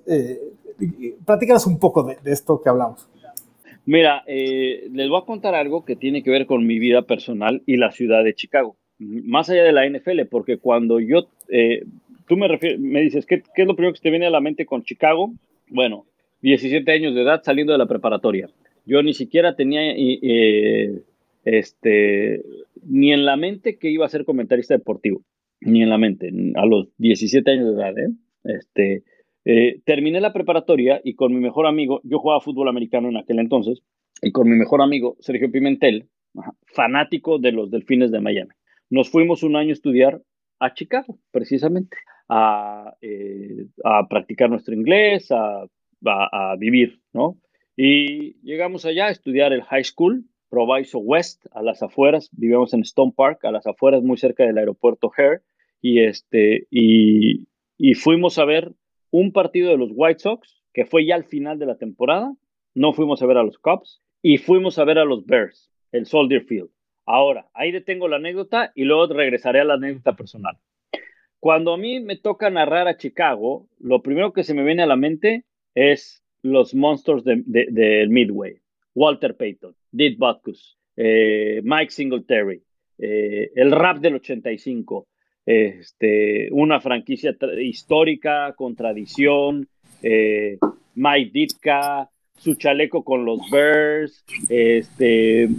platícanos 1.25 1.65
un 1.67 1.79
poco 1.79 2.03
de, 2.03 2.17
esto 2.25 2.61
que 2.61 2.69
hablamos. 2.69 3.07
Mira, 3.85 4.23
les 4.27 5.09
voy 5.09 5.21
a 5.21 5.25
contar 5.25 5.55
algo 5.55 5.85
que 5.85 5.95
tiene 5.95 6.23
que 6.23 6.29
ver 6.31 6.45
con 6.45 6.65
mi 6.65 6.79
vida 6.79 7.01
personal 7.03 7.63
y 7.65 7.77
la 7.77 7.91
ciudad 7.91 8.23
de 8.23 8.35
Chicago 8.35 8.75
más 8.99 9.49
allá 9.49 9.63
de 9.63 9.71
la 9.71 9.87
NFL, 9.89 10.25
porque 10.29 10.57
cuando 10.57 10.99
yo, 10.99 11.29
eh, 11.49 11.83
tú 12.27 12.37
me, 12.37 12.47
me 12.77 13.01
dices, 13.01 13.25
¿qué, 13.25 13.41
¿qué, 13.55 13.61
es 13.61 13.67
lo 13.67 13.75
primero 13.75 13.93
que 13.93 14.01
te 14.01 14.09
viene 14.09 14.27
a 14.27 14.31
la 14.31 14.41
mente 14.41 14.65
con 14.65 14.83
Chicago? 14.83 15.31
Bueno, 15.69 16.05
17 16.41 16.91
años 16.91 17.15
de 17.15 17.21
edad 17.21 17.41
saliendo 17.43 17.71
de 17.73 17.79
la 17.79 17.85
preparatoria. 17.85 18.49
Yo 18.85 19.01
ni 19.01 19.13
siquiera 19.13 19.55
tenía 19.55 19.81
eh, 19.95 21.01
este, 21.57 22.43
ni 22.83 23.13
en 23.13 23.25
la 23.25 23.37
mente 23.37 23.77
que 23.77 23.89
iba 23.89 24.05
a 24.05 24.09
ser 24.09 24.25
comentarista 24.25 24.75
deportivo, 24.75 25.21
ni 25.61 25.81
en 25.81 25.89
la 25.89 25.97
mente, 25.97 26.31
a 26.55 26.65
los 26.65 26.89
17 26.97 27.49
años 27.51 27.75
de 27.75 27.81
edad. 27.81 27.97
¿eh? 27.97 28.09
Este, 28.43 29.03
eh, 29.45 29.81
terminé 29.85 30.21
la 30.21 30.33
preparatoria 30.33 31.01
y 31.03 31.15
con 31.15 31.33
mi 31.33 31.39
mejor 31.39 31.65
amigo, 31.65 32.01
yo 32.03 32.19
jugaba 32.19 32.41
fútbol 32.41 32.69
americano 32.69 33.09
en 33.09 33.17
aquel 33.17 33.39
entonces, 33.39 33.81
y 34.21 34.31
con 34.31 34.49
mi 34.49 34.55
mejor 34.55 34.81
amigo, 34.81 35.15
Sergio 35.19 35.51
Pimentel, 35.51 36.07
fanático 36.65 37.39
de 37.39 37.51
los 37.51 37.71
Delfines 37.71 38.11
de 38.11 38.19
Miami 38.19 38.51
nos 38.89 39.09
fuimos 39.09 39.43
un 39.43 39.55
año 39.55 39.69
a 39.69 39.73
estudiar 39.73 40.21
a 40.59 40.73
Chicago, 40.73 41.19
precisamente, 41.31 41.97
a, 42.27 42.95
eh, 43.01 43.67
practicar 44.09 44.49
nuestro 44.49 44.73
inglés, 44.73 45.31
a, 45.31 45.65
vivir, 46.57 47.01
¿no? 47.11 47.37
Y 47.75 48.39
llegamos 48.41 48.85
allá 48.85 49.07
a 49.07 49.11
estudiar 49.11 49.51
el 49.51 49.63
high 49.63 49.83
school, 49.83 50.23
Proviso 50.49 50.99
West, 50.99 51.45
a 51.51 51.61
las 51.61 51.83
afueras, 51.83 52.29
vivimos 52.31 52.73
en 52.73 52.81
Stone 52.81 53.13
Park, 53.15 53.45
a 53.45 53.51
las 53.51 53.67
afueras, 53.67 54.03
muy 54.03 54.17
cerca 54.17 54.45
del 54.45 54.57
aeropuerto 54.57 55.11
Hare, 55.15 55.41
y, 55.81 56.01
este, 56.03 56.67
y, 56.69 57.45
fuimos 57.95 58.37
a 58.37 58.45
ver 58.45 58.73
un 59.11 59.31
partido 59.31 59.71
de 59.71 59.77
los 59.77 59.91
White 59.93 60.19
Sox, 60.19 60.61
que 60.73 60.85
fue 60.85 61.05
ya 61.05 61.15
al 61.15 61.23
final 61.23 61.59
de 61.59 61.65
la 61.65 61.77
temporada, 61.77 62.33
no 62.73 62.93
fuimos 62.93 63.21
a 63.21 63.25
ver 63.25 63.37
a 63.37 63.43
los 63.43 63.57
Cubs, 63.57 64.01
y 64.21 64.37
fuimos 64.37 64.77
a 64.79 64.83
ver 64.83 64.99
a 64.99 65.05
los 65.05 65.25
Bears, 65.25 65.71
el 65.91 66.05
Soldier 66.05 66.43
Field. 66.43 66.69
Ahora, 67.05 67.49
ahí 67.53 67.71
detengo 67.71 68.07
la 68.07 68.17
anécdota 68.17 68.71
y 68.75 68.83
luego 68.83 69.11
regresaré 69.11 69.61
a 69.61 69.65
la 69.65 69.75
anécdota 69.75 70.15
personal. 70.15 70.57
Cuando 71.39 71.73
a 71.73 71.77
mí 71.77 72.01
me 72.01 72.17
toca 72.17 72.49
narrar 72.49 72.87
a 72.87 72.97
Chicago, 72.97 73.67
lo 73.79 74.01
primero 74.01 74.33
que 74.33 74.43
se 74.43 74.53
me 74.53 74.63
viene 74.63 74.83
a 74.83 74.87
la 74.87 74.97
mente 74.97 75.45
es 75.73 76.23
los 76.41 76.75
monstruos 76.75 77.23
del 77.23 77.43
de, 77.45 78.05
Midway. 78.09 78.59
Walter 78.93 79.35
Payton, 79.37 79.75
Dick 79.91 80.17
Butkus, 80.17 80.77
eh, 80.95 81.61
Mike 81.63 81.91
Singletary, 81.91 82.61
eh, 82.97 83.51
el 83.55 83.71
rap 83.71 83.99
del 83.99 84.15
85, 84.15 85.07
este, 85.45 86.49
una 86.51 86.79
franquicia 86.79 87.35
histórica 87.61 88.53
con 88.55 88.75
tradición, 88.75 89.67
eh, 90.03 90.57
Mike 90.95 91.31
Ditka, 91.33 92.09
su 92.37 92.55
chaleco 92.55 93.03
con 93.03 93.25
los 93.25 93.39
Bears, 93.49 94.23
este, 94.49 95.49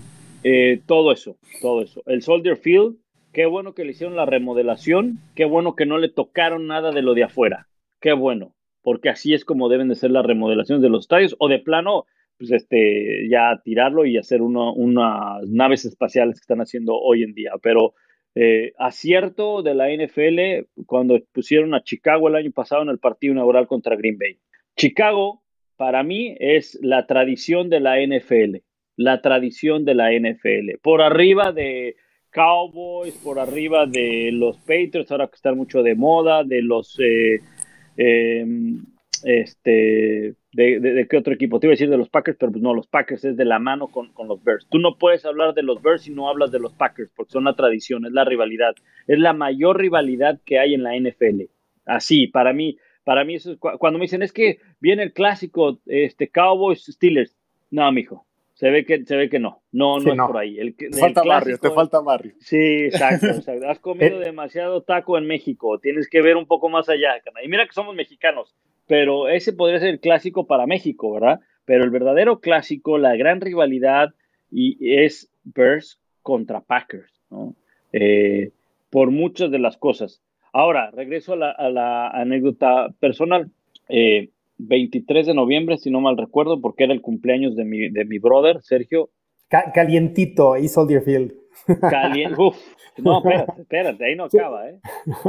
todo 0.87 1.13
eso, 1.13 1.37
todo 1.61 1.83
eso. 1.83 2.03
El 2.07 2.23
Soldier 2.23 2.57
Field, 2.57 2.97
qué 3.33 3.47
bueno 3.47 3.75
que 3.75 3.85
le 3.85 3.93
hicieron 3.93 4.17
la 4.17 4.27
remodelación, 4.27 5.19
qué 5.35 5.45
bueno 5.45 5.75
que 5.75 5.87
no 5.87 5.99
le 5.99 6.09
tocaron 6.09 6.67
nada 6.67 6.93
de 6.93 7.03
lo 7.03 7.15
de 7.15 7.25
afuera, 7.25 7.69
qué 8.01 8.13
bueno, 8.13 8.55
porque 8.83 9.09
así 9.09 9.35
es 9.35 9.45
como 9.45 9.69
deben 9.69 9.89
de 9.89 9.97
ser 9.97 10.11
las 10.11 10.25
remodelaciones 10.25 10.83
de 10.83 10.89
los 10.89 11.05
estadios, 11.05 11.37
o 11.39 11.49
de 11.49 11.59
plano, 11.59 12.07
pues 12.41 12.51
este, 12.51 13.29
ya 13.29 13.61
tirarlo 13.63 14.05
y 14.07 14.17
hacer 14.17 14.43
unas 14.43 15.47
naves 15.47 15.85
espaciales 15.85 16.41
que 16.41 16.45
están 16.45 16.61
haciendo 16.61 16.97
hoy 16.97 17.23
en 17.23 17.35
día. 17.35 17.53
Pero 17.63 17.95
eh, 18.35 18.73
acierto 18.79 19.63
de 19.63 19.75
la 19.75 19.91
NFL 19.91 20.67
cuando 20.87 21.21
pusieron 21.33 21.75
a 21.75 21.85
Chicago 21.85 22.29
el 22.29 22.37
año 22.37 22.51
pasado 22.51 22.83
en 22.83 22.89
el 22.89 22.99
partido 22.99 23.35
inaugural 23.35 23.67
contra 23.67 23.95
Green 23.95 24.19
Bay. 24.19 24.39
Chicago, 24.75 25.43
para 25.77 26.03
mí, 26.03 26.35
es 26.41 26.79
la 26.83 27.07
tradición 27.07 27.69
de 27.69 27.81
la 27.81 27.97
NFL 28.01 28.65
la 29.01 29.23
tradición 29.23 29.87
de 29.87 29.95
la 29.95 30.13
NFL. 30.13 30.79
Por 30.83 31.01
arriba 31.01 31.53
de 31.53 31.97
Cowboys, 32.31 33.15
por 33.15 33.39
arriba 33.39 33.87
de 33.87 34.31
los 34.31 34.59
Patriots, 34.59 35.11
ahora 35.11 35.29
que 35.29 35.37
están 35.37 35.57
mucho 35.57 35.83
de 35.83 35.95
moda, 35.95 36.45
de 36.45 36.61
los... 36.61 36.99
Eh, 37.01 37.41
em, 37.97 38.85
este, 39.25 40.35
de, 40.53 41.07
qué 41.09 41.17
otro 41.17 41.33
equipo? 41.33 41.61
Te 41.61 41.67
iba 41.67 41.73
a 41.73 41.75
decir 41.75 41.91
de 41.91 41.97
los 41.97 42.09
Packers, 42.09 42.37
pero 42.39 42.53
pues 42.53 42.63
no, 42.63 42.75
los 42.75 42.87
Packers 42.87 43.25
es 43.25 43.37
de 43.37 43.45
la 43.45 43.59
mano 43.59 43.89
con, 43.89 44.13
los 44.27 44.43
Bears. 44.43 44.67
Tú 44.71 44.79
no 44.79 44.99
puedes 44.99 45.25
hablar 45.25 45.55
de 45.55 45.63
los 45.63 45.83
Bears 45.83 46.03
si 46.03 46.11
no 46.11 46.29
hablas 46.29 46.51
de 46.51 46.61
los 46.61 46.73
Packers, 46.75 47.11
porque 47.15 47.33
son 47.33 47.45
la 47.45 47.55
tradición, 47.55 48.07
es 48.07 48.13
la 48.13 48.25
rivalidad, 48.25 48.75
es 49.07 49.19
la 49.19 49.33
mayor 49.33 49.79
rivalidad 49.79 50.41
que 50.45 50.59
hay 50.59 50.75
en 50.75 50.83
la 50.83 50.97
NFL. 50.97 51.43
Así, 51.87 52.27
para 52.27 52.53
mí, 52.53 52.79
para 53.05 53.25
mí 53.25 53.35
eso 53.35 53.53
es 53.53 53.59
cuando 53.59 53.99
me 53.99 54.05
dicen 54.05 54.23
es 54.23 54.33
que 54.33 54.59
viene 54.81 55.03
el 55.03 55.13
clásico, 55.13 55.81
este 55.87 56.29
Cowboys 56.29 56.85
Steelers. 56.85 57.37
No, 57.71 57.91
mijo, 57.93 58.27
se 58.61 58.69
ve 58.69 58.85
que, 58.85 59.07
se 59.07 59.17
ve 59.17 59.31
que 59.31 59.39
no, 59.39 59.63
no, 59.73 59.99
no, 60.01 60.13
es 60.13 60.19
por 60.19 60.37
ahí. 60.37 60.59
El, 60.59 60.77
te 60.77 60.91
falta 60.91 61.23
barrio, 61.23 61.57
te 61.57 61.71
falta 61.71 62.01
barrio. 62.01 62.35
Sí, 62.41 62.59
exacto, 62.59 63.29
Has 63.67 63.79
comido 63.81 64.19
demasiado 64.19 64.83
taco 64.83 65.17
en 65.17 65.27
México, 65.27 65.79
tienes 65.79 66.11
que 66.11 66.21
ver 66.21 66.37
un 66.37 66.45
poco 66.45 66.69
más 66.69 66.91
allá. 66.91 67.15
Y 67.43 67.49
mira 67.49 67.65
que 67.67 67.73
somos 67.73 67.95
mexicanos, 67.95 68.55
pero 68.91 69.29
ese 69.29 69.53
podría 69.53 69.79
ser 69.79 69.91
el 69.91 70.01
clásico 70.01 70.49
para 70.49 70.67
México, 70.67 71.13
¿verdad? 71.13 71.39
Pero 71.65 71.85
el 71.85 71.91
verdadero 71.91 72.41
clásico, 72.41 72.99
la 72.99 73.15
gran 73.15 73.41
rivalidad, 73.41 74.15
y 74.51 74.77
es 74.99 75.31
Bears 75.45 76.01
contra 76.23 76.61
Packers, 76.61 77.23
¿no? 77.31 77.55
Eh, 77.93 78.51
por 78.91 79.13
muchas 79.13 79.53
de 79.53 79.61
las 79.61 79.77
cosas. 79.77 80.25
Ahora, 80.53 80.91
regreso 80.91 81.35
a 81.35 81.37
la, 81.37 81.51
a 81.53 81.71
la 81.71 82.09
anécdota 82.09 82.89
personal. 82.99 83.53
Eh, 83.89 84.31
23 84.59 85.25
de 85.25 85.35
noviembre, 85.35 85.79
si 85.79 85.93
no 85.93 86.01
mal 86.01 86.19
recuerdo, 86.19 86.61
porque 86.61 86.83
era 86.83 86.93
el 86.93 87.01
cumpleaños 87.01 87.55
de 87.55 87.65
mi, 87.65 87.91
de 87.91 88.05
mi 88.05 88.19
brother, 88.19 88.61
Sergio. 88.61 89.11
calientito 89.49 90.53
ahí 90.53 90.67
Soldier 90.67 91.03
Field. 91.03 91.33
Caliente, 91.81 92.35
no, 92.99 93.19
espérate, 93.19 93.63
espérate, 93.63 94.05
ahí 94.05 94.17
no 94.17 94.25
acaba, 94.25 94.69
¿eh? 94.69 94.81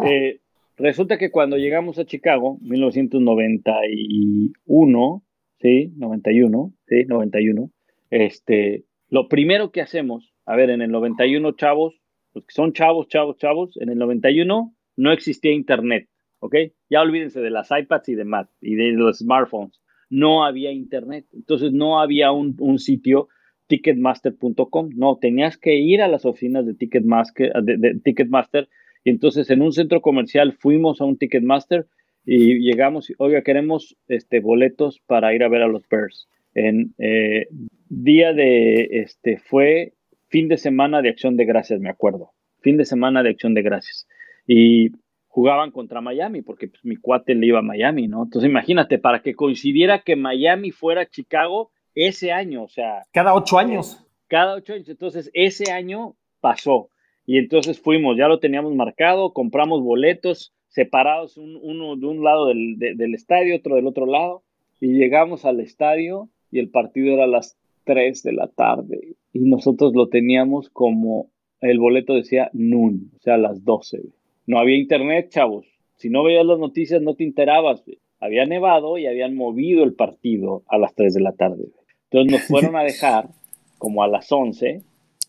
¿eh? 0.04 0.40
Resulta 0.82 1.18
que 1.18 1.32
cuando 1.32 1.58
llegamos 1.58 2.00
a 2.00 2.06
Chicago, 2.06 2.58
1991, 2.62 5.24
sí, 5.60 5.92
91, 5.96 6.74
sí, 6.88 7.04
91, 7.06 7.70
este, 8.10 8.86
lo 9.10 9.28
primero 9.28 9.72
que 9.72 9.82
hacemos, 9.82 10.34
a 10.46 10.56
ver, 10.56 10.72
en 10.72 10.82
el 10.82 10.92
91, 10.92 11.52
chavos, 11.54 12.02
los 12.34 12.46
que 12.46 12.54
son 12.54 12.74
chavos, 12.74 13.08
chavos, 13.10 13.38
chavos, 13.38 13.78
en 13.80 13.90
el 13.90 14.00
91 14.00 14.74
no 14.98 15.12
existía 15.12 15.52
internet. 15.52 16.08
¿ok? 16.40 16.56
Ya 16.90 17.02
olvídense 17.02 17.40
de 17.40 17.50
las 17.50 17.70
iPads 17.72 18.10
y 18.10 18.16
demás, 18.16 18.50
y 18.60 18.76
de 18.76 18.92
los 18.92 19.20
smartphones. 19.20 19.80
No 20.10 20.44
había 20.44 20.72
internet, 20.72 21.26
entonces 21.32 21.72
no 21.72 22.02
había 22.02 22.32
un, 22.32 22.80
sitio 22.80 23.30
ticketmaster.com, 23.68 24.90
no, 24.96 25.18
tenías 25.18 25.58
que 25.58 25.76
ir 25.76 26.02
a 26.02 26.10
las 26.10 26.26
oficinas 26.26 26.66
de 26.66 26.74
Ticketmaster, 26.74 27.54
de, 27.64 28.00
Ticketmaster, 28.04 28.68
y 29.04 29.10
entonces 29.10 29.50
en 29.50 29.62
un 29.62 29.72
centro 29.72 30.02
comercial 30.02 30.54
fuimos 30.54 31.02
a 31.02 31.06
un 31.06 31.18
Ticketmaster 31.18 31.88
y 32.26 32.60
llegamos, 32.60 33.10
y, 33.10 33.14
oiga, 33.18 33.42
queremos 33.42 33.98
este, 34.08 34.40
boletos 34.40 35.00
para 35.08 35.34
ir 35.34 35.44
a 35.44 35.50
ver 35.50 35.64
a 35.64 35.68
los 35.68 35.88
Bears. 35.90 36.30
En 36.54 36.94
eh, 36.98 37.48
día 37.90 38.34
de, 38.34 38.88
este, 38.92 39.38
fue 39.38 39.94
fin 40.28 40.48
de 40.48 40.58
semana 40.58 41.02
de 41.02 41.10
acción 41.10 41.36
de 41.38 41.46
gracias, 41.46 41.80
me 41.80 41.90
acuerdo. 41.90 42.32
fin 42.62 42.78
de 42.78 42.86
semana 42.86 43.24
de 43.24 43.30
acción 43.30 43.56
de 43.56 43.64
gracias. 43.64 44.08
Y 44.46 44.92
jugaban 45.28 45.72
contra 45.72 46.02
Miami, 46.02 46.42
porque 46.42 46.68
pues, 46.68 46.84
mi 46.84 46.96
cuate 46.96 47.34
le 47.34 47.48
iba 47.48 47.60
a 47.60 47.64
Miami, 47.64 48.08
¿no? 48.08 48.24
Entonces 48.24 48.50
imagínate, 48.50 49.00
para 49.00 49.22
que 49.22 49.34
coincidiera 49.34 50.04
que 50.04 50.16
Miami 50.16 50.72
fuera 50.72 51.08
Chicago 51.08 51.72
ese 51.96 52.32
año, 52.32 52.64
o 52.64 52.68
sea... 52.68 53.04
Cada 53.12 53.34
ocho 53.34 53.58
años. 53.58 54.06
Cada 54.28 54.56
ocho 54.56 54.74
años. 54.74 54.90
Entonces 54.90 55.32
ese 55.34 55.72
año 55.72 56.16
pasó. 56.40 56.90
Y 57.26 57.38
entonces 57.38 57.80
fuimos, 57.80 58.18
ya 58.18 58.28
lo 58.28 58.40
teníamos 58.40 58.74
marcado, 58.76 59.34
compramos 59.34 59.84
boletos 59.84 60.54
separados, 60.68 61.38
uno 61.38 61.96
de 61.96 62.06
un 62.06 62.24
lado 62.24 62.48
del, 62.48 62.78
del 62.78 63.14
estadio, 63.14 63.56
otro 63.58 63.76
del 63.76 63.88
otro 63.88 64.06
lado, 64.06 64.44
y 64.80 64.94
llegamos 64.94 65.46
al 65.46 65.60
estadio 65.60 66.30
y 66.52 66.60
el 66.60 66.70
partido 66.70 67.14
era 67.14 67.26
a 67.26 67.28
las 67.28 67.58
3 67.86 68.24
de 68.24 68.34
la 68.34 68.48
tarde 68.48 69.16
y 69.34 69.40
nosotros 69.40 69.94
lo 69.94 70.08
teníamos 70.08 70.70
como 70.70 71.30
el 71.62 71.80
boleto 71.80 72.16
decía 72.16 72.50
noon, 72.54 73.12
o 73.16 73.20
sea, 73.20 73.36
a 73.36 73.38
las 73.38 73.64
12. 73.64 74.02
No 74.48 74.60
había 74.60 74.78
internet, 74.78 75.30
chavos. 75.30 75.68
Si 75.96 76.10
no 76.10 76.24
veías 76.24 76.46
las 76.46 76.58
noticias 76.58 77.02
no 77.02 77.14
te 77.16 77.24
enterabas. 77.24 77.84
Había 78.20 78.46
nevado 78.46 78.98
y 78.98 79.06
habían 79.06 79.36
movido 79.36 79.84
el 79.84 79.94
partido 79.94 80.64
a 80.68 80.78
las 80.78 80.96
3 80.96 81.14
de 81.14 81.22
la 81.22 81.34
tarde. 81.34 81.66
Entonces 82.10 82.32
nos 82.32 82.42
fueron 82.48 82.76
a 82.76 82.84
dejar 82.84 83.30
como 83.78 84.04
a 84.04 84.08
las 84.08 84.32
11 84.32 84.82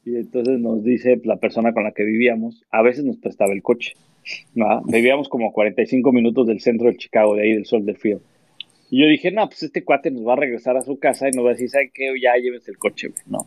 y 0.05 0.16
entonces 0.16 0.59
nos 0.59 0.82
dice 0.82 1.20
la 1.24 1.36
persona 1.36 1.72
con 1.72 1.84
la 1.84 1.92
que 1.92 2.05
vivíamos, 2.05 2.64
a 2.70 2.82
veces 2.82 3.05
nos 3.05 3.18
prestaba 3.18 3.53
el 3.53 3.62
coche. 3.62 3.94
Vivíamos 4.86 5.28
como 5.28 5.48
a 5.48 5.53
45 5.53 6.12
minutos 6.12 6.46
del 6.46 6.61
centro 6.61 6.88
de 6.88 6.96
Chicago, 6.96 7.36
de 7.36 7.42
ahí 7.42 7.53
del 7.55 7.66
Sol 7.66 7.84
del 7.84 7.96
Frío. 7.96 8.20
Y 8.90 9.00
yo 9.00 9.07
dije, 9.07 9.30
no, 9.30 9.48
pues 9.48 9.62
este 9.62 9.84
cuate 9.84 10.11
nos 10.11 10.26
va 10.26 10.34
a 10.34 10.36
regresar 10.36 10.76
a 10.76 10.82
su 10.82 10.98
casa 10.98 11.28
y 11.28 11.32
nos 11.32 11.44
va 11.44 11.50
a 11.50 11.53
decir, 11.53 11.70
¿saben 11.70 11.90
qué? 11.94 12.12
Ya 12.20 12.36
llévense 12.36 12.70
el 12.70 12.78
coche, 12.78 13.09
güey. 13.09 13.22
No. 13.26 13.46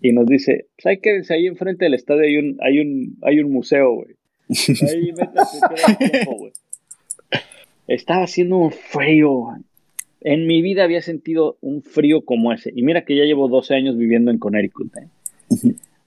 Y 0.00 0.12
nos 0.12 0.26
dice, 0.26 0.66
¿saben 0.78 1.00
qué? 1.02 1.22
Ahí 1.30 1.46
enfrente 1.46 1.86
del 1.86 1.94
estadio 1.94 2.22
hay 2.22 2.36
un, 2.36 2.58
hay 2.60 2.78
un, 2.80 3.16
hay 3.22 3.40
un 3.40 3.50
museo, 3.50 3.94
güey. 3.94 4.14
Ahí 4.48 5.12
métase, 5.16 5.58
güey. 6.26 6.52
Estaba 7.86 8.24
haciendo 8.24 8.58
un 8.58 8.72
frío. 8.72 9.46
En 10.20 10.46
mi 10.46 10.60
vida 10.60 10.84
había 10.84 11.02
sentido 11.02 11.56
un 11.60 11.82
frío 11.82 12.24
como 12.24 12.52
ese. 12.52 12.70
Y 12.74 12.82
mira 12.82 13.04
que 13.04 13.16
ya 13.16 13.24
llevo 13.24 13.48
12 13.48 13.74
años 13.74 13.96
viviendo 13.96 14.30
en 14.30 14.38
Connecticut. 14.38 14.94
¿eh? 14.96 15.08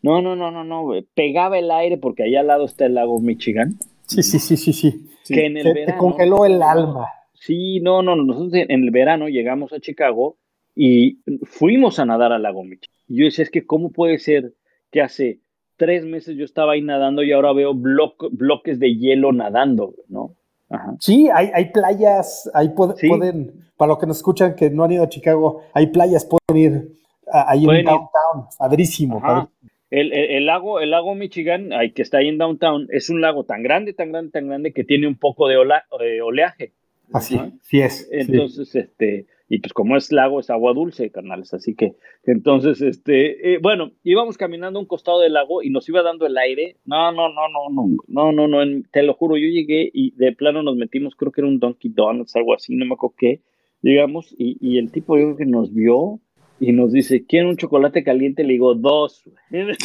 No, 0.02 0.22
no, 0.22 0.36
no, 0.36 0.52
no, 0.52 0.64
no. 0.64 0.90
Pegaba 1.16 1.58
el 1.60 1.72
aire 1.72 1.98
porque 1.98 2.24
allá 2.24 2.42
al 2.42 2.48
lado 2.48 2.66
está 2.66 2.86
el 2.86 2.96
lago 2.96 3.20
Michigan. 3.20 3.78
Sí, 4.06 4.24
sí, 4.24 4.40
sí, 4.40 4.56
sí, 4.58 4.74
sí. 4.74 5.10
Que 5.28 5.46
en 5.48 5.58
el 5.58 5.64
Se 5.64 5.74
verano. 5.74 5.94
te 5.94 5.98
congeló 6.00 6.46
el 6.46 6.62
alma. 6.62 7.08
Sí, 7.34 7.80
no, 7.82 8.02
no, 8.02 8.16
nosotros 8.16 8.54
en 8.54 8.84
el 8.84 8.92
verano 8.92 9.28
llegamos 9.28 9.74
a 9.74 9.80
Chicago 9.80 10.38
y 10.76 11.20
fuimos 11.44 12.00
a 12.00 12.06
nadar 12.06 12.32
al 12.32 12.44
lago 12.44 12.64
Michigan. 12.64 12.96
Y 13.08 13.18
yo 13.20 13.26
decía, 13.26 13.44
es 13.44 13.50
que 13.52 13.66
¿cómo 13.66 13.92
puede 13.92 14.18
ser 14.20 14.54
que 14.92 15.02
hace 15.02 15.42
tres 15.76 16.06
meses 16.06 16.36
yo 16.38 16.46
estaba 16.46 16.74
ahí 16.74 16.82
nadando 16.82 17.24
y 17.24 17.32
ahora 17.32 17.54
veo 17.54 17.74
bloc- 17.74 18.30
bloques 18.32 18.80
de 18.80 18.96
hielo 18.96 19.32
nadando, 19.34 19.94
¿no? 20.08 20.36
Ajá. 20.70 20.96
Sí, 21.00 21.30
hay, 21.34 21.50
hay 21.54 21.72
playas, 21.72 22.50
ahí 22.54 22.70
pod- 22.70 22.96
Sí. 22.98 23.08
pueden, 23.08 23.54
para 23.78 23.90
los 23.90 24.00
que 24.00 24.08
nos 24.08 24.18
escuchan 24.18 24.56
que 24.56 24.70
no 24.70 24.84
han 24.84 24.92
ido 24.92 25.04
a 25.04 25.10
Chicago, 25.10 25.62
hay 25.74 25.88
playas, 25.88 26.26
pueden 26.26 26.62
ir 26.64 26.92
ahí 27.32 27.66
Pueden 27.66 27.82
en 27.82 27.86
downtown, 27.86 28.50
padrísimo. 28.58 29.22
El, 29.90 30.12
el- 30.14 30.32
el 30.32 30.46
lago, 30.46 30.80
el 30.82 30.92
lago 30.92 31.16
Michigan, 31.16 31.70
que 31.96 32.02
está 32.02 32.18
ahí 32.18 32.28
en 32.28 32.38
downtown, 32.38 32.88
es 32.92 33.10
un 33.10 33.22
lago 33.22 33.46
tan 33.46 33.64
grande, 33.64 33.94
tan 33.94 34.12
grande, 34.12 34.32
tan 34.32 34.48
grande 34.48 34.74
que 34.74 34.84
tiene 34.84 35.08
un 35.08 35.16
poco 35.16 35.48
de 35.48 35.58
ola- 35.58 35.86
eh, 36.02 36.22
oleaje. 36.22 36.74
Así, 37.14 37.36
Ajá. 37.36 37.52
sí 37.62 37.80
es. 37.80 38.10
sí. 38.10 38.18
Entonces, 38.20 38.76
este, 38.76 39.28
y 39.48 39.60
pues 39.60 39.72
como 39.72 39.96
es 39.96 40.12
lago, 40.12 40.42
es 40.42 40.50
agua 40.50 40.74
dulce, 40.74 41.10
carnales, 41.10 41.54
así 41.54 41.74
que, 41.74 41.94
entonces, 42.26 42.82
este, 42.82 43.54
eh, 43.54 43.60
bueno, 43.62 43.92
íbamos 44.04 44.38
caminando 44.38 44.78
a 44.78 44.82
un 44.82 44.88
costado 44.90 45.22
del 45.22 45.32
lago 45.32 45.64
y 45.64 45.70
nos 45.70 45.88
iba 45.88 46.04
dando 46.04 46.26
el 46.26 46.38
aire. 46.38 46.76
No, 46.84 47.14
no, 47.14 47.30
no, 47.30 47.48
no, 47.48 47.70
no, 47.72 47.88
no, 48.10 48.32
no, 48.34 48.48
no, 48.50 48.62
en- 48.62 48.84
te 48.92 49.04
lo 49.04 49.14
juro, 49.14 49.38
yo 49.38 49.48
llegué 49.48 49.90
y 49.94 50.12
de 50.18 50.34
plano 50.34 50.64
nos 50.64 50.76
metimos, 50.76 51.16
creo 51.16 51.32
que 51.32 51.40
era 51.40 51.48
un 51.48 51.60
Donkey 51.60 51.92
Donuts, 51.94 52.36
algo 52.36 52.54
así, 52.54 52.76
no 52.76 52.86
me 52.86 52.96
acuerdo 52.96 53.16
qué. 53.18 53.40
Llegamos 53.82 54.36
y, 54.38 54.58
y 54.60 54.80
el 54.80 54.92
tipo 54.92 55.16
yo 55.18 55.24
creo 55.28 55.38
que 55.38 55.46
nos 55.46 55.74
vio 55.74 56.20
y 56.60 56.72
nos 56.72 56.92
dice, 56.92 57.26
¿quieren 57.26 57.50
un 57.50 57.58
chocolate 57.58 58.04
caliente? 58.04 58.44
Le 58.44 58.54
digo, 58.54 58.74
dos. 58.76 59.24
dos. 59.52 59.78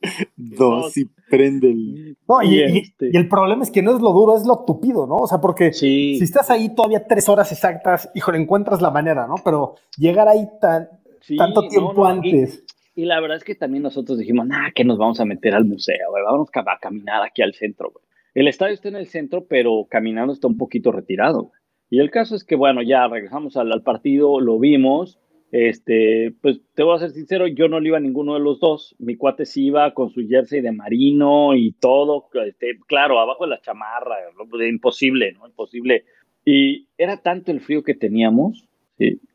Dos 0.36 0.96
y 0.96 1.06
prende 1.28 1.70
el. 1.70 2.16
No, 2.28 2.42
y, 2.42 2.46
Y 2.46 2.58
y- 2.60 2.78
este- 2.78 3.10
y 3.12 3.16
el 3.16 3.28
problema 3.28 3.62
es 3.64 3.70
que 3.70 3.82
no 3.82 3.94
es 3.94 4.00
lo 4.00 4.12
duro, 4.12 4.36
es 4.36 4.46
lo 4.46 4.64
tupido, 4.64 5.06
¿no? 5.06 5.16
O 5.16 5.26
sea, 5.26 5.38
porque 5.40 5.72
Sí. 5.72 6.16
si 6.18 6.24
estás 6.24 6.50
ahí 6.50 6.74
todavía 6.74 7.06
tres 7.06 7.28
horas 7.28 7.50
exactas, 7.52 8.08
híjole, 8.14 8.38
encuentras 8.38 8.80
la 8.80 8.90
manera, 8.90 9.26
¿no? 9.26 9.34
Pero 9.44 9.74
llegar 9.96 10.28
ahí 10.28 10.46
tan, 10.60 10.88
Sí, 11.20 11.36
tanto 11.36 11.66
tiempo 11.68 11.92
no, 11.94 12.08
y- 12.24 12.30
antes. 12.32 12.64
Y 12.94 13.04
la 13.04 13.20
verdad 13.20 13.36
es 13.36 13.44
que 13.44 13.54
también 13.54 13.82
nosotros 13.82 14.18
dijimos, 14.18 14.46
nah, 14.46 14.70
que 14.74 14.84
nos 14.84 14.98
vamos 14.98 15.20
a 15.20 15.24
meter 15.24 15.54
al 15.54 15.64
museo, 15.64 16.10
güey, 16.10 16.22
vamos 16.24 16.48
a, 16.52 16.60
a 16.60 16.78
caminar 16.80 17.22
aquí 17.22 17.42
al 17.42 17.54
centro, 17.54 17.90
güey. 17.92 18.04
El 18.34 18.48
estadio 18.48 18.74
está 18.74 18.88
en 18.88 18.96
el 18.96 19.06
centro, 19.08 19.46
pero 19.48 19.86
caminando 19.90 20.32
está 20.32 20.46
un 20.48 20.56
poquito 20.56 20.92
retirado. 20.92 21.42
güey. 21.44 21.52
Y 21.90 22.00
el 22.00 22.10
caso 22.10 22.34
es 22.36 22.44
que, 22.44 22.54
bueno, 22.56 22.82
ya 22.82 23.06
regresamos 23.08 23.56
al, 23.56 23.72
al 23.72 23.82
partido, 23.82 24.40
lo 24.40 24.58
vimos. 24.58 25.18
Este, 25.50 26.34
pues 26.42 26.60
te 26.74 26.82
voy 26.82 26.96
a 26.96 26.98
ser 26.98 27.10
sincero, 27.10 27.46
yo 27.46 27.68
no 27.68 27.80
le 27.80 27.88
iba 27.88 27.96
a 27.96 28.00
ninguno 28.00 28.34
de 28.34 28.40
los 28.40 28.60
dos. 28.60 28.94
Mi 28.98 29.16
cuate 29.16 29.46
sí 29.46 29.66
iba 29.66 29.92
con 29.94 30.10
su 30.10 30.26
jersey 30.26 30.60
de 30.60 30.72
marino 30.72 31.54
y 31.54 31.72
todo, 31.72 32.28
este, 32.46 32.78
claro, 32.86 33.18
abajo 33.18 33.44
de 33.44 33.50
la 33.50 33.60
chamarra. 33.60 34.16
Pues, 34.50 34.68
imposible, 34.68 35.32
¿no? 35.32 35.46
Imposible. 35.46 36.04
Y 36.44 36.88
era 36.96 37.18
tanto 37.18 37.50
el 37.52 37.60
frío 37.60 37.82
que 37.82 37.94
teníamos 37.94 38.68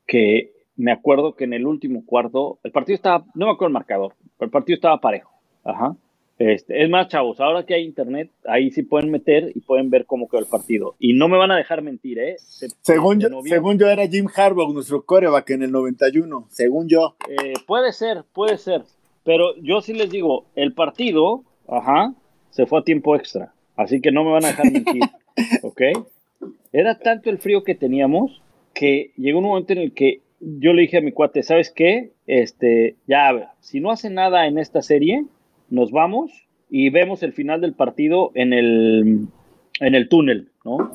que 0.05 0.51
me 0.75 0.91
acuerdo 0.91 1.35
que 1.35 1.43
en 1.43 1.53
el 1.53 1.65
último 1.65 2.05
cuarto, 2.05 2.59
el 2.63 2.71
partido 2.71 2.95
estaba, 2.95 3.25
no 3.35 3.45
me 3.45 3.51
acuerdo 3.51 3.67
el 3.67 3.73
marcador, 3.73 4.15
pero 4.37 4.47
el 4.47 4.51
partido 4.51 4.75
estaba 4.75 4.99
parejo. 4.99 5.31
Ajá. 5.63 5.95
Este, 6.39 6.83
es 6.83 6.89
más, 6.89 7.07
chavos, 7.09 7.39
ahora 7.39 7.65
que 7.65 7.75
hay 7.75 7.83
internet, 7.83 8.29
ahí 8.45 8.71
sí 8.71 8.81
pueden 8.83 9.11
meter 9.11 9.51
y 9.53 9.59
pueden 9.61 9.89
ver 9.89 10.05
cómo 10.05 10.27
quedó 10.27 10.41
el 10.41 10.47
partido. 10.47 10.95
Y 10.99 11.13
no 11.13 11.27
me 11.27 11.37
van 11.37 11.51
a 11.51 11.57
dejar 11.57 11.81
mentir, 11.81 12.17
¿eh? 12.19 12.35
Se- 12.39 12.67
Según 12.81 13.19
yo, 13.19 13.29
según 13.43 13.77
yo 13.77 13.87
era 13.87 14.07
Jim 14.07 14.27
Harbaugh, 14.35 14.73
nuestro 14.73 15.03
coreback 15.05 15.51
en 15.51 15.63
el 15.63 15.71
91. 15.71 16.47
Según 16.49 16.89
yo. 16.89 17.15
Eh, 17.29 17.53
puede 17.67 17.93
ser, 17.93 18.23
puede 18.33 18.57
ser. 18.57 18.81
Pero 19.23 19.55
yo 19.61 19.81
sí 19.81 19.93
les 19.93 20.09
digo, 20.09 20.45
el 20.55 20.73
partido, 20.73 21.43
ajá, 21.67 22.13
se 22.49 22.65
fue 22.65 22.79
a 22.79 22.83
tiempo 22.83 23.15
extra. 23.15 23.53
Así 23.75 24.01
que 24.01 24.11
no 24.11 24.23
me 24.23 24.31
van 24.31 24.43
a 24.45 24.49
dejar 24.49 24.71
mentir. 24.71 25.03
¿Ok? 25.63 25.81
Era 26.71 26.97
tanto 26.97 27.29
el 27.29 27.37
frío 27.37 27.63
que 27.63 27.75
teníamos 27.75 28.41
que 28.73 29.11
llegó 29.17 29.37
un 29.39 29.45
momento 29.45 29.73
en 29.73 29.79
el 29.79 29.93
que 29.93 30.21
yo 30.39 30.73
le 30.73 30.81
dije 30.81 30.97
a 30.97 31.01
mi 31.01 31.11
cuate, 31.11 31.43
¿sabes 31.43 31.71
qué? 31.71 32.11
Este, 32.27 32.95
ya, 33.07 33.53
si 33.61 33.79
no 33.79 33.91
hace 33.91 34.09
nada 34.09 34.47
en 34.47 34.57
esta 34.57 34.81
serie, 34.81 35.25
nos 35.73 35.91
vamos 35.91 36.31
y 36.69 36.89
vemos 36.91 37.23
el 37.23 37.33
final 37.33 37.59
del 37.59 37.73
partido 37.73 38.31
en 38.35 38.53
el, 38.53 39.27
en 39.79 39.95
el 39.95 40.07
túnel, 40.07 40.51
¿no? 40.63 40.91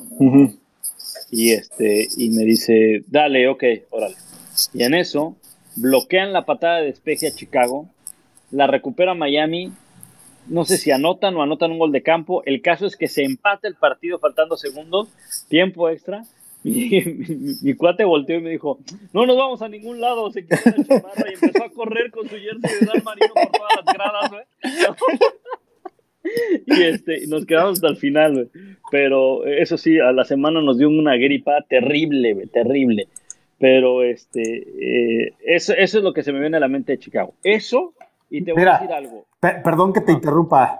Y 1.31 1.51
este, 1.51 2.07
y 2.17 2.29
me 2.29 2.43
dice, 2.43 3.03
dale, 3.07 3.49
ok, 3.49 3.63
órale. 3.89 4.15
Y 4.73 4.83
en 4.83 4.93
eso, 4.93 5.35
bloquean 5.75 6.31
la 6.31 6.45
patada 6.45 6.79
de 6.79 6.85
despeje 6.85 7.27
a 7.27 7.35
Chicago, 7.35 7.89
la 8.51 8.67
recupera 8.67 9.13
Miami, 9.13 9.73
no 10.47 10.63
sé 10.63 10.77
si 10.77 10.91
anotan 10.91 11.35
o 11.35 11.43
anotan 11.43 11.71
un 11.71 11.79
gol 11.79 11.91
de 11.91 12.01
campo, 12.01 12.41
el 12.45 12.61
caso 12.61 12.85
es 12.85 12.95
que 12.95 13.07
se 13.07 13.23
empata 13.23 13.67
el 13.67 13.75
partido 13.75 14.17
faltando 14.17 14.55
segundos, 14.55 15.09
tiempo 15.49 15.89
extra, 15.89 16.23
mi, 16.63 17.03
mi 17.63 17.73
cuate 17.75 18.03
volteó 18.03 18.37
y 18.37 18.41
me 18.41 18.49
dijo, 18.49 18.79
no 19.13 19.25
nos 19.25 19.37
vamos 19.37 19.61
a 19.61 19.69
ningún 19.69 20.01
lado, 20.01 20.29
se 20.31 20.43
quitó 20.43 20.55
la 20.65 20.83
chamarra 20.83 21.29
y 21.29 21.33
empezó 21.33 21.63
a 21.63 21.69
correr 21.69 22.11
con 22.11 22.23
su 22.27 22.35
jersey 22.35 22.79
de 22.79 22.85
Dan 22.85 23.03
Marino 23.03 23.33
por 23.33 23.47
todas 23.51 23.85
las 23.85 23.95
gradas, 23.95 24.31
güey. 24.31 24.43
Y 26.67 26.83
este, 26.83 27.25
nos 27.27 27.45
quedamos 27.45 27.73
hasta 27.77 27.87
el 27.87 27.95
final, 27.97 28.33
güey. 28.33 28.47
Pero 28.91 29.45
eso 29.45 29.77
sí, 29.77 29.99
a 29.99 30.11
la 30.11 30.25
semana 30.25 30.61
nos 30.61 30.77
dio 30.77 30.89
una 30.89 31.15
gripa 31.15 31.65
terrible, 31.67 32.33
güey, 32.33 32.47
terrible. 32.47 33.07
Pero 33.57 34.03
este, 34.03 34.41
eh, 35.27 35.33
eso, 35.45 35.73
eso 35.73 35.97
es 35.97 36.03
lo 36.03 36.13
que 36.13 36.23
se 36.23 36.31
me 36.31 36.39
viene 36.39 36.57
a 36.57 36.59
la 36.59 36.67
mente 36.67 36.91
de 36.93 36.99
Chicago. 36.99 37.33
Eso, 37.43 37.93
y 38.29 38.43
te 38.43 38.51
voy 38.51 38.61
Mira. 38.61 38.75
a 38.75 38.79
decir 38.79 38.93
algo. 38.93 39.25
Pe- 39.39 39.61
perdón 39.63 39.91
que 39.93 40.01
te 40.01 40.11
interrumpa, 40.11 40.79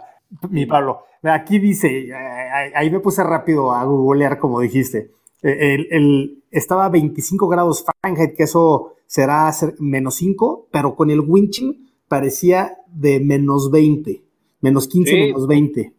mi 0.50 0.66
Pablo. 0.66 1.04
Aquí 1.24 1.58
dice, 1.60 1.88
eh, 2.10 2.14
ahí 2.14 2.72
ahí 2.76 2.90
me 2.90 3.00
puse 3.00 3.24
rápido 3.24 3.72
a 3.74 3.84
googlear 3.86 4.38
como 4.40 4.60
dijiste. 4.62 5.10
Eh, 5.44 5.76
El, 5.76 5.88
el- 5.92 6.36
estaba 6.52 6.86
a 6.86 6.90
25 6.90 7.48
grados 7.48 7.86
Fahrenheit, 7.86 8.36
que 8.36 8.44
eso 8.44 8.94
será 9.06 9.52
ser- 9.52 9.76
menos 9.80 10.16
5, 10.16 10.68
pero 10.72 10.96
con 10.96 11.10
el 11.12 11.20
winching 11.20 11.90
parecía 12.08 12.78
de 12.88 13.20
menos 13.20 13.70
20, 13.72 14.22
menos 14.62 14.88
15, 14.88 15.12
Sí. 15.12 15.18
menos 15.18 15.48
20. 15.48 15.94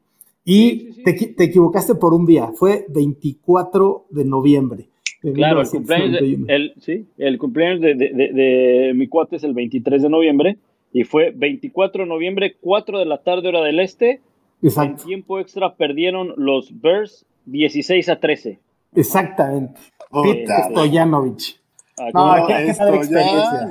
Y 0.45 0.55
Sí, 0.71 0.93
sí. 0.95 1.03
Te, 1.05 1.13
te 1.13 1.45
equivocaste 1.45 1.95
por 1.95 2.13
un 2.15 2.27
día, 2.27 2.51
fue 2.55 2.85
24 2.89 4.07
de 4.11 4.25
noviembre. 4.25 4.87
de 5.23 5.33
Claro, 5.35 5.61
el 5.61 5.69
cumpleaños, 5.69 6.13
de, 6.13 6.21
1991. 6.23 7.07
el, 7.19 7.27
el 7.33 7.39
cumpleaños 7.39 7.81
de, 7.83 7.95
de- 7.95 8.93
mi 8.95 9.07
cuate 9.07 9.37
es 9.37 9.45
el 9.45 9.53
23 9.53 10.01
de 10.03 10.09
noviembre 10.09 10.57
y 10.95 11.05
fue 11.05 11.31
24 11.31 12.05
de 12.05 12.09
noviembre, 12.09 12.57
4 12.61 12.99
de 12.99 13.05
la 13.05 13.19
tarde 13.23 13.49
hora 13.49 13.61
del 13.63 13.81
este. 13.81 14.13
En 14.63 14.69
Exacto, 14.69 15.05
tiempo 15.05 15.39
extra 15.39 15.75
perdieron 15.77 16.33
los 16.37 16.81
Bears 16.81 17.27
16 17.47 18.09
a 18.09 18.19
13. 18.19 18.59
Exactamente. 18.95 19.81
Pete 20.23 20.43
Puta. 20.43 20.69
Stoyanovich. 20.71 21.61
Ah, 21.99 22.11
No, 22.13 22.47
qué- 22.47 22.75
padre 22.77 22.97
experiencia. 22.97 23.69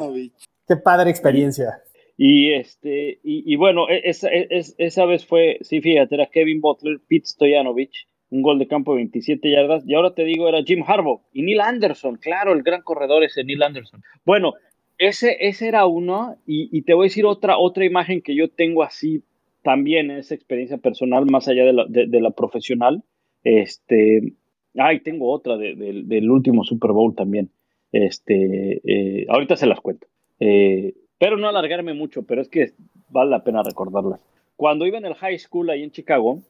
Qué 0.68 0.76
padre 0.78 1.10
experiencia. 1.10 1.82
Y, 2.22 2.52
este, 2.54 3.20
y, 3.24 3.56
bueno, 3.56 3.90
e, 3.90 4.02
esa, 4.04 4.28
e, 4.30 4.48
esa, 4.78 5.06
vez 5.06 5.26
fue, 5.26 5.58
sí, 5.62 5.80
fíjate, 5.80 6.16
era 6.16 6.26
Kevin 6.26 6.60
Butler, 6.60 7.00
Pete 7.08 7.28
Stoyanovich, 7.28 8.08
un 8.30 8.42
gol 8.42 8.60
de 8.60 8.68
campo 8.68 8.92
de 8.92 8.98
27 8.98 9.50
yardas. 9.50 9.84
Y 9.88 9.96
ahora 9.96 10.14
te 10.14 10.26
digo, 10.26 10.50
era 10.50 10.62
Jim 10.64 10.84
Harbaugh 10.86 11.22
y 11.32 11.44
Neil 11.44 11.62
Anderson, 11.62 12.18
claro, 12.18 12.52
el 12.52 12.62
gran 12.62 12.82
corredor 12.82 13.24
ese 13.24 13.46
Neil 13.46 13.64
Anderson. 13.64 14.04
Bueno, 14.26 14.54
ese, 14.98 15.38
ese 15.40 15.70
era 15.70 15.86
uno, 15.86 16.36
y, 16.46 16.82
te 16.82 16.94
voy 16.94 17.06
a 17.06 17.10
decir 17.10 17.26
otra, 17.26 17.58
otra 17.58 17.86
imagen 17.86 18.22
que 18.22 18.36
yo 18.36 18.50
tengo 18.50 18.84
así 18.84 19.24
también 19.64 20.12
en 20.12 20.18
esa 20.18 20.36
experiencia 20.36 20.78
personal, 20.78 21.26
más 21.26 21.48
allá 21.48 21.64
de 21.64 21.74
la, 21.74 21.86
de, 21.88 22.22
la 22.22 22.32
profesional. 22.32 23.04
Este, 23.46 24.34
ay, 24.80 25.02
tengo 25.02 25.32
otra 25.32 25.58
del 25.58 26.32
último 26.32 26.64
Super 26.64 26.92
Bowl 26.92 27.16
también. 27.16 27.50
Este, 27.92 28.82
eh, 28.84 29.26
ahorita 29.30 29.56
se 29.56 29.68
las 29.68 29.80
cuento. 29.80 30.08
Eh, 30.40 30.94
pero 31.18 31.38
no 31.38 31.50
alargarme 31.50 31.94
mucho, 31.94 32.24
pero 32.24 32.42
es 32.42 32.48
que 32.48 32.72
vale 33.10 33.32
la 33.32 33.44
pena 33.44 33.62
recordarlas. 33.64 34.22
Cuando 34.56 34.86
iba 34.86 34.98
en 34.98 35.06
el 35.06 35.16
high 35.16 35.38
school 35.38 35.70
ahí 35.70 35.84
en 35.84 35.92
Chicago, 35.92 36.42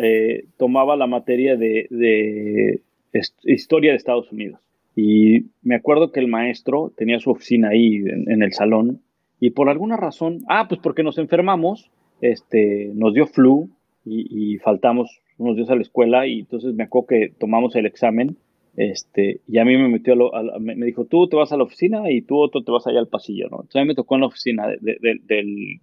eh, 0.00 0.46
tomaba 0.56 0.96
la 0.96 1.06
materia 1.06 1.56
de, 1.56 2.80
historia 3.44 3.92
de 3.92 3.96
Estados 3.96 4.30
Unidos. 4.32 4.60
Y 4.94 5.46
me 5.62 5.74
acuerdo 5.74 6.10
que 6.10 6.20
el 6.20 6.28
maestro 6.28 6.92
tenía 6.96 7.20
su 7.20 7.30
oficina 7.30 7.68
ahí 7.68 7.96
en, 7.96 8.42
el 8.42 8.52
salón 8.52 9.02
y 9.40 9.50
por 9.50 9.68
alguna 9.68 9.96
razón, 9.96 10.40
ah, 10.48 10.66
pues 10.68 10.80
porque 10.80 11.02
nos 11.02 11.18
enfermamos, 11.18 11.90
este, 12.22 12.90
nos 12.94 13.12
dio 13.12 13.26
flu 13.26 13.68
y, 14.04 14.56
faltamos 14.58 15.20
unos 15.38 15.56
días 15.56 15.70
a 15.70 15.74
la 15.74 15.82
escuela 15.82 16.26
y 16.26 16.40
entonces 16.40 16.74
me 16.74 16.84
acuerdo 16.84 17.08
que 17.08 17.32
tomamos 17.38 17.76
el 17.76 17.86
examen 17.86 18.36
este, 18.76 19.40
y 19.48 19.58
a 19.58 19.64
mí 19.64 19.76
me 19.76 19.88
metió, 19.88 20.14
me, 20.60 20.74
dijo, 20.74 21.06
tú 21.06 21.28
te 21.28 21.36
vas 21.36 21.50
a 21.52 21.56
la 21.56 21.62
oficina 21.62 22.10
y 22.10 22.20
tú 22.20 22.36
otro 22.38 22.62
te 22.62 22.70
vas 22.70 22.86
allá 22.86 22.98
al 22.98 23.08
pasillo, 23.08 23.48
¿no? 23.48 23.56
Entonces 23.56 23.76
a 23.76 23.80
mí 23.80 23.88
me 23.88 23.94
tocó 23.94 24.16
en 24.16 24.20
la 24.20 24.26
oficina 24.26 24.66
del, 24.68 25.22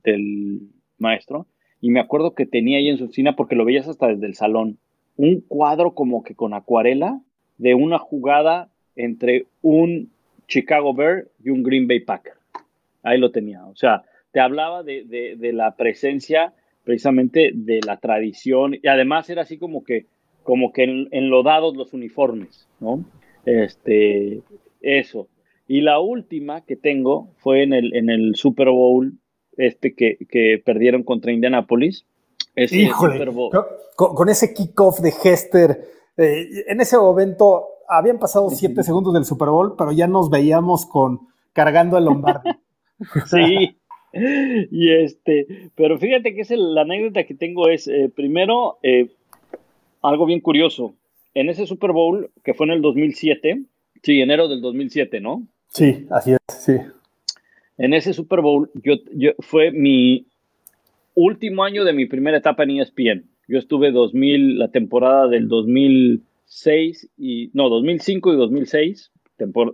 del 0.04 0.60
maestro 1.00 1.48
y 1.82 1.90
me 1.90 2.00
acuerdo 2.00 2.36
que 2.36 2.46
tenía 2.46 2.78
ahí 2.78 2.90
en 2.90 2.98
su 2.98 3.06
oficina, 3.06 3.36
porque 3.36 3.56
lo 3.56 3.66
veías 3.66 3.88
hasta 3.88 4.08
desde 4.08 4.28
el 4.28 4.36
salón, 4.36 4.78
un 5.18 5.42
cuadro 5.42 5.96
como 5.96 6.24
que 6.24 6.36
con 6.36 6.54
acuarela 6.54 7.20
de 7.58 7.74
una 7.74 7.98
jugada 8.00 8.70
entre 8.96 9.48
un 9.62 10.12
Chicago 10.48 10.94
Bear 10.94 11.26
y 11.44 11.50
un 11.50 11.64
Green 11.64 11.88
Bay 11.88 12.00
Packer. 12.00 12.34
Ahí 13.02 13.20
lo 13.20 13.32
tenía. 13.32 13.66
O 13.66 13.76
sea, 13.76 14.04
te 14.32 14.40
hablaba 14.40 14.84
de, 14.84 15.38
la 15.54 15.76
presencia 15.76 16.54
precisamente 16.84 17.52
de 17.54 17.80
la 17.86 17.98
tradición 17.98 18.76
y 18.82 18.88
además 18.88 19.30
era 19.30 19.44
así 19.44 19.58
como 19.58 19.84
que 19.84 20.06
como 20.44 20.74
que 20.74 21.08
enlodados 21.12 21.76
los 21.78 21.94
uniformes, 21.94 22.68
¿no? 22.80 23.06
Este, 23.46 24.42
eso. 24.82 25.28
Y 25.68 25.82
la 25.82 26.00
última 26.00 26.66
que 26.66 26.76
tengo 26.76 27.30
fue 27.38 27.64
en 27.64 27.74
el, 27.74 27.96
en 27.96 28.10
el 28.10 28.36
Super 28.36 28.70
Bowl 28.70 29.14
este 29.58 29.96
que, 29.96 30.18
que 30.30 30.62
perdieron 30.64 31.04
contra 31.04 31.32
Indianapolis. 31.32 32.06
Híjole, 32.56 33.26
Con, 33.96 34.30
ese 34.30 34.54
kickoff 34.54 35.00
de 35.00 35.10
Hester, 35.10 35.80
eh, 36.18 36.66
en 36.68 36.82
ese 36.82 36.98
momento 36.98 37.66
habían 37.88 38.20
pasado 38.20 38.50
siete 38.50 38.84
segundos 38.84 39.14
del 39.14 39.26
Super 39.26 39.50
Bowl, 39.50 39.76
pero 39.78 39.92
ya 39.92 40.08
nos 40.08 40.30
veíamos 40.30 40.86
con 40.86 41.22
cargando 41.54 41.98
el 41.98 42.06
Lombardi. 42.06 42.52
sí. 43.26 43.78
Y 44.72 44.92
este, 44.92 45.48
pero 45.76 45.98
fíjate 45.98 46.36
que 46.36 46.42
es 46.42 46.52
la 46.52 46.82
anécdota 46.82 47.24
que 47.24 47.34
tengo 47.34 47.68
es, 47.70 47.88
eh, 47.88 48.12
primero, 48.16 48.78
eh, 48.84 49.10
algo 50.02 50.26
bien 50.26 50.40
curioso. 50.40 50.96
En 51.34 51.50
ese 51.50 51.66
Super 51.66 51.92
Bowl, 51.92 52.30
que 52.44 52.54
fue 52.54 52.68
en 52.68 52.74
el 52.74 52.82
2007, 52.82 53.64
sí, 54.04 54.22
enero 54.22 54.48
del 54.48 54.62
2007, 54.62 55.20
¿no? 55.20 55.48
Sí, 55.70 56.06
así 56.12 56.34
es, 56.34 56.40
sí. 56.48 56.74
En 57.78 57.94
ese 57.94 58.14
Super 58.14 58.42
Bowl, 58.42 58.70
yo, 58.76 58.96
yo 59.16 59.32
fue 59.40 59.72
mi 59.72 60.28
último 61.16 61.64
año 61.64 61.84
de 61.84 61.94
mi 61.94 62.06
primera 62.06 62.38
etapa 62.38 62.64
en 62.64 62.80
ESPN. 62.80 63.26
Yo 63.48 63.58
estuve 63.58 63.92
2000, 63.92 64.60
la 64.60 64.70
temporada 64.70 65.28
del 65.28 65.48
2000 65.48 66.22
6 66.54 67.10
y, 67.18 67.50
no, 67.54 67.70
2005 67.70 68.34
y 68.34 68.38
2006, 68.38 69.12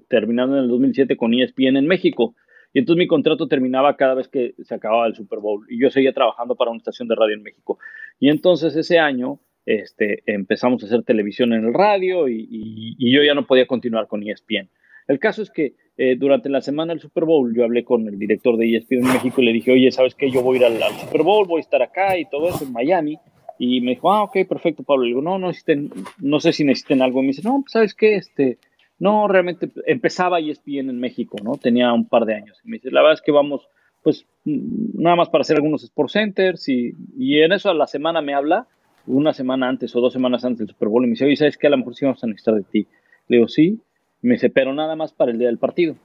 terminando 0.07 0.57
en 0.57 0.63
el 0.63 0.69
2007 0.69 1.17
con 1.17 1.33
ESPN 1.33 1.77
en 1.77 1.87
México. 1.87 2.35
Y 2.79 2.81
entonces 2.81 2.99
mi 2.99 3.07
contrato 3.07 3.49
terminaba 3.49 3.97
cada 3.97 4.13
vez 4.13 4.29
que 4.29 4.55
se 4.63 4.73
acababa 4.73 5.05
el 5.05 5.13
Super 5.13 5.39
Bowl 5.39 5.65
y 5.69 5.77
yo 5.81 5.89
seguía 5.89 6.13
trabajando 6.13 6.55
para 6.55 6.71
una 6.71 6.77
estación 6.77 7.09
de 7.09 7.15
radio 7.15 7.35
en 7.35 7.43
México. 7.43 7.77
Y 8.21 8.29
entonces 8.29 8.73
ese 8.73 8.99
año 8.99 9.41
este, 9.65 10.23
empezamos 10.25 10.81
a 10.81 10.85
hacer 10.85 11.03
televisión 11.03 11.51
en 11.51 11.65
el 11.65 11.73
radio 11.73 12.29
y, 12.29 12.95
yo 12.97 13.21
ya 13.21 13.33
no 13.33 13.45
podía 13.45 13.67
continuar 13.67 14.07
con 14.07 14.25
ESPN. 14.25 14.69
El 15.09 15.19
caso 15.19 15.41
es 15.41 15.51
que 15.51 15.73
eh, 15.97 16.15
durante 16.17 16.47
la 16.47 16.61
semana 16.61 16.93
del 16.93 17.01
Super 17.01 17.25
Bowl 17.25 17.53
yo 17.53 17.65
hablé 17.65 17.83
con 17.83 18.07
el 18.07 18.17
director 18.17 18.55
de 18.55 18.73
ESPN 18.73 18.99
en 18.99 19.13
México 19.13 19.41
y 19.41 19.45
le 19.47 19.51
dije, 19.51 19.73
oye, 19.73 19.91
¿sabes 19.91 20.15
qué? 20.15 20.31
Yo 20.31 20.41
voy 20.41 20.55
a 20.55 20.59
ir 20.59 20.65
al, 20.67 20.81
al 20.81 20.93
Super 20.93 21.23
Bowl, 21.23 21.45
voy 21.49 21.59
a 21.59 21.63
estar 21.63 21.81
acá 21.81 22.17
y 22.17 22.29
todo 22.29 22.47
eso 22.47 22.63
en 22.63 22.71
Miami. 22.71 23.17
Y 23.57 23.81
me 23.81 23.91
dijo, 23.91 24.09
ah, 24.09 24.23
ok, 24.23 24.37
perfecto, 24.47 24.83
Pablo. 24.83 25.03
Le 25.03 25.09
digo, 25.09 25.21
no, 25.21 25.37
no 25.37 25.47
necesiten, 25.47 25.91
no 26.19 26.39
sé 26.39 26.53
si 26.53 26.63
necesiten 26.63 27.01
algo. 27.01 27.19
Y 27.19 27.23
me 27.23 27.27
dice, 27.27 27.41
no, 27.43 27.59
pues, 27.59 27.73
¿sabes 27.73 27.93
qué? 27.93 28.15
Este, 28.15 28.57
no, 28.99 29.27
realmente 29.29 29.71
empezaba 29.85 30.39
ESPN 30.39 30.89
en 30.89 30.99
México, 30.99 31.37
¿no? 31.41 31.55
Tenía 31.55 31.93
un 31.93 32.07
par 32.07 32.25
de 32.25 32.35
años. 32.35 32.59
Y 32.63 32.69
me 32.69 32.77
dice, 32.77 32.91
la 32.91 33.01
verdad 33.01 33.15
es 33.15 33.21
que 33.21 33.31
vamos, 33.31 33.67
pues, 34.03 34.25
mm, 34.43 35.01
nada 35.01 35.15
más 35.15 35.29
para 35.29 35.41
hacer 35.41 35.55
algunos 35.55 35.83
Sport 35.83 36.11
Centers. 36.11 36.67
Y, 36.67 36.93
y 37.17 37.39
en 37.39 37.53
eso 37.53 37.69
a 37.69 37.73
la 37.73 37.87
semana 37.87 38.21
me 38.21 38.33
habla, 38.33 38.67
una 39.07 39.33
semana 39.33 39.69
antes 39.69 39.95
o 39.95 40.01
dos 40.01 40.11
semanas 40.11 40.43
antes 40.43 40.59
del 40.59 40.67
Super 40.67 40.89
Bowl, 40.89 41.03
y 41.03 41.07
me 41.07 41.11
dice, 41.11 41.25
oye, 41.25 41.37
¿sabes 41.37 41.57
qué? 41.57 41.67
A 41.67 41.69
lo 41.71 41.77
mejor 41.77 41.95
sí 41.95 42.05
vamos 42.05 42.23
a 42.23 42.27
necesitar 42.27 42.55
de 42.55 42.63
ti. 42.63 42.87
Le 43.29 43.37
digo, 43.37 43.47
sí. 43.47 43.79
me 44.21 44.33
dice, 44.33 44.49
pero 44.49 44.73
nada 44.73 44.95
más 44.97 45.13
para 45.13 45.31
el 45.31 45.39
día 45.39 45.47
del 45.47 45.57
partido. 45.57 45.95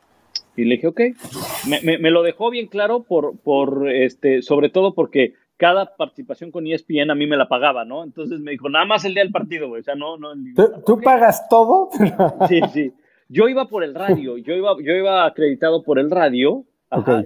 Y 0.57 0.65
le 0.65 0.77
dije, 0.77 0.87
ok. 0.87 1.01
Me, 1.69 1.81
me, 1.83 1.99
me, 1.99 2.11
lo 2.13 2.23
dejó 2.23 2.51
bien 2.51 2.69
claro, 2.69 3.03
por, 3.03 3.37
por 3.39 3.91
este, 3.91 4.43
sobre 4.43 4.69
todo 4.69 4.95
porque 4.95 5.35
cada 5.57 5.97
participación 5.97 6.51
con 6.51 6.67
ESPN 6.67 7.11
a 7.11 7.15
mí 7.15 7.27
me 7.27 7.37
la 7.37 7.49
pagaba, 7.49 7.85
¿no? 7.85 8.03
Entonces 8.05 8.41
me 8.41 8.53
dijo, 8.53 8.69
nada 8.69 8.85
más 8.85 9.05
el 9.05 9.15
día 9.15 9.23
del 9.23 9.33
partido, 9.33 9.69
güey. 9.69 9.81
O 9.81 9.85
sea, 9.85 9.95
no, 9.95 10.17
no. 10.17 10.33
¿Tú, 10.85 11.01
pagas 11.01 11.49
todo? 11.49 11.91
sí, 12.49 12.61
sí. 12.73 12.93
Yo 13.29 13.49
iba 13.49 13.69
por 13.69 13.85
el 13.85 13.95
radio, 13.95 14.37
yo 14.37 14.55
iba, 14.55 14.77
yo 14.83 14.95
iba 14.95 15.25
acreditado 15.27 15.83
por 15.83 15.99
el 15.99 16.11
radio, 16.11 16.65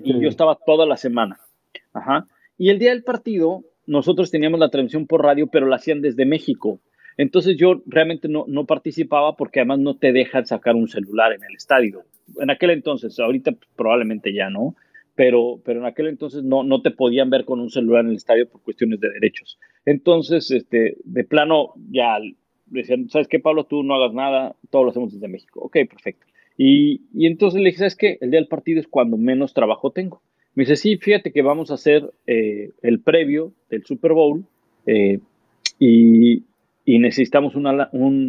y 0.02 0.20
yo 0.20 0.28
estaba 0.28 0.56
toda 0.64 0.86
la 0.86 0.96
semana. 0.96 1.38
Ajá. 1.92 2.26
Y 2.56 2.70
el 2.70 2.78
día 2.78 2.90
del 2.90 3.04
partido, 3.04 3.64
nosotros 3.86 4.30
teníamos 4.30 4.60
la 4.60 4.70
transmisión 4.70 5.06
por 5.06 5.22
radio, 5.22 5.48
pero 5.48 5.66
la 5.66 5.76
hacían 5.76 6.00
desde 6.00 6.24
México. 6.24 6.80
Entonces 7.16 7.56
yo 7.56 7.82
realmente 7.86 8.28
no, 8.28 8.44
no 8.46 8.64
participaba 8.64 9.34
porque 9.36 9.60
además 9.60 9.80
no 9.80 9.96
te 9.96 10.12
dejan 10.12 10.46
sacar 10.46 10.76
un 10.76 10.88
celular 10.88 11.32
en 11.32 11.42
el 11.42 11.56
estadio. 11.56 12.04
En 12.38 12.50
aquel 12.50 12.70
entonces, 12.70 13.18
ahorita 13.18 13.52
probablemente 13.76 14.32
ya 14.32 14.50
no 14.50 14.76
pero, 15.18 15.60
pero 15.64 15.80
en 15.80 15.86
aquel 15.86 16.06
entonces 16.06 16.44
no, 16.44 16.62
no 16.62 16.80
te 16.80 16.92
podían 16.92 17.28
ver 17.28 17.44
con 17.44 17.58
un 17.58 17.70
celular 17.70 18.04
en 18.04 18.10
el 18.10 18.16
estadio 18.18 18.48
por 18.48 18.62
cuestiones 18.62 19.00
de 19.00 19.10
derechos. 19.10 19.58
Entonces, 19.84 20.48
este, 20.52 20.96
de 21.02 21.24
plano, 21.24 21.72
ya 21.90 22.18
decían, 22.66 23.08
¿sabes 23.10 23.26
qué, 23.26 23.40
Pablo? 23.40 23.64
Tú 23.64 23.82
no 23.82 23.96
hagas 23.96 24.14
nada, 24.14 24.54
todo 24.70 24.84
lo 24.84 24.90
hacemos 24.90 25.12
desde 25.12 25.26
México. 25.26 25.58
Ok, 25.58 25.78
perfecto. 25.90 26.24
Y, 26.56 27.02
y 27.12 27.26
entonces 27.26 27.60
le 27.60 27.70
dije, 27.70 27.78
¿sabes 27.78 27.96
qué? 27.96 28.18
El 28.20 28.30
día 28.30 28.38
del 28.38 28.46
partido 28.46 28.78
es 28.78 28.86
cuando 28.86 29.16
menos 29.16 29.54
trabajo 29.54 29.90
tengo. 29.90 30.22
Me 30.54 30.62
dice, 30.62 30.76
sí, 30.76 30.98
fíjate 30.98 31.32
que 31.32 31.42
vamos 31.42 31.72
a 31.72 31.74
hacer 31.74 32.08
eh, 32.28 32.70
el 32.82 33.00
previo 33.00 33.52
del 33.70 33.84
Super 33.84 34.12
Bowl 34.12 34.44
eh, 34.86 35.18
y, 35.80 36.44
y, 36.84 36.98
necesitamos 37.00 37.56
un 37.56 37.66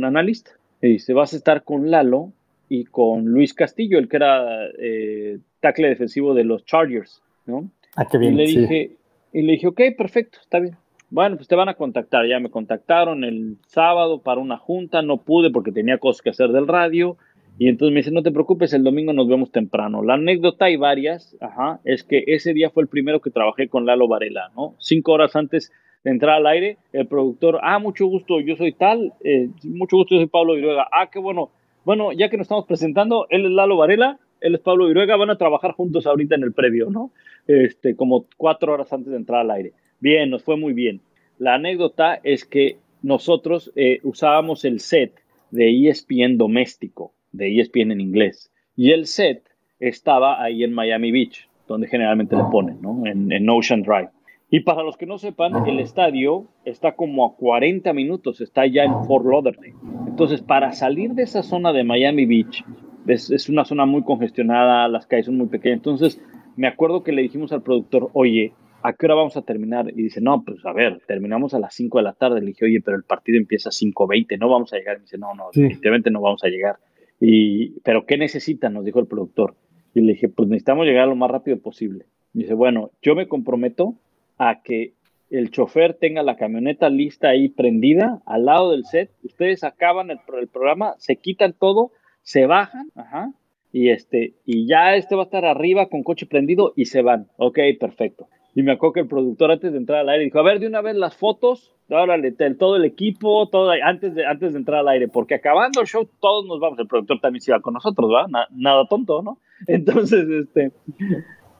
analista. 0.03 0.53
Y 0.81 0.93
dice, 0.93 1.13
vas 1.13 1.35
a 1.35 1.37
estar 1.37 1.63
con 1.63 1.91
Lalo 1.91 2.33
y 2.67 2.85
con 2.85 3.25
Luis 3.25 3.53
Castillo, 3.53 3.99
el 3.99 4.09
que 4.09 4.17
era 4.17 4.65
eh, 4.79 5.37
tackle 5.59 5.89
defensivo 5.89 6.33
de 6.33 6.43
los 6.43 6.65
Chargers, 6.65 7.21
¿no? 7.45 7.69
Ah, 7.95 8.05
qué 8.09 8.17
bien. 8.17 8.33
Y 8.33 8.37
le 8.37 8.43
dije, 8.45 8.91
y 9.33 9.41
le 9.41 9.53
dije, 9.53 9.67
ok, 9.67 9.81
perfecto, 9.97 10.39
está 10.41 10.59
bien. 10.59 10.75
Bueno, 11.09 11.37
pues 11.37 11.47
te 11.47 11.55
van 11.55 11.69
a 11.69 11.73
contactar. 11.73 12.27
Ya 12.27 12.39
me 12.39 12.49
contactaron 12.49 13.23
el 13.23 13.57
sábado 13.67 14.21
para 14.21 14.41
una 14.41 14.57
junta, 14.57 15.01
no 15.01 15.17
pude 15.17 15.49
porque 15.49 15.71
tenía 15.71 15.97
cosas 15.97 16.21
que 16.21 16.29
hacer 16.29 16.49
del 16.49 16.67
radio. 16.67 17.17
Y 17.57 17.67
entonces 17.67 17.93
me 17.93 17.99
dice, 17.99 18.11
no 18.11 18.23
te 18.23 18.31
preocupes, 18.31 18.71
el 18.73 18.83
domingo 18.85 19.11
nos 19.11 19.27
vemos 19.27 19.51
temprano. 19.51 20.01
La 20.01 20.13
anécdota 20.13 20.65
hay 20.65 20.77
varias, 20.77 21.35
ajá, 21.41 21.81
es 21.83 22.03
que 22.03 22.23
ese 22.27 22.53
día 22.53 22.69
fue 22.69 22.83
el 22.83 22.89
primero 22.89 23.19
que 23.19 23.31
trabajé 23.31 23.67
con 23.67 23.85
Lalo 23.85 24.07
Varela, 24.07 24.49
¿no? 24.55 24.75
Cinco 24.79 25.11
horas 25.11 25.35
antes 25.35 25.73
de 26.05 26.11
entrar 26.11 26.37
al 26.37 26.47
aire, 26.47 26.77
el 26.93 27.07
productor, 27.07 27.59
ah, 27.61 27.77
mucho 27.79 28.05
gusto, 28.05 28.39
yo 28.39 28.55
soy 28.55 28.71
tal, 28.71 29.11
eh, 29.25 29.49
mucho 29.65 29.97
gusto, 29.97 30.15
yo 30.15 30.21
soy 30.21 30.27
Pablo 30.27 30.53
Viruega, 30.53 30.87
ah, 30.93 31.09
qué 31.11 31.19
bueno. 31.19 31.49
Bueno, 31.83 32.13
ya 32.13 32.29
que 32.29 32.37
nos 32.37 32.45
estamos 32.45 32.65
presentando, 32.65 33.25
él 33.29 33.45
es 33.45 33.51
Lalo 33.51 33.75
Varela, 33.75 34.19
él 34.41 34.55
es 34.55 34.61
Pablo 34.61 34.87
Viruega, 34.87 35.15
van 35.15 35.29
a 35.29 35.37
trabajar 35.37 35.73
juntos 35.73 36.05
ahorita 36.05 36.35
en 36.35 36.43
el 36.43 36.53
previo, 36.53 36.89
¿no? 36.89 37.11
Este, 37.47 37.95
como 37.95 38.25
cuatro 38.37 38.73
horas 38.73 38.91
antes 38.93 39.11
de 39.11 39.17
entrar 39.17 39.41
al 39.41 39.51
aire. 39.51 39.73
Bien, 39.99 40.29
nos 40.29 40.43
fue 40.43 40.57
muy 40.57 40.73
bien. 40.73 41.01
La 41.37 41.55
anécdota 41.55 42.19
es 42.23 42.45
que 42.45 42.77
nosotros 43.01 43.71
eh, 43.75 43.99
usábamos 44.03 44.65
el 44.65 44.79
set 44.79 45.13
de 45.51 45.89
ESPN 45.89 46.37
doméstico, 46.37 47.13
de 47.31 47.59
ESPN 47.59 47.91
en 47.91 48.01
inglés, 48.01 48.51
y 48.75 48.91
el 48.91 49.07
set 49.07 49.43
estaba 49.79 50.41
ahí 50.41 50.63
en 50.63 50.73
Miami 50.73 51.11
Beach, 51.11 51.47
donde 51.67 51.87
generalmente 51.87 52.35
le 52.35 52.43
ponen, 52.51 52.81
¿no? 52.81 53.05
En, 53.05 53.31
en 53.31 53.49
Ocean 53.49 53.83
Drive. 53.83 54.09
Y 54.51 54.61
para 54.61 54.83
los 54.83 54.97
que 54.97 55.05
no 55.05 55.19
sepan, 55.19 55.67
el 55.67 55.79
estadio 55.79 56.47
está 56.65 56.95
como 56.95 57.25
a 57.25 57.35
40 57.35 57.93
minutos, 57.93 58.41
está 58.41 58.65
ya 58.65 58.83
en 58.83 59.05
Fort 59.05 59.25
Lauderdale. 59.25 59.75
Entonces, 60.07 60.41
para 60.41 60.71
salir 60.71 61.11
de 61.11 61.23
esa 61.23 61.43
zona 61.43 61.71
de 61.71 61.83
Miami 61.83 62.25
Beach 62.25 62.63
es, 63.07 63.49
una 63.49 63.65
zona 63.65 63.85
muy 63.85 64.03
congestionada, 64.03 64.87
las 64.87 65.07
calles 65.07 65.25
son 65.27 65.37
muy 65.37 65.47
pequeñas. 65.47 65.77
Entonces, 65.77 66.21
me 66.55 66.67
acuerdo 66.67 67.03
que 67.03 67.11
le 67.11 67.21
dijimos 67.21 67.51
al 67.51 67.61
productor, 67.63 68.09
oye, 68.13 68.53
¿a 68.83 68.93
qué 68.93 69.05
hora 69.05 69.15
vamos 69.15 69.37
a 69.37 69.41
terminar? 69.41 69.89
Y 69.89 70.03
dice, 70.03 70.21
no, 70.21 70.43
pues 70.43 70.65
a 70.65 70.73
ver, 70.73 71.01
terminamos 71.07 71.53
a 71.53 71.59
las 71.59 71.73
5 71.75 71.97
de 71.97 72.03
la 72.03 72.13
tarde. 72.13 72.41
Le 72.41 72.47
dije, 72.47 72.65
oye, 72.65 72.81
pero 72.83 72.97
el 72.97 73.03
partido 73.03 73.37
empieza 73.37 73.69
a 73.69 73.71
5.20, 73.71 74.37
no 74.39 74.49
vamos 74.49 74.73
a 74.73 74.77
llegar. 74.77 74.97
Y 74.97 75.01
dice, 75.01 75.17
no, 75.17 75.33
no, 75.33 75.45
Sí. 75.51 75.61
definitivamente 75.61 76.11
no 76.11 76.21
vamos 76.21 76.43
a 76.43 76.47
llegar. 76.49 76.77
Y, 77.19 77.79
pero 77.81 78.05
¿qué 78.05 78.17
necesitan? 78.17 78.73
Nos 78.73 78.85
dijo 78.85 78.99
el 78.99 79.07
productor. 79.07 79.55
Y 79.93 80.01
le 80.01 80.13
dije, 80.13 80.29
pues 80.29 80.47
necesitamos 80.47 80.85
llegar 80.85 81.07
lo 81.07 81.15
más 81.15 81.31
rápido 81.31 81.57
posible. 81.59 82.05
Y 82.33 82.39
dice, 82.39 82.53
bueno, 82.53 82.91
yo 83.01 83.15
me 83.15 83.27
comprometo 83.27 83.95
a 84.37 84.61
que 84.61 84.93
el 85.29 85.51
chofer 85.51 85.93
tenga 85.95 86.23
la 86.23 86.37
camioneta 86.37 86.89
lista 86.89 87.29
ahí 87.29 87.49
prendida 87.49 88.21
al 88.25 88.45
lado 88.45 88.71
del 88.71 88.85
set. 88.85 89.11
Ustedes 89.23 89.63
acaban 89.63 90.09
el 90.11 90.19
programa, 90.51 90.95
se 90.97 91.17
quitan 91.17 91.53
todo, 91.53 91.91
se 92.29 92.45
bajan, 92.45 92.91
ajá, 92.95 93.31
y 93.71 93.89
este, 93.89 94.33
y 94.45 94.67
ya 94.67 94.95
este 94.95 95.15
va 95.15 95.23
a 95.23 95.25
estar 95.25 95.45
arriba 95.45 95.87
con 95.89 96.03
coche 96.03 96.27
prendido 96.27 96.73
y 96.75 96.85
se 96.85 97.01
van. 97.01 97.27
Ok, 97.37 97.57
perfecto. 97.79 98.27
Y 98.53 98.61
me 98.61 98.71
acuerdo 98.73 98.93
que 98.93 98.99
el 98.99 99.07
productor 99.07 99.49
antes 99.51 99.71
de 99.71 99.77
entrar 99.79 99.99
al 100.01 100.09
aire 100.09 100.25
dijo, 100.25 100.37
a 100.37 100.43
ver, 100.43 100.59
de 100.59 100.67
una 100.67 100.81
vez 100.81 100.95
las 100.95 101.15
fotos, 101.17 101.73
todo 101.87 102.75
el 102.75 102.85
equipo, 102.85 103.49
todo 103.49 103.71
antes 103.83 104.13
de, 104.13 104.25
antes 104.27 104.53
de 104.53 104.59
entrar 104.59 104.81
al 104.81 104.89
aire, 104.89 105.07
porque 105.07 105.33
acabando 105.33 105.81
el 105.81 105.87
show 105.87 106.07
todos 106.19 106.45
nos 106.45 106.59
vamos. 106.59 106.77
El 106.77 106.85
productor 106.87 107.19
también 107.19 107.41
se 107.41 107.49
iba 107.51 107.61
con 107.61 107.73
nosotros, 107.73 108.09
¿verdad? 108.11 108.27
Na- 108.27 108.47
nada 108.51 108.85
tonto, 108.87 109.23
¿no? 109.23 109.39
Entonces, 109.67 110.27
este, 110.29 110.71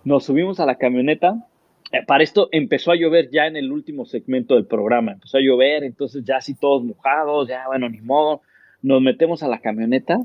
nos 0.04 0.24
subimos 0.26 0.60
a 0.60 0.68
la 0.68 0.76
camioneta. 0.76 1.48
Eh, 1.92 2.04
Para 2.06 2.24
esto 2.24 2.48
empezó 2.52 2.92
a 2.92 2.96
llover 2.96 3.30
ya 3.32 3.48
en 3.48 3.56
el 3.56 3.72
último 3.72 4.06
segmento 4.06 4.54
del 4.54 4.66
programa. 4.68 5.14
Empezó 5.14 5.38
a 5.38 5.42
llover, 5.42 5.84
entonces 5.84 6.24
ya 6.24 6.38
así 6.38 6.54
todos 6.54 6.84
mojados, 6.84 7.48
ya 7.48 7.66
bueno, 7.68 7.90
ni 7.90 8.02
modo. 8.02 8.42
Nos 8.82 9.02
metemos 9.02 9.42
a 9.44 9.48
la 9.48 9.60
camioneta, 9.60 10.20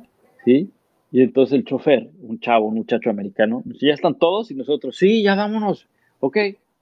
¿sí? 0.45 0.71
Y 1.13 1.23
entonces 1.23 1.55
el 1.59 1.65
chofer, 1.65 2.11
un 2.23 2.41
chavo, 2.41 2.67
un 2.67 2.75
muchacho 2.75 3.09
americano, 3.11 3.63
dice, 3.65 3.87
ya 3.87 3.95
están 3.95 4.17
todos 4.19 4.51
y 4.51 4.55
nosotros, 4.55 4.97
sí, 4.97 5.23
ya 5.23 5.35
vámonos. 5.37 5.87
Ok, 6.21 6.37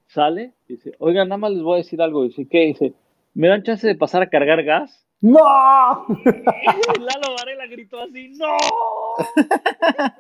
sale, 0.07 0.53
dice, 0.69 0.93
oigan, 0.99 1.29
nada 1.29 1.39
más 1.39 1.53
les 1.53 1.63
voy 1.63 1.75
a 1.75 1.77
decir 1.79 2.01
algo. 2.01 2.25
Dice, 2.25 2.47
¿qué? 2.49 2.61
Dice, 2.67 2.93
¿me 3.35 3.49
dan 3.49 3.63
chance 3.63 3.87
de 3.87 3.95
pasar 3.95 4.23
a 4.23 4.31
cargar 4.31 4.63
gas? 4.63 5.07
¡No! 5.21 5.39
Lalo 5.39 7.37
Varela 7.39 7.67
gritó 7.71 8.01
así, 8.01 8.31
¡no! 8.31 8.47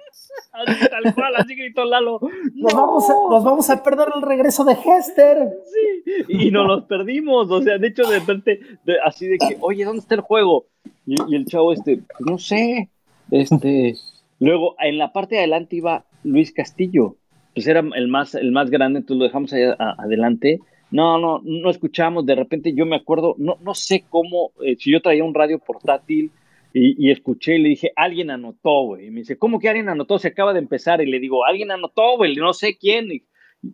Así 0.52 0.88
tal 0.90 1.14
cual, 1.14 1.34
así 1.36 1.54
gritó 1.54 1.84
Lalo. 1.84 2.20
Nos, 2.54 2.74
"No". 2.74 2.80
vamos 2.80 3.10
a, 3.10 3.14
nos 3.30 3.44
vamos 3.44 3.70
a 3.70 3.82
perder 3.82 4.08
el 4.14 4.22
regreso 4.22 4.64
de 4.64 4.72
Hester. 4.74 5.48
Sí, 5.64 6.04
y 6.28 6.50
nos 6.50 6.66
los 6.66 6.84
perdimos, 6.84 7.50
o 7.50 7.62
sea, 7.62 7.78
de 7.78 7.88
hecho, 7.88 8.02
de 8.08 8.18
repente, 8.18 8.60
de- 8.84 9.00
así 9.04 9.26
de 9.26 9.38
que, 9.38 9.56
oye, 9.60 9.84
¿dónde 9.84 10.00
está 10.00 10.14
el 10.14 10.20
juego? 10.20 10.66
Y, 11.06 11.16
y 11.28 11.36
el 11.36 11.46
chavo, 11.46 11.72
este, 11.72 11.96
"Pues 11.96 12.20
no 12.30 12.38
sé, 12.38 12.90
este, 13.32 13.94
luego, 14.38 14.76
en 14.78 14.98
la 14.98 15.12
parte 15.12 15.34
de 15.34 15.40
adelante 15.40 15.76
iba 15.76 16.04
Luis 16.22 16.52
Castillo, 16.52 17.16
pues 17.54 17.66
era 17.66 17.80
el 17.80 18.08
más, 18.08 18.34
el 18.34 18.52
más 18.52 18.70
grande, 18.70 19.00
entonces 19.00 19.18
lo 19.18 19.24
dejamos 19.24 19.52
allá 19.52 19.76
a- 19.78 19.96
adelante, 20.02 20.60
no, 20.90 21.18
no, 21.18 21.40
no 21.42 21.70
escuchamos, 21.70 22.24
de 22.26 22.34
repente 22.34 22.72
yo 22.74 22.86
me 22.86 22.96
acuerdo, 22.96 23.34
no, 23.38 23.56
no 23.60 23.74
sé 23.74 24.04
cómo, 24.08 24.52
eh, 24.64 24.76
si 24.78 24.92
yo 24.92 25.02
traía 25.02 25.24
un 25.24 25.34
radio 25.34 25.58
portátil, 25.58 26.30
y, 26.74 27.10
escuché 27.10 27.56
y 27.56 27.62
le 27.62 27.68
dije, 27.68 27.92
alguien 27.96 28.30
anotó, 28.30 28.84
güey. 28.86 29.06
Y 29.06 29.10
me 29.10 29.20
dice, 29.20 29.36
¿cómo 29.36 29.58
que 29.58 29.68
alguien 29.68 29.90
anotó? 29.90 30.18
Se 30.18 30.28
acaba 30.28 30.54
de 30.54 30.58
empezar. 30.60 31.02
Y 31.02 31.06
le 31.10 31.20
digo, 31.20 31.44
alguien 31.44 31.70
anotó, 31.70 32.16
güey, 32.16 32.34
no 32.36 32.54
sé 32.54 32.78
quién. 32.78 33.12
Y 33.12 33.24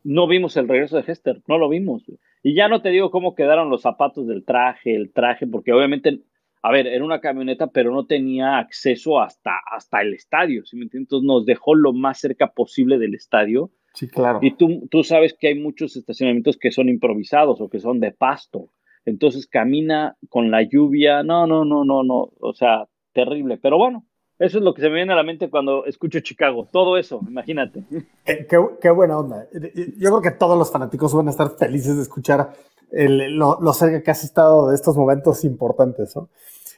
no 0.03 0.27
vimos 0.27 0.57
el 0.57 0.67
regreso 0.67 0.97
de 0.97 1.05
Hester, 1.07 1.41
no 1.47 1.59
lo 1.59 1.69
vimos. 1.69 2.03
Y 2.43 2.55
ya 2.55 2.69
no 2.69 2.83
te 2.83 2.91
digo 2.91 3.11
cómo 3.11 3.35
quedaron 3.35 3.71
los 3.71 3.83
zapatos 3.83 4.27
del 4.27 4.45
traje, 4.45 4.97
el 4.97 5.13
traje, 5.13 5.47
porque 5.47 5.73
obviamente, 5.73 6.19
a 6.63 6.73
ver, 6.73 6.87
era 6.87 7.05
una 7.05 7.21
camioneta, 7.21 7.69
pero 7.69 7.93
no 7.93 8.07
tenía 8.07 8.59
acceso 8.59 9.21
hasta, 9.21 9.53
hasta 9.71 10.01
el 10.03 10.15
estadio, 10.15 10.65
¿sí 10.65 10.77
me 10.77 10.85
entiendes? 10.85 11.07
Entonces 11.07 11.27
nos 11.27 11.47
dejó 11.47 11.75
lo 11.75 11.93
más 11.93 12.19
cerca 12.21 12.49
posible 12.53 12.99
del 12.99 13.15
estadio. 13.15 13.71
Sí, 13.95 14.09
claro. 14.09 14.39
Y 14.43 14.55
tú, 14.57 14.87
tú 14.91 15.03
sabes 15.05 15.35
que 15.39 15.49
hay 15.49 15.55
muchos 15.59 15.97
estacionamientos 15.97 16.57
que 16.57 16.71
son 16.71 16.89
improvisados 16.89 17.61
o 17.61 17.69
que 17.69 17.81
son 17.81 18.01
de 18.01 18.13
pasto. 18.13 18.71
Entonces 19.05 19.47
camina 19.47 20.17
con 20.29 20.51
la 20.51 20.63
lluvia. 20.63 21.23
No, 21.23 21.47
no, 21.47 21.65
no, 21.65 21.85
no, 21.85 22.03
no. 22.05 22.31
O 22.41 22.53
sea, 22.55 22.87
terrible. 23.13 23.57
Pero 23.57 23.79
bueno, 23.79 24.05
eso 24.39 24.59
es 24.59 24.65
lo 24.65 24.75
que 24.75 24.83
se 24.83 24.89
me 24.89 24.97
viene 24.97 25.13
a 25.15 25.17
la 25.17 25.23
mente 25.23 25.49
cuando 25.51 25.85
escucho 25.87 26.21
Chicago. 26.21 26.69
Todo 26.71 26.97
eso, 26.99 27.21
imagínate. 27.27 27.83
Qué, 28.25 28.47
qué- 28.49 28.69
qué 28.81 28.91
buena 28.91 29.19
onda. 29.19 29.47
Yo 29.53 30.11
creo 30.11 30.21
que 30.23 30.31
todos 30.33 30.57
los 30.59 30.71
fanáticos 30.71 31.15
van 31.15 31.27
a 31.29 31.31
estar 31.31 31.51
felices 31.57 31.97
de 31.97 32.03
escuchar 32.03 32.51
el- 32.93 33.37
lo, 33.37 33.59
lo 33.61 33.73
cerca 33.73 34.03
que 34.03 34.11
has 34.11 34.25
estado 34.25 34.69
de 34.69 34.75
estos 34.75 34.97
momentos 34.97 35.45
importantes. 35.45 36.15
¿no? 36.17 36.29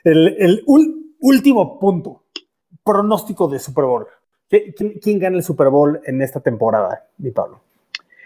El, 0.04 0.28
el 0.38 0.64
ul- 0.66 1.14
último 1.20 1.78
punto, 1.78 2.22
pronóstico 2.84 3.48
de 3.48 3.58
Super 3.58 3.84
Bowl. 3.84 4.06
¿Qui- 4.50 4.74
¿Quién, 4.76 4.98
quién 5.02 5.18
gana 5.18 5.36
el 5.36 5.42
Super 5.42 5.68
Bowl 5.68 6.00
en 6.04 6.22
esta 6.22 6.40
temporada, 6.40 7.06
mi 7.18 7.30
Pablo? 7.30 7.60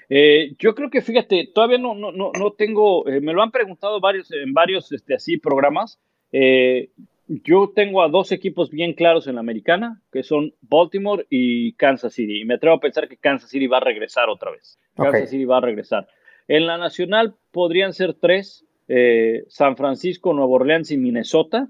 Eh, 0.08 0.54
yo 0.58 0.74
creo 0.74 0.90
que, 0.90 1.00
fíjate, 1.00 1.50
todavía 1.54 1.78
no, 1.78 1.94
no, 1.94 2.12
no, 2.12 2.30
no 2.38 2.52
tengo, 2.52 3.08
eh, 3.08 3.20
me 3.20 3.32
lo 3.32 3.42
han 3.42 3.50
preguntado 3.50 4.00
varios, 4.00 4.30
en 4.32 4.52
varios 4.52 4.92
este, 4.92 5.14
así 5.14 5.38
programas. 5.38 5.98
Eh, 6.30 6.90
yo 7.26 7.72
tengo 7.74 8.02
a 8.02 8.08
dos 8.08 8.32
equipos 8.32 8.70
bien 8.70 8.92
claros 8.92 9.26
en 9.26 9.36
la 9.36 9.40
americana, 9.40 10.02
que 10.12 10.22
son 10.22 10.52
Baltimore 10.60 11.26
y 11.30 11.72
Kansas 11.74 12.12
City. 12.12 12.42
Y 12.42 12.44
me 12.44 12.54
atrevo 12.54 12.76
a 12.76 12.80
pensar 12.80 13.08
que 13.08 13.16
Kansas 13.16 13.48
City 13.48 13.66
va 13.66 13.78
a 13.78 13.80
regresar 13.80 14.28
otra 14.28 14.50
vez. 14.50 14.78
Kansas. 14.94 15.30
City 15.30 15.46
va 15.46 15.56
a 15.56 15.60
regresar. 15.62 16.06
En 16.48 16.66
la 16.66 16.78
nacional 16.78 17.34
podrían 17.52 17.92
ser 17.92 18.14
tres, 18.14 18.66
eh, 18.88 19.44
San 19.48 19.76
Francisco, 19.76 20.32
Nueva 20.32 20.52
Orleans 20.52 20.90
y 20.90 20.98
Minnesota. 20.98 21.68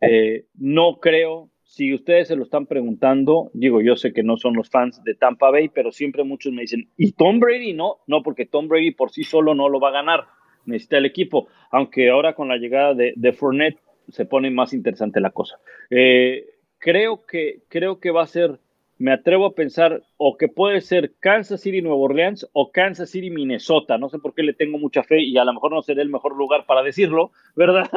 Eh, 0.00 0.44
no 0.54 0.98
creo, 1.00 1.50
si 1.64 1.92
ustedes 1.92 2.28
se 2.28 2.36
lo 2.36 2.44
están 2.44 2.66
preguntando, 2.66 3.50
digo, 3.52 3.80
yo 3.80 3.96
sé 3.96 4.12
que 4.12 4.22
no 4.22 4.36
son 4.36 4.54
los 4.54 4.70
fans 4.70 5.02
de 5.04 5.14
Tampa 5.14 5.50
Bay, 5.50 5.68
pero 5.68 5.92
siempre 5.92 6.24
muchos 6.24 6.52
me 6.52 6.62
dicen, 6.62 6.88
¿y 6.96 7.12
Tom 7.12 7.40
Brady? 7.40 7.72
No, 7.72 7.98
no, 8.06 8.22
porque 8.22 8.46
Tom 8.46 8.68
Brady 8.68 8.92
por 8.92 9.10
sí 9.10 9.24
solo 9.24 9.54
no 9.54 9.68
lo 9.68 9.80
va 9.80 9.88
a 9.88 9.92
ganar, 9.92 10.26
necesita 10.66 10.98
el 10.98 11.06
equipo, 11.06 11.48
aunque 11.70 12.10
ahora 12.10 12.34
con 12.34 12.48
la 12.48 12.56
llegada 12.56 12.94
de, 12.94 13.12
de 13.16 13.32
Fournette 13.32 13.78
se 14.08 14.24
pone 14.24 14.50
más 14.50 14.72
interesante 14.72 15.20
la 15.20 15.30
cosa. 15.30 15.58
Eh, 15.90 16.46
creo, 16.78 17.26
que, 17.26 17.62
creo 17.68 18.00
que 18.00 18.10
va 18.10 18.22
a 18.22 18.26
ser, 18.26 18.58
me 18.98 19.12
atrevo 19.12 19.46
a 19.46 19.54
pensar, 19.54 20.02
o 20.16 20.36
que 20.36 20.48
puede 20.48 20.80
ser 20.80 21.12
Kansas 21.20 21.60
City, 21.60 21.80
Nueva 21.82 21.98
Orleans, 22.00 22.48
o 22.52 22.70
Kansas 22.72 23.10
City, 23.10 23.30
Minnesota, 23.30 23.96
no 23.96 24.08
sé 24.08 24.18
por 24.18 24.34
qué 24.34 24.42
le 24.42 24.54
tengo 24.54 24.76
mucha 24.78 25.02
fe 25.04 25.22
y 25.22 25.38
a 25.38 25.44
lo 25.44 25.52
mejor 25.52 25.72
no 25.72 25.82
será 25.82 26.02
el 26.02 26.08
mejor 26.10 26.36
lugar 26.36 26.66
para 26.66 26.82
decirlo, 26.82 27.30
¿verdad? 27.56 27.88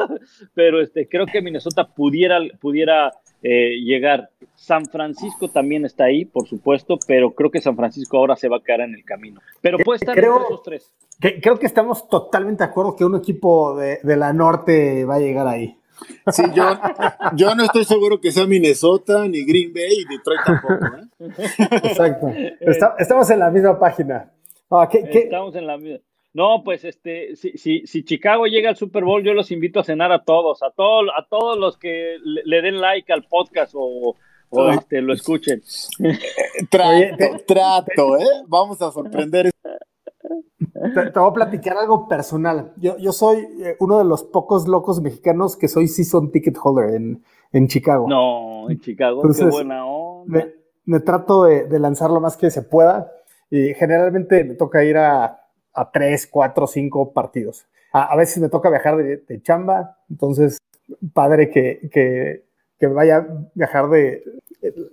Pero 0.54 0.80
este, 0.82 1.08
creo 1.10 1.26
que 1.26 1.42
Minnesota 1.42 1.86
pudiera, 1.96 2.40
pudiera 2.60 3.12
eh, 3.42 3.78
llegar. 3.84 4.30
San 4.56 4.86
Francisco 4.86 5.48
también 5.48 5.86
está 5.86 6.04
ahí, 6.06 6.26
por 6.26 6.48
supuesto, 6.48 7.00
pero 7.08 7.32
creo 7.32 7.50
que 7.50 7.62
San 7.62 7.76
Francisco 7.76 8.18
ahora 8.18 8.36
se 8.36 8.48
va 8.48 8.58
a 8.58 8.64
quedar 8.64 8.82
en 8.82 8.94
el 8.94 9.04
camino. 9.04 9.42
Pero 9.62 9.80
puede 9.80 9.98
estar 9.98 10.16
Creo- 10.16 10.34
entre 10.38 10.46
esos 10.54 10.64
tres. 10.64 10.92
Que- 11.20 11.42
creo 11.42 11.58
que 11.58 11.66
estamos 11.66 12.08
totalmente 12.10 12.64
de 12.64 12.70
acuerdo 12.70 12.96
que 12.96 13.06
un 13.06 13.16
equipo 13.16 13.76
de, 13.76 13.98
de 14.04 14.18
la 14.18 14.34
norte 14.34 15.04
va 15.06 15.16
a 15.16 15.20
llegar 15.20 15.48
ahí. 15.48 15.76
Sí, 16.32 16.44
yo, 16.56 16.80
yo 17.36 17.56
no 17.56 17.64
estoy 17.64 17.86
seguro 17.86 18.20
que 18.20 18.32
sea 18.32 18.46
Minnesota, 18.46 19.28
ni 19.28 19.46
Green 19.46 19.74
Bay, 19.74 20.02
y 20.02 20.06
Detroit 20.06 20.42
tampoco. 20.46 20.98
¿eh? 20.98 21.80
Exacto. 21.84 22.28
Está- 22.62 22.96
estamos 23.00 23.30
en 23.30 23.40
la 23.40 23.50
misma 23.50 23.80
página. 23.80 24.32
Ah, 24.70 24.88
¿qué- 24.92 25.04
qué- 25.12 25.20
Estamos 25.20 25.56
en 25.56 25.68
la 25.68 25.78
misma. 25.78 26.00
No, 26.34 26.62
pues 26.64 26.86
este, 26.86 27.36
si, 27.36 27.58
si, 27.58 27.86
si 27.86 28.04
Chicago 28.06 28.46
llega 28.46 28.70
al 28.70 28.78
Super 28.78 29.04
Bowl, 29.04 29.22
yo 29.24 29.34
los 29.34 29.52
invito 29.52 29.82
a 29.82 29.84
cenar 29.84 30.12
a 30.14 30.24
todos, 30.24 30.64
a 30.64 30.72
todos, 30.72 31.10
a 31.18 31.26
todos 31.30 31.58
los 31.58 31.78
que 31.78 32.16
le, 32.24 32.42
le 32.46 32.62
den 32.62 32.80
like 32.80 33.12
al 33.12 33.24
podcast 33.26 33.74
o, 33.76 34.16
o, 34.50 34.62
Ah. 34.64 34.76
este, 34.76 35.02
lo 35.02 35.14
escuchen. 35.14 35.62
Trato, 36.70 36.90
Oye, 36.90 37.14
te- 37.18 37.40
trato, 37.46 38.18
¿eh? 38.18 38.26
Vamos 38.48 38.82
a 38.82 38.92
sorprender. 38.92 39.52
Te, 40.94 41.12
te 41.12 41.20
voy 41.20 41.30
a 41.30 41.34
platicar 41.34 41.78
algo 41.78 42.08
personal. 42.08 42.74
Yo, 42.78 42.98
yo 42.98 43.12
soy 43.12 43.38
eh, 43.64 43.76
uno 43.80 43.98
de 43.98 44.06
los 44.06 44.24
pocos 44.24 44.68
locos 44.68 45.02
mexicanos 45.02 45.58
que 45.58 45.68
soy 45.68 45.88
season 45.88 46.32
ticket 46.32 46.58
holder 46.62 46.96
en, 46.96 47.24
en 47.52 47.68
Chicago. 47.68 48.08
No, 48.08 48.70
en 48.70 48.80
Chicago, 48.80 49.22
Entonces, 49.22 49.46
qué 49.46 49.52
buena 49.52 49.86
onda. 49.86 50.38
Me, 50.38 50.54
me 50.86 51.00
trato 51.00 51.44
de, 51.46 51.66
de 51.66 51.80
lanzar 51.80 52.10
lo 52.12 52.20
más 52.20 52.38
que 52.38 52.50
se 52.52 52.62
pueda 52.62 53.12
y 53.50 53.74
generalmente 53.74 54.44
me 54.44 54.56
toca 54.56 54.84
ir 54.84 54.98
a, 54.98 55.42
a 55.74 55.92
tres, 55.92 56.28
cuatro, 56.28 56.68
cinco 56.68 57.12
partidos. 57.12 57.66
A, 57.94 58.14
a 58.14 58.16
veces 58.16 58.42
me 58.42 58.50
toca 58.50 58.70
viajar 58.70 58.98
de, 58.98 59.18
de 59.18 59.42
chamba, 59.42 59.98
entonces 60.10 60.58
padre 61.14 61.50
que, 61.50 61.90
que, 61.92 62.46
que 62.80 62.88
vaya 62.88 63.18
a 63.18 63.28
viajar 63.54 63.90
de... 63.90 64.24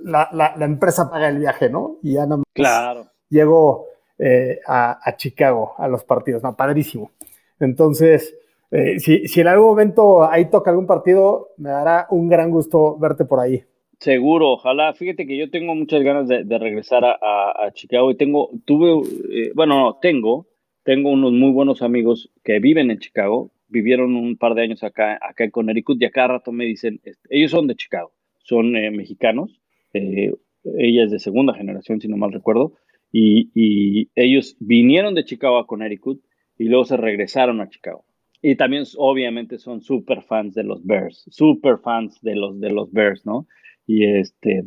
La, 0.03 0.31
la, 0.33 0.57
la 0.57 0.65
empresa 0.65 1.11
paga 1.11 1.29
el 1.29 1.39
viaje, 1.39 1.69
¿no? 1.69 1.97
Y 2.03 2.15
ya 2.15 2.23
nada 2.23 2.39
más 2.39 2.47
Claro. 2.55 3.07
llego 3.29 3.85
eh, 4.19 4.61
a, 4.67 5.15
Chicago 5.17 5.75
a 5.79 5.89
los 5.89 6.05
partidos, 6.05 6.43
no, 6.43 6.57
padrísimo. 6.57 7.13
Entonces, 7.61 8.37
eh, 8.71 8.99
si, 8.99 9.29
si 9.29 9.41
en 9.41 9.49
algún 9.49 9.69
momento 9.69 10.25
ahí 10.25 10.51
toca 10.51 10.71
algún 10.71 10.87
partido, 10.87 11.49
me 11.57 11.71
dará 11.71 12.07
un 12.11 12.29
gran 12.29 12.51
gusto 12.51 12.99
verte 12.99 13.25
por 13.25 13.41
ahí. 13.41 13.65
Seguro, 13.99 14.53
ojalá. 14.53 14.95
Fíjate 14.95 15.27
que 15.27 15.37
yo 15.37 15.51
tengo 15.51 15.75
muchas 15.75 16.03
ganas 16.03 16.29
de, 16.29 16.59
regresar 16.59 17.05
a, 17.05 17.71
Chicago 17.73 18.11
y 18.11 18.17
tengo, 18.17 18.51
tuve, 18.65 19.09
eh, 19.31 19.53
bueno, 19.55 19.79
no, 19.79 19.99
tengo, 20.01 20.47
tengo 20.85 21.11
unos 21.11 21.33
muy 21.33 21.51
buenos 21.51 21.83
amigos 21.83 22.31
que 22.45 22.61
viven 22.61 22.91
en 22.91 22.99
Chicago, 22.99 23.51
vivieron 23.69 24.15
un 24.15 24.37
par 24.37 24.55
de 24.55 24.63
años 24.63 24.85
acá, 24.85 25.19
acá 25.21 25.45
en 25.45 25.51
Connecticut 25.51 26.01
y 26.01 26.07
a 26.07 26.27
rato 26.27 26.53
me 26.53 26.65
dicen, 26.65 27.01
ellos 27.29 27.51
son 27.51 27.67
de 27.67 27.75
Chicago, 27.75 28.13
son 28.39 28.73
mexicanos, 28.73 29.61
eh, 29.93 30.33
ella 30.79 31.05
es 31.05 31.11
de 31.11 31.19
segunda 31.19 31.55
generación, 31.55 32.01
si 32.01 32.09
no 32.09 32.17
mal 32.17 32.33
recuerdo, 32.33 32.75
y, 33.13 33.51
y 33.55 34.11
ellos 34.15 34.57
vinieron 34.61 35.15
de 35.15 35.25
Chicago 35.25 35.59
a 35.59 35.67
Connecticut 35.67 36.23
y 36.59 36.65
luego 36.65 36.85
se 36.85 36.97
regresaron 36.97 37.61
a 37.61 37.69
Chicago. 37.69 38.05
Y 38.41 38.57
también 38.57 38.85
obviamente 38.97 39.59
son 39.59 39.81
super 39.81 40.23
fans 40.23 40.55
de 40.55 40.65
los 40.65 40.85
Bears, 40.85 41.25
super 41.31 41.79
fans 41.79 42.21
de 42.23 42.37
los, 42.37 42.61
de 42.61 42.71
los 42.71 42.93
Bears, 42.93 43.27
¿no? 43.27 43.47
Y 43.87 44.05
este, 44.05 44.65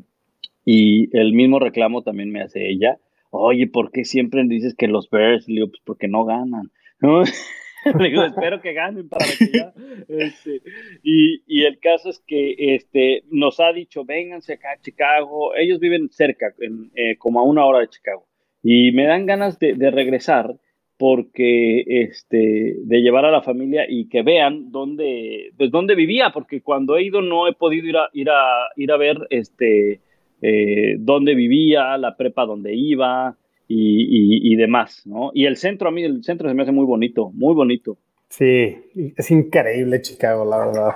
y 0.65 1.15
el 1.17 1.33
mismo 1.33 1.59
reclamo 1.59 2.03
también 2.03 2.31
me 2.31 2.41
hace 2.41 2.69
ella. 2.69 2.99
Oye, 3.29 3.67
¿por 3.67 3.91
qué 3.91 4.03
siempre 4.03 4.43
dices 4.45 4.75
que 4.75 4.87
los 4.87 5.09
Bears? 5.09 5.47
Le 5.47 5.55
digo, 5.55 5.67
pues 5.69 5.81
porque 5.85 6.07
no 6.07 6.25
ganan. 6.25 6.71
¿no? 6.99 7.23
Le 7.99 8.09
digo, 8.09 8.23
espero 8.23 8.61
que 8.61 8.73
ganen 8.73 9.09
para 9.09 9.25
que 9.25 9.51
ya. 9.51 9.73
Este, 10.07 10.61
y, 11.03 11.41
y, 11.47 11.63
el 11.63 11.79
caso 11.79 12.09
es 12.09 12.19
que 12.27 12.75
este, 12.75 13.23
nos 13.31 13.59
ha 13.59 13.71
dicho, 13.71 14.03
vénganse 14.03 14.53
acá 14.53 14.73
a 14.73 14.81
Chicago. 14.81 15.55
Ellos 15.55 15.79
viven 15.79 16.09
cerca, 16.09 16.53
en, 16.59 16.91
eh, 16.95 17.17
como 17.17 17.39
a 17.39 17.43
una 17.43 17.65
hora 17.65 17.79
de 17.79 17.87
Chicago. 17.87 18.27
Y 18.63 18.91
me 18.91 19.05
dan 19.05 19.25
ganas 19.25 19.59
de, 19.59 19.73
de 19.73 19.91
regresar 19.91 20.55
porque 21.01 21.83
este 21.87 22.75
de 22.77 23.01
llevar 23.01 23.25
a 23.25 23.31
la 23.31 23.41
familia 23.41 23.85
y 23.89 24.07
que 24.07 24.21
vean 24.21 24.71
dónde 24.71 25.51
pues 25.57 25.71
dónde 25.71 25.95
vivía 25.95 26.29
porque 26.31 26.61
cuando 26.61 26.95
he 26.95 27.01
ido 27.01 27.23
no 27.23 27.47
he 27.47 27.53
podido 27.53 27.87
ir 27.87 27.97
a 27.97 28.09
ir 28.13 28.29
a 28.29 28.67
ir 28.75 28.91
a 28.91 28.97
ver 28.97 29.17
este 29.31 29.99
eh, 30.43 30.97
dónde 30.99 31.33
vivía 31.33 31.97
la 31.97 32.15
prepa 32.15 32.45
donde 32.45 32.75
iba 32.75 33.35
y, 33.67 34.53
y, 34.53 34.55
demás 34.57 35.01
no 35.07 35.31
y 35.33 35.45
el 35.45 35.57
centro 35.57 35.89
a 35.89 35.91
mí 35.91 36.03
el 36.03 36.23
centro 36.23 36.47
se 36.47 36.53
me 36.53 36.61
hace 36.61 36.71
muy 36.71 36.85
bonito 36.85 37.31
muy 37.33 37.55
bonito. 37.55 37.97
Sí 38.29 38.75
es 39.17 39.31
increíble 39.31 40.01
Chicago 40.01 40.45
la 40.45 40.57
verdad. 40.59 40.91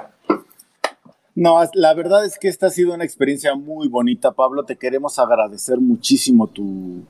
No, 1.33 1.59
la 1.73 1.93
verdad 1.95 2.25
es 2.25 2.37
que 2.37 2.47
esta 2.47 2.67
ha 2.67 2.69
sido 2.69 2.93
una 2.93 3.03
experiencia 3.03 3.55
muy 3.55 3.89
bonita, 3.89 4.31
Pablo. 4.31 4.63
Te 4.63 4.77
queremos 4.77 5.19
agradecer 5.19 5.81
muchísimo 5.81 6.47
tu, 6.47 7.03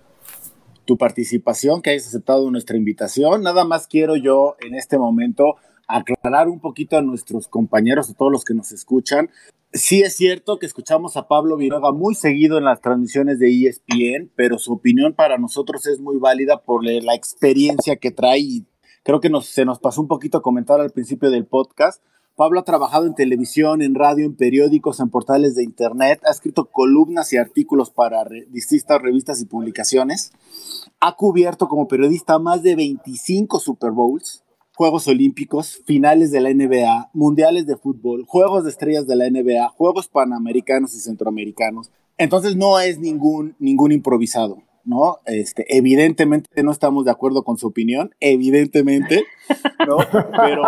tu 0.85 0.97
participación, 0.97 1.81
que 1.81 1.91
hayas 1.91 2.07
aceptado 2.07 2.49
nuestra 2.51 2.77
invitación. 2.77 3.43
Nada 3.43 3.65
más 3.65 3.87
quiero 3.87 4.15
yo 4.15 4.55
en 4.65 4.75
este 4.75 4.97
momento 4.97 5.55
aclarar 5.87 6.47
un 6.47 6.59
poquito 6.59 6.97
a 6.97 7.01
nuestros 7.01 7.47
compañeros, 7.47 8.09
a 8.09 8.13
todos 8.13 8.31
los 8.31 8.45
que 8.45 8.53
nos 8.53 8.71
escuchan. 8.71 9.29
Sí 9.73 10.01
es 10.01 10.15
cierto 10.15 10.57
que 10.57 10.65
escuchamos 10.65 11.17
a 11.17 11.27
Pablo 11.27 11.57
Viroga 11.57 11.91
muy 11.91 12.15
seguido 12.15 12.57
en 12.57 12.63
las 12.63 12.81
transmisiones 12.81 13.39
de 13.39 13.49
ESPN, 13.49 14.31
pero 14.35 14.57
su 14.57 14.73
opinión 14.73 15.13
para 15.13 15.37
nosotros 15.37 15.85
es 15.85 15.99
muy 15.99 16.17
válida 16.17 16.61
por 16.63 16.85
la 16.85 17.13
experiencia 17.13 17.97
que 17.97 18.11
trae 18.11 18.65
creo 19.05 19.21
que 19.21 19.29
nos, 19.29 19.45
se 19.45 19.63
nos 19.65 19.79
pasó 19.79 20.01
un 20.01 20.07
poquito 20.07 20.39
a 20.39 20.41
comentar 20.41 20.81
al 20.81 20.89
principio 20.89 21.29
del 21.29 21.45
podcast 21.45 22.03
Pablo 22.35 22.59
ha 22.59 22.63
trabajado 22.63 23.05
en 23.05 23.15
televisión, 23.15 23.81
en 23.81 23.95
radio, 23.95 24.25
en 24.25 24.35
periódicos, 24.35 24.99
en 24.99 25.09
portales 25.09 25.55
de 25.55 25.63
internet, 25.63 26.19
ha 26.27 26.31
escrito 26.31 26.65
columnas 26.69 27.31
y 27.31 27.37
artículos 27.37 27.91
para 27.91 28.25
distintas 28.49 29.01
revistas 29.01 29.41
y 29.41 29.45
publicaciones, 29.45 30.33
ha 30.99 31.15
cubierto 31.15 31.69
como 31.69 31.87
periodista 31.87 32.37
más 32.37 32.61
de 32.61 32.75
25 32.75 33.59
Super 33.59 33.91
Bowls, 33.91 34.43
Juegos 34.75 35.07
Olímpicos, 35.07 35.81
finales 35.85 36.31
de 36.31 36.41
la 36.41 36.53
NBA, 36.53 37.11
Mundiales 37.13 37.65
de 37.67 37.77
Fútbol, 37.77 38.25
Juegos 38.27 38.65
de 38.65 38.71
Estrellas 38.71 39.07
de 39.07 39.15
la 39.15 39.29
NBA, 39.29 39.69
Juegos 39.69 40.09
Panamericanos 40.09 40.93
y 40.93 40.99
Centroamericanos. 40.99 41.89
Entonces 42.17 42.57
no 42.57 42.79
es 42.81 42.99
ningún, 42.99 43.55
ningún 43.59 43.93
improvisado. 43.93 44.57
¿No? 44.85 45.19
Este, 45.25 45.65
evidentemente 45.75 46.63
no 46.63 46.71
estamos 46.71 47.05
de 47.05 47.11
acuerdo 47.11 47.43
con 47.43 47.57
su 47.57 47.67
opinión, 47.67 48.13
evidentemente, 48.19 49.25
¿no? 49.87 49.97
Pero, 50.37 50.63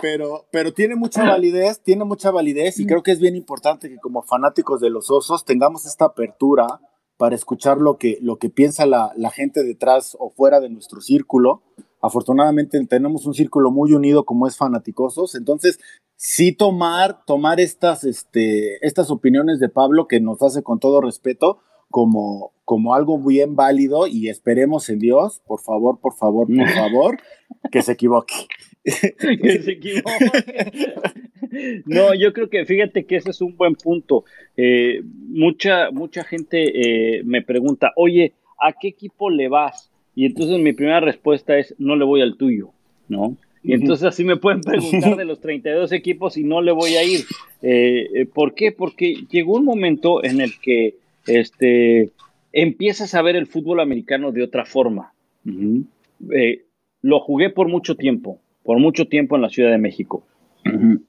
pero, 0.00 0.46
pero 0.50 0.72
tiene 0.72 0.96
mucha 0.96 1.24
validez, 1.24 1.80
tiene 1.82 2.04
mucha 2.04 2.30
validez 2.30 2.78
y 2.78 2.86
creo 2.86 3.02
que 3.02 3.12
es 3.12 3.20
bien 3.20 3.36
importante 3.36 3.88
que 3.88 3.98
como 3.98 4.22
fanáticos 4.22 4.80
de 4.80 4.90
los 4.90 5.10
osos 5.10 5.44
tengamos 5.44 5.86
esta 5.86 6.06
apertura 6.06 6.80
para 7.18 7.34
escuchar 7.34 7.78
lo 7.78 7.98
que, 7.98 8.18
lo 8.22 8.38
que 8.38 8.48
piensa 8.48 8.86
la, 8.86 9.12
gente 9.34 9.62
detrás 9.62 10.16
o 10.18 10.30
fuera 10.30 10.60
de 10.60 10.70
nuestro 10.70 11.00
círculo. 11.00 11.62
Afortunadamente 12.00 12.84
tenemos 12.86 13.26
un 13.26 13.34
círculo 13.34 13.70
muy 13.72 13.92
unido 13.92 14.24
como 14.24 14.46
es 14.46 14.56
Fanaticosos, 14.56 15.34
entonces 15.34 15.80
sí 16.16 16.52
tomar, 16.52 17.24
tomar 17.26 17.60
estas, 17.60 18.04
este, 18.04 18.84
estas 18.86 19.10
opiniones 19.10 19.58
de 19.58 19.68
Pablo 19.68 20.06
que 20.06 20.20
nos 20.20 20.40
hace 20.42 20.62
con 20.62 20.78
todo 20.78 21.00
respeto, 21.00 21.58
como, 21.90 22.52
como 22.64 22.94
algo 22.94 23.18
bien 23.18 23.56
válido 23.56 24.06
y 24.06 24.28
esperemos 24.28 24.88
en 24.90 24.98
Dios, 24.98 25.40
por 25.46 25.60
favor, 25.60 25.98
por 26.00 26.14
favor, 26.14 26.46
por 26.46 26.68
favor, 26.74 27.18
que 27.70 27.82
se 27.82 27.92
equivoque. 27.92 28.34
que 28.84 29.62
se 29.62 29.72
equivoque. 29.72 30.94
No, 31.86 32.14
yo 32.14 32.32
creo 32.32 32.50
que 32.50 32.66
fíjate 32.66 33.04
que 33.04 33.16
ese 33.16 33.30
es 33.30 33.40
un 33.40 33.56
buen 33.56 33.74
punto. 33.74 34.24
Eh, 34.56 35.00
mucha, 35.02 35.90
mucha 35.90 36.22
gente 36.22 37.18
eh, 37.18 37.22
me 37.24 37.42
pregunta, 37.42 37.92
oye, 37.96 38.34
¿a 38.60 38.72
qué 38.72 38.88
equipo 38.88 39.30
le 39.30 39.48
vas? 39.48 39.90
Y 40.14 40.26
entonces 40.26 40.58
mi 40.58 40.72
primera 40.72 41.00
respuesta 41.00 41.58
es, 41.58 41.74
no 41.78 41.96
le 41.96 42.04
voy 42.04 42.20
al 42.20 42.36
tuyo, 42.36 42.70
¿no? 43.08 43.36
Y 43.62 43.72
entonces 43.72 44.06
así 44.06 44.24
me 44.24 44.36
pueden 44.36 44.60
preguntar 44.60 45.16
de 45.16 45.24
los 45.24 45.40
32 45.40 45.92
equipos 45.92 46.36
y 46.36 46.44
no 46.44 46.60
le 46.60 46.72
voy 46.72 46.96
a 46.96 47.04
ir. 47.04 47.20
Eh, 47.62 48.26
¿Por 48.32 48.54
qué? 48.54 48.72
Porque 48.72 49.24
llegó 49.30 49.56
un 49.56 49.64
momento 49.64 50.24
en 50.24 50.40
el 50.40 50.58
que 50.60 50.94
este, 51.28 52.12
empiezas 52.52 53.14
a 53.14 53.22
ver 53.22 53.36
el 53.36 53.46
fútbol 53.46 53.80
americano 53.80 54.32
de 54.32 54.42
otra 54.42 54.64
forma. 54.64 55.12
Eh, 56.34 56.64
lo 57.02 57.20
jugué 57.20 57.50
por 57.50 57.68
mucho 57.68 57.96
tiempo, 57.96 58.40
por 58.64 58.78
mucho 58.78 59.06
tiempo 59.06 59.36
en 59.36 59.42
la 59.42 59.50
Ciudad 59.50 59.70
de 59.70 59.78
México. 59.78 60.26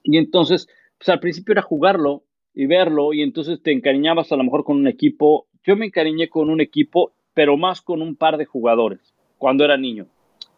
Y 0.02 0.16
entonces, 0.16 0.68
pues 0.96 1.08
al 1.10 1.20
principio 1.20 1.52
era 1.52 1.62
jugarlo 1.62 2.22
y 2.54 2.66
verlo, 2.66 3.12
y 3.12 3.22
entonces 3.22 3.62
te 3.62 3.72
encariñabas 3.72 4.32
a 4.32 4.36
lo 4.36 4.44
mejor 4.44 4.64
con 4.64 4.76
un 4.76 4.86
equipo. 4.86 5.46
Yo 5.64 5.76
me 5.76 5.86
encariñé 5.86 6.28
con 6.28 6.48
un 6.48 6.60
equipo, 6.60 7.12
pero 7.34 7.56
más 7.56 7.82
con 7.82 8.00
un 8.00 8.16
par 8.16 8.38
de 8.38 8.46
jugadores, 8.46 9.14
cuando 9.36 9.64
era 9.64 9.76
niño. 9.76 10.06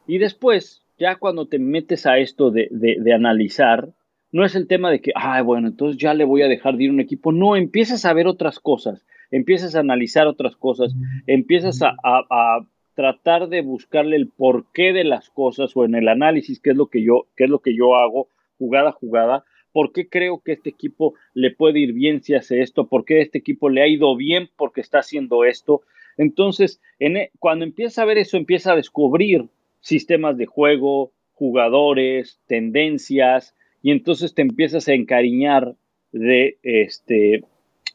Y 0.07 0.19
después, 0.19 0.85
ya 0.99 1.17
cuando 1.17 1.47
te 1.47 1.59
metes 1.59 2.07
a 2.07 2.19
esto 2.19 2.51
de, 2.51 2.69
de 2.71 3.13
analizar, 3.13 3.89
no 4.31 4.45
es 4.45 4.55
el 4.55 4.67
tema 4.67 4.91
de 4.91 5.01
que, 5.01 5.13
ay, 5.15 5.43
bueno, 5.43 5.69
entonces 5.69 6.01
ya 6.01 6.15
le 6.15 6.25
voy 6.25 6.43
a 6.43 6.49
dejar 6.49 6.77
de 6.77 6.85
ir 6.85 6.91
a 6.91 6.95
un 6.95 7.01
equipo. 7.01 7.33
No, 7.33 7.57
empiezas 7.57 8.05
a 8.05 8.13
ver 8.13 8.27
otras 8.27 8.61
cosas 8.61 9.05
empiezas 9.33 9.75
a 9.75 9.81
analizar 9.81 10.29
otras 10.29 10.55
cosas, 10.55 10.95
empiezas 11.27 11.81
a, 11.83 12.61
tratar 12.95 13.49
de 13.49 13.63
buscarle 13.63 14.17
el 14.17 14.29
porqué 14.29 14.93
de 14.93 15.05
las 15.05 15.31
cosas 15.31 15.73
o 15.75 15.87
en 15.87 15.95
el 15.95 16.09
análisis, 16.09 16.61
qué 16.61 16.71
es 16.71 16.77
lo 16.77 16.89
que 16.89 17.03
yo, 17.03 17.27
es 17.39 17.49
lo 17.49 17.61
que 17.61 17.75
yo 17.75 17.97
hago, 17.97 18.29
jugada 18.59 18.91
a 18.91 18.93
jugada, 18.93 19.45
por 19.73 19.93
qué 19.93 20.11
creo 20.11 20.43
que 20.45 20.53
este 20.53 20.69
equipo 20.69 21.15
le 21.33 21.51
puede 21.51 21.81
ir 21.81 21.95
bien 21.95 22.23
si 22.23 22.35
hace 22.35 22.61
esto, 22.61 22.89
por 22.89 23.07
qué 23.07 23.23
este 23.23 23.39
equipo 23.39 23.71
le 23.71 23.81
ha 23.81 23.89
ido 23.89 24.15
bien 24.15 24.51
porque 24.59 24.83
está 24.83 24.99
haciendo 24.99 25.45
esto. 25.45 25.81
Entonces, 26.19 26.83
en, 26.99 27.17
e, 27.17 27.31
cuando 27.39 27.65
empieza 27.65 28.03
a 28.03 28.05
ver 28.05 28.19
eso, 28.19 28.37
empieza 28.37 28.73
a 28.73 28.77
descubrir 28.77 29.47
sistemas 29.81 30.37
de 30.37 30.45
juego, 30.45 31.13
jugadores, 31.33 32.41
tendencias, 32.47 33.57
y 33.81 33.91
entonces 33.91 34.35
te 34.35 34.43
empiezas 34.43 34.87
a 34.89 34.93
encariñar 34.93 35.77
de 36.13 36.59
este 36.63 37.43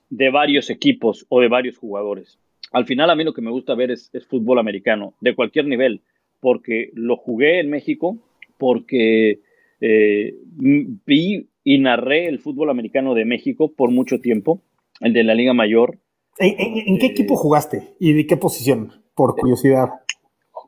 de 0.10 0.30
varios 0.30 0.70
equipos 0.70 1.26
o 1.30 1.42
de 1.42 1.48
varios 1.48 1.78
jugadores. 1.78 2.40
Al 2.72 2.86
final 2.86 3.10
a 3.10 3.16
mí 3.16 3.24
lo 3.24 3.34
que 3.34 3.42
me 3.42 3.52
gusta 3.52 3.76
ver 3.76 3.92
es, 3.92 4.12
fútbol 4.30 4.60
americano, 4.60 5.14
de 5.22 5.36
cualquier 5.36 5.66
nivel, 5.66 6.02
porque 6.40 6.92
lo 6.94 7.16
jugué 7.16 7.60
en 7.60 7.70
México, 7.70 8.18
porque 8.58 9.40
eh, 9.80 10.36
vi 10.58 11.48
y 11.64 11.80
narré 11.80 12.28
el 12.28 12.40
fútbol 12.40 12.70
americano 12.70 13.14
de 13.14 13.26
México 13.26 13.72
por 13.74 13.92
mucho 13.92 14.20
tiempo, 14.20 14.62
el 15.00 15.14
de 15.14 15.24
la 15.24 15.34
Liga 15.34 15.54
Mayor. 15.54 16.00
¿En, 16.40 16.98
qué 17.00 17.08
equipo 17.08 17.36
jugaste 17.36 17.96
y 18.00 18.14
de 18.14 18.28
qué 18.28 18.38
posición? 18.38 18.92
Por 19.16 19.36
curiosidad. 19.36 19.90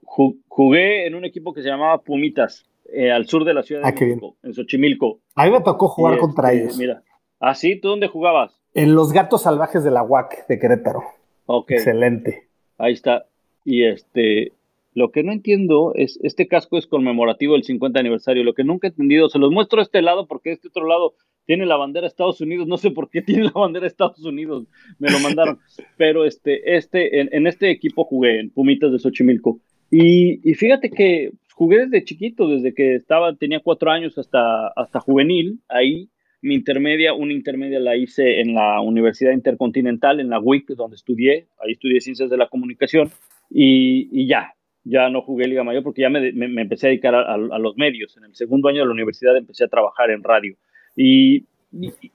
Jugué 0.04 1.06
en 1.06 1.16
un 1.16 1.24
equipo 1.24 1.54
que 1.54 1.62
se 1.62 1.70
llamaba 1.70 2.02
Pumitas, 2.02 2.66
eh, 2.92 3.12
al 3.12 3.28
sur 3.28 3.46
de 3.46 3.54
la 3.54 3.64
ciudad 3.64 3.84
de 3.84 3.88
ah, 3.88 3.92
México, 3.92 4.36
en 4.42 4.54
Xochimilco. 4.54 5.22
A 5.36 5.46
mí 5.46 5.52
me 5.52 5.62
tocó 5.62 5.88
jugar 5.88 6.18
contra 6.18 6.52
este, 6.52 6.64
ellos. 6.64 6.78
Mira. 6.78 7.04
¿Ah, 7.40 7.54
sí? 7.56 7.80
¿Tú 7.80 7.90
dónde 7.90 8.08
jugabas? 8.08 8.59
En 8.74 8.93
Los 8.93 9.13
Gatos 9.13 9.43
Salvajes 9.43 9.84
de 9.84 9.91
la 9.91 10.03
UAC 10.03 10.47
de 10.47 10.59
Querétaro. 10.59 11.03
Ok. 11.45 11.72
Excelente. 11.72 12.47
Ahí 12.78 12.93
está. 12.93 13.26
Y 13.65 13.84
este, 13.84 14.53
lo 14.93 15.11
que 15.11 15.24
no 15.24 15.32
entiendo 15.32 15.93
es, 15.95 16.20
este 16.24 16.47
casco 16.47 16.78
es 16.78 16.88
conmemorativo 16.88 17.53
del 17.53 17.63
50 17.63 17.99
aniversario. 17.99 18.43
Lo 18.43 18.53
que 18.53 18.63
nunca 18.63 18.88
he 18.88 18.91
entendido, 18.91 19.30
se 19.30 19.39
los 19.39 19.51
muestro 19.51 19.80
a 19.80 19.84
este 19.84 20.01
lado 20.01 20.28
porque 20.28 20.51
este 20.51 20.67
otro 20.67 20.88
lado 20.88 21.13
tiene 21.45 21.65
la 21.65 21.78
bandera 21.78 22.03
de 22.03 22.09
Estados 22.09 22.41
Unidos. 22.41 22.67
No 22.67 22.78
sé 22.78 22.91
por 22.91 23.09
qué 23.09 23.22
tiene 23.22 23.45
la 23.45 23.51
bandera 23.51 23.84
de 23.84 23.88
Estados 23.88 24.24
Unidos. 24.24 24.65
Me 24.99 25.09
lo 25.09 25.20
mandaron. 25.20 25.59
Pero 25.97 26.26
este, 26.26 26.76
este, 26.78 27.22
en, 27.22 27.47
este 27.47 27.72
equipo 27.72 28.03
jugué 28.03 28.39
en 28.39 28.51
Pumitas 28.51 28.91
de 28.91 28.99
Xochimilco. 28.99 29.59
Y, 29.89 30.47
y, 30.47 30.53
fíjate 30.53 30.91
que 30.91 31.32
jugué 31.55 31.88
desde 31.88 32.03
chiquito, 32.03 32.47
desde 32.47 32.76
que 32.76 32.93
estaba, 32.93 33.36
tenía 33.36 33.59
cuatro 33.59 33.89
años 33.89 34.15
hasta, 34.20 34.67
hasta 34.76 34.99
juvenil, 34.99 35.59
ahí 35.67 36.09
mi 36.42 36.56
intermedia, 36.56 37.14
una 37.14 37.34
intermedia 37.34 37.80
la 37.80 37.96
hice 37.96 38.40
en 38.40 38.54
la 38.54 38.82
Universidad 38.82 39.34
Intercontinental, 39.34 40.20
en 40.20 40.30
la 40.30 40.40
WIC, 40.40 40.70
donde 40.70 40.96
estudié. 40.96 41.48
Ahí 41.60 41.74
estudié 41.74 42.00
Ciencias 42.00 42.30
de 42.30 42.38
la 42.38 42.48
Comunicación. 42.48 43.12
Y, 43.50 44.28
ya, 44.28 44.54
ya 44.84 45.10
no 45.10 45.22
jugué 45.22 45.48
Liga 45.48 45.64
Mayor 45.64 45.84
porque 45.84 46.02
ya 46.02 46.10
me, 46.10 46.30
empecé 46.62 46.88
a 46.88 46.90
dedicar 46.90 47.16
a, 47.16 47.38
los 47.38 47.78
medios. 47.78 48.16
En 48.18 48.26
el 48.26 48.36
segundo 48.36 48.70
año 48.70 48.80
de 48.80 48.86
la 48.86 48.94
universidad 48.94 49.36
empecé 49.36 49.66
a 49.66 49.68
trabajar 49.68 50.12
en 50.12 50.24
radio. 50.24 50.56
Y, 50.96 51.46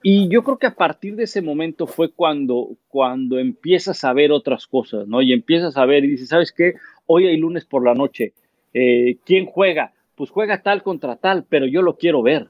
y, 0.01 0.27
yo 0.29 0.43
creo 0.43 0.57
que 0.57 0.67
a 0.67 0.75
partir 0.75 1.15
de 1.15 1.23
ese 1.23 1.41
momento 1.41 1.85
fue 1.85 2.11
cuando, 2.11 2.77
cuando 2.87 3.37
empiezas 3.37 4.03
a 4.03 4.13
ver 4.13 4.31
otras 4.31 4.65
cosas, 4.65 5.07
¿no? 5.07 5.21
Y 5.21 5.33
empiezas 5.33 5.77
a 5.77 5.85
ver 5.85 6.03
y 6.03 6.09
dices, 6.09 6.29
¿sabes 6.29 6.51
qué? 6.51 6.73
Hoy 7.05 7.27
hay 7.27 7.37
lunes 7.37 7.65
por 7.65 7.85
la 7.85 7.93
noche. 7.93 8.33
Eh, 8.73 9.17
¿Quién 9.23 9.45
juega? 9.45 9.93
Pues 10.15 10.29
juega 10.31 10.61
tal 10.61 10.81
contra 10.81 11.17
tal, 11.17 11.45
pero 11.47 11.67
yo 11.67 11.81
lo 11.81 11.97
quiero 11.97 12.21
ver. 12.23 12.47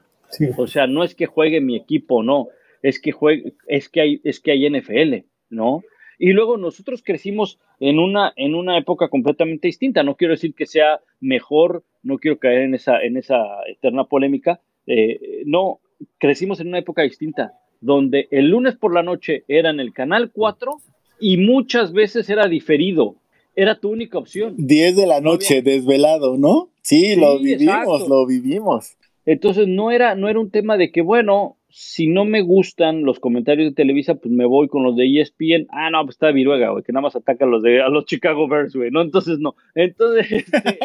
O 0.56 0.66
sea, 0.66 0.86
no 0.86 1.04
es 1.04 1.14
que 1.14 1.26
juegue 1.26 1.60
mi 1.60 1.76
equipo, 1.76 2.22
no. 2.22 2.48
Es 2.82 3.00
que, 3.00 3.12
juegue, 3.12 3.54
es 3.66 3.88
que, 3.88 4.00
hay, 4.00 4.20
es 4.24 4.40
que 4.40 4.52
hay 4.52 4.68
NFL, 4.68 5.26
¿no? 5.50 5.82
Y 6.18 6.32
luego 6.32 6.56
nosotros 6.56 7.02
crecimos 7.04 7.58
en 7.78 7.98
una, 7.98 8.32
en 8.36 8.54
una 8.54 8.78
época 8.78 9.08
completamente 9.08 9.68
distinta. 9.68 10.02
No 10.02 10.16
quiero 10.16 10.34
decir 10.34 10.54
que 10.54 10.66
sea 10.66 11.00
mejor, 11.20 11.84
no 12.02 12.18
quiero 12.18 12.38
caer 12.38 12.62
en 12.62 12.74
esa, 12.74 13.02
en 13.02 13.16
esa 13.16 13.44
eterna 13.66 14.04
polémica. 14.04 14.60
Eh, 14.86 15.42
no, 15.44 15.80
crecimos 16.18 16.60
en 16.60 16.68
una 16.68 16.78
época 16.78 17.02
distinta, 17.02 17.54
donde 17.80 18.28
el 18.30 18.48
lunes 18.48 18.76
por 18.76 18.94
la 18.94 19.02
noche 19.02 19.44
era 19.48 19.70
en 19.70 19.80
el 19.80 19.92
canal 19.92 20.30
4 20.32 20.76
y 21.20 21.36
muchas 21.38 21.92
veces 21.92 22.28
era 22.30 22.48
diferido. 22.48 23.16
Era 23.54 23.78
tu 23.78 23.90
única 23.90 24.18
opción. 24.18 24.54
10 24.58 24.96
de 24.96 25.06
la 25.06 25.20
noche, 25.20 25.62
desvelado, 25.62 26.36
¿no? 26.36 26.70
Sí, 26.82 27.16
lo 27.16 27.38
vivimos, 27.38 28.06
lo 28.06 28.26
vivimos. 28.26 28.96
Entonces 29.26 29.66
no 29.66 29.90
era, 29.90 30.14
no 30.14 30.28
era 30.28 30.38
un 30.38 30.52
tema 30.52 30.76
de 30.76 30.92
que, 30.92 31.02
bueno, 31.02 31.58
si 31.68 32.06
no 32.06 32.24
me 32.24 32.42
gustan 32.42 33.02
los 33.02 33.18
comentarios 33.18 33.68
de 33.68 33.74
Televisa, 33.74 34.14
pues 34.14 34.32
me 34.32 34.46
voy 34.46 34.68
con 34.68 34.84
los 34.84 34.96
de 34.96 35.20
ESPN. 35.20 35.66
Ah, 35.70 35.90
no, 35.90 36.02
pues 36.04 36.14
está 36.14 36.30
Viruega, 36.30 36.70
güey, 36.70 36.84
que 36.84 36.92
nada 36.92 37.02
más 37.02 37.16
ataca 37.16 37.44
a 37.44 37.48
los, 37.48 37.62
de, 37.62 37.82
a 37.82 37.88
los 37.88 38.06
Chicago 38.06 38.48
Bears, 38.48 38.74
güey, 38.74 38.92
¿no? 38.92 39.02
Entonces, 39.02 39.40
no. 39.40 39.56
Entonces, 39.74 40.30
este, 40.30 40.78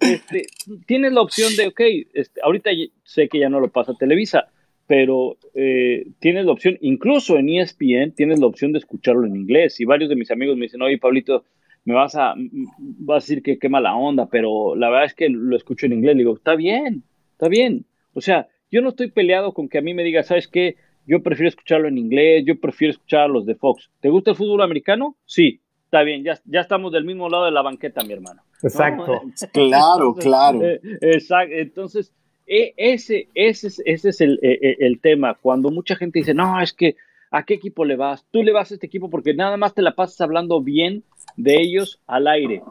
este, 0.00 0.46
tienes 0.86 1.12
la 1.12 1.20
opción 1.20 1.54
de, 1.56 1.66
ok, 1.66 1.80
este, 2.14 2.40
ahorita 2.42 2.70
sé 3.02 3.28
que 3.28 3.40
ya 3.40 3.48
no 3.48 3.58
lo 3.58 3.68
pasa 3.68 3.94
Televisa, 3.98 4.46
pero 4.86 5.36
eh, 5.54 6.06
tienes 6.20 6.46
la 6.46 6.52
opción, 6.52 6.78
incluso 6.80 7.36
en 7.36 7.48
ESPN, 7.48 8.12
tienes 8.14 8.38
la 8.38 8.46
opción 8.46 8.72
de 8.72 8.78
escucharlo 8.78 9.26
en 9.26 9.34
inglés. 9.34 9.80
Y 9.80 9.84
varios 9.84 10.10
de 10.10 10.16
mis 10.16 10.30
amigos 10.30 10.56
me 10.56 10.66
dicen, 10.66 10.80
oye, 10.80 10.98
Pablito, 10.98 11.44
me 11.84 11.94
vas 11.94 12.14
a, 12.14 12.34
vas 12.36 13.14
a 13.14 13.24
decir 13.24 13.42
que 13.42 13.58
qué 13.58 13.68
mala 13.68 13.94
onda, 13.94 14.26
pero 14.26 14.74
la 14.74 14.88
verdad 14.88 15.06
es 15.06 15.14
que 15.14 15.28
lo 15.28 15.56
escucho 15.56 15.86
en 15.86 15.92
inglés. 15.92 16.16
Le 16.16 16.22
digo, 16.22 16.34
está 16.34 16.54
bien, 16.54 17.02
está 17.32 17.48
bien. 17.48 17.84
O 18.14 18.20
sea, 18.20 18.48
yo 18.70 18.80
no 18.80 18.90
estoy 18.90 19.10
peleado 19.10 19.52
con 19.52 19.68
que 19.68 19.78
a 19.78 19.82
mí 19.82 19.94
me 19.94 20.04
diga, 20.04 20.22
¿sabes 20.22 20.48
qué? 20.48 20.76
Yo 21.06 21.22
prefiero 21.22 21.48
escucharlo 21.48 21.88
en 21.88 21.98
inglés, 21.98 22.44
yo 22.46 22.58
prefiero 22.58 22.92
escuchar 22.92 23.22
a 23.22 23.28
los 23.28 23.44
de 23.44 23.54
Fox. 23.54 23.90
¿Te 24.00 24.08
gusta 24.08 24.30
el 24.30 24.36
fútbol 24.36 24.62
americano? 24.62 25.16
Sí, 25.26 25.60
está 25.84 26.02
bien, 26.02 26.24
ya, 26.24 26.40
ya 26.46 26.60
estamos 26.60 26.92
del 26.92 27.04
mismo 27.04 27.28
lado 27.28 27.44
de 27.44 27.50
la 27.50 27.62
banqueta, 27.62 28.02
mi 28.02 28.14
hermano. 28.14 28.42
Exacto. 28.62 29.20
claro, 29.52 30.14
claro. 30.14 30.62
Eh, 30.62 30.80
exacto. 31.02 31.54
Entonces, 31.54 32.12
e, 32.46 32.74
ese, 32.76 33.28
ese, 33.34 33.68
ese 33.84 34.08
es 34.08 34.20
el, 34.20 34.38
e, 34.42 34.58
e, 34.60 34.76
el, 34.80 35.00
tema. 35.00 35.34
Cuando 35.34 35.70
mucha 35.70 35.96
gente 35.96 36.18
dice, 36.20 36.34
no, 36.34 36.60
es 36.60 36.72
que, 36.72 36.96
¿a 37.30 37.44
qué 37.44 37.54
equipo 37.54 37.84
le 37.84 37.96
vas? 37.96 38.26
Tú 38.30 38.42
le 38.42 38.52
vas 38.52 38.70
a 38.70 38.74
este 38.74 38.86
equipo 38.86 39.10
porque 39.10 39.34
nada 39.34 39.56
más 39.56 39.74
te 39.74 39.82
la 39.82 39.94
pasas 39.94 40.20
hablando 40.20 40.62
bien 40.62 41.04
de 41.36 41.60
ellos 41.60 42.00
al 42.06 42.26
aire 42.26 42.62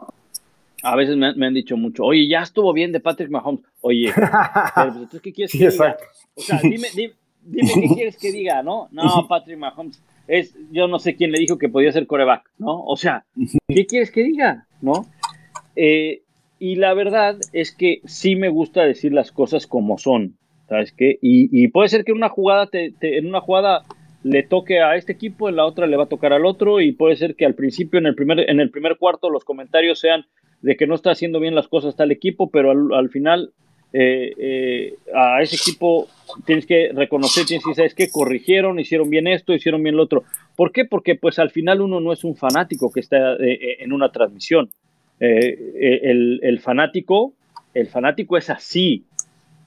a 0.83 0.97
veces 0.97 1.15
me, 1.15 1.27
han 1.27 1.53
dicho 1.53 1.77
mucho, 1.77 2.03
oye, 2.03 2.27
ya 2.27 2.41
estuvo 2.41 2.73
bien 2.73 2.91
de 2.91 2.99
Patrick 2.99 3.29
Mahomes. 3.29 3.63
Oye, 3.79 4.11
pero 4.75 5.07
pues, 5.09 5.21
¿qué 5.21 5.31
quieres 5.31 5.53
que 5.53 5.69
diga? 5.69 5.97
O 6.35 6.41
sea, 6.41 6.59
dime, 6.61 6.87
dime, 6.93 7.13
qué 7.73 7.87
quieres 7.95 8.17
que 8.17 8.31
diga, 8.33 8.61
¿no? 8.63 8.89
No, 8.91 9.25
Patrick 9.29 9.57
Mahomes 9.57 10.03
es, 10.27 10.53
yo 10.71 10.89
no 10.89 10.99
sé 10.99 11.15
quién 11.15 11.31
le 11.31 11.39
dijo 11.39 11.57
que 11.57 11.69
podía 11.69 11.91
ser 11.93 12.05
coreback, 12.05 12.51
¿no? 12.57 12.83
O 12.83 12.97
sea, 12.97 13.25
¿qué 13.67 13.85
quieres 13.85 14.11
que 14.11 14.23
diga, 14.23 14.67
no? 14.81 15.05
Eh, 15.77 16.23
y 16.59 16.75
la 16.75 16.93
verdad 16.93 17.37
es 17.53 17.71
que 17.71 18.01
sí 18.03 18.35
me 18.35 18.49
gusta 18.49 18.83
decir 18.83 19.13
las 19.13 19.31
cosas 19.31 19.67
como 19.67 19.97
son, 19.97 20.35
¿sabes 20.67 20.91
qué? 20.91 21.17
Y, 21.21 21.67
puede 21.69 21.87
ser 21.87 22.03
que 22.03 22.11
en 22.11 22.17
una 22.17 22.29
jugada, 22.29 22.67
te, 22.67 22.93
en 22.99 23.27
una 23.27 23.39
jugada 23.39 23.83
le 24.23 24.43
toque 24.43 24.81
a 24.81 24.95
este 24.95 25.11
equipo, 25.11 25.49
en 25.49 25.57
la 25.57 25.65
otra 25.65 25.85
le 25.85 25.97
va 25.97 26.05
a 26.05 26.09
tocar 26.09 26.33
al 26.33 26.45
otro, 26.45 26.79
y 26.79 26.93
puede 26.93 27.15
ser 27.17 27.35
que 27.35 27.45
al 27.45 27.55
principio, 27.55 27.99
en 27.99 28.05
el 28.05 28.15
primer, 28.15 28.49
en 28.49 28.59
el 28.59 28.71
primer 28.71 28.97
cuarto, 28.97 29.29
los 29.29 29.43
comentarios 29.43 29.99
sean 29.99 30.25
de 30.61 30.77
que 30.77 30.87
no 30.87 30.95
está 30.95 31.11
haciendo 31.11 31.41
bien 31.41 31.55
las 31.55 31.67
cosas 31.67 31.97
tal 31.97 32.11
equipo, 32.11 32.49
pero 32.49 32.71
al, 32.71 33.09
final 33.09 33.51
eh, 33.91 34.33
eh, 34.37 34.93
a 35.13 35.41
ese 35.41 35.57
equipo 35.57 36.07
tienes 36.45 36.65
que 36.65 36.91
reconocer, 36.93 37.45
tienes 37.45 37.65
que 37.65 37.71
decir, 37.71 37.81
¿sabes 37.81 37.95
qué? 37.95 38.09
Corrigieron, 38.09 38.79
hicieron 38.79 39.09
bien 39.09 39.27
esto, 39.27 39.53
hicieron 39.53 39.83
bien 39.83 39.97
lo 39.97 40.03
otro. 40.03 40.23
¿Por 40.55 40.71
qué? 40.71 40.85
Porque 40.85 41.15
pues 41.15 41.37
al 41.37 41.51
final 41.51 41.81
uno 41.81 41.99
no 41.99 42.13
es 42.13 42.23
un 42.23 42.37
fanático 42.37 42.91
que 42.93 43.01
está 43.01 43.33
eh, 43.33 43.83
en 43.83 43.91
una 43.91 44.11
transmisión. 44.11 44.69
El, 45.19 46.59
fanático, 46.61 47.33
el 47.73 47.87
fanático 47.87 48.37
es 48.37 48.49
así, 48.49 49.03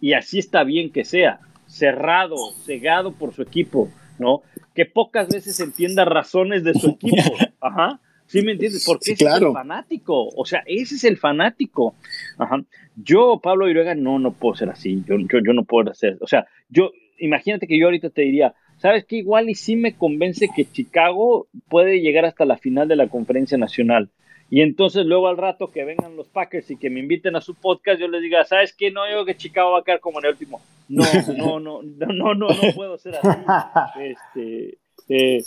y 0.01 0.13
así 0.13 0.39
está 0.39 0.65
bien 0.65 0.91
que 0.91 1.05
sea, 1.05 1.41
cerrado, 1.67 2.37
cegado 2.65 3.13
por 3.13 3.33
su 3.33 3.43
equipo, 3.43 3.89
¿no? 4.19 4.43
Que 4.75 4.87
pocas 4.87 5.29
veces 5.29 5.59
entienda 5.61 6.05
razones 6.05 6.65
de 6.65 6.75
su 6.75 6.91
equipo, 6.91 7.17
ajá, 7.61 8.01
¿Sí 8.27 8.43
me 8.43 8.53
entiendes? 8.53 8.85
Porque 8.85 9.13
ese 9.13 9.25
es 9.25 9.41
el 9.41 9.53
fanático. 9.53 10.29
O 10.37 10.45
sea, 10.45 10.63
ese 10.67 10.97
es 10.97 11.05
el 11.05 11.17
fanático. 11.17 11.95
Ajá. 12.39 12.63
Yo, 12.97 13.41
Pablo 13.43 13.69
Iruega, 13.69 13.95
no, 13.95 14.19
no 14.19 14.33
puedo 14.33 14.57
ser 14.57 14.69
así. 14.69 15.05
Yo, 15.07 15.17
yo, 15.19 15.53
no 15.53 15.65
puedo 15.65 15.91
hacer. 15.91 16.19
O 16.21 16.27
sea, 16.27 16.47
yo, 16.69 16.91
imagínate 17.19 17.67
que 17.67 17.79
yo 17.79 17.87
ahorita 17.87 18.11
te 18.11 18.23
diría, 18.23 18.55
¿sabes 18.79 19.05
qué? 19.05 19.17
Igual 19.17 19.49
y 19.49 19.55
sí 19.55 19.77
me 19.77 19.95
convence 19.95 20.49
que 20.55 20.65
Chicago 20.65 21.47
puede 21.69 22.01
llegar 22.01 22.25
hasta 22.25 22.45
la 22.45 22.59
final 22.59 22.89
de 22.89 22.97
la 22.97 23.09
conferencia 23.09 23.59
nacional. 23.59 24.11
Y 24.49 24.61
entonces 24.61 25.07
luego 25.07 25.29
al 25.29 25.37
rato 25.37 25.73
que 25.73 25.85
vengan 25.85 26.17
los 26.17 26.29
Packers 26.29 26.71
y 26.71 26.77
que 26.77 26.91
me 26.91 27.01
inviten 27.01 27.35
a 27.35 27.41
su 27.41 27.55
podcast, 27.55 28.01
yo 28.01 28.09
les 28.09 28.23
diga, 28.23 28.45
¿sabes 28.45 28.73
qué? 28.73 28.91
No, 28.91 29.11
yo 29.11 29.25
que 29.25 29.37
Chicago 29.37 29.73
va 29.73 29.81
a 29.81 29.85
quedar 29.85 30.01
como 30.01 30.21
en 30.21 30.27
el 30.27 30.33
último. 30.33 30.61
No, 30.89 31.05
no, 31.37 31.61
no, 31.61 31.83
no, 31.83 32.07
no, 32.07 32.35
no, 32.35 32.49
no 32.49 32.73
puedo 32.75 32.97
ser 32.99 33.17
así. 33.17 33.29
Este, 34.01 34.79
eh, 35.09 35.43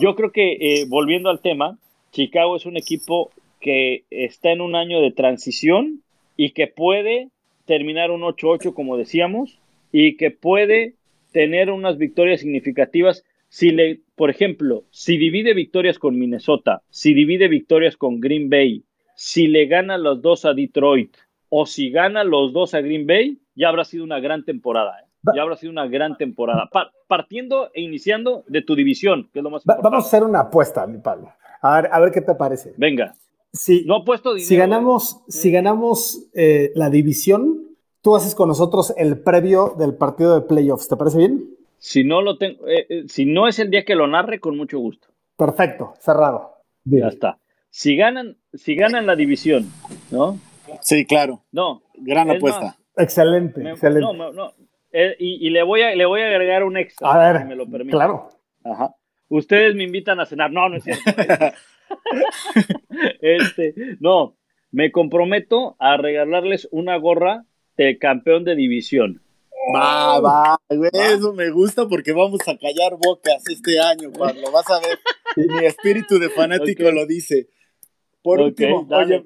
yo 0.00 0.14
creo 0.14 0.32
que, 0.32 0.52
eh, 0.52 0.86
volviendo 0.86 1.30
al 1.30 1.40
tema, 1.40 1.78
Chicago 2.12 2.56
es 2.56 2.66
un 2.66 2.76
equipo 2.76 3.30
que 3.60 4.04
está 4.10 4.50
en 4.50 4.60
un 4.60 4.74
año 4.74 5.00
de 5.00 5.12
transición 5.12 6.02
y 6.36 6.50
que 6.50 6.66
puede 6.66 7.28
terminar 7.64 8.10
un 8.10 8.22
8-8, 8.22 8.74
como 8.74 8.96
decíamos, 8.96 9.58
y 9.92 10.16
que 10.16 10.30
puede 10.30 10.94
tener 11.32 11.70
unas 11.70 11.96
victorias 11.96 12.40
significativas 12.40 13.24
si 13.52 13.70
le, 13.70 14.00
por 14.16 14.30
ejemplo, 14.30 14.84
si 14.90 15.18
divide 15.18 15.52
victorias 15.52 15.98
con 15.98 16.18
Minnesota, 16.18 16.82
si 16.88 17.12
divide 17.12 17.48
victorias 17.48 17.98
con 17.98 18.18
Green 18.18 18.48
Bay, 18.48 18.86
si 19.14 19.46
le 19.46 19.66
gana 19.66 19.98
los 19.98 20.22
dos 20.22 20.46
a 20.46 20.54
Detroit 20.54 21.14
o 21.50 21.66
si 21.66 21.90
gana 21.90 22.24
los 22.24 22.54
dos 22.54 22.72
a 22.72 22.80
Green 22.80 23.06
Bay, 23.06 23.42
ya 23.54 23.68
habrá 23.68 23.84
sido 23.84 24.04
una 24.04 24.20
gran 24.20 24.46
temporada. 24.46 25.00
¿eh? 25.00 25.32
Ya 25.36 25.42
habrá 25.42 25.56
sido 25.56 25.70
una 25.70 25.86
gran 25.86 26.16
temporada. 26.16 26.70
partiendo 27.06 27.70
e 27.74 27.82
iniciando 27.82 28.42
de 28.48 28.62
tu 28.62 28.74
división, 28.74 29.28
que 29.34 29.40
es 29.40 29.42
lo 29.42 29.50
más 29.50 29.64
importante. 29.64 29.84
Vamos 29.84 30.04
a 30.04 30.08
hacer 30.08 30.24
una 30.24 30.40
apuesta, 30.40 30.86
mi 30.86 31.00
Pablo. 31.00 31.28
A 31.60 31.82
ver, 31.82 31.90
a 31.92 32.00
ver 32.00 32.10
qué 32.10 32.22
te 32.22 32.34
parece. 32.34 32.72
Venga. 32.78 33.14
Si, 33.52 33.84
no 33.84 33.98
he 33.98 34.04
puesto 34.06 34.32
dinero. 34.32 34.48
Si 34.48 34.56
ganamos, 34.56 35.12
¿eh? 35.12 35.18
si 35.28 35.50
ganamos 35.52 36.30
eh, 36.32 36.72
la 36.74 36.88
división, 36.88 37.76
tú 38.00 38.16
haces 38.16 38.34
con 38.34 38.48
nosotros 38.48 38.94
el 38.96 39.20
previo 39.20 39.74
del 39.78 39.94
partido 39.94 40.40
de 40.40 40.46
playoffs. 40.46 40.88
¿Te 40.88 40.96
parece 40.96 41.18
bien? 41.18 41.52
Si 41.84 42.04
no 42.04 42.22
lo 42.22 42.38
tengo, 42.38 42.66
eh, 42.68 43.04
si 43.08 43.24
no 43.24 43.48
es 43.48 43.58
el 43.58 43.70
día 43.70 43.84
que 43.84 43.96
lo 43.96 44.06
narre, 44.06 44.38
con 44.38 44.56
mucho 44.56 44.78
gusto. 44.78 45.08
Perfecto, 45.36 45.94
cerrado. 45.98 46.52
Ya 46.84 47.08
está. 47.08 47.38
Si 47.70 47.96
ganan, 47.96 48.36
si 48.54 48.76
ganan 48.76 49.06
la 49.06 49.16
división, 49.16 49.66
¿no? 50.10 50.38
Sí, 50.80 51.04
claro. 51.04 51.42
No. 51.50 51.82
Gran 51.96 52.30
apuesta. 52.30 52.76
excelente, 52.96 53.60
excelente. 53.68 54.00
No, 54.00 54.32
no, 54.32 54.52
y, 55.18 55.50
le 55.50 55.62
voy 55.62 55.82
a 55.82 55.94
le 55.96 56.06
voy 56.06 56.20
a 56.20 56.28
agregar 56.28 56.62
un 56.62 56.76
extra, 56.76 57.12
a 57.12 57.32
ver, 57.32 57.42
si 57.42 57.48
me 57.48 57.56
lo 57.56 57.66
permite. 57.66 57.96
Claro. 57.96 58.28
Ajá 58.64 58.94
ustedes 59.36 59.74
me 59.74 59.84
invitan 59.84 60.20
a 60.20 60.26
cenar. 60.26 60.52
No, 60.52 60.68
no 60.68 60.76
es 60.76 60.84
cierto. 60.84 61.10
este, 63.20 63.74
no, 64.00 64.36
me 64.70 64.92
comprometo 64.92 65.76
a 65.78 65.96
regalarles 65.96 66.68
una 66.70 66.96
gorra 66.96 67.44
de 67.76 67.98
campeón 67.98 68.44
de 68.44 68.54
división. 68.54 69.22
Va, 69.74 70.18
va, 70.20 70.60
eso 70.68 71.32
me 71.34 71.50
gusta 71.50 71.86
porque 71.88 72.12
vamos 72.12 72.40
a 72.48 72.56
callar 72.58 72.98
bocas 72.98 73.44
este 73.48 73.78
año, 73.78 74.10
Pablo. 74.12 74.50
Vas 74.52 74.68
a 74.70 74.80
ver, 74.80 74.98
mi 75.60 75.64
espíritu 75.66 76.18
de 76.18 76.30
fanático 76.30 76.90
lo 76.90 77.06
dice. 77.06 77.48
Por 78.22 78.40
último, 78.40 78.86
oye, 78.90 79.24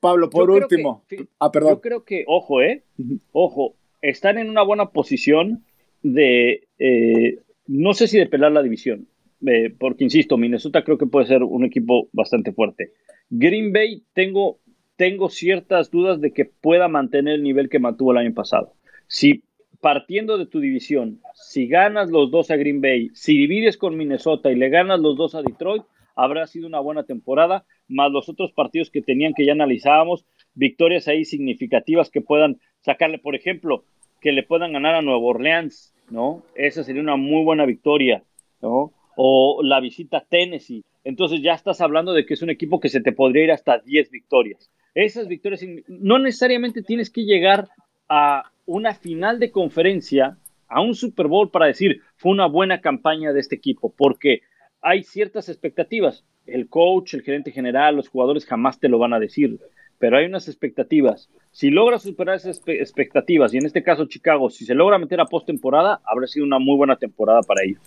Pablo, 0.00 0.28
por 0.30 0.50
último. 0.50 1.04
ah, 1.38 1.50
perdón. 1.50 1.74
Yo 1.74 1.80
creo 1.80 2.04
que, 2.04 2.24
ojo, 2.26 2.60
eh, 2.60 2.84
ojo, 3.32 3.76
están 4.02 4.36
en 4.38 4.50
una 4.50 4.62
buena 4.62 4.90
posición 4.90 5.64
de, 6.02 6.68
eh, 6.78 7.38
no 7.66 7.94
sé 7.94 8.08
si 8.08 8.18
de 8.18 8.26
pelar 8.26 8.52
la 8.52 8.62
división, 8.62 9.08
eh, 9.46 9.74
porque 9.78 10.04
insisto, 10.04 10.36
Minnesota 10.36 10.84
creo 10.84 10.98
que 10.98 11.06
puede 11.06 11.26
ser 11.26 11.42
un 11.42 11.64
equipo 11.64 12.08
bastante 12.12 12.52
fuerte. 12.52 12.92
Green 13.30 13.72
Bay 13.72 14.04
tengo, 14.12 14.58
tengo 14.96 15.30
ciertas 15.30 15.90
dudas 15.90 16.20
de 16.20 16.32
que 16.32 16.44
pueda 16.44 16.88
mantener 16.88 17.34
el 17.34 17.42
nivel 17.42 17.68
que 17.68 17.78
mantuvo 17.78 18.12
el 18.12 18.18
año 18.18 18.34
pasado. 18.34 18.74
Si 19.06 19.44
partiendo 19.82 20.38
de 20.38 20.46
tu 20.46 20.60
división, 20.60 21.20
si 21.34 21.66
ganas 21.66 22.08
los 22.08 22.30
dos 22.30 22.52
a 22.52 22.56
Green 22.56 22.80
Bay, 22.80 23.10
si 23.14 23.36
divides 23.36 23.76
con 23.76 23.96
Minnesota 23.96 24.52
y 24.52 24.54
le 24.54 24.68
ganas 24.68 25.00
los 25.00 25.16
dos 25.16 25.34
a 25.34 25.42
Detroit, 25.42 25.82
habrá 26.14 26.46
sido 26.46 26.68
una 26.68 26.78
buena 26.78 27.02
temporada, 27.02 27.64
más 27.88 28.12
los 28.12 28.28
otros 28.28 28.52
partidos 28.52 28.90
que 28.90 29.02
tenían 29.02 29.34
que 29.34 29.44
ya 29.44 29.52
analizábamos, 29.52 30.24
victorias 30.54 31.08
ahí 31.08 31.24
significativas 31.24 32.10
que 32.10 32.20
puedan 32.20 32.60
sacarle, 32.82 33.18
por 33.18 33.34
ejemplo, 33.34 33.82
que 34.20 34.30
le 34.30 34.44
puedan 34.44 34.72
ganar 34.72 34.94
a 34.94 35.02
Nueva 35.02 35.18
Orleans, 35.18 35.92
¿no? 36.10 36.44
Esa 36.54 36.84
sería 36.84 37.02
una 37.02 37.16
muy 37.16 37.42
buena 37.42 37.66
victoria, 37.66 38.22
¿no? 38.60 38.92
O 39.16 39.62
la 39.64 39.80
visita 39.80 40.18
a 40.18 40.24
Tennessee. 40.24 40.84
Entonces 41.02 41.42
ya 41.42 41.54
estás 41.54 41.80
hablando 41.80 42.12
de 42.12 42.24
que 42.24 42.34
es 42.34 42.42
un 42.42 42.50
equipo 42.50 42.78
que 42.78 42.88
se 42.88 43.00
te 43.00 43.10
podría 43.10 43.44
ir 43.44 43.50
hasta 43.50 43.80
10 43.80 44.12
victorias. 44.12 44.70
Esas 44.94 45.26
victorias 45.26 45.66
no 45.88 46.20
necesariamente 46.20 46.82
tienes 46.82 47.10
que 47.10 47.24
llegar 47.24 47.68
a 48.08 48.51
una 48.66 48.94
final 48.94 49.38
de 49.38 49.50
conferencia, 49.50 50.38
a 50.68 50.80
un 50.80 50.94
Super 50.94 51.26
Bowl 51.28 51.50
para 51.50 51.66
decir 51.66 52.00
fue 52.16 52.32
una 52.32 52.46
buena 52.46 52.80
campaña 52.80 53.32
de 53.32 53.40
este 53.40 53.56
equipo, 53.56 53.92
porque 53.96 54.40
hay 54.80 55.02
ciertas 55.02 55.48
expectativas. 55.48 56.24
El 56.46 56.68
coach, 56.68 57.14
el 57.14 57.22
gerente 57.22 57.52
general, 57.52 57.96
los 57.96 58.08
jugadores 58.08 58.46
jamás 58.46 58.80
te 58.80 58.88
lo 58.88 58.98
van 58.98 59.12
a 59.12 59.20
decir, 59.20 59.60
pero 59.98 60.16
hay 60.16 60.26
unas 60.26 60.48
expectativas. 60.48 61.28
Si 61.52 61.70
logra 61.70 61.98
superar 61.98 62.36
esas 62.36 62.60
expectativas, 62.66 63.54
y 63.54 63.58
en 63.58 63.66
este 63.66 63.82
caso 63.82 64.06
Chicago, 64.06 64.50
si 64.50 64.64
se 64.64 64.74
logra 64.74 64.98
meter 64.98 65.20
a 65.20 65.26
postemporada, 65.26 66.00
habrá 66.04 66.26
sido 66.26 66.46
una 66.46 66.58
muy 66.58 66.76
buena 66.76 66.96
temporada 66.96 67.42
para 67.42 67.62
ellos. 67.64 67.80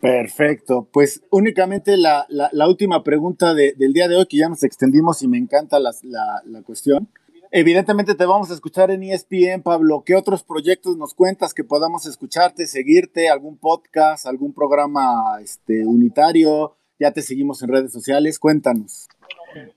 Perfecto. 0.00 0.88
Pues 0.92 1.22
únicamente 1.30 1.96
la, 1.96 2.26
última 2.68 3.02
pregunta 3.02 3.54
del 3.54 3.92
día 3.92 4.08
de 4.08 4.16
hoy, 4.16 4.26
que 4.26 4.36
ya 4.36 4.48
nos 4.48 4.62
extendimos 4.62 5.22
y 5.22 5.28
me 5.28 5.38
encanta 5.38 5.78
la, 5.78 5.92
la, 6.02 6.62
cuestión. 6.62 7.08
Evidentemente 7.52 8.14
te 8.14 8.26
vamos 8.26 8.50
a 8.50 8.54
escuchar 8.54 8.90
en 8.90 9.02
ESPN, 9.02 9.62
Pablo. 9.62 10.02
¿Qué 10.04 10.14
otros 10.14 10.42
proyectos 10.42 10.96
nos 10.96 11.14
cuentas 11.14 11.54
que 11.54 11.64
podamos 11.64 12.06
escucharte, 12.06 12.66
seguirte? 12.66 13.28
¿Algún 13.28 13.56
podcast, 13.56 14.26
algún 14.26 14.52
programa 14.52 15.38
este, 15.40 15.86
unitario? 15.86 16.76
Ya 16.98 17.12
te 17.12 17.22
seguimos 17.22 17.62
en 17.62 17.68
redes 17.68 17.92
sociales. 17.92 18.38
Cuéntanos. 18.38 19.08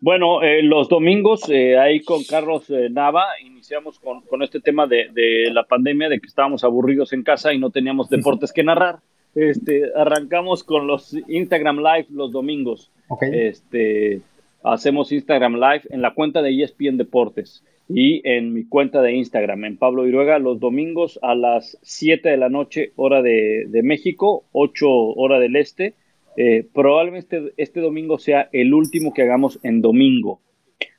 Bueno, 0.01 0.41
eh, 0.41 0.61
los 0.63 0.89
domingos 0.89 1.49
eh, 1.49 1.77
ahí 1.77 2.01
con 2.01 2.23
Carlos 2.23 2.69
eh, 2.69 2.89
Nava 2.89 3.25
iniciamos 3.45 3.99
con, 3.99 4.21
con 4.21 4.43
este 4.43 4.59
tema 4.59 4.87
de, 4.87 5.09
de, 5.13 5.49
la 5.51 5.63
pandemia, 5.63 6.09
de 6.09 6.19
que 6.19 6.27
estábamos 6.27 6.63
aburridos 6.63 7.13
en 7.13 7.23
casa 7.23 7.53
y 7.53 7.59
no 7.59 7.69
teníamos 7.69 8.09
deportes 8.09 8.51
que 8.51 8.63
narrar. 8.63 8.99
Este, 9.35 9.83
arrancamos 9.95 10.63
con 10.63 10.87
los 10.87 11.15
Instagram 11.27 11.77
Live 11.77 12.07
los 12.09 12.31
domingos. 12.31 12.91
Este, 13.21 14.21
hacemos 14.63 15.11
Instagram 15.11 15.55
Live 15.55 15.83
en 15.89 16.01
la 16.01 16.13
cuenta 16.13 16.41
de 16.41 16.61
ESPN 16.61 16.97
Deportes 16.97 17.63
y 17.89 18.21
en 18.23 18.53
mi 18.53 18.65
cuenta 18.65 19.01
de 19.01 19.13
Instagram, 19.13 19.65
en 19.65 19.77
Pablo 19.77 20.07
Iruega, 20.07 20.37
los 20.37 20.59
domingos 20.59 21.19
a 21.23 21.33
las 21.33 21.77
7 21.81 22.29
de 22.29 22.37
la 22.37 22.47
noche, 22.47 22.91
hora 22.95 23.23
de, 23.23 23.67
México, 23.83 24.45
8 24.51 24.87
hora 24.87 25.39
del 25.39 25.55
este. 25.55 25.95
Eh, 26.37 26.67
probablemente 26.71 27.51
este, 27.57 27.81
domingo 27.81 28.19
sea 28.19 28.47
el 28.53 28.73
último 28.75 29.11
que 29.11 29.23
hagamos 29.23 29.59
en 29.63 29.81
domingo, 29.81 30.39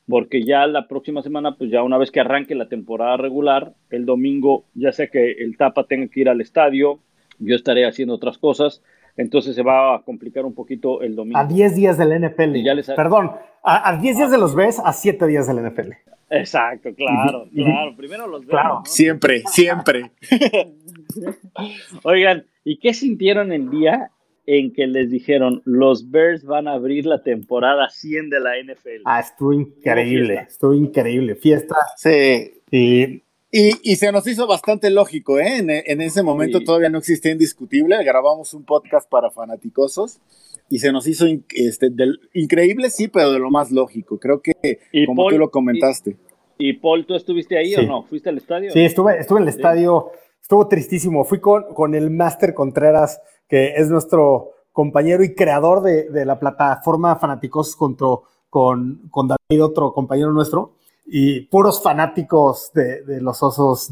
porque 0.08 0.42
ya 0.42 0.66
la 0.66 0.88
próxima 0.88 1.22
semana, 1.22 1.56
pues 1.56 1.70
ya 1.70 1.84
una 1.84 1.96
vez 1.96 2.10
que 2.10 2.20
arranque 2.20 2.56
la 2.56 2.68
temporada 2.68 3.16
regular, 3.16 3.72
el 3.90 4.04
domingo, 4.04 4.64
ya 4.74 4.90
sea 4.90 5.06
que 5.06 5.30
el 5.30 5.56
Tapa 5.56 5.84
tenga 5.84 6.08
que 6.08 6.20
ir 6.20 6.28
al 6.28 6.40
estadio, 6.40 6.98
yo 7.38 7.54
estaré 7.54 7.86
haciendo 7.86 8.14
otras 8.14 8.36
cosas, 8.36 8.82
entonces 9.16 9.54
se 9.54 9.62
va 9.62 9.96
a 9.96 10.02
complicar 10.02 10.44
un 10.44 10.54
poquito 10.54 11.02
el 11.02 11.16
domingo. 11.16 11.38
A 11.38 11.44
10 11.44 11.76
días 11.76 11.98
del 11.98 12.20
NFL. 12.20 12.94
Perdón, 12.94 13.32
a 13.62 13.96
10 13.96 14.16
días 14.16 14.30
de 14.30 14.38
los 14.38 14.54
ves, 14.54 14.80
a 14.84 14.92
7 14.92 15.26
días 15.26 15.46
del 15.46 15.64
NFL. 15.64 15.92
Exacto, 16.30 16.94
claro, 16.94 17.48
claro. 17.52 17.96
Primero 17.96 18.26
los 18.28 18.42
veo. 18.42 18.50
Claro, 18.50 18.82
siempre, 18.84 19.42
siempre. 19.46 20.12
Oigan, 22.04 22.46
¿y 22.62 22.78
qué 22.78 22.94
sintieron 22.94 23.50
el 23.50 23.68
día 23.68 24.10
en 24.46 24.72
que 24.72 24.86
les 24.86 25.10
dijeron 25.10 25.62
los 25.64 26.10
Bears 26.10 26.44
van 26.44 26.66
a 26.66 26.72
abrir 26.72 27.06
la 27.06 27.22
temporada 27.22 27.88
100 27.88 28.30
de 28.30 28.40
la 28.40 28.50
NFL. 28.60 29.02
Ah, 29.04 29.20
estuvo 29.20 29.52
increíble, 29.52 30.46
estuvo 30.48 30.74
increíble. 30.74 31.36
Fiesta. 31.36 31.76
Sí. 31.96 32.54
Y, 32.70 33.22
y, 33.52 33.96
se 33.96 34.12
nos 34.12 34.26
hizo 34.26 34.46
bastante 34.46 34.90
lógico, 34.90 35.38
¿eh? 35.38 35.58
En, 35.58 36.00
ese 36.00 36.22
momento 36.22 36.60
todavía 36.60 36.88
no 36.88 36.98
existía 36.98 37.32
indiscutible. 37.32 38.02
Grabamos 38.04 38.54
un 38.54 38.64
podcast 38.64 39.08
para 39.08 39.30
fanaticosos 39.30 40.20
y 40.68 40.78
se 40.78 40.92
nos 40.92 41.06
hizo 41.06 41.26
este, 41.54 41.90
increíble, 42.34 42.90
sí, 42.90 43.08
pero 43.08 43.32
de 43.32 43.38
lo 43.40 43.50
más 43.50 43.70
lógico. 43.72 44.18
Creo 44.18 44.40
que, 44.40 44.54
como 45.06 45.28
tú 45.28 45.38
lo 45.38 45.50
comentaste. 45.50 46.16
Y, 46.58 46.74
Paul, 46.74 47.06
¿tú 47.06 47.14
estuviste 47.14 47.58
ahí 47.58 47.74
o 47.74 47.82
no? 47.82 48.02
¿Fuiste 48.04 48.28
al 48.28 48.36
estadio? 48.38 48.72
Sí, 48.72 48.80
estuve, 48.80 49.18
estuve 49.18 49.38
en 49.38 49.44
el 49.44 49.48
estadio. 49.48 50.10
Estuvo 50.40 50.68
tristísimo. 50.68 51.24
Fui 51.24 51.40
con, 51.40 51.74
con 51.74 51.94
el 51.94 52.10
Master 52.10 52.54
Contreras 52.54 53.20
que 53.50 53.74
es 53.74 53.90
nuestro 53.90 54.52
compañero 54.72 55.24
y 55.24 55.34
creador 55.34 55.82
de, 55.82 56.24
la 56.24 56.38
plataforma 56.38 57.16
Fanáticos 57.16 57.74
con, 57.74 57.96
con 59.10 59.28
David, 59.28 59.64
otro 59.64 59.92
compañero 59.92 60.32
nuestro, 60.32 60.76
y 61.12 61.40
puros 61.40 61.82
fanáticos 61.82 62.70
de, 62.72 63.20
los 63.20 63.42
osos 63.42 63.90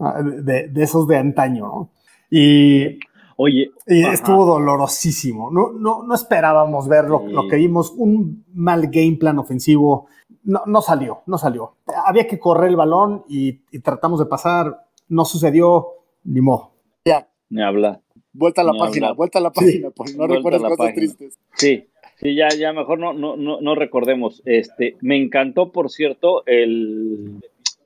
ah, 0.00 0.20
de, 0.22 0.68
de, 0.68 0.82
esos 0.82 1.06
de 1.06 1.16
antaño, 1.16 1.90
Y, 2.30 2.98
Oye, 3.36 3.70
y 3.86 4.04
estuvo 4.04 4.44
dolorosísimo. 4.44 5.50
No, 5.50 5.72
no, 5.72 6.02
no 6.02 6.14
esperábamos 6.14 6.88
ver 6.88 7.06
lo, 7.06 7.48
que 7.48 7.56
vimos, 7.56 7.92
un 7.96 8.44
mal 8.54 8.88
game 8.88 9.16
plan 9.18 9.38
ofensivo. 9.38 10.06
No, 10.44 10.62
no 10.66 10.82
salió, 10.82 11.22
no 11.26 11.38
salió. 11.38 11.76
Había 12.06 12.26
que 12.26 12.38
correr 12.38 12.70
el 12.70 12.76
balón 12.76 13.24
y, 13.28 13.58
tratamos 13.80 14.18
de 14.18 14.26
pasar. 14.26 14.86
No 15.08 15.24
sucedió, 15.24 15.86
ni 16.24 16.40
modo. 16.40 16.72
Ya. 17.04 17.28
Ni 17.48 17.62
habla. 17.62 18.00
Vuelta 18.32 18.62
a 18.62 18.64
la 18.64 18.72
página, 18.72 19.12
vuelta 19.12 19.38
a 19.38 19.42
la 19.42 19.52
página, 19.52 19.90
pues 19.90 20.16
no 20.16 20.26
recuerdas 20.26 20.62
cosas 20.62 20.94
tristes. 20.94 21.38
Sí, 21.54 21.86
sí, 22.22 22.34
ya, 22.34 22.48
ya 22.48 22.72
mejor 22.72 22.98
no, 22.98 23.12
no, 23.12 23.36
no, 23.36 23.74
recordemos. 23.74 24.42
Este, 24.44 24.96
me 25.00 25.16
encantó, 25.16 25.72
por 25.72 25.90
cierto, 25.90 26.44
el, 26.46 27.40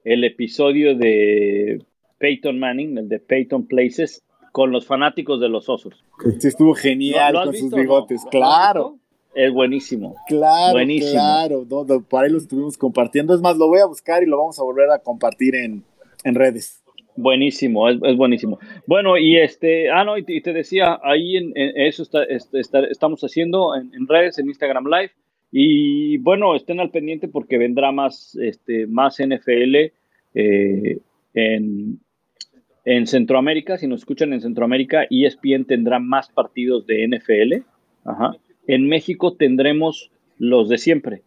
el 0.04 0.24
episodio 0.24 0.96
de 0.96 1.84
Peyton 2.18 2.58
Manning, 2.58 2.98
el 2.98 3.08
de 3.08 3.18
Peyton 3.18 3.66
Places, 3.66 4.22
con 4.52 4.70
los 4.70 4.86
fanáticos 4.86 5.40
de 5.40 5.48
los 5.48 5.68
osos. 5.68 6.04
Sí, 6.38 6.48
estuvo 6.48 6.74
genial 6.74 7.34
con 7.34 7.54
sus 7.54 7.72
bigotes, 7.72 8.24
claro. 8.30 8.98
Es 9.34 9.52
buenísimo. 9.52 10.16
Claro, 10.26 10.72
buenísimo. 10.72 11.12
claro. 11.12 11.66
por 12.08 12.24
ahí 12.24 12.30
lo 12.30 12.38
estuvimos 12.38 12.78
compartiendo. 12.78 13.34
Es 13.34 13.42
más, 13.42 13.58
lo 13.58 13.66
voy 13.66 13.80
a 13.80 13.84
buscar 13.86 14.22
y 14.22 14.26
lo 14.26 14.38
vamos 14.38 14.58
a 14.58 14.62
volver 14.62 14.90
a 14.90 14.98
compartir 14.98 15.54
en, 15.56 15.84
en 16.24 16.34
redes. 16.34 16.82
Buenísimo, 17.16 17.88
es, 17.88 18.16
buenísimo. 18.16 18.58
Bueno, 18.86 19.16
y 19.16 19.36
este, 19.36 19.90
ah, 19.90 20.04
no, 20.04 20.18
y 20.18 20.24
te, 20.24 20.52
decía, 20.52 20.98
ahí 21.02 21.36
en, 21.36 21.52
eso 21.54 22.02
está, 22.02 22.24
este, 22.24 22.60
estamos 22.60 23.22
haciendo 23.22 23.74
en, 23.74 24.06
redes, 24.06 24.38
en 24.38 24.46
Instagram 24.46 24.86
Live. 24.86 25.12
Y 25.52 26.18
bueno, 26.18 26.54
estén 26.54 26.80
al 26.80 26.90
pendiente 26.90 27.28
porque 27.28 27.56
vendrá 27.56 27.92
más, 27.92 28.36
este, 28.40 28.86
más 28.86 29.16
NFL 29.18 29.76
eh, 30.34 30.98
en, 31.34 31.98
en 32.84 33.06
Centroamérica. 33.06 33.78
Si 33.78 33.86
nos 33.86 34.00
escuchan 34.00 34.32
en 34.32 34.40
Centroamérica, 34.40 35.06
ESPN 35.08 35.64
tendrá 35.66 35.98
más 35.98 36.28
partidos 36.28 36.86
de 36.86 37.06
NFL. 37.08 37.64
Ajá. 38.04 38.36
En 38.66 38.88
México 38.88 39.34
tendremos 39.34 40.10
los 40.38 40.68
de 40.68 40.78
siempre. 40.78 41.22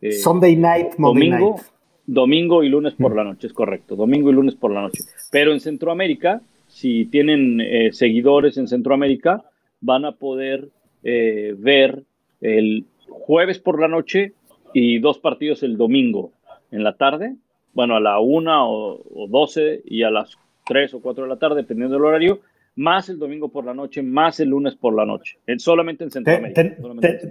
Eh, 0.00 0.12
Sunday 0.12 0.56
night, 0.56 0.94
domingo, 0.96 1.56
night. 1.56 1.62
Domingo 2.06 2.62
y 2.62 2.68
lunes 2.68 2.94
por 2.94 3.14
la 3.14 3.24
noche, 3.24 3.46
es 3.46 3.52
correcto. 3.52 3.96
Domingo 3.96 4.30
y 4.30 4.32
lunes 4.32 4.54
por 4.54 4.72
la 4.72 4.82
noche. 4.82 5.02
Pero 5.30 5.52
en 5.52 5.60
Centroamérica, 5.60 6.42
si 6.66 7.06
tienen 7.06 7.60
eh, 7.60 7.90
seguidores 7.92 8.56
en 8.56 8.68
Centroamérica, 8.68 9.44
van 9.80 10.04
a 10.04 10.12
poder 10.12 10.68
eh, 11.02 11.54
ver 11.56 12.02
el 12.40 12.86
jueves 13.08 13.58
por 13.58 13.80
la 13.80 13.88
noche 13.88 14.32
y 14.72 14.98
dos 14.98 15.18
partidos 15.18 15.62
el 15.62 15.76
domingo 15.76 16.32
en 16.70 16.84
la 16.84 16.96
tarde. 16.96 17.36
Bueno, 17.72 17.96
a 17.96 18.00
la 18.00 18.18
una 18.18 18.66
o, 18.66 19.02
doce 19.28 19.60
12 19.60 19.82
y 19.84 20.02
a 20.02 20.10
las 20.10 20.36
3 20.66 20.94
o 20.94 21.00
4 21.00 21.24
de 21.24 21.30
la 21.30 21.38
tarde, 21.38 21.56
dependiendo 21.56 21.94
del 21.94 22.04
horario, 22.04 22.40
más 22.76 23.08
el 23.08 23.18
domingo 23.18 23.48
por 23.48 23.64
la 23.64 23.74
noche, 23.74 24.02
más 24.02 24.40
el 24.40 24.48
lunes 24.48 24.74
por 24.74 24.94
la 24.94 25.04
noche, 25.04 25.38
solamente 25.58 26.04
en 26.04 26.10
Centroamérica. 26.10 26.76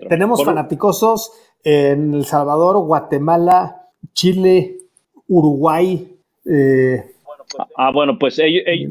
Tenemos 0.08 0.44
fanaticosos 0.44 1.32
en 1.64 2.14
El 2.14 2.26
Salvador, 2.26 2.78
Guatemala, 2.86 3.79
Chile, 4.14 4.78
Uruguay. 5.28 6.08
Eh, 6.46 7.04
ah, 7.76 7.92
bueno, 7.92 8.18
pues 8.20 8.42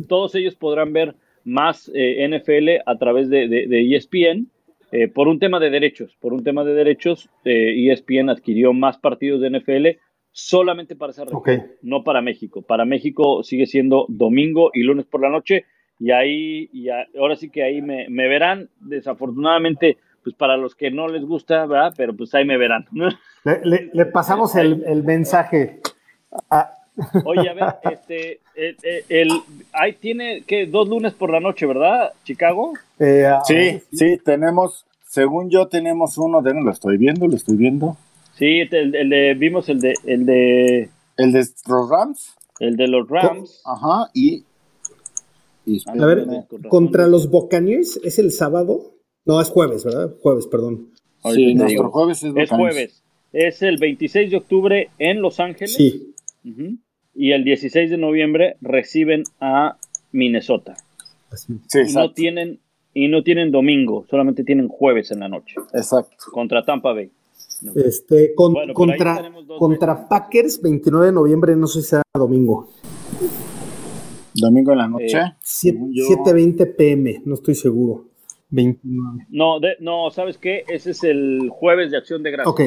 todos 0.09 0.35
ellos 0.35 0.55
podrán 0.55 0.93
ver 0.93 1.15
más 1.45 1.91
eh, 1.95 2.27
NFL 2.29 2.83
a 2.87 2.99
través 2.99 3.29
de, 3.29 3.67
ESPN. 3.95 4.47
E 4.91 5.03
eh, 5.03 5.09
por 5.09 5.29
un 5.29 5.39
tema 5.39 5.61
de 5.61 5.69
derechos, 5.69 6.17
por 6.19 6.33
un 6.33 6.43
tema 6.43 6.65
de 6.65 6.73
derechos, 6.73 7.29
ESPN 7.45 8.31
adquirió 8.31 8.73
más 8.73 8.97
partidos 8.97 9.41
de 9.43 9.51
NFL 9.51 10.01
solamente 10.33 10.97
para 10.97 11.11
esa 11.11 11.25
región, 11.25 11.67
no 11.83 12.05
para 12.05 12.23
México. 12.23 12.63
Para 12.63 12.87
México 12.87 13.43
sigue 13.43 13.67
siendo 13.67 14.07
domingo 14.09 14.71
y 14.73 14.85
lunes 14.85 15.05
por 15.05 15.21
la 15.21 15.29
noche, 15.29 15.67
y 15.99 16.13
ahí, 16.13 16.71
y 16.73 16.89
ahora 17.19 17.37
sí 17.37 17.51
que 17.51 17.65
ahí 17.65 17.83
me, 17.83 18.09
me 18.09 18.29
verán. 18.29 18.71
Desafortunadamente, 18.81 19.99
pues 20.29 20.37
para 20.37 20.59
los 20.59 20.75
que 20.75 20.91
no 20.91 21.09
les 21.09 21.25
gusta, 21.25 21.65
¿verdad? 21.65 21.95
Pero 21.97 22.15
pues 22.15 22.35
ahí 22.35 22.45
me 22.45 22.59
verán. 22.59 22.87
Le, 23.65 24.07
pasamos 24.07 24.55
el, 24.57 25.03
mensaje. 25.05 25.81
Oye, 27.25 27.49
a 27.49 27.55
ver, 27.55 27.65
este, 27.91 28.41
el, 29.09 29.31
ahí 29.73 29.95
tiene 29.95 30.43
que 30.43 30.67
dos 30.67 30.87
lunes 30.87 31.15
por 31.15 31.31
la 31.31 31.41
noche, 31.41 31.65
¿verdad? 31.65 32.13
Chicago. 32.25 32.75
Eh, 32.99 33.25
ah, 33.27 33.41
sí, 33.45 33.81
sí, 33.91 34.19
tenemos, 34.23 34.85
según 35.07 35.49
yo 35.49 35.69
tenemos 35.69 36.19
uno 36.19 36.43
de, 36.43 36.53
lo 36.53 36.71
estoy 36.71 36.99
viendo, 36.99 37.27
lo 37.27 37.37
estoy 37.37 37.57
viendo. 37.57 37.97
Sí, 38.35 38.61
el, 38.71 39.09
de, 39.09 39.35
vimos 39.35 39.71
el 39.71 39.81
de, 39.81 39.95
el 40.05 40.27
de. 40.27 40.91
El 41.17 41.33
de 41.33 41.47
los 41.67 41.89
Rams. 41.89 42.35
El 42.61 42.77
de 42.77 42.89
los 42.89 43.09
Rams. 43.09 43.63
Ajá, 43.65 44.11
y 44.13 44.45
Y 45.65 45.83
A 45.89 46.05
ver, 46.05 46.27
contra 46.69 47.07
los 47.07 47.31
Buccaneers 47.31 47.99
es 48.05 48.19
el 48.19 48.31
sábado. 48.31 48.98
No, 49.29 49.41
es 49.41 49.49
jueves, 49.51 49.85
¿verdad? 49.85 50.13
Jueves, 50.23 50.47
perdón. 50.49 50.89
sí, 51.33 51.55
nuestro 51.55 51.67
digo. 51.85 51.91
jueves 51.91 52.23
es, 52.25 52.33
Es 52.35 52.51
jueves. 52.51 53.05
Es 53.33 53.63
el 53.63 53.77
26 53.79 54.31
de 54.31 54.37
octubre 54.39 54.89
en 54.99 55.21
Los 55.23 55.39
Ángeles. 55.39 55.75
Sí. 55.75 56.15
Y 57.15 57.33
el 57.33 57.45
16 57.45 57.91
de 57.91 57.99
noviembre 57.99 58.57
reciben 58.63 59.23
a 59.41 59.77
Minnesota. 60.13 60.77
Sí, 61.35 61.53
Y 61.53 61.53
no 61.53 61.61
exacto. 61.83 62.15
tienen 62.15 62.59
y 62.95 63.07
no 63.09 63.23
tienen 63.23 63.53
domingo, 63.53 64.07
solamente 64.11 64.43
tienen 64.45 64.67
jueves 64.67 65.11
en 65.13 65.21
la 65.21 65.29
noche 65.29 65.55
exacto. 65.75 66.17
contra 66.33 66.65
Tampa 66.65 66.93
Bay. 66.95 67.11
No. 67.61 67.73
Este, 67.77 68.35
con- 68.35 68.55
Bueno, 68.55 68.73
contra, 68.73 69.31
contra. 69.59 70.09
Packers, 70.09 70.61
29 70.63 71.07
de 71.07 71.13
noviembre, 71.13 71.55
no 71.55 71.67
sé 71.67 71.83
si 71.83 71.89
sea 71.91 72.03
domingo. 72.15 72.69
Domingo 74.35 74.73
en 74.73 74.79
la 74.79 74.89
noche. 74.89 75.19
Eh, 75.19 75.33
Siete- 75.43 75.77
Según 75.79 75.93
yo. 75.95 76.05
7:20 76.07 76.67
pm, 76.77 77.23
no 77.27 77.35
estoy 77.35 77.55
seguro. 77.55 78.08
29. 78.51 79.27
No, 79.31 79.61
de- 79.61 79.77
no, 79.81 80.11
¿sabes 80.11 80.39
qué? 80.39 80.65
Ese 80.69 80.91
es 80.93 81.05
el 81.05 81.49
jueves 81.51 81.91
de 81.91 81.97
acción 81.99 82.23
de 82.23 82.31
gracias. 82.31 82.53
Ok. 82.53 82.61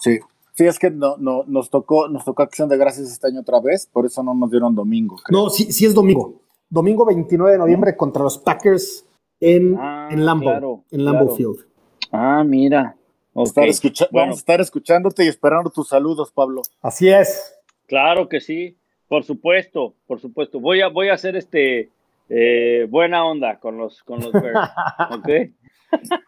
Sí. 0.00 0.18
Sí, 0.54 0.66
es 0.66 0.78
que 0.78 0.90
no, 0.90 1.16
no, 1.16 1.44
nos 1.46 1.70
tocó, 1.70 2.08
nos 2.08 2.24
tocó 2.24 2.42
acción 2.42 2.68
de 2.68 2.76
gracias 2.76 3.10
este 3.10 3.28
año 3.28 3.40
otra 3.40 3.60
vez, 3.60 3.86
por 3.86 4.04
eso 4.04 4.22
no 4.22 4.34
nos 4.34 4.50
dieron 4.50 4.74
domingo. 4.74 5.16
creo. 5.24 5.44
No, 5.44 5.50
sí, 5.50 5.72
sí 5.72 5.86
es 5.86 5.94
domingo. 5.94 6.40
Domingo 6.68 7.06
29 7.06 7.52
de 7.52 7.58
noviembre 7.58 7.96
contra 7.96 8.22
los 8.22 8.36
Packers 8.38 9.06
en, 9.40 9.76
Ah, 9.78 10.08
en 10.10 10.24
Lambeau, 10.26 10.50
claro, 10.52 10.84
en 10.90 11.00
claro. 11.00 11.28
Field. 11.34 11.66
Ah, 12.12 12.44
mira. 12.44 12.96
Ok. 13.32 13.46
Estar 13.46 13.68
escucha- 13.68 14.08
Bueno, 14.10 14.26
Vamos 14.26 14.38
a 14.38 14.40
estar 14.40 14.60
escuchándote 14.60 15.24
y 15.24 15.28
esperando 15.28 15.70
tus 15.70 15.88
saludos, 15.88 16.30
Pablo. 16.32 16.62
Así 16.82 17.08
es. 17.08 17.54
claro 17.86 18.28
que 18.28 18.40
sí. 18.40 18.76
Por 19.08 19.24
supuesto, 19.24 19.94
por 20.06 20.20
supuesto. 20.20 20.60
Voy 20.60 20.80
a, 20.82 20.88
voy 20.88 21.08
a 21.08 21.14
hacer 21.14 21.36
este 21.36 21.90
eh, 22.30 22.86
buena 22.88 23.26
onda 23.26 23.58
con 23.58 23.76
los, 23.76 24.02
con 24.04 24.20
los 24.20 24.32
Bears. 24.32 24.70
¿Ok? 25.10 25.28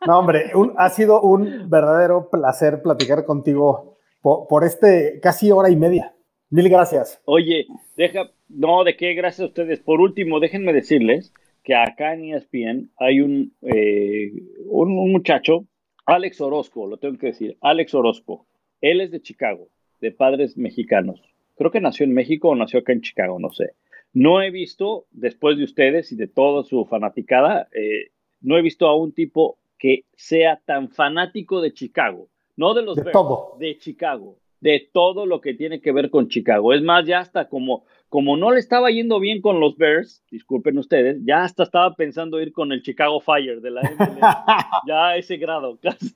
No, 0.07 0.19
hombre, 0.19 0.51
un- 0.55 0.75
ha 0.77 0.89
sido 0.91 1.23
un 1.23 1.71
verdadero 1.71 2.29
placer 2.31 2.83
platicar 2.83 3.25
contigo 3.25 3.97
por, 4.21 4.47
por 4.49 4.65
este 4.65 5.21
casi 5.23 5.51
hora 5.51 5.71
y 5.71 5.77
media. 5.77 6.15
Mil 6.51 6.69
gracias. 6.69 7.23
Oye, 7.25 7.67
deja, 7.97 8.31
no, 8.49 8.85
de 8.85 8.97
qué, 8.97 9.15
gracias 9.15 9.41
a 9.41 9.49
ustedes. 9.49 9.81
Por 9.81 10.01
último, 10.01 10.39
déjenme 10.41 10.73
decirles 10.73 11.33
que 11.65 11.75
acá 11.75 12.13
en 12.15 12.35
ESPN 12.35 12.91
hay 12.99 13.21
un, 13.21 13.55
eh, 13.63 14.33
un, 14.67 14.99
un 14.99 15.13
muchacho, 15.13 15.65
Alex 16.05 16.41
Orozco, 16.41 16.87
lo 16.89 16.99
tengo 16.99 17.17
que 17.19 17.29
decir, 17.29 17.57
Alex 17.61 17.95
Orozco. 17.95 18.47
Él 18.81 19.01
es 19.01 19.13
de 19.13 19.23
Chicago, 19.23 19.69
de 20.01 20.11
padres 20.11 20.57
mexicanos. 20.59 21.23
Creo 21.57 21.71
que 21.71 21.81
nació 21.81 22.05
en 22.05 22.13
México 22.15 22.49
o 22.49 22.57
nació 22.57 22.81
acá 22.81 22.93
en 22.93 23.01
Chicago, 23.03 23.39
no 23.39 23.51
sé. 23.53 23.75
No 24.15 24.43
he 24.43 24.51
visto, 24.51 25.07
después 25.11 25.57
de 25.57 25.65
ustedes 25.65 26.13
y 26.13 26.17
de 26.17 26.27
toda 26.27 26.65
su 26.65 26.85
fanaticada, 26.85 27.69
eh, 27.73 28.11
no 28.41 28.59
he 28.59 28.63
visto 28.63 28.87
a 28.87 28.97
un 28.97 29.13
tipo 29.13 29.59
que 29.79 30.05
sea 30.15 30.61
tan 30.65 30.91
fanático 30.91 31.61
de 31.61 31.73
Chicago, 31.73 32.29
no 32.57 32.75
de 32.75 32.83
los 32.83 32.97
De 32.97 33.03
Bears, 33.03 33.13
todo. 33.13 33.57
de 33.59 33.79
Chicago, 33.79 34.37
de 34.61 34.89
todo 34.93 35.27
lo 35.27 35.41
que 35.41 35.55
tiene 35.55 35.81
que 35.81 35.93
ver 35.93 36.11
con 36.11 36.29
Chicago. 36.29 36.73
Es 36.73 36.83
más, 36.83 37.07
ya 37.07 37.21
hasta 37.21 37.49
como, 37.49 37.85
como 38.09 38.37
no 38.37 38.53
le 38.53 38.61
estaba 38.61 38.91
yendo 38.91 39.19
bien 39.19 39.41
con 39.41 39.59
los 39.59 39.77
Bears, 39.77 40.23
disculpen 40.31 40.79
ustedes, 40.79 41.19
ya 41.25 41.43
hasta 41.43 41.63
estaba 41.63 41.95
pensando 41.95 42.41
ir 42.41 42.53
con 42.53 42.71
el 42.71 42.83
Chicago 42.83 43.21
Fire 43.21 43.61
de 43.61 43.71
la 43.71 43.81
MLS, 43.83 44.21
ya 44.87 45.09
a 45.09 45.17
ese 45.17 45.37
grado, 45.37 45.79
casi. 45.83 46.15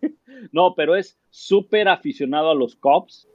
No, 0.53 0.75
pero 0.77 0.95
es 0.95 1.19
súper 1.31 1.89
aficionado 1.89 2.51
a 2.51 2.55
los 2.55 2.77
Cubs, 2.77 3.27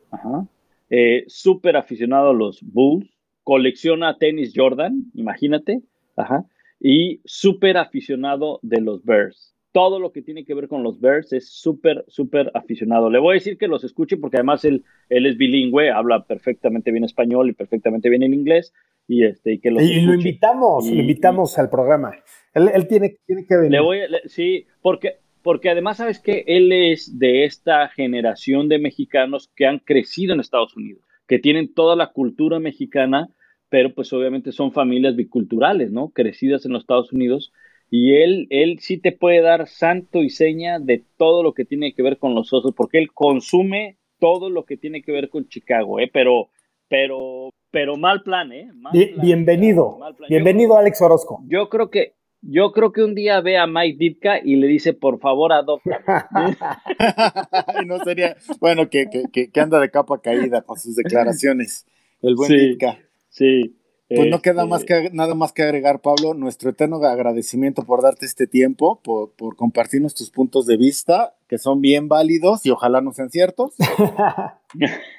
eh, 0.89 1.25
súper 1.27 1.75
aficionado 1.75 2.29
a 2.29 2.33
los 2.33 2.61
Bulls, 2.61 3.09
colecciona 3.43 4.18
tenis 4.18 4.53
Jordan, 4.55 5.05
imagínate, 5.13 5.81
ajá, 6.15 6.45
y 6.80 7.22
súper 7.26 7.77
aficionado 7.77 8.59
de 8.61 8.81
los 8.81 9.03
Bears. 9.03 9.55
Todo 9.73 9.99
lo 9.99 10.11
que 10.11 10.22
tiene 10.22 10.43
que 10.43 10.53
ver 10.53 10.68
con 10.68 10.84
los 10.84 10.99
Bears 10.99 11.31
es 11.31 11.49
súper, 11.49 12.03
súper 12.09 12.51
aficionado. 12.55 13.09
Le 13.09 13.19
voy 13.19 13.31
a 13.31 13.39
decir 13.39 13.57
que 13.57 13.69
los 13.69 13.85
escuche 13.85 14.18
porque 14.18 14.38
además 14.38 14.65
él, 14.65 14.84
él 15.09 15.26
es 15.26 15.38
bilingüe, 15.38 15.89
habla 15.91 16.26
perfectamente 16.26 16.91
bien 16.91 17.05
español 17.05 17.49
y 17.49 17.53
perfectamente 17.53 18.09
bien 18.09 18.23
en 18.23 18.34
inglés, 18.34 18.73
y, 19.07 19.23
este, 19.23 19.53
y 19.53 19.59
que 19.59 19.72
los 19.72 19.81
Y, 19.81 20.01
lo 20.01 20.13
invitamos, 20.13 20.85
Y- 20.88 20.95
lo 20.95 21.01
invitamos 21.01 21.57
al 21.57 21.69
programa. 21.69 22.11
Él, 22.53 22.69
él 22.73 22.88
tiene, 22.88 23.18
tiene 23.26 23.45
que 23.45 23.55
venir. 23.55 23.72
Le 23.72 23.80
voy 23.80 23.99
a- 24.01 24.07
le- 24.09 24.27
sí, 24.27 24.65
porque, 24.81 25.15
porque 25.41 25.69
además 25.69 25.97
sabes 25.97 26.19
que 26.19 26.43
él 26.47 26.72
es 26.73 27.18
de 27.18 27.45
esta 27.45 27.88
generación 27.89 28.68
de 28.68 28.77
mexicanos 28.80 29.49
que 29.55 29.65
han 29.65 29.80
crecido 29.80 30.34
en 30.34 30.41
Estados 30.41 30.76
Unidos, 30.76 31.01
que 31.31 31.39
tienen 31.39 31.73
toda 31.73 31.95
la 31.95 32.07
cultura 32.11 32.59
mexicana, 32.59 33.29
pero 33.69 33.93
pues 33.93 34.11
obviamente 34.11 34.51
son 34.51 34.73
familias 34.73 35.15
biculturales, 35.15 35.89
¿no? 35.89 36.09
Crecidas 36.09 36.65
en 36.65 36.73
los 36.73 36.81
Estados 36.83 37.13
Unidos. 37.13 37.53
Y 37.89 38.15
él, 38.15 38.47
él 38.49 38.79
sí 38.79 38.97
te 38.97 39.13
puede 39.13 39.39
dar 39.39 39.65
santo 39.69 40.21
y 40.23 40.29
seña 40.29 40.77
de 40.79 41.05
todo 41.15 41.41
lo 41.41 41.53
que 41.53 41.63
tiene 41.63 41.93
que 41.93 42.03
ver 42.03 42.17
con 42.17 42.35
los 42.35 42.51
osos, 42.51 42.73
porque 42.75 42.97
él 42.97 43.13
consume 43.13 43.95
todo 44.19 44.49
lo 44.49 44.65
que 44.65 44.75
tiene 44.75 45.01
que 45.01 45.13
ver 45.13 45.29
con 45.29 45.47
Chicago, 45.47 46.01
¿eh? 46.01 46.09
Pero, 46.11 46.49
pero, 46.89 47.49
pero 47.71 47.95
mal 47.95 48.23
plan, 48.23 48.51
¿eh? 48.51 48.69
Mal 48.73 48.91
Bien- 48.91 49.13
plan, 49.13 49.25
bienvenido. 49.25 49.97
mal 49.99 50.13
plan. 50.13 50.29
Yo- 50.29 50.35
Bienvenido, 50.35 50.75
Alex 50.77 51.01
Orozco. 51.01 51.41
yo 51.47 51.69
creo 51.69 51.89
que 51.89 52.11
yo 52.41 52.72
creo 52.72 52.91
que 52.91 53.03
un 53.03 53.15
día 53.15 53.39
ve 53.41 53.57
a 53.57 53.68
Mike 53.68 53.97
Ditka 53.99 54.39
y 54.43 54.55
le 54.55 54.68
dice, 54.68 54.93
por 54.93 55.19
favor, 55.19 55.53
adopta. 55.53 56.27
Ay, 56.31 56.55
no 57.85 57.99
sería, 58.03 58.35
bueno, 58.59 58.89
que, 58.89 59.07
que, 59.31 59.49
que, 59.51 59.59
anda 59.61 59.80
de 59.80 59.91
capa 59.91 60.22
caída 60.22 60.61
con 60.61 60.80
sus 60.80 60.95
declaraciones. 60.95 61.85
El 62.22 62.35
buen 62.35 62.49
Sí. 62.49 62.57
Ditka. 62.57 62.97
Sí. 63.30 63.77
Pues 64.13 64.30
no 64.30 64.41
queda 64.41 64.63
Este, 64.63 64.69
más 64.69 64.84
que, 64.84 65.09
nada 65.13 65.35
más 65.35 65.53
que 65.53 65.63
agregar, 65.63 66.01
Pablo, 66.01 66.34
nuestro 66.34 66.69
eterno 66.72 66.97
agradecimiento 66.97 67.84
por 67.84 68.01
darte 68.01 68.26
este 68.26 68.45
tiempo, 68.45 68.99
por, 69.01 69.31
por 69.31 69.55
compartirnos 69.55 70.15
tus 70.15 70.31
puntos 70.31 70.65
de 70.65 70.76
vista, 70.76 71.34
que 71.47 71.57
son 71.57 71.80
bien 71.80 72.09
válidos 72.09 72.65
y 72.65 72.72
ojalá 72.72 72.99
no 72.99 73.13
sean 73.13 73.30
ciertos. 73.30 73.73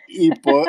Y 0.08 0.30
por, 0.40 0.64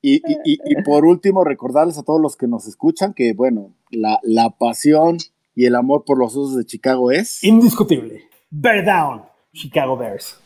y, 0.00 0.16
y- 0.16 0.38
y- 0.44 0.58
y 0.64 0.82
por 0.84 1.04
último, 1.04 1.44
recordarles 1.44 1.98
a 1.98 2.02
todos 2.02 2.20
los 2.20 2.36
que 2.36 2.46
nos 2.46 2.66
escuchan 2.66 3.12
que, 3.14 3.32
bueno, 3.34 3.74
la, 3.90 4.20
la 4.22 4.50
pasión 4.50 5.18
y 5.54 5.66
el 5.66 5.74
amor 5.74 6.04
por 6.04 6.18
los 6.18 6.36
osos 6.36 6.56
de 6.56 6.64
Chicago 6.64 7.10
es... 7.10 7.42
Indiscutible. 7.44 8.28
Bear 8.50 8.84
down, 8.84 9.22
Chicago 9.52 9.96
Bears. 9.96 10.43